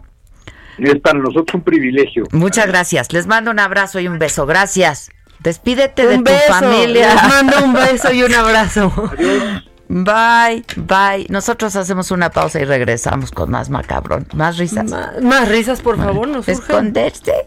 Es 0.78 0.95
para 1.02 1.18
nosotros 1.18 1.56
un 1.56 1.62
privilegio. 1.62 2.26
Muchas 2.32 2.68
gracias. 2.68 3.12
Les 3.12 3.26
mando 3.26 3.49
un 3.49 3.60
abrazo 3.60 3.99
y 3.99 4.08
un 4.08 4.20
beso. 4.20 4.45
Gracias. 4.45 5.10
Despídete 5.40 6.08
un 6.08 6.24
de 6.24 6.34
beso. 6.34 6.45
tu 6.45 6.54
familia. 6.54 7.16
Les 7.16 7.24
mando 7.24 7.66
un 7.66 7.74
beso 7.74 8.12
y 8.14 8.22
un 8.22 8.34
abrazo. 8.36 8.94
Adiós. 9.12 9.64
Bye, 9.90 10.66
bye. 10.76 11.26
Nosotros 11.30 11.76
hacemos 11.76 12.12
una 12.12 12.30
pausa 12.30 12.60
y 12.60 12.66
regresamos 12.66 13.32
con 13.32 13.50
más 13.50 13.70
macabrón. 13.70 14.28
Más 14.34 14.58
risas. 14.58 14.90
Más, 14.90 15.22
más 15.22 15.48
risas, 15.48 15.82
por 15.82 15.98
favor, 15.98 16.28
nos 16.28 16.48
Esconderse. 16.48 17.46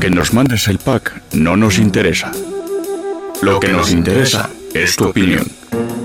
Que 0.00 0.10
nos 0.10 0.34
mandes 0.34 0.68
el 0.68 0.78
pack 0.78 1.22
no 1.32 1.56
nos 1.56 1.78
interesa. 1.78 2.30
Lo 3.40 3.58
que 3.60 3.68
nos 3.68 3.90
interesa 3.90 4.50
es 4.74 4.96
tu 4.96 5.06
opinión. 5.06 5.46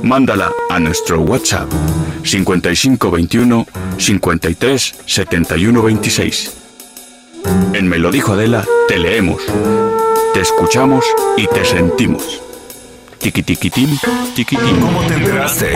Mándala 0.04 0.52
a 0.70 0.80
nuestro 0.80 1.22
WhatsApp 1.22 1.70
5521 2.24 3.66
53 3.98 4.96
71 5.06 5.82
26. 5.82 6.54
En 7.74 7.88
Me 7.88 7.98
lo 7.98 8.12
dijo 8.12 8.34
Adela, 8.34 8.66
te 8.88 8.98
leemos, 8.98 9.42
te 10.34 10.42
escuchamos 10.42 11.04
y 11.38 11.48
te 11.48 11.66
sentimos. 11.66 12.42
Tiquitiquitín, 13.18 14.00
tiquitín. 14.36 14.80
¿Cómo 14.80 15.02
te 15.04 15.16
enteraste? 15.16 15.74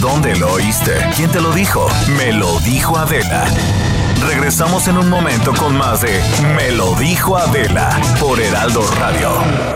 ¿Dónde 0.00 0.34
lo 0.36 0.54
oíste? 0.54 0.92
¿Quién 1.16 1.30
te 1.30 1.40
lo 1.40 1.52
dijo? 1.52 1.86
Me 2.16 2.32
lo 2.32 2.58
dijo 2.60 2.96
Adela. 2.96 3.44
Regresamos 4.26 4.88
en 4.88 4.98
un 4.98 5.08
momento 5.08 5.52
con 5.54 5.76
más 5.76 6.02
de 6.02 6.20
Me 6.56 6.72
lo 6.72 6.94
dijo 6.94 7.36
Adela 7.36 8.00
por 8.20 8.40
Heraldo 8.40 8.86
Radio. 8.98 9.71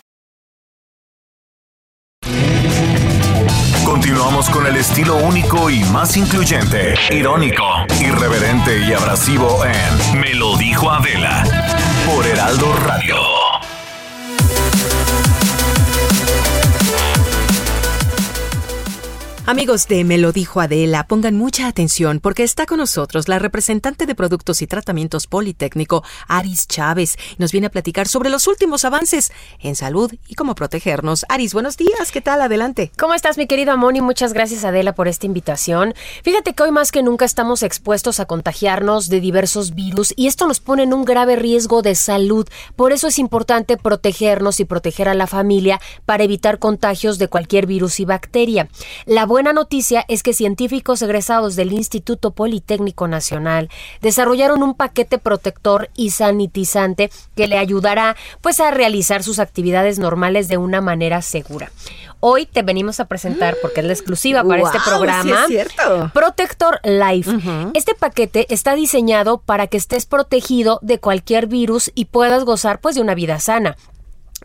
Continuamos 4.27 4.51
con 4.51 4.67
el 4.67 4.75
estilo 4.75 5.19
único 5.19 5.71
y 5.71 5.85
más 5.85 6.17
incluyente, 6.17 6.95
irónico, 7.13 7.63
irreverente 8.01 8.81
y 8.81 8.93
abrasivo 8.93 9.65
en 9.65 10.21
Me 10.21 10.35
lo 10.35 10.57
dijo 10.57 10.91
Adela 10.91 11.45
por 12.05 12.27
Heraldo 12.27 12.75
Radio. 12.75 13.26
Amigos 19.49 19.87
de 19.87 20.03
Me 20.03 20.19
lo 20.19 20.33
dijo 20.33 20.61
Adela, 20.61 21.07
pongan 21.07 21.37
mucha 21.37 21.69
atención 21.69 22.19
porque 22.19 22.43
está 22.43 22.67
con 22.67 22.79
nosotros 22.79 23.29
la 23.29 23.39
representante 23.39 24.05
de 24.05 24.17
Productos 24.17 24.61
y 24.61 24.67
Tratamientos 24.67 25.29
Politécnico, 25.29 26.03
Aris 26.27 26.67
Chávez. 26.67 27.17
Nos 27.39 27.53
viene 27.53 27.69
a 27.69 27.71
platicar 27.71 28.09
sobre 28.09 28.29
los 28.29 28.49
últimos 28.49 28.85
avances 28.85 29.31
en 29.61 29.77
salud 29.77 30.13
y 30.27 30.35
cómo 30.35 30.57
protegernos. 30.57 31.25
Aris, 31.29 31.55
buenos 31.55 31.77
días, 31.77 32.11
¿qué 32.11 32.21
tal? 32.21 32.41
Adelante. 32.41 32.91
¿Cómo 32.99 33.15
estás, 33.15 33.39
mi 33.39 33.47
querida 33.47 33.77
Moni? 33.77 34.01
Muchas 34.01 34.33
gracias, 34.33 34.65
Adela, 34.65 34.97
por 34.97 35.07
esta 35.07 35.27
invitación. 35.27 35.95
Fíjate 36.25 36.53
que 36.53 36.65
hoy 36.65 36.73
más 36.73 36.91
que 36.91 37.05
nunca 37.05 37.25
estamos 37.25 37.63
expuestos 37.63 38.19
a 38.19 38.27
contagiarnos 38.27 39.09
de 39.09 39.21
diversos 39.21 39.77
virus 39.77 40.13
y 40.17 40.27
esto 40.27 40.49
nos 40.49 40.59
pone 40.59 40.83
en 40.83 40.93
un 40.93 41.05
grave 41.05 41.37
riesgo 41.37 41.83
de 41.83 41.95
salud. 41.95 42.49
Por 42.75 42.91
eso 42.91 43.07
es 43.07 43.21
importante 43.21 43.77
protegernos 43.77 44.59
y 44.59 44.65
proteger 44.65 45.09
a 45.09 45.15
la 45.15 45.29
familia 45.29 45.81
para 46.05 46.25
evitar 46.25 46.59
contagios 46.59 47.19
de 47.19 47.29
cualquier 47.29 47.67
virus 47.67 48.01
y 48.01 48.05
bacteria. 48.05 48.69
La 49.05 49.25
buena 49.37 49.53
noticia 49.53 50.03
es 50.09 50.23
que 50.23 50.33
científicos 50.33 51.03
egresados 51.03 51.57
del 51.57 51.75
Instituto 51.75 52.31
Politécnico 52.31 53.07
Nacional 53.07 53.69
desarrollaron 54.01 54.63
un 54.63 54.73
paquete 54.73 55.19
protector 55.19 55.91
y 55.95 56.13
sanitizante 56.13 57.11
que 57.35 57.47
le 57.47 57.59
ayudará 57.59 58.17
pues 58.41 58.61
a 58.61 58.71
realizar 58.71 59.23
sus 59.23 59.39
actividades 59.39 59.99
normales 59.99 60.49
de 60.49 60.57
una 60.57 60.81
manera 60.81 61.21
segura. 61.21 61.71
Hoy 62.21 62.47
te 62.47 62.63
venimos 62.63 62.99
a 62.99 63.05
presentar, 63.05 63.59
porque 63.61 63.81
es 63.81 63.87
la 63.87 63.93
exclusiva 63.93 64.43
para 64.43 64.63
este 64.63 64.79
programa, 64.83 65.23
sí 65.23 65.31
es 65.59 65.69
cierto. 65.75 66.11
Protector 66.15 66.81
Life. 66.83 67.31
Este 67.75 67.95
paquete 67.95 68.47
está 68.49 68.75
diseñado 68.75 69.43
para 69.43 69.67
que 69.67 69.77
estés 69.77 70.07
protegido 70.07 70.79
de 70.81 70.99
cualquier 70.99 71.47
virus 71.47 71.93
y 71.95 72.07
puedas 72.07 72.43
gozar 72.45 72.81
pues 72.81 72.95
de 72.95 73.03
una 73.03 73.15
vida 73.15 73.39
sana. 73.39 73.77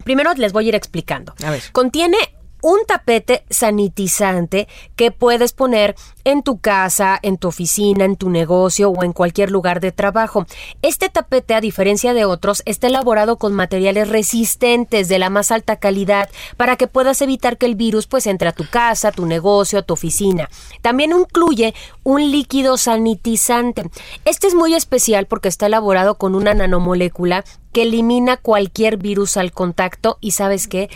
Primero 0.04 0.34
les 0.34 0.52
voy 0.52 0.66
a 0.66 0.68
ir 0.68 0.76
explicando. 0.76 1.34
A 1.46 1.52
ver. 1.52 1.64
Contiene 1.72 2.18
un 2.62 2.80
tapete 2.88 3.44
sanitizante 3.50 4.68
que 4.96 5.12
puedes 5.12 5.54
poner 5.54 5.96
en 6.24 6.44
tu 6.44 6.58
casa, 6.60 7.20
en 7.22 7.38
tu 7.38 7.48
oficina, 7.48 8.06
en 8.06 8.16
tu 8.16 8.30
negocio 8.30 8.90
o 8.90 9.04
en 9.04 9.14
cualquier 9.14 9.52
lugar 9.52 9.80
de 9.80 9.92
trabajo. 9.92 10.46
Este 10.82 11.10
tapete, 11.10 11.54
a 11.54 11.62
diferencia 11.62 12.14
de 12.14 12.26
otros, 12.26 12.64
está 12.66 12.88
elaborado 12.88 13.38
con 13.38 13.54
materiales 13.54 14.10
resistentes 14.10 15.08
de 15.08 15.20
la 15.20 15.30
más 15.30 15.52
alta 15.52 15.76
calidad 15.78 16.30
para 16.58 16.76
que 16.76 16.88
puedas 16.88 17.22
evitar 17.22 17.58
que 17.58 17.66
el 17.66 17.76
virus 17.76 18.08
pues 18.08 18.28
entre 18.28 18.50
a 18.50 18.54
tu 18.54 18.68
casa, 18.70 19.12
tu 19.12 19.26
negocio, 19.26 19.80
a 19.80 19.84
tu 19.84 19.94
oficina. 19.94 20.50
También 20.82 21.12
incluye 21.12 21.74
un 22.04 22.32
líquido 22.32 22.78
sanitizante. 22.78 23.90
Este 24.26 24.48
es 24.48 24.56
muy 24.56 24.74
especial 24.74 25.26
porque 25.26 25.50
está 25.50 25.66
elaborado 25.68 26.16
con 26.16 26.36
una 26.36 26.54
nanomolécula 26.54 27.44
que 27.72 27.84
elimina 27.84 28.36
cualquier 28.36 28.98
virus 28.98 29.38
al 29.38 29.54
contacto 29.54 30.18
y 30.20 30.32
sabes 30.32 30.68
qué, 30.68 30.90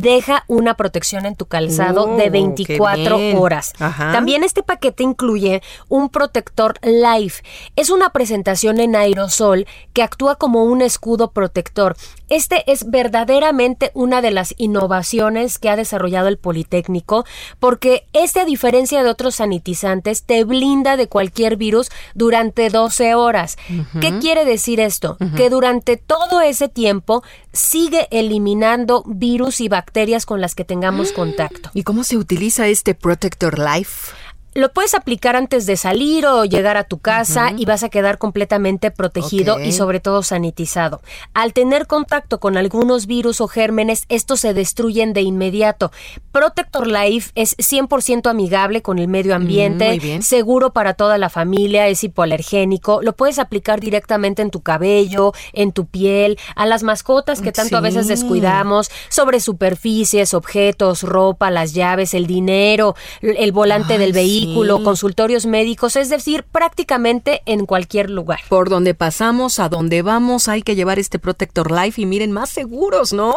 deja 0.00 0.42
una 0.48 0.74
protección 0.74 1.24
en 1.24 1.36
tu 1.36 1.46
calzado 1.46 2.02
Oh, 2.08 2.16
de 2.16 2.24
qué 2.24 2.30
24 2.30 3.16
bien. 3.16 3.36
horas. 3.38 3.72
Ajá. 3.78 4.10
También 4.10 4.42
este 4.42 4.64
paquete 4.66 5.02
incluye 5.02 5.62
un 5.88 6.10
protector 6.10 6.74
Life. 6.82 7.42
Es 7.76 7.90
una 7.90 8.10
presentación 8.10 8.80
en 8.80 8.96
aerosol 8.96 9.66
que 9.92 10.02
actúa 10.02 10.36
como 10.36 10.64
un 10.64 10.82
escudo 10.82 11.30
protector. 11.30 11.96
Este 12.28 12.70
es 12.70 12.90
verdaderamente 12.90 13.92
una 13.94 14.20
de 14.20 14.32
las 14.32 14.54
innovaciones 14.58 15.58
que 15.58 15.70
ha 15.70 15.76
desarrollado 15.76 16.26
el 16.28 16.38
Politécnico 16.38 17.24
porque 17.60 18.04
este 18.12 18.40
a 18.40 18.44
diferencia 18.44 19.02
de 19.02 19.10
otros 19.10 19.36
sanitizantes 19.36 20.24
te 20.24 20.44
blinda 20.44 20.96
de 20.96 21.08
cualquier 21.08 21.56
virus 21.56 21.88
durante 22.14 22.68
12 22.68 23.14
horas. 23.14 23.56
¿Qué 24.00 24.18
quiere 24.18 24.44
decir 24.44 24.80
esto? 24.80 25.16
Que 25.36 25.50
durante 25.50 25.96
todo 25.96 26.40
ese 26.40 26.68
tiempo 26.68 27.22
sigue 27.52 28.08
eliminando 28.10 29.02
virus 29.06 29.60
y 29.60 29.68
bacterias 29.68 30.26
con 30.26 30.40
las 30.40 30.54
que 30.54 30.64
tengamos 30.64 31.12
contacto. 31.12 31.70
¿Y 31.74 31.84
cómo 31.84 32.04
se 32.04 32.16
utiliza 32.16 32.66
este 32.66 32.94
Protector 32.94 33.58
Life? 33.58 34.12
Lo 34.56 34.72
puedes 34.72 34.94
aplicar 34.94 35.36
antes 35.36 35.66
de 35.66 35.76
salir 35.76 36.26
o 36.26 36.44
llegar 36.46 36.78
a 36.78 36.84
tu 36.84 36.98
casa 36.98 37.52
y 37.56 37.66
vas 37.66 37.82
a 37.82 37.90
quedar 37.90 38.16
completamente 38.16 38.90
protegido 38.90 39.60
y 39.60 39.72
sobre 39.72 40.00
todo 40.00 40.22
sanitizado. 40.22 41.02
Al 41.34 41.52
tener 41.52 41.86
contacto 41.86 42.40
con 42.40 42.56
algunos 42.56 43.06
virus 43.06 43.42
o 43.42 43.48
gérmenes, 43.48 44.04
estos 44.08 44.40
se 44.40 44.54
destruyen 44.54 45.12
de 45.12 45.20
inmediato. 45.20 45.92
Protector 46.32 46.86
Life 46.86 47.32
es 47.34 47.54
100% 47.58 48.30
amigable 48.30 48.80
con 48.80 48.98
el 48.98 49.08
medio 49.08 49.34
ambiente, 49.34 49.96
Mm, 49.98 50.00
bien. 50.02 50.22
seguro 50.22 50.72
para 50.72 50.94
toda 50.94 51.18
la 51.18 51.28
familia, 51.28 51.88
es 51.88 52.02
hipoalergénico, 52.04 53.02
lo 53.02 53.14
puedes 53.14 53.38
aplicar 53.38 53.80
directamente 53.80 54.40
en 54.40 54.50
tu 54.50 54.62
cabello, 54.62 55.32
en 55.52 55.72
tu 55.72 55.84
piel, 55.86 56.38
a 56.54 56.64
las 56.64 56.82
mascotas 56.82 57.42
que 57.42 57.52
tanto 57.52 57.76
a 57.76 57.80
veces 57.80 58.08
descuidamos, 58.08 58.90
sobre 59.10 59.40
superficies, 59.40 60.32
objetos, 60.32 61.02
ropa, 61.02 61.50
las 61.50 61.74
llaves, 61.74 62.14
el 62.14 62.26
dinero, 62.26 62.94
el 63.20 63.52
volante 63.52 63.94
Ay, 63.94 63.98
del 63.98 64.12
vehículo, 64.12 64.45
sí. 64.54 64.84
consultorios 64.84 65.46
médicos, 65.46 65.96
es 65.96 66.08
decir, 66.08 66.44
prácticamente 66.44 67.42
en 67.46 67.66
cualquier 67.66 68.10
lugar. 68.10 68.40
Por 68.48 68.68
donde 68.68 68.94
pasamos, 68.94 69.58
a 69.58 69.68
donde 69.68 70.02
vamos, 70.02 70.48
hay 70.48 70.62
que 70.62 70.74
llevar 70.74 70.98
este 70.98 71.18
Protector 71.18 71.70
Life 71.70 72.00
y 72.00 72.06
miren, 72.06 72.32
más 72.32 72.50
seguros, 72.50 73.12
¿no? 73.12 73.34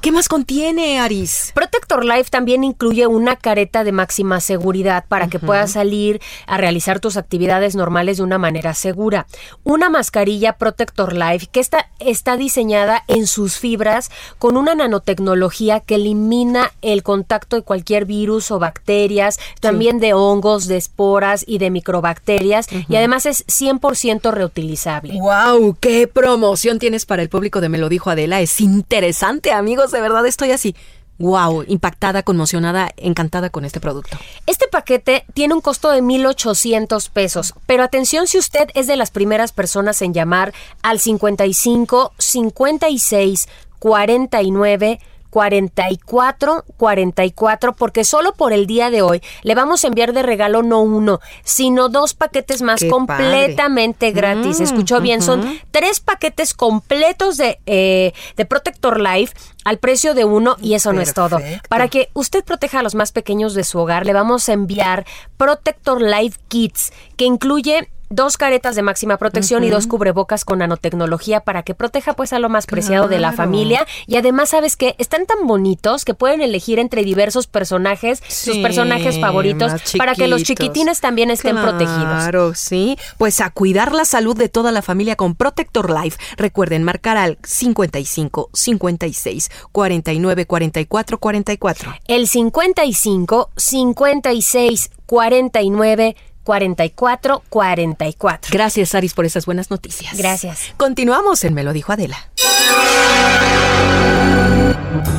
¿Qué 0.00 0.12
más 0.12 0.28
contiene, 0.28 1.00
Aris? 1.00 1.52
Protector 1.54 2.04
Life 2.04 2.30
también 2.30 2.64
incluye 2.64 3.06
una 3.06 3.36
careta 3.36 3.84
de 3.84 3.92
máxima 3.92 4.40
seguridad 4.40 5.04
para 5.08 5.28
que 5.28 5.38
puedas 5.38 5.72
salir 5.72 6.20
a 6.46 6.56
realizar 6.56 7.00
tus 7.00 7.16
actividades 7.16 7.76
normales 7.76 8.18
de 8.18 8.22
una 8.22 8.38
manera 8.38 8.74
segura. 8.74 9.26
Una 9.64 9.90
mascarilla 9.90 10.54
Protector 10.54 11.12
Life 11.12 11.48
que 11.52 11.60
está, 11.60 11.90
está 11.98 12.36
diseñada 12.36 13.04
en 13.08 13.26
sus 13.26 13.58
fibras 13.58 14.10
con 14.38 14.56
una 14.56 14.74
nanotecnología 14.74 15.80
que 15.80 15.96
elimina 15.96 16.72
el 16.82 17.02
contacto 17.02 17.56
de 17.56 17.62
cualquier 17.62 18.04
virus 18.04 18.50
o 18.50 18.58
bacterias, 18.58 19.38
también 19.60 19.98
de 19.98 20.14
hongos, 20.14 20.47
de 20.56 20.76
esporas 20.76 21.44
y 21.46 21.58
de 21.58 21.70
microbacterias 21.70 22.68
y 22.88 22.96
además 22.96 23.26
es 23.26 23.46
100% 23.46 24.32
reutilizable. 24.32 25.18
¡Wow! 25.20 25.76
¡Qué 25.78 26.08
promoción 26.08 26.78
tienes 26.78 27.06
para 27.06 27.22
el 27.22 27.28
público 27.28 27.60
de 27.60 27.68
Me 27.68 27.78
lo 27.78 27.88
dijo 27.88 28.10
Adela! 28.10 28.40
Es 28.40 28.60
interesante, 28.60 29.52
amigos, 29.52 29.90
de 29.90 30.00
verdad 30.00 30.26
estoy 30.26 30.52
así. 30.52 30.74
¡Wow! 31.18 31.64
Impactada, 31.66 32.22
conmocionada, 32.22 32.92
encantada 32.96 33.50
con 33.50 33.64
este 33.64 33.80
producto. 33.80 34.16
Este 34.46 34.68
paquete 34.68 35.24
tiene 35.34 35.54
un 35.54 35.60
costo 35.60 35.90
de 35.90 36.00
1,800 36.00 37.08
pesos, 37.08 37.54
pero 37.66 37.82
atención 37.82 38.28
si 38.28 38.38
usted 38.38 38.68
es 38.74 38.86
de 38.86 38.96
las 38.96 39.10
primeras 39.10 39.52
personas 39.52 40.00
en 40.00 40.14
llamar 40.14 40.54
al 40.82 41.00
55 41.00 42.12
56 42.18 43.48
49 43.80 45.00
44 45.38 46.64
44 46.76 47.72
porque 47.74 48.02
solo 48.02 48.34
por 48.34 48.52
el 48.52 48.66
día 48.66 48.90
de 48.90 49.02
hoy 49.02 49.22
le 49.42 49.54
vamos 49.54 49.84
a 49.84 49.86
enviar 49.86 50.12
de 50.12 50.24
regalo 50.24 50.64
no 50.64 50.80
uno, 50.80 51.20
sino 51.44 51.88
dos 51.88 52.14
paquetes 52.14 52.60
más 52.60 52.80
Qué 52.80 52.88
completamente 52.88 54.10
padre. 54.10 54.20
gratis. 54.20 54.58
Mm, 54.58 54.62
Escuchó 54.64 55.00
bien, 55.00 55.22
son 55.22 55.60
tres 55.70 56.00
paquetes 56.00 56.54
completos 56.54 57.36
de, 57.36 57.60
eh, 57.66 58.12
de 58.36 58.44
Protector 58.46 59.00
Life 59.00 59.32
al 59.64 59.78
precio 59.78 60.14
de 60.14 60.24
uno 60.24 60.56
y 60.60 60.74
eso 60.74 60.92
no 60.92 61.00
es 61.00 61.14
todo. 61.14 61.38
Para 61.68 61.86
que 61.86 62.10
usted 62.14 62.42
proteja 62.44 62.80
a 62.80 62.82
los 62.82 62.96
más 62.96 63.12
pequeños 63.12 63.54
de 63.54 63.62
su 63.62 63.78
hogar, 63.78 64.06
le 64.06 64.14
vamos 64.14 64.48
a 64.48 64.54
enviar 64.54 65.06
Protector 65.36 66.02
Life 66.02 66.36
Kits, 66.48 66.92
que 67.16 67.26
incluye 67.26 67.88
dos 68.10 68.36
caretas 68.36 68.76
de 68.76 68.82
máxima 68.82 69.16
protección 69.16 69.64
y 69.64 69.70
dos 69.70 69.86
cubrebocas 69.86 70.44
con 70.44 70.60
nanotecnología 70.60 71.40
para 71.40 71.62
que 71.62 71.74
proteja 71.74 72.14
pues 72.14 72.32
a 72.32 72.38
lo 72.38 72.48
más 72.48 72.66
preciado 72.66 73.08
de 73.08 73.18
la 73.18 73.32
familia 73.32 73.86
y 74.06 74.16
además 74.16 74.50
sabes 74.50 74.76
que 74.76 74.94
están 74.98 75.26
tan 75.26 75.46
bonitos 75.46 76.04
que 76.04 76.14
pueden 76.14 76.40
elegir 76.40 76.78
entre 76.78 77.04
diversos 77.04 77.46
personajes 77.46 78.22
sus 78.28 78.58
personajes 78.58 79.20
favoritos 79.20 79.72
para 79.96 80.14
que 80.14 80.28
los 80.28 80.42
chiquitines 80.42 81.00
también 81.00 81.30
estén 81.30 81.56
protegidos. 81.56 81.98
Claro, 81.98 82.54
sí. 82.54 82.98
Pues 83.18 83.40
a 83.40 83.50
cuidar 83.50 83.92
la 83.92 84.04
salud 84.04 84.36
de 84.36 84.48
toda 84.48 84.72
la 84.72 84.82
familia 84.82 85.16
con 85.16 85.34
Protector 85.34 85.90
Life. 85.90 86.18
Recuerden 86.36 86.84
marcar 86.84 87.16
al 87.16 87.38
55 87.42 88.50
56 88.52 89.50
49 89.72 90.46
44 90.46 91.18
44. 91.18 91.94
El 92.06 92.28
55 92.28 93.50
56 93.56 94.90
49 95.06 96.16
44 96.48 97.42
44. 97.50 98.50
Gracias, 98.50 98.94
Aris, 98.94 99.12
por 99.12 99.26
esas 99.26 99.44
buenas 99.44 99.70
noticias. 99.70 100.16
Gracias. 100.16 100.72
Continuamos 100.78 101.44
en 101.44 101.52
Me 101.52 101.62
lo 101.62 101.74
dijo 101.74 101.92
Adela. 101.92 102.16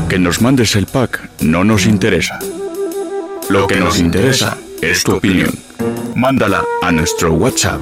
Que 0.10 0.18
nos 0.18 0.42
mandes 0.42 0.76
el 0.76 0.88
pack 0.88 1.30
no 1.42 1.64
nos 1.64 1.86
interesa. 1.86 2.40
Lo 3.48 3.68
que 3.68 3.76
nos 3.76 4.00
interesa 4.00 4.58
es 4.82 5.04
tu 5.04 5.18
opinión. 5.18 5.54
Mándala 6.16 6.64
a 6.82 6.92
nuestro 6.92 7.32
WhatsApp 7.34 7.80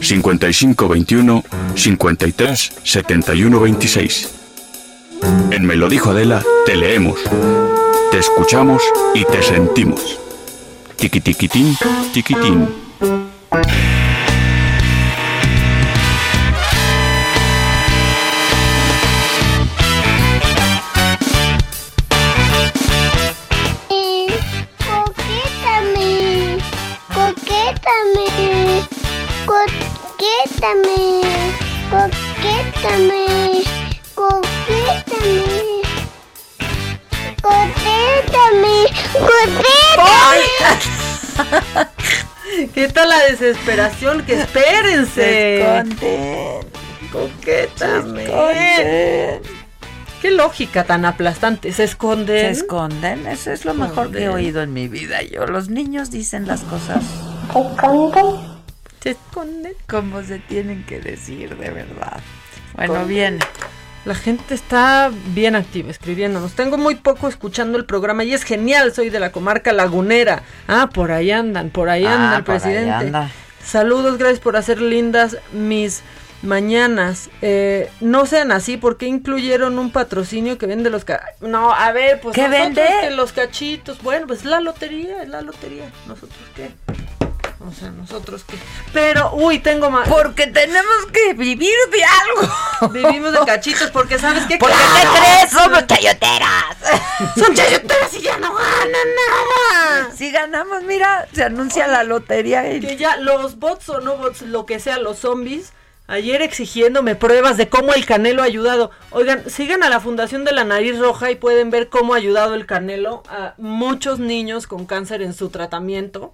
5521 0.00 1.42
53 1.74 2.72
71 2.84 3.60
26. 3.60 4.34
En 5.50 5.66
Me 5.66 5.74
lo 5.74 5.88
dijo 5.88 6.10
Adela 6.10 6.44
te 6.64 6.76
leemos, 6.76 7.18
te 8.12 8.20
escuchamos 8.20 8.84
y 9.14 9.24
te 9.24 9.42
sentimos. 9.42 10.20
Tiqui 10.96 11.20
tiquitín, 11.20 11.76
Cortei 13.04 13.22
também. 30.60 31.24
Cortei 31.84 32.72
também. 32.82 33.64
¿Qué 42.74 42.88
tal 42.88 43.08
la 43.08 43.18
desesperación? 43.24 44.24
Que 44.24 44.34
espérense. 44.40 45.12
Se 45.14 45.60
esconden. 45.60 46.60
Coquétame. 47.12 48.26
Se 48.26 48.30
esconden. 48.30 49.40
Qué 50.20 50.30
lógica 50.30 50.84
tan 50.84 51.04
aplastante. 51.04 51.72
Se 51.72 51.84
esconden. 51.84 52.54
Se 52.54 52.62
esconden. 52.62 53.26
Eso 53.26 53.52
es 53.52 53.64
lo 53.64 53.74
mejor 53.74 54.10
que 54.10 54.18
he 54.18 54.22
Esconden. 54.22 54.44
oído 54.44 54.62
en 54.62 54.72
mi 54.72 54.88
vida. 54.88 55.22
Yo, 55.22 55.46
los 55.46 55.68
niños 55.68 56.10
dicen 56.10 56.46
las 56.46 56.62
cosas 56.62 57.02
Se 59.02 59.10
esconden. 59.10 59.74
como 59.88 60.22
se 60.22 60.38
tienen 60.38 60.84
que 60.86 61.00
decir, 61.00 61.56
de 61.56 61.70
verdad. 61.70 62.20
Bueno, 62.74 62.94
Esconden. 62.94 63.08
bien. 63.08 63.38
La 64.04 64.14
gente 64.14 64.52
está 64.54 65.10
bien 65.28 65.56
activa 65.56 65.90
escribiéndonos. 65.90 66.52
Tengo 66.52 66.76
muy 66.76 66.94
poco 66.96 67.26
escuchando 67.26 67.78
el 67.78 67.86
programa 67.86 68.22
y 68.24 68.34
es 68.34 68.42
genial. 68.42 68.92
Soy 68.94 69.08
de 69.08 69.18
la 69.18 69.32
comarca 69.32 69.72
lagunera. 69.72 70.42
Ah, 70.68 70.90
por 70.92 71.10
ahí 71.10 71.30
andan, 71.30 71.70
por 71.70 71.88
ahí 71.88 72.04
Ah, 72.04 72.14
anda 72.14 72.36
el 72.36 72.44
por 72.44 72.54
ahí 72.56 72.60
presidente. 72.60 72.92
anda. 72.92 73.30
Saludos, 73.64 74.18
gracias 74.18 74.40
por 74.40 74.58
hacer 74.58 74.80
lindas 74.82 75.38
mis 75.52 76.02
mañanas. 76.42 77.30
Eh, 77.40 77.88
no 78.02 78.26
sean 78.26 78.52
así, 78.52 78.76
porque 78.76 79.06
incluyeron 79.06 79.78
un 79.78 79.90
patrocinio 79.90 80.58
que 80.58 80.66
vende 80.66 80.90
los 80.90 81.06
ca- 81.06 81.24
No, 81.40 81.72
a 81.72 81.90
ver, 81.92 82.20
pues 82.20 82.34
¿Qué 82.34 82.42
nosotros 82.46 82.74
vende? 82.76 82.82
que 83.00 83.10
los 83.12 83.32
cachitos. 83.32 84.02
Bueno, 84.02 84.26
pues 84.26 84.44
la 84.44 84.60
lotería, 84.60 85.22
es 85.22 85.28
la 85.30 85.40
lotería. 85.40 85.84
¿Nosotros 86.06 86.38
qué? 86.54 86.70
O 87.66 87.72
sea, 87.72 87.90
nosotros 87.90 88.44
qué. 88.46 88.56
Pero, 88.92 89.32
uy, 89.34 89.58
tengo 89.60 89.90
más. 89.90 90.08
Porque 90.08 90.46
tenemos 90.48 91.06
que 91.12 91.32
vivir 91.34 91.74
de 91.90 92.04
algo. 92.04 92.92
Vivimos 92.92 93.32
de 93.32 93.38
cachitos, 93.46 93.90
porque 93.90 94.18
¿sabes 94.18 94.44
qué? 94.46 94.58
Porque 94.58 94.76
Claro. 94.76 95.10
¿qué 95.14 95.20
crees? 95.20 95.50
Somos 95.50 95.86
chayoteras. 95.86 96.76
Son 97.36 97.54
chayoteras 97.54 98.12
y 98.14 98.20
ya 98.20 98.36
no 98.38 98.52
ganan 98.54 98.90
nada. 98.90 100.10
Si 100.14 100.30
ganamos, 100.30 100.82
mira, 100.82 101.26
se 101.32 101.44
anuncia 101.44 101.86
la 101.86 102.04
lotería. 102.04 102.70
y- 102.74 102.80
Que 102.80 102.96
ya 102.96 103.16
los 103.16 103.58
bots 103.58 103.88
o 103.88 104.00
no 104.00 104.16
bots, 104.18 104.42
lo 104.42 104.66
que 104.66 104.78
sea, 104.78 104.98
los 104.98 105.18
zombies, 105.20 105.72
ayer 106.06 106.42
exigiéndome 106.42 107.14
pruebas 107.14 107.56
de 107.56 107.68
cómo 107.70 107.94
el 107.94 108.04
Canelo 108.04 108.42
ha 108.42 108.46
ayudado. 108.46 108.90
Oigan, 109.10 109.48
sigan 109.48 109.82
a 109.82 109.88
la 109.88 110.00
Fundación 110.00 110.44
de 110.44 110.52
la 110.52 110.64
Nariz 110.64 110.98
Roja 110.98 111.30
y 111.30 111.36
pueden 111.36 111.70
ver 111.70 111.88
cómo 111.88 112.12
ha 112.12 112.18
ayudado 112.18 112.54
el 112.54 112.66
Canelo 112.66 113.22
a 113.28 113.54
muchos 113.56 114.18
niños 114.18 114.66
con 114.66 114.84
cáncer 114.84 115.22
en 115.22 115.32
su 115.32 115.48
tratamiento. 115.48 116.30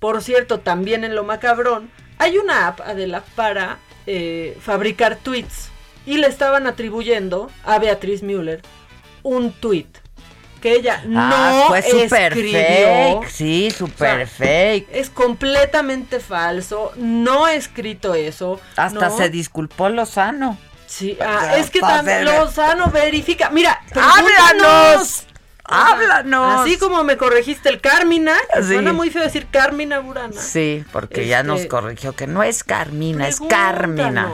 Por 0.00 0.22
cierto, 0.22 0.58
también 0.60 1.04
en 1.04 1.14
lo 1.14 1.22
macabrón, 1.24 1.90
hay 2.18 2.38
una 2.38 2.66
app, 2.66 2.80
Adela, 2.80 3.22
para 3.36 3.78
eh, 4.06 4.58
fabricar 4.60 5.16
tweets. 5.16 5.70
Y 6.06 6.16
le 6.16 6.26
estaban 6.26 6.66
atribuyendo 6.66 7.50
a 7.64 7.78
Beatriz 7.78 8.22
Müller 8.22 8.62
un 9.22 9.52
tweet 9.52 9.86
que 10.60 10.72
ella 10.74 11.02
Ah, 11.14 11.60
no 11.62 11.68
fue 11.68 11.82
súper 11.82 12.32
escribió. 12.32 13.20
fake. 13.20 13.28
Sí, 13.30 13.68
O 13.80 13.86
sea, 13.96 14.26
fake. 14.26 14.88
Es 14.92 15.08
completamente 15.10 16.20
falso. 16.20 16.92
No 16.96 17.48
he 17.48 17.56
escrito 17.56 18.14
eso. 18.14 18.60
Hasta 18.76 19.08
no. 19.08 19.16
se 19.16 19.28
disculpó 19.30 19.88
Lozano. 19.88 20.58
Sí, 20.86 21.16
ah, 21.20 21.56
es 21.56 21.70
que 21.70 21.80
también 21.80 22.24
Lozano 22.24 22.90
verifica. 22.90 23.48
Mira, 23.50 23.80
¡Háblanos! 23.94 25.26
Háblanos. 25.70 26.60
Así 26.60 26.78
como 26.78 27.04
me 27.04 27.16
corregiste 27.16 27.68
el 27.68 27.80
Carmina, 27.80 28.34
Sí. 28.56 28.64
suena 28.74 28.92
muy 28.92 29.10
feo 29.10 29.22
decir 29.22 29.46
Carmina 29.50 30.00
Burana. 30.00 30.40
Sí, 30.40 30.84
porque 30.92 31.26
ya 31.26 31.42
nos 31.42 31.58
Este, 31.60 31.68
corrigió 31.68 32.14
que 32.14 32.26
no 32.26 32.42
es 32.42 32.64
Carmina, 32.64 33.28
es 33.28 33.40
Carmina. 33.40 34.30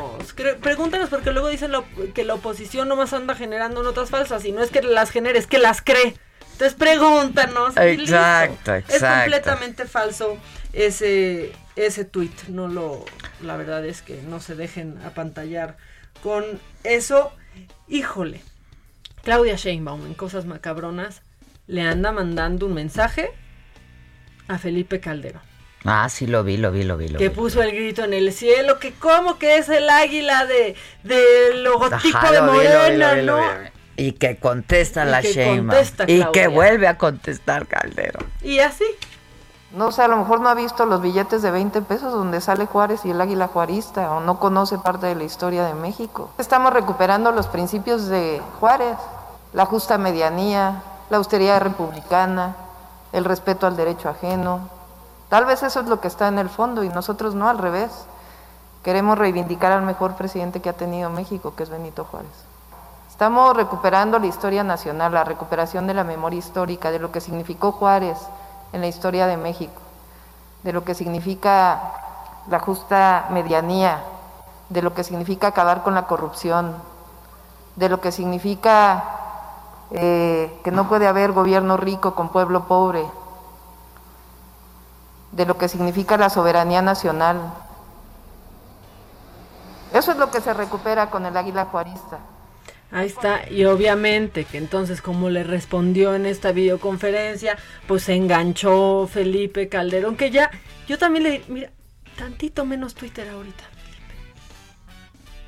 Pregúntanos, 0.62 1.08
porque 1.08 1.30
luego 1.32 1.48
dicen 1.48 1.72
lo- 1.72 1.84
que 2.14 2.24
la 2.24 2.34
oposición 2.34 2.88
nomás 2.88 3.12
anda 3.12 3.34
generando 3.34 3.82
notas 3.82 4.10
falsas 4.10 4.44
y 4.44 4.52
no 4.52 4.62
es 4.62 4.70
que 4.70 4.82
las 4.82 5.10
genere, 5.10 5.38
es 5.38 5.46
que 5.46 5.58
las 5.58 5.80
cree. 5.82 6.16
Entonces 6.52 6.74
pregúntanos. 6.74 7.74
listo. 7.76 8.02
Exacto, 8.02 8.74
Es 8.74 8.84
exacto. 8.94 9.20
completamente 9.20 9.84
falso 9.86 10.38
ese 10.72 11.52
ese 11.76 12.06
tweet. 12.06 12.30
No 12.48 12.68
lo, 12.68 13.04
la 13.42 13.58
verdad 13.58 13.84
es 13.84 14.00
que 14.00 14.22
no 14.22 14.40
se 14.40 14.54
dejen 14.54 14.98
apantallar 15.04 15.76
con 16.22 16.44
eso. 16.84 17.30
Híjole, 17.88 18.40
Claudia 19.22 19.56
Sheinbaum 19.56 20.06
en 20.06 20.14
cosas 20.14 20.46
macabronas 20.46 21.20
le 21.66 21.82
anda 21.82 22.12
mandando 22.12 22.66
un 22.66 22.74
mensaje 22.74 23.30
a 24.48 24.58
Felipe 24.58 25.00
Calderón 25.00 25.42
Ah, 25.84 26.08
sí, 26.08 26.26
lo 26.26 26.42
vi, 26.42 26.56
lo 26.56 26.72
vi, 26.72 26.82
lo 26.82 26.96
vi, 26.96 27.06
lo 27.08 27.18
que 27.18 27.28
vi. 27.28 27.34
puso 27.34 27.62
el 27.62 27.70
grito 27.70 28.02
en 28.02 28.12
el 28.12 28.32
cielo, 28.32 28.80
que 28.80 28.92
como 28.94 29.38
que 29.38 29.58
es 29.58 29.68
el 29.68 29.88
águila 29.88 30.44
de 30.44 30.74
del 31.04 31.62
logotipo 31.62 32.18
Ajá, 32.18 32.32
de 32.32 32.40
lo 32.40 32.52
vi, 32.52 32.58
lo 32.58 32.62
vi, 32.64 32.68
Morena, 32.68 33.10
lo 33.10 33.16
vi, 33.20 33.22
lo 33.26 33.36
¿no? 33.36 33.42
vi. 33.96 34.04
Y 34.08 34.12
que 34.12 34.36
contesta 34.36 35.04
Y 35.04 35.08
la 35.10 35.22
que 35.22 35.46
contesta 35.56 36.04
Y 36.08 36.24
que 36.32 36.48
vuelve 36.48 36.88
a 36.88 36.98
contestar 36.98 37.66
Calderón. 37.66 38.26
Y 38.42 38.58
así. 38.58 38.84
No 39.72 39.92
sé, 39.92 40.02
a 40.02 40.08
lo 40.08 40.16
mejor 40.16 40.40
no 40.40 40.48
ha 40.48 40.54
visto 40.54 40.86
los 40.86 41.00
billetes 41.02 41.42
de 41.42 41.50
20 41.50 41.82
pesos 41.82 42.12
donde 42.12 42.40
sale 42.40 42.66
Juárez 42.66 43.04
y 43.04 43.10
el 43.10 43.20
águila 43.20 43.46
juarista 43.46 44.10
o 44.10 44.20
no 44.20 44.38
conoce 44.40 44.78
parte 44.78 45.06
de 45.06 45.14
la 45.14 45.24
historia 45.24 45.64
de 45.66 45.74
México. 45.74 46.32
Estamos 46.38 46.72
recuperando 46.72 47.30
los 47.32 47.46
principios 47.46 48.08
de 48.08 48.40
Juárez, 48.58 48.96
la 49.52 49.66
justa 49.66 49.98
medianía, 49.98 50.82
la 51.10 51.18
austeridad 51.18 51.60
republicana, 51.60 52.56
el 53.12 53.24
respeto 53.24 53.66
al 53.66 53.76
derecho 53.76 54.08
ajeno. 54.08 54.68
Tal 55.28 55.44
vez 55.44 55.62
eso 55.62 55.80
es 55.80 55.86
lo 55.86 56.00
que 56.00 56.08
está 56.08 56.28
en 56.28 56.38
el 56.38 56.48
fondo 56.48 56.84
y 56.84 56.88
nosotros 56.88 57.34
no, 57.34 57.48
al 57.48 57.58
revés. 57.58 57.90
Queremos 58.82 59.18
reivindicar 59.18 59.72
al 59.72 59.82
mejor 59.82 60.14
presidente 60.14 60.60
que 60.60 60.68
ha 60.68 60.74
tenido 60.74 61.10
México, 61.10 61.54
que 61.56 61.64
es 61.64 61.70
Benito 61.70 62.04
Juárez. 62.04 62.30
Estamos 63.10 63.56
recuperando 63.56 64.18
la 64.18 64.26
historia 64.26 64.62
nacional, 64.62 65.14
la 65.14 65.24
recuperación 65.24 65.86
de 65.86 65.94
la 65.94 66.04
memoria 66.04 66.38
histórica, 66.38 66.90
de 66.90 66.98
lo 66.98 67.10
que 67.10 67.20
significó 67.20 67.72
Juárez 67.72 68.18
en 68.72 68.80
la 68.80 68.86
historia 68.88 69.26
de 69.26 69.36
México, 69.36 69.80
de 70.62 70.72
lo 70.72 70.84
que 70.84 70.94
significa 70.94 71.80
la 72.48 72.60
justa 72.60 73.26
medianía, 73.30 74.02
de 74.68 74.82
lo 74.82 74.92
que 74.94 75.02
significa 75.02 75.48
acabar 75.48 75.82
con 75.82 75.94
la 75.94 76.06
corrupción, 76.06 76.74
de 77.76 77.88
lo 77.88 78.00
que 78.00 78.12
significa 78.12 79.02
eh, 79.92 80.52
que 80.64 80.70
no 80.70 80.88
puede 80.88 81.06
haber 81.06 81.32
gobierno 81.32 81.76
rico 81.76 82.14
con 82.14 82.30
pueblo 82.30 82.66
pobre, 82.66 83.04
de 85.32 85.46
lo 85.46 85.58
que 85.58 85.68
significa 85.68 86.16
la 86.16 86.30
soberanía 86.30 86.82
nacional. 86.82 87.52
Eso 89.92 90.12
es 90.12 90.18
lo 90.18 90.30
que 90.30 90.40
se 90.40 90.52
recupera 90.54 91.10
con 91.10 91.26
el 91.26 91.36
águila 91.36 91.66
juarista. 91.66 92.18
Ahí 92.92 93.06
está, 93.06 93.50
y 93.50 93.64
obviamente 93.64 94.44
que 94.44 94.58
entonces 94.58 95.02
como 95.02 95.28
le 95.28 95.42
respondió 95.42 96.14
en 96.14 96.24
esta 96.24 96.52
videoconferencia, 96.52 97.58
pues 97.88 98.04
se 98.04 98.14
enganchó 98.14 99.08
Felipe 99.12 99.68
Calderón, 99.68 100.16
que 100.16 100.30
ya, 100.30 100.50
yo 100.86 100.96
también 100.96 101.24
le, 101.24 101.44
mira, 101.48 101.70
tantito 102.16 102.64
menos 102.64 102.94
Twitter 102.94 103.28
ahorita, 103.28 103.64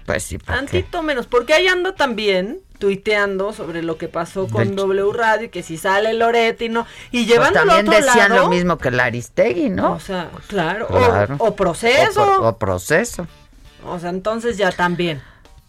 Pues 0.08 0.22
sí, 0.24 0.38
¿para 0.38 0.60
qué? 0.60 0.66
tantito 0.66 1.02
menos, 1.02 1.26
porque 1.26 1.52
ahí 1.52 1.66
ando 1.68 1.92
también 1.92 2.60
tuiteando 2.78 3.52
sobre 3.52 3.82
lo 3.82 3.98
que 3.98 4.08
pasó 4.08 4.48
con 4.48 4.74
W 4.74 5.12
Radio 5.12 5.46
y 5.46 5.48
que 5.50 5.62
si 5.62 5.76
sale 5.76 6.14
Loretti 6.14 6.68
no, 6.70 6.86
y 7.10 7.24
Pues 7.26 7.26
llevándolo 7.26 7.72
a 7.72 7.76
también 7.76 7.88
otro 8.00 8.06
decían 8.06 8.30
lado, 8.30 8.44
lo 8.44 8.48
mismo 8.48 8.78
que 8.78 8.88
el 8.88 9.00
Aristegui, 9.00 9.68
¿no? 9.68 9.92
o 9.92 10.00
sea, 10.00 10.30
claro, 10.46 10.86
o- 10.88 10.96
Claro. 10.96 11.36
O, 11.40 11.54
proceso, 11.54 12.22
O, 12.22 12.36
por- 12.38 12.46
o 12.46 12.58
proceso. 12.58 13.26
o 13.84 13.98
sea, 13.98 14.08
entonces 14.10 14.56
ya 14.56 14.72
también. 14.72 15.20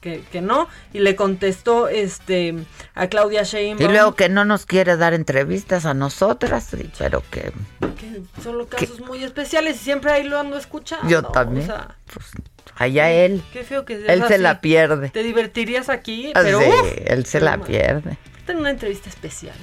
Que, 0.02 0.24
que 0.32 0.40
no, 0.40 0.70
y 0.94 0.99
le 0.99 1.18
contestó 1.18 1.90
este 1.90 2.56
a 2.95 3.07
Claudia 3.10 3.41
Y 3.41 3.45
Sheinbaum 3.45 3.91
luego 3.91 4.16
que 4.16 4.30
no 4.30 4.45
nos 4.45 4.66
quiere 4.66 4.95
dar 4.95 5.14
entrevistas 5.14 5.86
a 5.86 5.94
nosotras, 5.94 6.70
pero 6.98 7.22
que 7.30 7.52
que 7.99 8.22
son 8.41 8.57
los 8.57 8.68
casos 8.68 9.02
muy 9.02 9.22
especiales 9.26 9.76
y 9.76 9.80
siempre 9.80 10.14
ahí 10.14 10.24
lo 10.24 10.40
ando 10.40 10.56
escuchando. 10.57 11.10
yo 11.10 11.22
también. 11.24 11.70
O 11.70 11.74
sea, 11.74 11.95
pues, 12.14 12.28
allá 12.75 13.11
él. 13.11 13.43
qué 13.53 13.63
feo 13.63 13.85
que 13.85 13.93
Él 13.95 14.05
es 14.21 14.27
se 14.27 14.33
así. 14.35 14.43
la 14.43 14.61
pierde. 14.61 15.09
Te 15.09 15.23
divertirías 15.23 15.89
aquí, 15.89 16.31
Ah, 16.35 16.41
pero 16.43 16.59
sí, 16.61 16.67
uf, 16.67 16.93
él 17.05 17.25
se 17.25 17.39
la 17.41 17.57
pierde. 17.59 18.17
Tengo 18.45 18.61
una 18.61 18.69
entrevista 18.71 19.09
especial. 19.09 19.55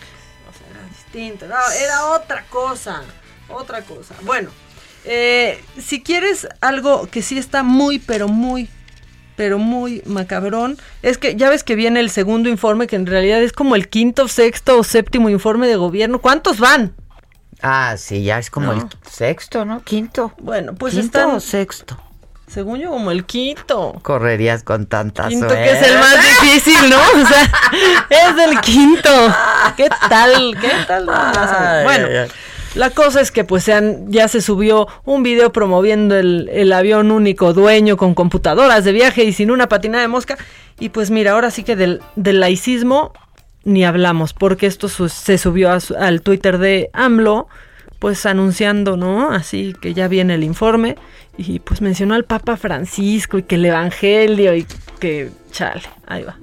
O 0.48 0.52
sea, 0.56 0.66
era 0.70 0.88
distinto. 0.88 1.46
No, 1.46 1.54
era 1.82 2.06
otra 2.10 2.44
cosa. 2.50 3.02
Otra 3.48 3.82
cosa. 3.82 4.14
Bueno, 4.22 4.50
eh, 5.04 5.62
si 5.80 6.02
quieres 6.02 6.48
algo 6.60 7.06
que 7.06 7.22
sí 7.22 7.38
está 7.38 7.62
muy, 7.62 7.98
pero 8.00 8.26
muy, 8.28 8.68
pero 9.36 9.58
muy 9.58 10.02
macabrón, 10.06 10.78
es 11.02 11.16
que 11.18 11.36
ya 11.36 11.48
ves 11.48 11.62
que 11.62 11.76
viene 11.76 12.00
el 12.00 12.10
segundo 12.10 12.48
informe, 12.48 12.86
que 12.86 12.96
en 12.96 13.06
realidad 13.06 13.40
es 13.42 13.52
como 13.52 13.76
el 13.76 13.88
quinto, 13.88 14.28
sexto 14.28 14.78
o 14.78 14.84
séptimo 14.84 15.28
informe 15.30 15.68
de 15.68 15.76
gobierno. 15.76 16.20
¿Cuántos 16.20 16.58
van? 16.58 16.94
Ah, 17.62 17.94
sí, 17.96 18.22
ya 18.24 18.38
es 18.38 18.50
como 18.50 18.72
No. 18.72 18.82
el 18.82 18.88
sexto, 19.10 19.64
¿no? 19.64 19.82
Quinto. 19.82 20.32
Bueno, 20.38 20.74
pues 20.74 20.94
¿Quinto 20.94 21.18
están- 21.18 21.34
o 21.36 21.40
sexto? 21.40 22.02
Según 22.48 22.78
yo, 22.78 22.90
como 22.90 23.10
el 23.10 23.24
quinto. 23.24 23.94
Correrías 24.02 24.62
con 24.62 24.86
tanta 24.86 25.28
Quinto, 25.28 25.48
suerte. 25.48 25.64
que 25.64 25.78
es 25.78 25.86
el 25.89 25.98
más 25.98 26.16
difícil, 26.16 26.90
¿no? 26.90 26.97
O 27.23 27.27
sea, 27.27 27.51
es 28.28 28.36
del 28.36 28.60
quinto. 28.60 29.10
¿Qué 29.77 29.89
tal? 30.09 30.56
¿Qué 30.60 30.70
tal? 30.86 31.09
Ay, 31.10 31.85
bueno, 31.85 32.06
ay, 32.09 32.16
ay. 32.18 32.28
la 32.77 32.90
cosa 32.90 33.20
es 33.20 33.32
que 33.32 33.43
pues 33.43 33.68
ya 34.06 34.28
se 34.28 34.40
subió 34.40 34.86
un 35.05 35.23
video 35.24 35.52
promoviendo 35.52 36.16
el, 36.16 36.48
el 36.52 36.73
avión 36.73 37.10
único 37.10 37.52
dueño 37.52 37.97
con 37.97 38.14
computadoras 38.14 38.85
de 38.85 38.93
viaje 38.93 39.24
y 39.24 39.32
sin 39.32 39.51
una 39.51 39.68
patina 39.68 40.01
de 40.01 40.09
mosca. 40.09 40.39
Y 40.78 40.90
pues 40.90 41.10
mira, 41.10 41.32
ahora 41.32 41.51
sí 41.51 41.64
que 41.64 41.74
del, 41.74 42.01
del 42.14 42.39
laicismo 42.40 43.12
ni 43.64 43.85
hablamos, 43.85 44.32
porque 44.32 44.66
esto 44.66 44.89
su- 44.89 45.09
se 45.09 45.36
subió 45.39 45.73
a 45.73 45.78
al 45.98 46.23
Twitter 46.23 46.59
de 46.59 46.90
AMLO, 46.93 47.48
pues 47.98 48.24
anunciando, 48.24 48.97
¿no? 48.97 49.32
Así 49.32 49.74
que 49.81 49.93
ya 49.94 50.06
viene 50.06 50.35
el 50.35 50.44
informe 50.44 50.94
y 51.38 51.58
pues 51.58 51.80
mencionó 51.80 52.14
al 52.14 52.24
Papa 52.24 52.56
Francisco 52.56 53.38
y 53.38 53.42
que 53.42 53.56
el 53.56 53.64
Evangelio 53.66 54.54
y 54.54 54.66
que, 54.98 55.30
chale, 55.50 55.82
ahí 56.06 56.24
va. 56.24 56.36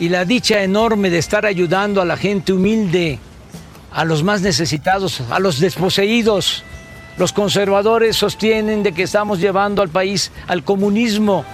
y 0.00 0.08
la 0.08 0.24
dicha 0.24 0.62
enorme 0.62 1.10
de 1.10 1.18
estar 1.18 1.44
ayudando 1.44 2.00
a 2.00 2.04
la 2.04 2.16
gente 2.16 2.52
humilde, 2.52 3.18
a 3.92 4.04
los 4.04 4.22
más 4.22 4.42
necesitados, 4.42 5.22
a 5.30 5.38
los 5.40 5.58
desposeídos. 5.58 6.62
Los 7.16 7.32
conservadores 7.32 8.16
sostienen 8.16 8.82
de 8.84 8.92
que 8.92 9.02
estamos 9.02 9.40
llevando 9.40 9.82
al 9.82 9.88
país 9.88 10.30
al 10.46 10.62
comunismo. 10.62 11.44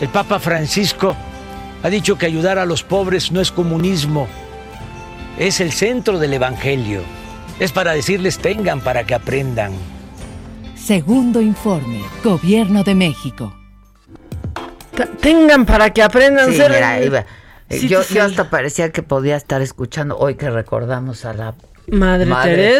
El 0.00 0.08
Papa 0.08 0.40
Francisco 0.40 1.14
ha 1.82 1.90
dicho 1.90 2.18
que 2.18 2.26
ayudar 2.26 2.58
a 2.58 2.66
los 2.66 2.82
pobres 2.82 3.30
no 3.30 3.40
es 3.40 3.52
comunismo, 3.52 4.26
es 5.38 5.60
el 5.60 5.70
centro 5.70 6.18
del 6.18 6.34
Evangelio. 6.34 7.02
Es 7.58 7.72
para 7.72 7.92
decirles 7.92 8.38
tengan 8.38 8.80
para 8.80 9.04
que 9.04 9.14
aprendan. 9.14 9.72
Segundo 10.76 11.40
informe, 11.40 12.00
Gobierno 12.22 12.84
de 12.84 12.94
México. 12.94 13.54
T- 14.94 15.06
Tengan 15.20 15.64
para 15.66 15.90
que 15.90 16.02
aprendan 16.02 16.50
Sí, 16.50 16.56
ser. 16.56 16.70
mira, 16.72 17.02
iba- 17.02 17.24
Sí, 17.70 17.88
yo, 17.88 18.02
sí, 18.02 18.14
yo 18.14 18.24
sí. 18.28 18.30
hasta 18.30 18.50
parecía 18.50 18.92
que 18.92 19.02
podía 19.02 19.36
estar 19.36 19.62
escuchando 19.62 20.16
hoy 20.18 20.34
que 20.34 20.50
recordamos 20.50 21.24
a 21.24 21.32
la 21.32 21.54
Madre 21.88 22.26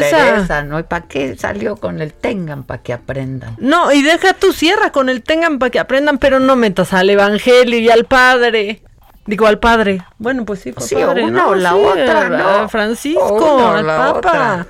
Teresa. 0.01 0.63
¿no? 0.65 0.79
¿Y 0.79 0.83
para 0.83 1.07
qué 1.07 1.37
salió 1.37 1.77
con 1.77 2.01
el 2.01 2.13
tengan 2.13 2.65
para 2.65 2.83
que 2.83 2.93
aprendan? 2.93 3.57
No, 3.59 3.93
y 3.93 4.03
deja 4.03 4.35
tu 4.35 4.53
sierra 4.53 4.93
con 4.93 5.09
el 5.09 5.23
tengan 5.23 5.59
para 5.59 5.71
que 5.71 5.79
aprendan, 5.79 6.19
pero 6.19 6.39
no 6.41 6.57
metas 6.57 6.93
al 6.93 7.09
Evangelio 7.11 7.79
y 7.79 7.89
al 7.91 8.05
Padre. 8.05 8.83
Digo, 9.27 9.47
al 9.47 9.59
Padre. 9.59 10.05
Bueno, 10.19 10.45
pues 10.45 10.61
sí, 10.61 10.73
fue 10.73 10.83
Sí, 10.87 10.95
padre, 10.97 11.25
una 11.25 11.43
¿no? 11.45 11.49
o 11.51 11.55
la 11.55 11.71
Sí, 11.71 11.77
otra, 11.77 12.29
¿no? 12.29 12.69
Francisco, 12.69 13.67
al 13.69 13.87
la 13.87 13.97
Papa. 13.97 14.19
otra. 14.19 14.67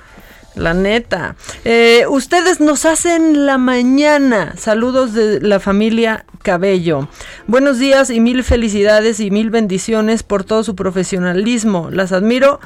La 0.55 0.73
neta. 0.73 1.35
Eh, 1.65 2.05
ustedes 2.07 2.61
nos 2.61 2.85
hacen 2.85 3.45
la 3.45 3.57
mañana. 3.57 4.53
Saludos 4.57 5.11
de 5.13 5.41
la 5.41 5.59
familia 5.59 6.23
Cabello. 6.43 7.09
Buenos 7.47 7.77
días 7.77 8.09
y 8.09 8.21
mil 8.21 8.41
felicidades 8.45 9.19
y 9.19 9.31
mil 9.31 9.49
bendiciones 9.49 10.23
por 10.23 10.45
todo 10.45 10.63
su 10.63 10.73
profesionalismo. 10.73 11.89
Las 11.91 12.13
admiro 12.13 12.61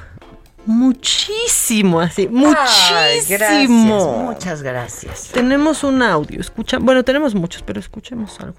muchísimo, 0.67 1.99
así, 1.99 2.29
Ay, 2.31 3.21
gracias, 3.27 3.69
muchísimo. 3.69 4.17
muchas 4.31 4.61
gracias. 4.61 5.29
Tenemos 5.33 5.83
un 5.83 6.03
audio, 6.03 6.39
escucha, 6.39 6.77
bueno, 6.79 7.03
tenemos 7.03 7.33
muchos, 7.33 7.63
pero 7.63 7.79
escuchemos 7.79 8.39
algo. 8.39 8.55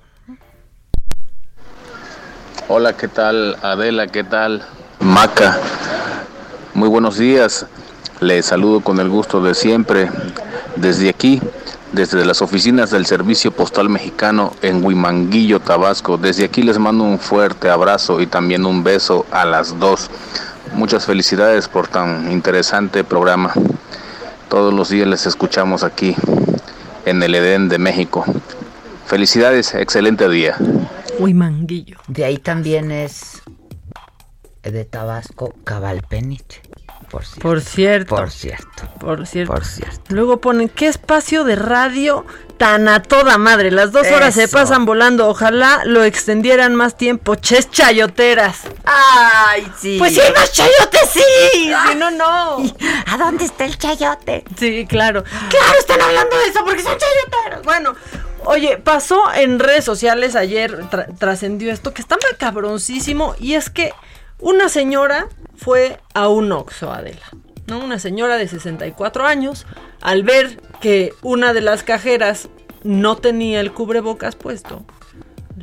Hola, 2.72 2.97
¿qué 2.97 3.09
tal 3.09 3.56
Adela? 3.62 4.06
¿Qué 4.06 4.22
tal 4.22 4.64
Maca? 5.01 5.59
Muy 6.72 6.88
buenos 6.88 7.18
días. 7.18 7.66
Les 8.20 8.47
saludo 8.47 8.78
con 8.78 9.01
el 9.01 9.09
gusto 9.09 9.42
de 9.42 9.56
siempre 9.56 10.09
desde 10.76 11.09
aquí, 11.09 11.42
desde 11.90 12.24
las 12.24 12.42
oficinas 12.42 12.92
del 12.92 13.06
Servicio 13.06 13.51
Postal 13.51 13.88
Mexicano 13.88 14.52
en 14.62 14.84
Huimanguillo, 14.84 15.59
Tabasco. 15.59 16.16
Desde 16.16 16.44
aquí 16.44 16.62
les 16.62 16.78
mando 16.78 17.02
un 17.02 17.18
fuerte 17.18 17.68
abrazo 17.68 18.20
y 18.20 18.28
también 18.28 18.64
un 18.64 18.84
beso 18.84 19.26
a 19.32 19.44
las 19.44 19.80
dos. 19.80 20.09
Muchas 20.72 21.06
felicidades 21.06 21.66
por 21.66 21.88
tan 21.88 22.30
interesante 22.30 23.02
programa. 23.02 23.52
Todos 24.48 24.72
los 24.72 24.90
días 24.90 25.09
les 25.09 25.26
escuchamos 25.26 25.82
aquí 25.82 26.14
en 27.05 27.20
el 27.20 27.34
Edén 27.34 27.68
de 27.68 27.78
México. 27.78 28.24
Felicidades, 29.10 29.74
excelente 29.74 30.28
día. 30.28 30.56
Huimanguillo. 31.18 31.98
De 32.06 32.24
ahí 32.24 32.38
también 32.38 32.92
es 32.92 33.42
de 34.62 34.84
Tabasco 34.84 35.52
Cabalpenich. 35.64 36.62
Por 37.10 37.24
cierto. 37.24 37.40
Por 37.40 37.60
cierto. 37.60 38.14
Por 38.14 38.30
cierto. 38.30 38.82
Por 39.00 39.26
cierto. 39.26 39.52
Por 39.52 39.64
cierto. 39.64 40.00
Luego 40.10 40.40
ponen, 40.40 40.68
¿qué 40.68 40.86
espacio 40.86 41.42
de 41.42 41.56
radio 41.56 42.24
tan 42.56 42.86
a 42.86 43.02
toda 43.02 43.36
madre? 43.36 43.72
Las 43.72 43.90
dos 43.90 44.06
horas 44.06 44.32
se 44.32 44.46
pasan 44.46 44.84
volando. 44.84 45.26
Ojalá 45.26 45.82
lo 45.86 46.04
extendieran 46.04 46.76
más 46.76 46.96
tiempo. 46.96 47.34
Ches 47.34 47.68
chayoteras. 47.68 48.60
¡Ay, 48.84 49.66
sí! 49.76 49.96
Pues 49.98 50.14
sí, 50.14 50.20
más 50.36 50.52
chayotes, 50.52 51.10
sí. 51.12 51.20
Si 51.88 51.96
no, 51.96 52.12
no. 52.12 52.58
¿A 53.08 53.18
dónde 53.18 53.44
está 53.44 53.64
el 53.64 53.76
chayote? 53.76 54.44
Sí, 54.56 54.86
claro. 54.88 55.24
Claro, 55.24 55.78
están 55.80 56.00
hablando 56.00 56.38
de 56.38 56.44
eso 56.44 56.64
porque 56.64 56.84
son 56.84 56.96
chayoteros. 56.96 57.64
Bueno, 57.64 57.96
oye, 58.44 58.78
pasó 58.78 59.20
en 59.34 59.58
redes 59.58 59.84
sociales 59.84 60.36
ayer, 60.36 60.78
tra- 60.90 61.16
trascendió 61.18 61.72
esto 61.72 61.92
que 61.94 62.02
está 62.02 62.16
mal 62.16 62.36
cabroncísimo 62.38 63.34
y 63.38 63.54
es 63.54 63.70
que 63.70 63.92
una 64.38 64.68
señora 64.68 65.28
fue 65.56 65.98
a 66.14 66.28
un 66.28 66.50
Oxxo, 66.52 66.90
Adela. 66.90 67.26
¿no? 67.66 67.78
Una 67.78 67.98
señora 67.98 68.36
de 68.36 68.48
64 68.48 69.26
años, 69.26 69.66
al 70.00 70.22
ver 70.24 70.60
que 70.80 71.12
una 71.22 71.52
de 71.52 71.60
las 71.60 71.82
cajeras 71.82 72.48
no 72.82 73.16
tenía 73.16 73.60
el 73.60 73.72
cubrebocas 73.72 74.34
puesto, 74.34 74.84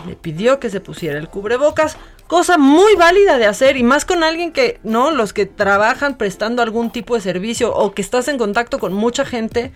le 0.05 0.15
pidió 0.15 0.59
que 0.59 0.69
se 0.69 0.79
pusiera 0.79 1.17
el 1.17 1.27
cubrebocas, 1.27 1.97
cosa 2.27 2.57
muy 2.57 2.95
válida 2.95 3.37
de 3.37 3.47
hacer 3.47 3.77
y 3.77 3.83
más 3.83 4.05
con 4.05 4.23
alguien 4.23 4.51
que, 4.53 4.79
¿no? 4.83 5.11
Los 5.11 5.33
que 5.33 5.45
trabajan 5.47 6.17
prestando 6.17 6.61
algún 6.61 6.91
tipo 6.91 7.15
de 7.15 7.21
servicio 7.21 7.73
o 7.73 7.93
que 7.93 8.01
estás 8.03 8.27
en 8.27 8.37
contacto 8.37 8.79
con 8.79 8.93
mucha 8.93 9.25
gente, 9.25 9.71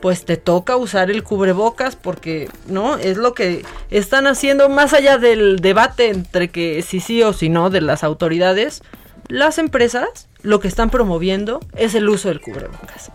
pues 0.00 0.24
te 0.24 0.36
toca 0.36 0.76
usar 0.76 1.10
el 1.10 1.22
cubrebocas 1.22 1.94
porque, 1.96 2.48
¿no? 2.66 2.96
Es 2.96 3.16
lo 3.16 3.34
que 3.34 3.64
están 3.90 4.26
haciendo 4.26 4.68
más 4.68 4.94
allá 4.94 5.18
del 5.18 5.60
debate 5.60 6.08
entre 6.08 6.48
que 6.48 6.82
si 6.82 7.00
sí 7.00 7.22
o 7.22 7.32
si 7.32 7.48
no 7.48 7.70
de 7.70 7.80
las 7.80 8.02
autoridades. 8.02 8.82
Las 9.28 9.58
empresas 9.58 10.28
lo 10.42 10.58
que 10.58 10.68
están 10.68 10.90
promoviendo 10.90 11.60
es 11.76 11.94
el 11.94 12.08
uso 12.08 12.28
del 12.28 12.40
cubrebocas. 12.40 13.10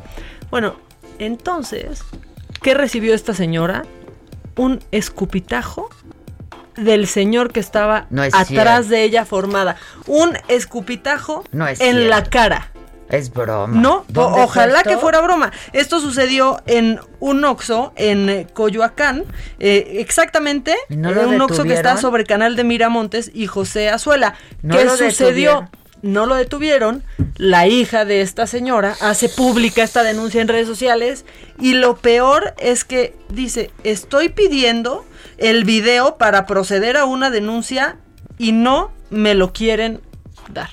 Bueno, 0.52 0.76
entonces, 1.20 2.04
¿qué 2.62 2.74
recibió 2.74 3.14
esta 3.16 3.34
señora? 3.34 3.84
Un 4.56 4.80
escupitajo 4.92 5.90
del 6.78 7.08
señor 7.08 7.52
que 7.52 7.60
estaba 7.60 8.06
No 8.10 8.24
es 8.24 8.34
atrás 8.34 8.48
cierto. 8.48 8.90
de 8.90 9.04
ella 9.04 9.26
formada. 9.26 9.76
Un 10.08 10.38
escupitajo 10.48 11.44
No 11.52 11.68
es 11.68 11.82
en 11.82 12.10
la 12.10 12.24
cara. 12.24 12.72
Es 13.10 13.32
broma. 13.32 13.80
No, 13.80 13.98
o- 13.98 14.06
¿Dónde 14.08 14.34
fue 14.36 14.44
ojalá 14.44 14.84
que 14.84 14.98
fuera 14.98 15.22
broma. 15.22 15.52
Esto 15.74 16.00
sucedió 16.00 16.62
en 16.66 17.00
un 17.20 17.46
Oxxo 17.46 17.94
en 17.96 18.30
eh, 18.30 18.48
Coyoacán, 18.54 19.26
eh, 19.60 19.98
exactamente 20.00 20.76
¿Y 20.90 20.98
no 20.98 21.12
en 21.12 21.28
un 21.28 21.42
Oxxo 21.42 21.64
que 21.64 21.74
está 21.74 21.98
sobre 21.98 22.24
Canal 22.26 22.56
de 22.56 22.64
Miramontes 22.64 23.30
y 23.34 23.46
José 23.48 23.90
Azuela. 23.90 24.36
No 24.64 24.76
¿Qué 24.76 24.90
sucedió? 24.90 25.10
detuvieron. 25.52 25.70
No 26.02 26.26
lo 26.28 26.36
detuvieron. 26.36 27.04
La 27.38 27.68
hija 27.68 28.06
de 28.06 28.22
esta 28.22 28.46
señora 28.48 28.96
hace 29.02 29.28
pública 29.30 29.82
esta 29.84 30.04
denuncia 30.04 30.42
en 30.42 30.48
redes 30.48 30.68
sociales 30.68 31.26
y 31.60 31.74
lo 31.74 31.96
peor 31.98 32.54
es 32.60 32.84
que 32.86 33.16
dice, 33.30 33.72
estoy 33.84 34.30
pidiendo 34.30 35.04
el 35.38 35.64
video 35.64 36.18
para 36.18 36.46
proceder 36.46 36.96
a 36.98 37.06
una 37.06 37.30
denuncia 37.32 37.98
y 38.38 38.52
no 38.52 38.92
me 39.10 39.34
lo 39.36 39.52
quieren 39.52 40.00
dar. 40.52 40.70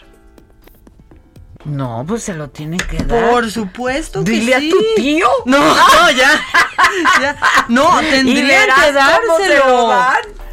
No, 1.64 2.05
pues 2.06 2.24
se 2.24 2.34
lo 2.34 2.51
tiene 2.51 2.76
que 2.76 2.98
dar. 2.98 3.30
Por 3.30 3.51
supuesto 3.51 4.24
que 4.24 4.30
Dile 4.32 4.55
a 4.55 4.59
tu 4.59 4.76
tío. 4.97 5.28
No, 5.44 5.59
no, 5.59 6.10
ya. 6.10 6.40
ya. 7.20 7.36
No, 7.68 8.01
tendrían 8.01 8.68
que 8.80 8.93
dárselo. 8.93 9.90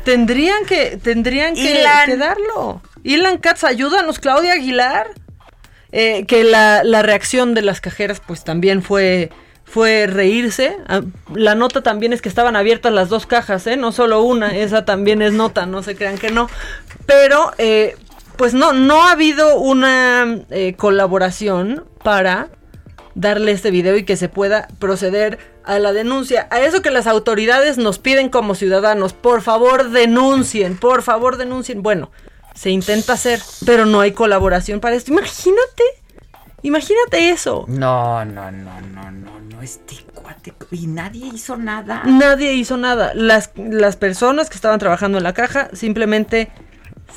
Tendrían 0.03 0.65
que, 0.65 0.97
tendrían 0.97 1.55
que 1.55 1.83
darlo. 2.17 2.81
Ilan 3.03 3.37
Katz, 3.37 3.63
ayúdanos, 3.63 4.19
Claudia 4.19 4.53
Aguilar. 4.53 5.07
Eh, 5.91 6.25
que 6.27 6.43
la, 6.43 6.83
la 6.83 7.01
reacción 7.01 7.55
de 7.55 7.63
las 7.63 7.81
cajeras, 7.81 8.21
pues 8.25 8.43
también 8.43 8.83
fue, 8.83 9.31
fue 9.65 10.05
reírse. 10.05 10.77
Ah, 10.87 11.01
La 11.33 11.55
nota 11.55 11.81
también 11.81 12.13
es 12.13 12.21
que 12.21 12.29
estaban 12.29 12.55
abiertas 12.55 12.93
las 12.93 13.09
dos 13.09 13.25
cajas, 13.25 13.65
¿eh? 13.65 13.75
No 13.75 13.91
solo 13.91 14.21
una, 14.21 14.55
esa 14.55 14.85
también 14.85 15.23
es 15.23 15.33
nota, 15.33 15.65
no 15.65 15.81
se 15.81 15.95
crean 15.95 16.19
que 16.19 16.29
no. 16.29 16.47
Pero, 17.07 17.53
eh, 17.57 17.95
pues 18.39 18.53
no, 18.53 18.71
no 18.71 19.03
ha 19.03 19.11
habido 19.11 19.59
una 19.59 20.39
eh, 20.49 20.73
colaboración 20.77 21.83
para 22.05 22.47
darle 23.13 23.51
este 23.51 23.69
video 23.69 23.97
y 23.97 24.05
que 24.05 24.15
se 24.15 24.29
pueda 24.29 24.69
proceder 24.79 25.39
a 25.65 25.77
la 25.77 25.91
denuncia. 25.91 26.47
A 26.49 26.61
eso 26.61 26.81
que 26.81 26.89
las 26.89 27.05
autoridades 27.05 27.77
nos 27.77 27.99
piden 27.99 28.29
como 28.29 28.55
ciudadanos, 28.55 29.11
por 29.11 29.41
favor 29.41 29.89
denuncien, 29.89 30.77
por 30.77 31.01
favor 31.01 31.35
denuncien. 31.35 31.83
Bueno, 31.83 32.11
se 32.55 32.69
intenta 32.69 33.11
hacer, 33.11 33.41
pero 33.65 33.85
no 33.85 33.99
hay 33.99 34.13
colaboración 34.13 34.79
para 34.79 34.95
esto. 34.95 35.11
Imagínate, 35.11 35.83
imagínate 36.61 37.31
eso. 37.31 37.65
No, 37.67 38.23
no, 38.23 38.51
no, 38.51 38.79
no, 38.79 39.11
no, 39.11 39.39
no, 39.41 39.61
este 39.61 39.95
cuate. 40.13 40.53
Y 40.71 40.87
nadie 40.87 41.29
hizo 41.33 41.57
nada. 41.57 42.03
Nadie 42.05 42.53
hizo 42.53 42.77
nada. 42.77 43.13
Las, 43.15 43.51
las 43.57 43.97
personas 43.97 44.49
que 44.49 44.55
estaban 44.55 44.79
trabajando 44.79 45.17
en 45.17 45.25
la 45.25 45.33
caja 45.33 45.67
simplemente 45.73 46.49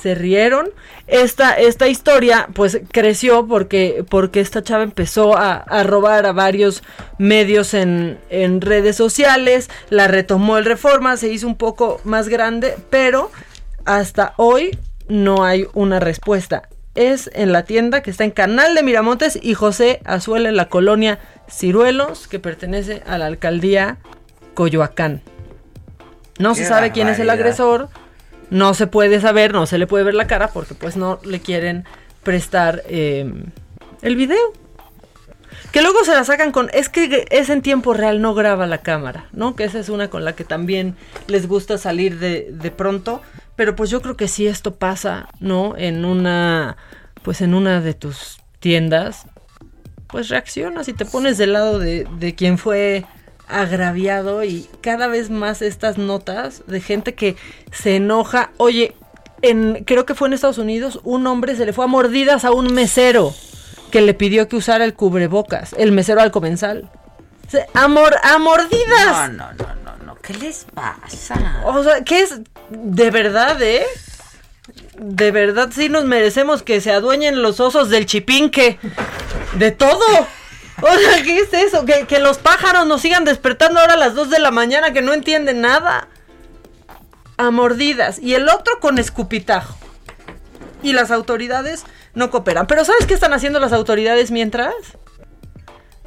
se 0.01 0.15
rieron. 0.15 0.69
Esta, 1.07 1.53
esta 1.53 1.89
historia 1.89 2.49
pues 2.55 2.81
creció 2.91 3.47
porque, 3.47 4.05
porque 4.09 4.41
esta 4.41 4.63
chava 4.63 4.83
empezó 4.83 5.37
a, 5.37 5.55
a 5.55 5.83
robar 5.83 6.27
a 6.27 6.33
varios 6.33 6.83
medios 7.19 7.75
en, 7.75 8.19
en 8.31 8.61
redes 8.61 8.97
sociales, 8.97 9.69
la 9.91 10.09
retomó 10.09 10.59
el 10.59 10.65
Reforma, 10.65 11.17
se 11.17 11.29
hizo 11.29 11.47
un 11.47 11.57
poco 11.57 12.01
más 12.05 12.29
grande, 12.29 12.77
pero 12.91 13.31
hasta 13.85 14.35
hoy 14.37 14.79
no 15.09 15.45
hay 15.45 15.67
una 15.75 16.01
respuesta. 16.01 16.69
Es 16.95 17.31
en 17.35 17.53
la 17.53 17.65
tienda 17.65 18.03
que 18.03 18.11
está 18.11 18.25
en 18.25 18.31
Canal 18.31 18.75
de 18.75 18.83
Miramontes 18.83 19.39
y 19.41 19.55
José 19.55 20.01
Azuela 20.05 20.49
en 20.49 20.57
la 20.57 20.69
colonia 20.69 21.19
Ciruelos, 21.51 22.29
que 22.29 22.39
pertenece 22.39 23.03
a 23.07 23.19
la 23.19 23.27
alcaldía 23.27 23.99
Coyoacán. 24.55 25.23
No 26.39 26.55
se 26.55 26.65
sabe 26.65 26.93
quién 26.93 27.09
es 27.09 27.19
el 27.19 27.31
agresor, 27.31 27.89
no 28.53 28.75
se 28.75 28.87
puede 28.87 29.19
saber, 29.19 29.55
no 29.55 29.65
se 29.65 29.79
le 29.79 29.87
puede 29.87 30.05
ver 30.05 30.15
la 30.15 30.27
cara 30.27 30.49
porque 30.49 30.75
pues 30.75 30.95
no 30.95 31.19
le 31.25 31.41
quieren 31.41 31.85
prestar 32.23 32.83
eh, 32.87 33.33
el 34.03 34.15
video. 34.15 34.53
Que 35.73 35.81
luego 35.81 36.05
se 36.05 36.13
la 36.13 36.23
sacan 36.23 36.53
con, 36.53 36.69
es 36.75 36.91
que 36.91 37.27
es 37.31 37.49
en 37.49 37.63
tiempo 37.63 37.95
real, 37.95 38.21
no 38.21 38.35
graba 38.35 38.67
la 38.67 38.83
cámara, 38.83 39.27
¿no? 39.33 39.57
Que 39.57 39.65
esa 39.65 39.79
es 39.79 39.89
una 39.89 40.11
con 40.11 40.27
la 40.27 40.35
que 40.35 40.45
también 40.45 40.97
les 41.29 41.49
gusta 41.49 41.79
salir 41.79 42.19
de, 42.19 42.51
de 42.53 42.71
pronto. 42.71 43.23
Pero 43.57 43.75
pues 43.75 43.89
yo 43.89 44.03
creo 44.03 44.19
que 44.19 44.29
si 44.29 44.47
esto 44.47 44.75
pasa, 44.75 45.31
¿no? 45.41 45.75
En 45.79 46.05
una, 46.05 46.77
pues 47.23 47.41
en 47.41 47.55
una 47.55 47.81
de 47.81 47.95
tus 47.95 48.43
tiendas, 48.61 49.25
pues 50.09 50.29
reaccionas 50.29 50.89
y 50.89 50.93
te 50.93 51.07
pones 51.07 51.39
del 51.39 51.55
lado 51.55 51.79
de, 51.79 52.07
de 52.19 52.35
quien 52.35 52.59
fue 52.59 53.07
agraviado 53.61 54.45
y 54.45 54.69
cada 54.81 55.07
vez 55.07 55.31
más 55.31 55.63
estas 55.63 55.99
notas 55.99 56.63
de 56.67 56.81
gente 56.81 57.15
que 57.15 57.37
se 57.73 57.97
enoja. 57.97 58.51
Oye, 58.57 58.95
en, 59.43 59.85
creo 59.85 60.07
que 60.07 60.15
fue 60.15 60.29
en 60.29 60.35
Estados 60.35 60.59
Unidos, 60.59 61.01
un 61.05 61.27
hombre 61.27 61.57
se 61.57 61.67
le 61.67 61.73
fue 61.73 61.85
a 61.85 61.89
mordidas 61.89 62.45
a 62.45 62.53
un 62.53 62.73
mesero 62.75 63.35
que 63.91 64.01
le 64.01 64.15
pidió 64.15 64.49
que 64.49 64.57
usara 64.57 64.85
el 64.85 64.95
cubrebocas, 64.95 65.75
el 65.79 65.93
mesero 65.93 66.21
al 66.23 66.31
comensal. 66.31 66.89
Se- 67.49 67.67
A, 67.75 67.89
mor- 67.89 68.17
a 68.23 68.39
mordidas. 68.39 69.31
No, 69.33 69.47
no, 69.47 69.53
no, 69.53 69.75
no, 69.85 70.05
no. 70.07 70.15
¿Qué 70.17 70.33
les 70.35 70.65
pasa? 70.73 71.61
O 71.67 71.83
sea, 71.85 72.03
¿qué 72.05 72.21
es? 72.21 72.41
De 72.71 73.11
verdad, 73.11 73.61
¿eh? 73.61 73.85
De 74.99 75.31
verdad 75.33 75.71
sí 75.75 75.89
nos 75.89 76.05
merecemos 76.05 76.63
que 76.63 76.81
se 76.81 76.93
adueñen 76.93 77.43
los 77.43 77.61
osos 77.61 77.91
del 77.91 78.07
chipinque. 78.07 78.79
De 79.59 79.73
todo. 79.73 80.01
O 80.93 80.99
sea, 80.99 81.23
¿qué 81.23 81.39
es 81.39 81.53
eso? 81.53 81.85
Que, 81.85 82.07
que 82.07 82.19
los 82.19 82.39
pájaros 82.39 82.87
nos 82.87 83.01
sigan 83.01 83.25
despertando 83.25 83.81
ahora 83.81 83.95
a 83.95 83.97
las 83.97 84.15
2 84.15 84.31
de 84.31 84.41
la 84.41 84.51
mañana 84.51 84.93
que 84.93 85.01
no 85.01 85.13
entienden 85.13 85.61
nada. 85.61 86.09
A 87.37 87.51
mordidas. 87.51 88.19
Y 88.19 88.35
el 88.35 88.49
otro 88.49 88.81
con 88.81 88.99
escupitajo. 88.99 89.77
Y 90.83 90.93
las 90.93 91.11
autoridades 91.11 91.85
no 92.15 92.31
cooperan. 92.31 92.67
Pero 92.67 92.85
¿sabes 92.85 93.07
qué 93.07 93.15
están 93.15 93.33
haciendo 93.33 93.61
las 93.61 93.73
autoridades 93.73 94.31
mientras? 94.31 94.75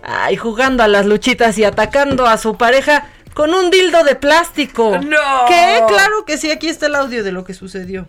Ay, 0.03 0.35
jugando 0.35 0.83
a 0.83 0.87
las 0.87 1.05
luchitas 1.05 1.57
y 1.57 1.63
atacando 1.63 2.27
a 2.27 2.37
su 2.37 2.57
pareja 2.57 3.07
con 3.33 3.53
un 3.53 3.71
dildo 3.71 4.03
de 4.03 4.15
plástico. 4.15 4.99
¡No! 4.99 5.45
¿Qué? 5.47 5.81
Claro 5.87 6.25
que 6.25 6.37
sí, 6.37 6.51
aquí 6.51 6.67
está 6.67 6.87
el 6.87 6.95
audio 6.95 7.23
de 7.23 7.31
lo 7.31 7.43
que 7.43 7.53
sucedió. 7.53 8.05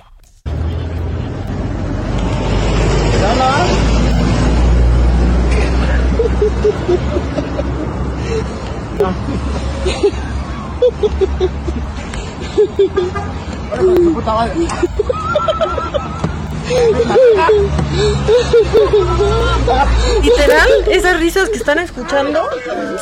Literal, 20.22 20.68
esas 20.90 21.20
risas 21.20 21.48
que 21.48 21.56
están 21.56 21.78
escuchando 21.78 22.42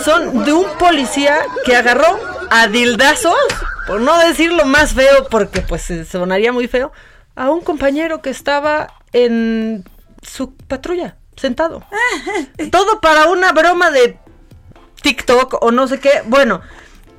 son 0.04 0.44
de 0.44 0.52
un 0.52 0.66
policía 0.78 1.38
que 1.64 1.76
agarró 1.76 2.18
a 2.50 2.66
dildazos, 2.68 3.34
por 3.86 4.00
no 4.00 4.18
decirlo 4.18 4.64
más 4.66 4.92
feo, 4.92 5.26
porque 5.30 5.62
pues 5.62 5.90
sonaría 6.10 6.52
muy 6.52 6.68
feo, 6.68 6.92
a 7.36 7.50
un 7.50 7.62
compañero 7.62 8.20
que 8.20 8.30
estaba 8.30 8.92
en 9.12 9.84
su 10.22 10.54
patrulla, 10.54 11.16
sentado. 11.36 11.82
Todo 12.70 13.00
para 13.00 13.26
una 13.28 13.52
broma 13.52 13.90
de 13.90 14.18
TikTok 15.02 15.62
o 15.62 15.70
no 15.70 15.86
sé 15.86 16.00
qué. 16.00 16.22
Bueno, 16.26 16.60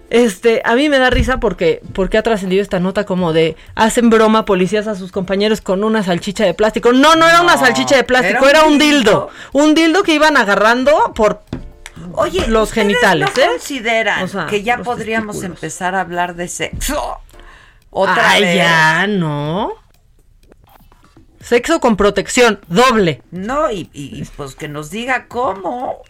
este, 0.10 0.62
a 0.66 0.76
mí 0.76 0.88
me 0.90 1.00
da 1.00 1.10
risa 1.10 1.40
porque, 1.40 1.82
porque 1.94 2.18
ha 2.18 2.24
trascendido 2.24 2.62
esta 2.62 2.80
nota 2.80 3.06
como 3.06 3.34
de 3.34 3.56
hacen 3.76 4.10
broma 4.10 4.46
policías 4.46 4.88
a 4.88 4.96
sus 4.96 5.12
compañeros 5.12 5.62
con 5.62 5.84
una 5.84 6.04
salchicha 6.04 6.46
de 6.46 6.54
plástico. 6.54 6.94
No, 6.94 7.16
no 7.16 7.28
era 7.28 7.42
una 7.42 7.58
salchicha 7.58 7.96
de 7.96 8.04
plástico, 8.04 8.48
era 8.48 8.64
un, 8.66 8.78
dildo. 8.78 9.30
Un 9.54 9.74
dildo 9.74 10.04
que 10.04 10.14
iban 10.14 10.38
agarrando 10.38 11.14
por 11.16 11.42
Oye, 12.14 12.48
los 12.48 12.70
¿ustedes 12.70 12.88
genitales, 12.88 13.30
no 13.36 13.44
¿eh? 13.44 13.48
consideran 13.48 14.24
O 14.24 14.28
sea, 14.28 14.46
que 14.46 14.64
ya 14.64 14.78
podríamos 14.78 15.36
testículos. 15.36 15.64
empezar 15.64 15.96
a 15.96 16.02
hablar 16.02 16.36
de 16.36 16.48
sexo? 16.48 17.20
Otra 17.90 18.30
Ay, 18.30 18.42
vez. 18.44 18.56
ya, 18.58 19.08
no. 19.08 19.72
Sexo 21.46 21.80
con 21.80 21.96
protección, 21.96 22.60
doble. 22.68 23.22
No, 23.30 23.70
y, 23.72 23.88
y- 23.94 24.24
pues 24.36 24.56
que 24.56 24.68
nos 24.68 24.90
diga 24.90 25.28
cómo. 25.28 26.02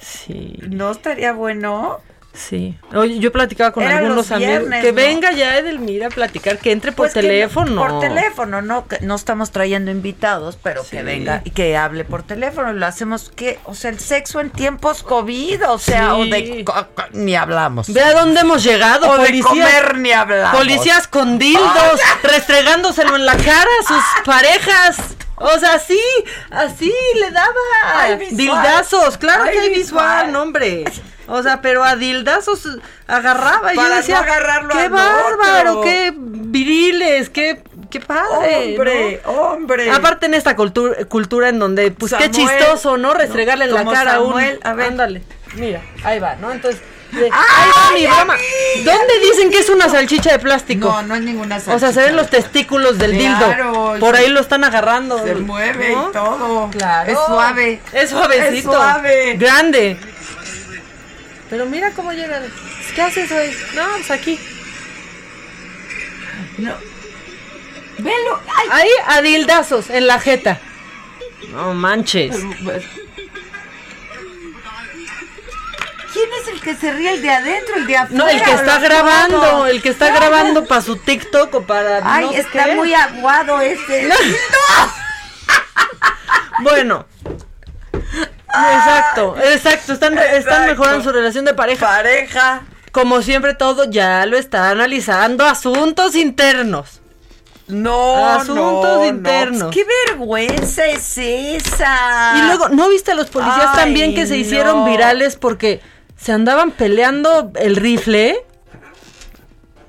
Sí. 0.00 0.58
¿No 0.68 0.90
estaría 0.90 1.32
bueno? 1.32 2.00
Sí. 2.34 2.78
Oye, 2.94 3.18
yo 3.18 3.30
platicaba 3.30 3.72
con 3.72 3.84
algunos 3.84 4.30
amigos. 4.32 4.64
que 4.80 4.88
¿no? 4.90 4.94
venga 4.94 5.32
ya 5.32 5.58
Edelmira 5.58 6.06
a 6.06 6.10
platicar, 6.10 6.56
que 6.58 6.72
entre 6.72 6.90
por 6.90 7.04
Pues 7.06 7.12
que 7.14 7.20
teléfono. 7.20 7.76
Por 7.86 8.00
teléfono, 8.00 8.62
no, 8.62 8.88
que 8.88 9.00
no 9.00 9.16
estamos 9.16 9.50
trayendo 9.50 9.90
invitados, 9.90 10.58
pero 10.62 10.82
que 10.88 11.02
venga 11.02 11.42
y 11.44 11.50
que 11.50 11.76
hable 11.76 12.04
por 12.06 12.22
teléfono. 12.22 12.72
Lo 12.72 12.86
hacemos 12.86 13.30
que, 13.36 13.58
o 13.64 13.74
sea, 13.74 13.90
el 13.90 13.98
sexo 14.00 14.40
en 14.40 14.48
tiempos 14.48 15.02
COVID, 15.02 15.68
o 15.68 15.78
sea, 15.78 16.14
o 16.16 16.24
de 16.24 16.46
Sí. 16.58 16.64
co- 16.64 16.72
co- 16.94 17.04
ni 17.12 17.36
hablamos. 17.36 17.92
Ve 17.92 18.00
a 18.00 18.14
dónde 18.14 18.40
hemos 18.40 18.64
llegado, 18.64 19.10
O 19.10 19.18
de 19.18 19.26
policías. 19.26 19.44
comer 19.48 19.98
ni 19.98 20.12
hablamos. 20.12 20.56
Policías 20.58 21.06
con 21.08 21.38
dildos, 21.38 22.00
restregándoselo 22.22 23.14
en 23.16 23.26
la 23.26 23.36
cara 23.36 23.68
a 23.82 23.86
sus 23.86 24.02
parejas. 24.24 24.96
O 25.36 25.58
sea, 25.58 25.74
así, 25.74 26.00
así 26.50 26.92
le 27.20 27.30
daba. 27.30 28.16
Dildazos, 28.30 29.18
claro 29.18 29.44
que 29.44 29.50
hay 29.58 29.68
visual. 29.70 29.74
visual, 30.28 30.32
no, 30.32 30.42
hombre. 30.42 30.84
O 31.34 31.42
sea, 31.42 31.62
pero 31.62 31.82
a 31.82 31.96
dildazos 31.96 32.68
agarraba. 33.06 33.72
y 33.72 33.76
yo 33.76 33.88
no 33.88 33.96
decía, 33.96 34.18
agarrarlo 34.18 34.68
qué 34.68 34.88
bárbaro, 34.90 35.70
otro". 35.78 35.82
qué 35.82 36.12
viriles, 36.14 37.30
qué, 37.30 37.62
qué 37.90 38.00
padre. 38.00 38.74
Hombre, 38.74 39.22
¿no? 39.24 39.32
hombre. 39.32 39.90
Aparte 39.90 40.26
en 40.26 40.34
esta 40.34 40.54
cultura, 40.54 41.06
cultura 41.06 41.48
en 41.48 41.58
donde, 41.58 41.90
pues 41.90 42.12
qué 42.18 42.30
chistoso, 42.30 42.98
¿no? 42.98 43.14
Restregarle 43.14 43.64
en 43.64 43.72
la 43.72 43.82
cara 43.82 44.16
a 44.16 44.20
un... 44.20 44.42
A 44.62 44.74
ver. 44.74 44.88
Ándale, 44.88 45.22
mira, 45.54 45.80
ahí 46.04 46.18
va, 46.18 46.36
¿no? 46.36 46.52
Entonces, 46.52 46.82
de- 47.12 47.30
ahí 47.30 47.70
va 47.76 47.92
mi 47.94 48.06
broma. 48.06 48.36
¿Dónde 48.84 49.18
dicen 49.22 49.50
que 49.50 49.60
es 49.60 49.70
una 49.70 49.88
salchicha 49.88 50.32
de 50.32 50.38
plástico? 50.38 50.86
No, 50.88 51.02
no 51.02 51.14
es 51.14 51.22
ninguna 51.22 51.56
O 51.56 51.60
sea, 51.60 51.78
salchicha 51.78 51.92
se 52.00 52.06
ven 52.08 52.16
los 52.16 52.28
testículos 52.28 52.98
del 52.98 53.16
Claro, 53.16 53.92
dildo. 53.92 54.00
Por 54.00 54.16
ahí 54.16 54.28
lo 54.28 54.40
están 54.40 54.64
agarrando. 54.64 55.18
Se 55.24 55.34
mueve 55.36 55.94
¿no? 55.94 56.10
y 56.10 56.12
todo. 56.12 56.70
Claro. 56.70 57.10
Es 57.10 57.18
suave. 57.26 57.80
Es 57.94 58.10
suavecito. 58.10 58.70
Es 58.70 58.76
suave. 58.76 59.36
Grande. 59.38 59.98
Pero 61.52 61.66
mira 61.66 61.90
cómo 61.90 62.14
llegan. 62.14 62.50
¿Qué 62.94 63.02
haces 63.02 63.30
hoy? 63.30 63.54
No, 63.74 63.86
pues 63.96 64.10
aquí. 64.10 64.40
No. 66.56 66.74
Velo. 67.98 68.40
Ay, 68.56 68.68
Ahí 68.72 68.88
a 69.06 69.20
dildazos 69.20 69.90
en 69.90 70.06
la 70.06 70.18
jeta. 70.18 70.58
No 71.50 71.74
manches. 71.74 72.34
pues, 72.64 72.84
¿Quién 76.14 76.28
es 76.40 76.48
el 76.48 76.60
que 76.62 76.74
se 76.74 76.90
ríe? 76.90 77.12
¿El 77.12 77.20
de 77.20 77.30
adentro? 77.30 77.74
¿El 77.76 77.86
de 77.86 77.96
afuera? 77.98 78.24
No, 78.24 78.30
el 78.30 78.42
que 78.42 78.52
está 78.52 78.78
grabando, 78.78 79.66
el 79.66 79.82
que 79.82 79.88
está 79.90 80.08
No, 80.08 80.16
grabando 80.16 80.64
para 80.64 80.80
su 80.80 80.96
TikTok 80.96 81.54
o 81.54 81.62
para 81.64 82.00
Ay, 82.02 82.24
no 82.24 82.32
está 82.32 82.64
qué. 82.64 82.76
muy 82.76 82.94
aguado 82.94 83.60
este. 83.60 84.08
Bueno. 86.62 87.06
Exacto, 88.54 89.36
exacto, 89.42 89.92
están, 89.94 90.18
están 90.18 90.66
mejorando 90.66 91.02
su 91.02 91.10
relación 91.12 91.44
de 91.44 91.54
pareja. 91.54 91.86
Pareja. 91.86 92.62
Como 92.90 93.22
siempre 93.22 93.54
todo 93.54 93.84
ya 93.84 94.26
lo 94.26 94.36
está 94.36 94.70
analizando 94.70 95.44
asuntos 95.46 96.14
internos. 96.14 97.00
No, 97.68 98.28
Asuntos 98.28 98.98
no, 98.98 99.06
internos. 99.06 99.58
no. 99.58 99.70
Qué 99.70 99.86
vergüenza 100.08 100.84
es 100.86 101.16
esa. 101.16 102.34
Y 102.36 102.42
luego, 102.42 102.68
¿no 102.68 102.88
viste 102.90 103.12
a 103.12 103.14
los 103.14 103.30
policías 103.30 103.68
Ay, 103.72 103.76
también 103.84 104.14
que 104.14 104.26
se 104.26 104.36
hicieron 104.36 104.80
no. 104.80 104.84
virales 104.90 105.36
porque 105.36 105.80
se 106.16 106.32
andaban 106.32 106.72
peleando 106.72 107.50
el 107.54 107.76
rifle? 107.76 108.44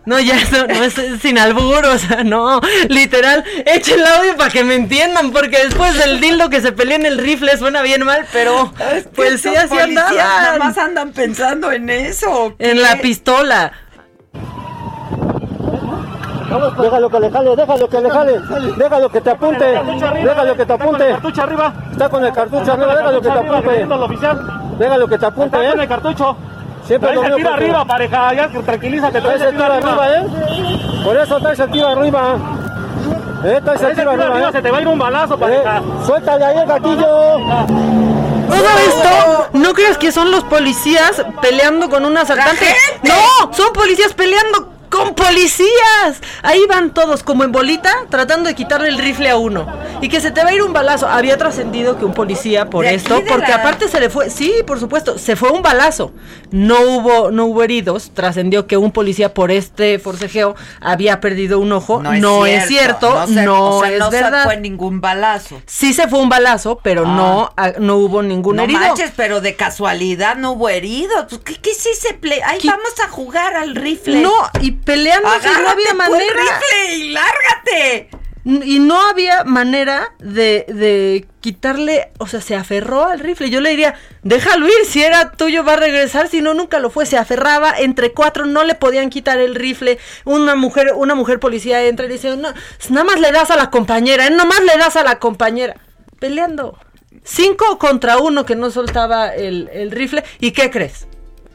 No, 0.06 0.20
ya 0.20 0.36
no, 0.52 0.68
no 0.68 0.84
es 0.84 0.96
sin 1.22 1.38
albur, 1.38 1.86
o 1.86 1.98
sea, 1.98 2.24
no, 2.24 2.60
literal, 2.90 3.44
eche 3.66 3.94
el 3.94 4.06
audio 4.06 4.36
para 4.36 4.50
que 4.50 4.64
me 4.64 4.76
entiendan, 4.76 5.32
porque 5.32 5.64
después 5.64 5.98
del 5.98 6.20
dildo 6.20 6.50
que 6.50 6.62
se 6.62 6.74
pelea 6.74 6.98
en 6.98 7.06
el 7.06 7.18
rifle 7.18 7.58
suena 7.58 7.82
bien 7.82 8.04
mal, 8.04 8.26
pero 8.34 8.74
Es 8.94 9.06
que 9.06 9.10
pues 9.10 9.42
sí, 9.42 9.56
así 9.56 9.70
policías 9.70 10.14
Nada 10.14 10.60
más 10.60 10.78
andan 10.78 11.14
pensando 11.14 11.72
en 11.72 11.90
eso. 11.90 12.30
¿o 12.30 12.56
En 12.60 12.82
la 12.82 12.98
pistola. 12.98 13.72
Déjalo 16.54 17.10
que 17.10 17.20
le 17.20 17.32
jale, 17.32 17.56
déjalo 17.56 17.90
que 17.90 18.02
le 18.02 18.10
jale, 18.10 18.40
déjalo 18.78 19.10
que 19.10 19.22
te 19.22 19.30
apunte, 19.32 19.66
déjalo 19.66 20.56
que 20.56 20.66
te 20.66 20.74
apunte. 20.74 21.10
cartucho 21.10 21.42
arriba. 21.42 21.74
Está 21.92 22.10
con 22.10 22.24
el 22.24 22.34
cartucho 22.34 22.74
arriba, 22.74 22.96
déjalo 22.96 23.22
que 23.22 23.30
te 23.30 23.40
apunte. 23.40 23.86
Déjalo 24.78 25.08
que 25.08 25.18
te 25.18 25.26
apunte, 25.26 25.58
¿eh? 25.58 25.74
el 25.76 25.88
cartucho. 25.88 26.38
Siempre 26.88 27.12
Traes 27.14 27.30
el 27.30 27.36
tiro 27.36 27.54
arriba, 27.54 27.86
pareja, 27.86 28.34
ya 28.34 28.50
tranquilízate. 28.50 29.22
Traes 29.22 29.42
el 29.42 29.52
tiro 29.52 29.66
arriba, 29.74 30.08
¿eh? 30.18 30.26
Por 31.04 31.18
eso 31.18 31.40
traes 31.40 31.60
el 31.60 31.72
tiro 31.72 31.88
arriba. 31.88 32.38
¿Eh? 33.46 33.62
Traes 33.64 33.82
el 33.82 33.96
tiro 33.96 34.12
arriba, 34.12 34.50
¿eh? 34.50 34.52
se 34.52 34.62
te 34.62 34.72
va 34.72 34.78
a 34.78 34.82
ir 34.82 34.88
un 34.88 35.00
balazo, 35.00 35.36
Eh, 35.36 35.38
pareja. 35.38 35.82
Suéltale 36.06 36.46
ahí 36.46 36.58
el 36.58 36.66
gatillo. 36.68 37.38
Todo 38.50 38.78
esto, 38.88 39.50
¿no 39.54 39.74
crees 39.74 39.98
que 39.98 40.12
son 40.12 40.30
los 40.30 40.44
policías 40.44 41.26
peleando 41.42 41.90
con 41.90 42.06
un 42.06 42.18
asaltante? 42.18 42.76
No, 43.04 43.54
son 43.54 43.72
policías 43.74 44.14
peleando 44.14 44.73
con 44.94 45.16
policías. 45.16 46.22
Ahí 46.44 46.62
van 46.70 46.94
todos 46.94 47.24
como 47.24 47.44
en 47.44 47.52
bolita 47.52 47.92
tratando 48.10 48.48
de 48.48 48.56
quitarle 48.56 48.90
el 48.90 48.98
rifle 48.98 49.30
a 49.30 49.38
uno. 49.38 49.68
Y 50.02 50.10
que 50.10 50.22
se 50.22 50.32
te 50.32 50.44
va 50.44 50.50
a 50.50 50.54
ir 50.54 50.62
un 50.62 50.74
balazo. 50.74 51.08
Había 51.08 51.38
trascendido 51.38 51.98
que 51.98 52.06
un 52.06 52.14
policía 52.14 52.70
por 52.70 52.86
De 52.86 52.94
esto, 52.94 53.22
porque 53.28 53.50
la- 53.50 53.56
aparte 53.58 53.88
se 53.88 54.00
le 54.00 54.10
fue, 54.10 54.30
sí, 54.30 54.54
por 54.68 54.80
supuesto, 54.80 55.18
se 55.18 55.36
fue 55.36 55.50
un 55.52 55.62
balazo. 55.62 56.12
No 56.52 56.82
hubo, 56.82 57.32
no 57.32 57.46
hubo 57.46 57.64
heridos. 57.64 58.12
Trascendió 58.14 58.68
que 58.68 58.78
un 58.78 58.92
policía 58.92 59.34
por 59.34 59.52
este 59.52 59.98
forcejeo 60.00 60.56
había 60.82 61.20
perdido 61.20 61.60
un 61.60 61.72
ojo. 61.72 62.02
No 62.04 62.46
es, 62.46 62.68
cierto, 62.68 63.26
no, 63.28 63.28
se- 63.28 63.48
o 63.48 63.80
sea, 63.82 63.92
es 63.94 64.00
no 64.00 64.10
verdad. 64.12 64.44
sacó 64.44 64.60
ningún 64.60 65.02
balazo. 65.02 65.62
Sí 65.66 65.94
se 65.94 66.08
fue 66.08 66.20
un 66.20 66.30
balazo, 66.30 66.80
pero 66.84 67.06
no, 67.06 67.52
ah, 67.58 67.74
no 67.80 67.98
hubo 67.98 68.22
ningún 68.22 68.58
no 68.58 68.64
herido. 68.64 68.80
manches, 68.80 69.12
pero 69.16 69.42
de 69.42 69.56
casualidad 69.56 70.36
no 70.36 70.52
hubo 70.52 70.70
heridos. 70.70 71.26
Pues, 71.30 71.42
¿Qué, 71.44 71.56
qué 71.56 71.72
es 71.72 71.86
ese 71.86 72.14
play? 72.14 72.40
Ay, 72.46 72.60
vamos 72.66 72.94
a 73.04 73.10
jugar 73.10 73.56
al 73.56 73.76
rifle. 73.76 74.22
No, 74.22 74.32
y 74.62 74.72
peleándose 74.86 75.50
no 75.62 75.70
había 75.70 75.94
manera. 75.94 76.34
rifle 76.34 76.96
y 76.96 77.12
lárgate. 77.12 78.10
Y 78.46 78.80
no 78.80 79.00
había 79.08 79.46
manera 79.46 80.16
de, 80.20 80.66
de 80.68 81.26
quitarle, 81.40 82.12
o 82.18 82.28
sea, 82.28 82.42
se 82.42 82.56
aferró 82.58 83.06
al 83.06 83.20
rifle. 83.20 83.50
Yo 83.50 83.62
le 83.62 83.70
diría, 83.70 83.96
déjalo 84.22 84.68
ir, 84.68 84.86
si 84.86 85.02
era 85.02 85.32
tuyo 85.32 85.64
va 85.64 85.74
a 85.74 85.78
regresar, 85.78 86.28
si 86.28 86.42
no, 86.42 86.54
nunca 86.54 86.80
lo 86.80 86.90
fue. 86.90 87.06
Se 87.06 87.16
aferraba, 87.18 87.74
entre 87.78 88.12
cuatro 88.12 88.46
no 88.46 88.66
le 88.66 88.76
podían 88.76 89.10
quitar 89.10 89.40
el 89.40 89.56
rifle. 89.56 89.98
Una 90.26 90.56
mujer, 90.56 90.92
una 90.94 91.16
mujer 91.16 91.40
policía 91.40 91.84
entra 91.84 92.06
y 92.06 92.10
dice, 92.10 92.36
no, 92.36 92.50
nada 92.90 93.04
más 93.06 93.22
le 93.22 93.32
das 93.32 93.50
a 93.50 93.56
la 93.56 93.70
compañera, 93.70 94.28
¿eh? 94.28 94.30
nada 94.32 94.44
más 94.46 94.60
le 94.62 94.78
das 94.78 94.98
a 94.98 95.04
la 95.04 95.20
compañera. 95.20 95.78
Peleando. 96.20 96.78
Cinco 97.24 97.80
contra 97.80 98.18
uno 98.18 98.46
que 98.46 98.58
no 98.58 98.72
soltaba 98.72 99.34
el, 99.34 99.70
el 99.72 99.90
rifle. 99.92 100.26
¿Y 100.42 100.52
qué 100.52 100.70
crees? 100.70 101.08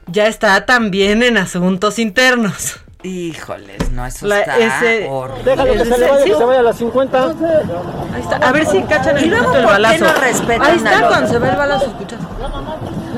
Ya 0.07 0.27
está 0.27 0.65
también 0.65 1.23
en 1.23 1.37
asuntos 1.37 1.99
internos. 1.99 2.81
Híjoles, 3.05 3.91
no, 3.93 4.05
eso 4.07 4.27
La- 4.27 4.41
está 4.41 4.59
ese- 4.59 5.07
horrible. 5.09 5.45
Déjalo 5.45 5.73
que 5.73 5.79
se 5.85 5.99
le 5.99 6.11
vaya, 6.11 6.25
que 6.25 6.35
se 6.35 6.45
vaya 6.45 6.61
a 6.61 6.63
las 6.65 6.79
50. 6.79 7.25
Ahí 7.27 8.21
está. 8.21 8.37
A 8.39 8.51
ver 8.53 8.67
si 8.67 8.83
cachan 8.83 9.17
el 9.19 9.25
¿Y 9.25 9.29
luego 9.29 9.45
por 9.53 9.61
qué 9.61 9.67
balazo. 9.67 10.05
no 10.05 10.13
respetan 10.15 10.63
Ahí 10.63 10.77
está 10.79 10.95
otro? 10.97 11.09
cuando 11.09 11.29
se 11.29 11.39
ve 11.39 11.49
el 11.49 11.57
balazo, 11.57 11.87
escuchas. 11.87 12.19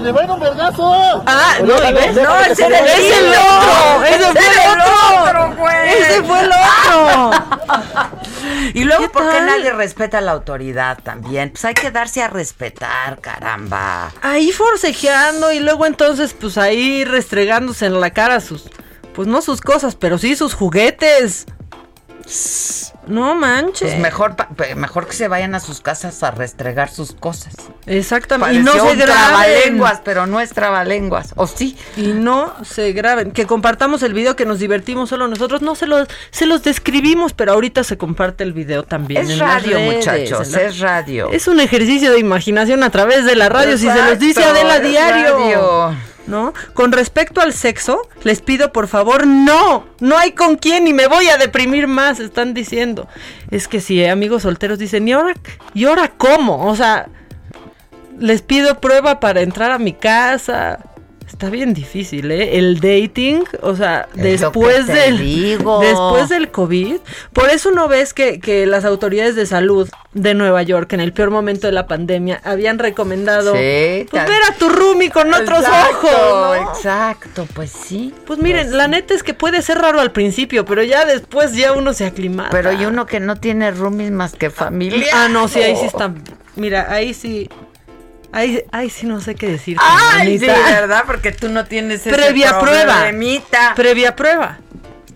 ¡Le 0.03 0.13
va 0.13 0.21
a 0.21 0.25
ir 0.25 0.31
un 0.31 0.41
vergazo! 0.41 1.23
Ah, 1.27 1.55
no, 1.61 1.67
Déjalo, 1.75 1.91
¿y 1.91 1.93
ves? 1.95 2.15
déjalo 2.15 2.35
No, 2.41 2.45
ese 2.53 2.67
era 2.67 2.79
el 2.79 2.87
¡Es 2.87 3.19
el 3.19 3.29
otro! 3.29 4.05
¡Ese 4.05 4.33
fue 4.33 4.73
el 4.75 4.81
otro! 4.81 5.57
güey! 5.57 5.89
¡Ese 5.89 6.23
fue 6.25 6.41
el 6.41 6.51
otro! 6.53 7.31
Y 8.75 8.85
luego, 8.85 9.03
¿Qué 9.05 9.09
¿por 9.11 9.31
qué 9.31 9.41
nadie 9.43 9.73
respeta 9.73 10.19
a 10.19 10.21
la 10.21 10.33
autoridad 10.33 10.99
también? 11.03 11.51
Pues 11.51 11.65
hay 11.65 11.75
que 11.75 11.91
darse 11.91 12.23
a 12.23 12.29
respetar, 12.29 13.19
caramba. 13.21 14.13
Ahí 14.23 14.53
forcejeando 14.53 15.53
y 15.53 15.61
luego 15.61 15.87
entonces 15.87 16.35
pues 16.39 16.57
ahí 16.59 17.05
restregándose 17.05 17.87
en 17.87 18.01
la 18.01 18.11
cara 18.11 18.41
sus, 18.41 18.65
pues 19.15 19.29
no 19.29 19.43
sus 19.43 19.61
cosas, 19.61 19.97
pero 19.97 20.19
sí 20.19 20.37
sus 20.37 20.55
juguetes. 20.55 21.47
No 23.07 23.35
manches. 23.35 23.89
Pues 23.91 23.99
mejor, 23.99 24.37
mejor 24.77 25.09
que 25.09 25.15
se 25.15 25.27
vayan 25.27 25.55
a 25.57 25.61
sus 25.61 25.81
casas 25.81 26.23
a 26.23 26.31
restregar 26.31 26.89
sus 26.91 27.13
cosas. 27.13 27.55
Exactamente. 27.87 28.57
Y 28.57 28.63
no 28.63 28.73
se 28.73 28.95
graben. 28.95 28.99
trabalenguas, 29.07 30.01
pero 30.05 30.27
no 30.27 30.39
es 30.41 30.51
trabalenguas. 30.51 31.33
¿O 31.35 31.49
sí? 31.49 31.77
Y 31.97 32.09
no 32.09 32.55
se 32.63 32.93
graben. 32.93 33.33
Que 33.33 33.47
compartamos 33.47 34.03
el 34.05 34.15
video, 34.15 34.37
que 34.37 34.45
nos 34.45 34.61
divertimos 34.61 35.09
solo 35.09 35.27
nosotros. 35.27 35.61
No 35.63 35.75
se 35.75 35.87
los, 35.87 36.07
se 36.31 36.47
los 36.47 36.63
describimos, 36.63 37.33
pero 37.33 37.53
ahorita 37.53 37.83
se 37.83 37.97
comparte 37.99 38.45
el 38.45 38.53
video 38.53 38.85
también. 38.85 39.23
Es 39.23 39.31
en 39.31 39.39
radio, 39.41 39.77
redes, 39.79 39.97
muchachos, 39.97 40.51
la- 40.53 40.63
es 40.63 40.79
radio. 40.79 41.31
Es 41.33 41.49
un 41.49 41.59
ejercicio 41.59 42.13
de 42.13 42.21
imaginación 42.21 42.85
a 42.85 42.91
través 42.91 43.25
de 43.25 43.35
la 43.35 43.49
radio, 43.49 43.77
si 43.77 43.89
se 43.89 44.03
los 44.03 44.19
dice 44.21 44.45
Adela 44.45 44.79
diario. 44.79 45.37
radio. 45.39 45.95
¿No? 46.27 46.53
Con 46.75 46.93
respecto 46.93 47.41
al 47.41 47.53
sexo, 47.53 48.09
les 48.23 48.41
pido 48.41 48.73
por 48.73 48.87
favor, 48.87 49.27
no, 49.27 49.87
no 50.01 50.17
hay 50.17 50.33
con 50.33 50.57
quién 50.57 50.87
y 50.87 50.93
me 50.93 51.09
voy 51.09 51.29
a 51.29 51.39
deprimir 51.39 51.89
más, 51.89 52.21
están 52.21 52.55
diciendo. 52.55 53.09
Es 53.51 53.67
que 53.67 53.81
si 53.81 54.05
amigos 54.05 54.43
solteros 54.43 54.79
dicen, 54.79 55.09
¿y 55.09 55.13
ahora, 55.13 55.35
¿y 55.75 55.87
ahora 55.87 56.13
cómo? 56.17 56.69
O 56.69 56.77
sea, 56.77 57.09
les 58.21 58.43
pido 58.43 58.81
prueba 58.81 59.19
para 59.19 59.41
entrar 59.41 59.73
a 59.73 59.79
mi 59.79 59.95
casa. 59.95 60.90
Está 61.41 61.49
bien 61.49 61.73
difícil, 61.73 62.31
¿eh? 62.31 62.59
El 62.59 62.81
dating, 62.81 63.45
o 63.63 63.75
sea, 63.75 64.11
Es 64.15 64.43
después 64.43 64.87
del 64.87 65.17
digo. 65.17 65.81
después 65.81 66.29
del 66.29 66.51
COVID, 66.51 66.97
por 67.33 67.49
eso 67.49 67.71
no 67.71 67.89
ves 67.89 68.13
que, 68.13 68.41
que 68.41 68.67
las 68.67 68.85
autoridades 68.85 69.37
de 69.37 69.47
salud 69.47 69.89
de 70.13 70.35
Nueva 70.35 70.63
York 70.63 70.93
en 70.93 71.01
el 71.01 71.15
peor 71.15 71.31
momento 71.31 71.67
de 71.67 71.73
la 71.73 71.87
pandemia 71.87 72.43
habían 72.45 72.79
recomendado 72.79 73.55
Sí, 73.55 74.07
pues, 74.11 74.27
ver 74.27 74.43
a 74.51 74.55
tu 74.59 74.69
roomie 74.69 75.09
con 75.09 75.33
otros 75.33 75.61
Exacto, 75.61 76.09
ojos, 76.09 76.61
¿no? 76.61 76.73
Exacto, 76.75 77.49
pues 77.55 77.71
sí. 77.71 78.13
Pues 78.27 78.39
miren, 78.39 78.77
la 78.77 78.87
neta 78.87 79.15
es 79.15 79.23
que 79.23 79.33
puede 79.33 79.63
ser 79.63 79.79
raro 79.79 79.99
al 79.99 80.13
principio, 80.13 80.67
pero 80.67 80.83
ya 80.83 81.07
después 81.07 81.55
ya 81.55 81.73
uno 81.73 81.95
se 81.95 82.05
aclimata. 82.05 82.51
Pero 82.51 82.69
hay 82.69 82.85
uno 82.85 83.07
que 83.07 83.19
no 83.19 83.37
tiene 83.37 83.71
roomies 83.71 84.11
más 84.11 84.35
que 84.35 84.51
familia. 84.51 85.07
Ah, 85.15 85.29
no, 85.31 85.49
sí, 85.49 85.63
ahí 85.63 85.75
sí 85.75 85.87
está. 85.87 86.13
Mira, 86.57 86.93
ahí 86.93 87.15
sí. 87.15 87.49
Ahí, 88.33 88.63
ahí 88.71 88.91
sí 88.91 89.07
no 89.07 89.21
sé 89.21 89.35
qué 89.35 89.49
decir. 89.49 89.77
Ay, 89.81 90.39
sí, 90.39 90.47
¿verdad? 90.47 91.05
Porque 91.07 91.33
tú 91.33 91.49
no 91.49 91.65
tienes 91.67 92.01
ese 92.01 92.11
Previa 92.11 92.59
prueba. 92.61 92.95
problemita. 93.01 93.73
Previa 93.75 94.15
prueba. 94.15 94.59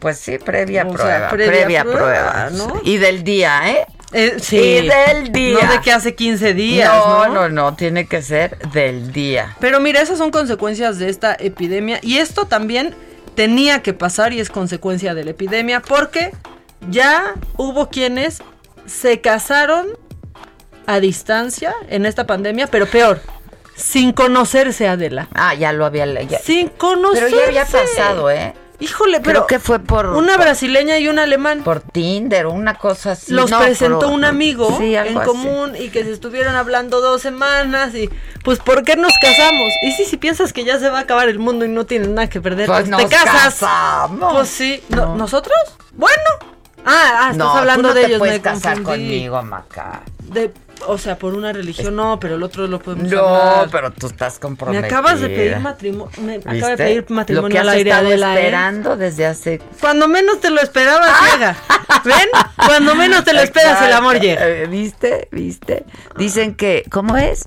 Pues 0.00 0.18
sí, 0.18 0.38
previa 0.38 0.84
O 0.86 0.96
sea, 0.96 1.28
prueba. 1.28 1.28
previa 1.30 1.60
previa, 1.60 1.82
prueba, 1.82 2.00
prueba. 2.02 2.50
¿no? 2.50 2.80
Y 2.84 2.96
del 2.98 3.22
día, 3.24 3.70
¿eh? 3.70 3.86
Eh, 4.12 4.36
sí. 4.40 4.56
Y 4.56 4.88
del 4.88 5.32
día. 5.32 5.58
No 5.64 5.72
de 5.72 5.80
que 5.80 5.92
hace 5.92 6.14
15 6.14 6.54
días, 6.54 6.92
no, 6.92 7.26
¿no? 7.26 7.34
no, 7.34 7.48
no, 7.48 7.74
tiene 7.74 8.06
que 8.06 8.20
ser 8.22 8.58
del 8.72 9.12
día. 9.12 9.56
Pero 9.60 9.80
mira, 9.80 10.00
esas 10.00 10.18
son 10.18 10.30
consecuencias 10.30 10.98
de 10.98 11.08
esta 11.08 11.34
epidemia 11.38 11.98
y 12.02 12.18
esto 12.18 12.44
también 12.46 12.94
tenía 13.34 13.82
que 13.82 13.92
pasar 13.92 14.32
y 14.32 14.40
es 14.40 14.50
consecuencia 14.50 15.14
de 15.14 15.24
la 15.24 15.30
epidemia 15.30 15.80
porque 15.80 16.32
ya 16.90 17.34
hubo 17.56 17.88
quienes 17.88 18.42
se 18.86 19.20
casaron 19.20 19.86
a 20.86 21.00
distancia 21.00 21.74
en 21.88 22.06
esta 22.06 22.26
pandemia, 22.26 22.66
pero 22.66 22.86
peor, 22.86 23.20
sin 23.76 24.12
conocerse 24.12 24.86
Adela. 24.88 25.28
Ah, 25.34 25.54
ya 25.54 25.72
lo 25.72 25.84
había 25.84 26.06
ya- 26.22 26.38
Sin 26.38 26.68
conocerse. 26.68 27.30
Pero 27.30 27.36
ya 27.42 27.46
había 27.48 27.64
pasado, 27.66 28.30
¿eh? 28.30 28.54
Híjole, 28.80 29.22
Creo 29.22 29.22
pero 29.22 29.46
que 29.46 29.60
fue 29.60 29.78
por 29.78 30.06
una 30.06 30.34
por- 30.34 30.42
brasileña 30.44 30.98
y 30.98 31.08
un 31.08 31.18
alemán. 31.20 31.62
por 31.62 31.80
Tinder, 31.80 32.46
una 32.48 32.74
cosa 32.74 33.12
así. 33.12 33.32
Los 33.32 33.50
No, 33.50 33.60
presentó 33.60 34.00
pero- 34.00 34.10
un 34.10 34.24
amigo 34.24 34.76
Sí, 34.78 34.94
en 34.96 35.16
así. 35.16 35.26
común 35.26 35.74
y 35.78 35.88
que 35.90 36.02
se 36.02 36.10
estuvieron 36.12 36.56
hablando 36.56 37.00
dos 37.00 37.22
semanas 37.22 37.94
y 37.94 38.10
pues 38.42 38.58
¿por 38.58 38.82
qué 38.82 38.96
nos 38.96 39.12
casamos? 39.20 39.70
Y 39.82 39.92
sí, 39.92 40.04
si 40.04 40.16
piensas 40.16 40.52
que 40.52 40.64
ya 40.64 40.78
se 40.80 40.90
va 40.90 40.98
a 40.98 41.02
acabar 41.02 41.28
el 41.28 41.38
mundo 41.38 41.64
y 41.64 41.68
no 41.68 41.86
tienes 41.86 42.08
nada 42.08 42.28
que 42.28 42.40
perder, 42.40 42.66
Pues 42.66 42.80
pues, 42.80 42.90
nos 42.90 43.02
te 43.02 43.08
casas. 43.08 43.42
casamos. 43.60 44.34
Pues 44.34 44.48
sí, 44.48 44.82
No, 44.88 45.14
¿nosotros? 45.16 45.56
Bueno. 45.92 46.16
Ah, 46.84 47.12
ah, 47.14 47.30
estás 47.30 47.36
No, 47.38 47.54
hablando 47.54 47.82
tú 47.82 47.88
no 47.88 47.94
de 47.94 48.00
te 48.02 48.06
ellos, 48.08 48.18
puedes 48.18 48.34
me 48.34 48.42
casar 48.42 48.74
confundí. 48.82 49.04
conmigo, 49.04 49.42
Maca. 49.42 50.02
De, 50.24 50.52
o 50.86 50.98
sea, 50.98 51.16
por 51.18 51.34
una 51.34 51.52
religión 51.52 51.96
no, 51.96 52.18
pero 52.20 52.36
el 52.36 52.42
otro 52.42 52.66
lo 52.66 52.78
podemos 52.80 53.10
No, 53.10 53.20
hablar. 53.24 53.68
pero 53.70 53.90
tú 53.92 54.06
estás 54.06 54.34
Me 54.34 54.40
comprometida. 54.40 54.86
acabas 54.86 55.20
de 55.20 55.28
pedir 55.28 55.58
matrimonio, 55.58 56.10
me 56.22 56.34
acaba 56.36 56.52
de 56.54 56.60
¿Viste? 56.60 56.76
pedir 56.76 57.04
Lo 57.08 57.14
matrimonio 57.16 57.50
que 57.50 57.58
al 57.58 57.68
has 57.68 57.74
aire 57.76 57.90
estado 57.90 58.06
Adela, 58.08 58.34
¿eh? 58.34 58.38
esperando 58.40 58.96
desde 58.96 59.26
hace 59.26 59.60
Cuando 59.80 60.08
menos 60.08 60.40
te 60.40 60.50
lo 60.50 60.60
esperabas 60.60 61.10
llega. 61.32 61.56
¿Ven? 62.04 62.28
Cuando 62.66 62.94
menos 62.94 63.24
te 63.24 63.32
lo 63.32 63.40
esperas 63.40 63.82
el 63.82 63.92
amor 63.92 64.20
llega. 64.20 64.46
Eh, 64.46 64.66
¿Viste? 64.66 65.28
¿Viste? 65.30 65.84
Dicen 66.16 66.54
que, 66.54 66.84
¿cómo 66.90 67.16
es? 67.16 67.44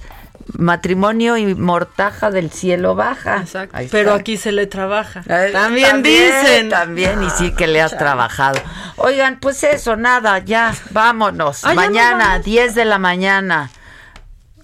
Matrimonio 0.57 1.37
y 1.37 1.55
mortaja 1.55 2.31
del 2.31 2.51
cielo 2.51 2.95
baja. 2.95 3.37
Exacto. 3.37 3.77
Pero 3.91 4.13
aquí 4.13 4.37
se 4.37 4.51
le 4.51 4.67
trabaja. 4.67 5.23
También, 5.51 6.03
dicen. 6.03 6.69
También, 6.69 7.23
y 7.23 7.29
sí 7.31 7.51
que 7.51 7.67
le 7.67 7.81
has 7.81 7.97
trabajado. 7.97 8.59
Oigan, 8.97 9.39
pues 9.39 9.63
eso, 9.63 9.95
nada, 9.95 10.39
ya, 10.39 10.73
vámonos. 10.91 11.63
Ah, 11.63 11.69
ya 11.69 11.75
mañana, 11.75 12.27
vamos. 12.29 12.45
10 12.45 12.75
de 12.75 12.85
la 12.85 12.97
mañana, 12.97 13.69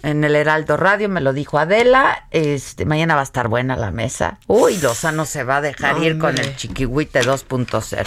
en 0.04 0.24
el 0.24 0.36
Heraldo 0.36 0.78
Radio, 0.78 1.10
me 1.10 1.22
lo 1.22 1.34
dijo 1.34 1.58
Adela. 1.58 2.28
Este, 2.32 2.86
mañana 2.86 3.16
va 3.16 3.22
a 3.22 3.26
estar 3.26 3.48
buena 3.48 3.76
la 3.76 3.92
mesa. 3.92 4.38
Uy, 4.48 4.78
Lozano 4.78 5.26
se 5.26 5.44
va 5.44 5.58
a 5.58 5.62
dejar 5.62 6.02
ir 6.04 6.18
con 6.18 6.38
el 6.38 6.56
chiquihuite 6.56 7.22
2.0. 7.22 8.06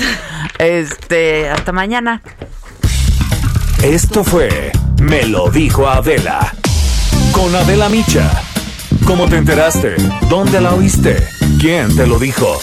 Este, 0.58 1.48
hasta 1.48 1.72
mañana. 1.72 2.22
Esto 3.82 4.24
fue 4.24 4.72
Me 5.00 5.26
lo 5.26 5.50
dijo 5.50 5.88
Adela. 5.88 6.52
Con 7.32 7.54
Adela 7.54 7.88
Micha. 7.88 8.30
¿Cómo 9.06 9.28
te 9.28 9.36
enteraste? 9.36 9.96
¿Dónde 10.28 10.60
la 10.60 10.74
oíste? 10.74 11.28
¿Quién 11.60 11.94
te 11.96 12.06
lo 12.06 12.18
dijo? 12.18 12.60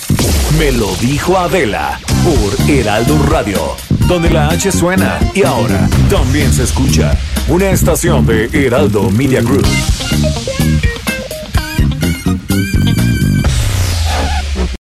Me 0.57 0.71
lo 0.71 0.93
dijo 0.97 1.37
Adela 1.37 1.99
por 2.23 2.69
Heraldo 2.69 3.17
Radio, 3.29 3.75
donde 4.07 4.29
la 4.29 4.49
H 4.49 4.71
suena 4.71 5.19
y 5.33 5.43
ahora 5.43 5.87
también 6.09 6.51
se 6.53 6.63
escucha. 6.63 7.17
Una 7.47 7.69
estación 7.69 8.25
de 8.25 8.49
Heraldo 8.53 9.09
Media 9.09 9.41
Group. 9.41 9.65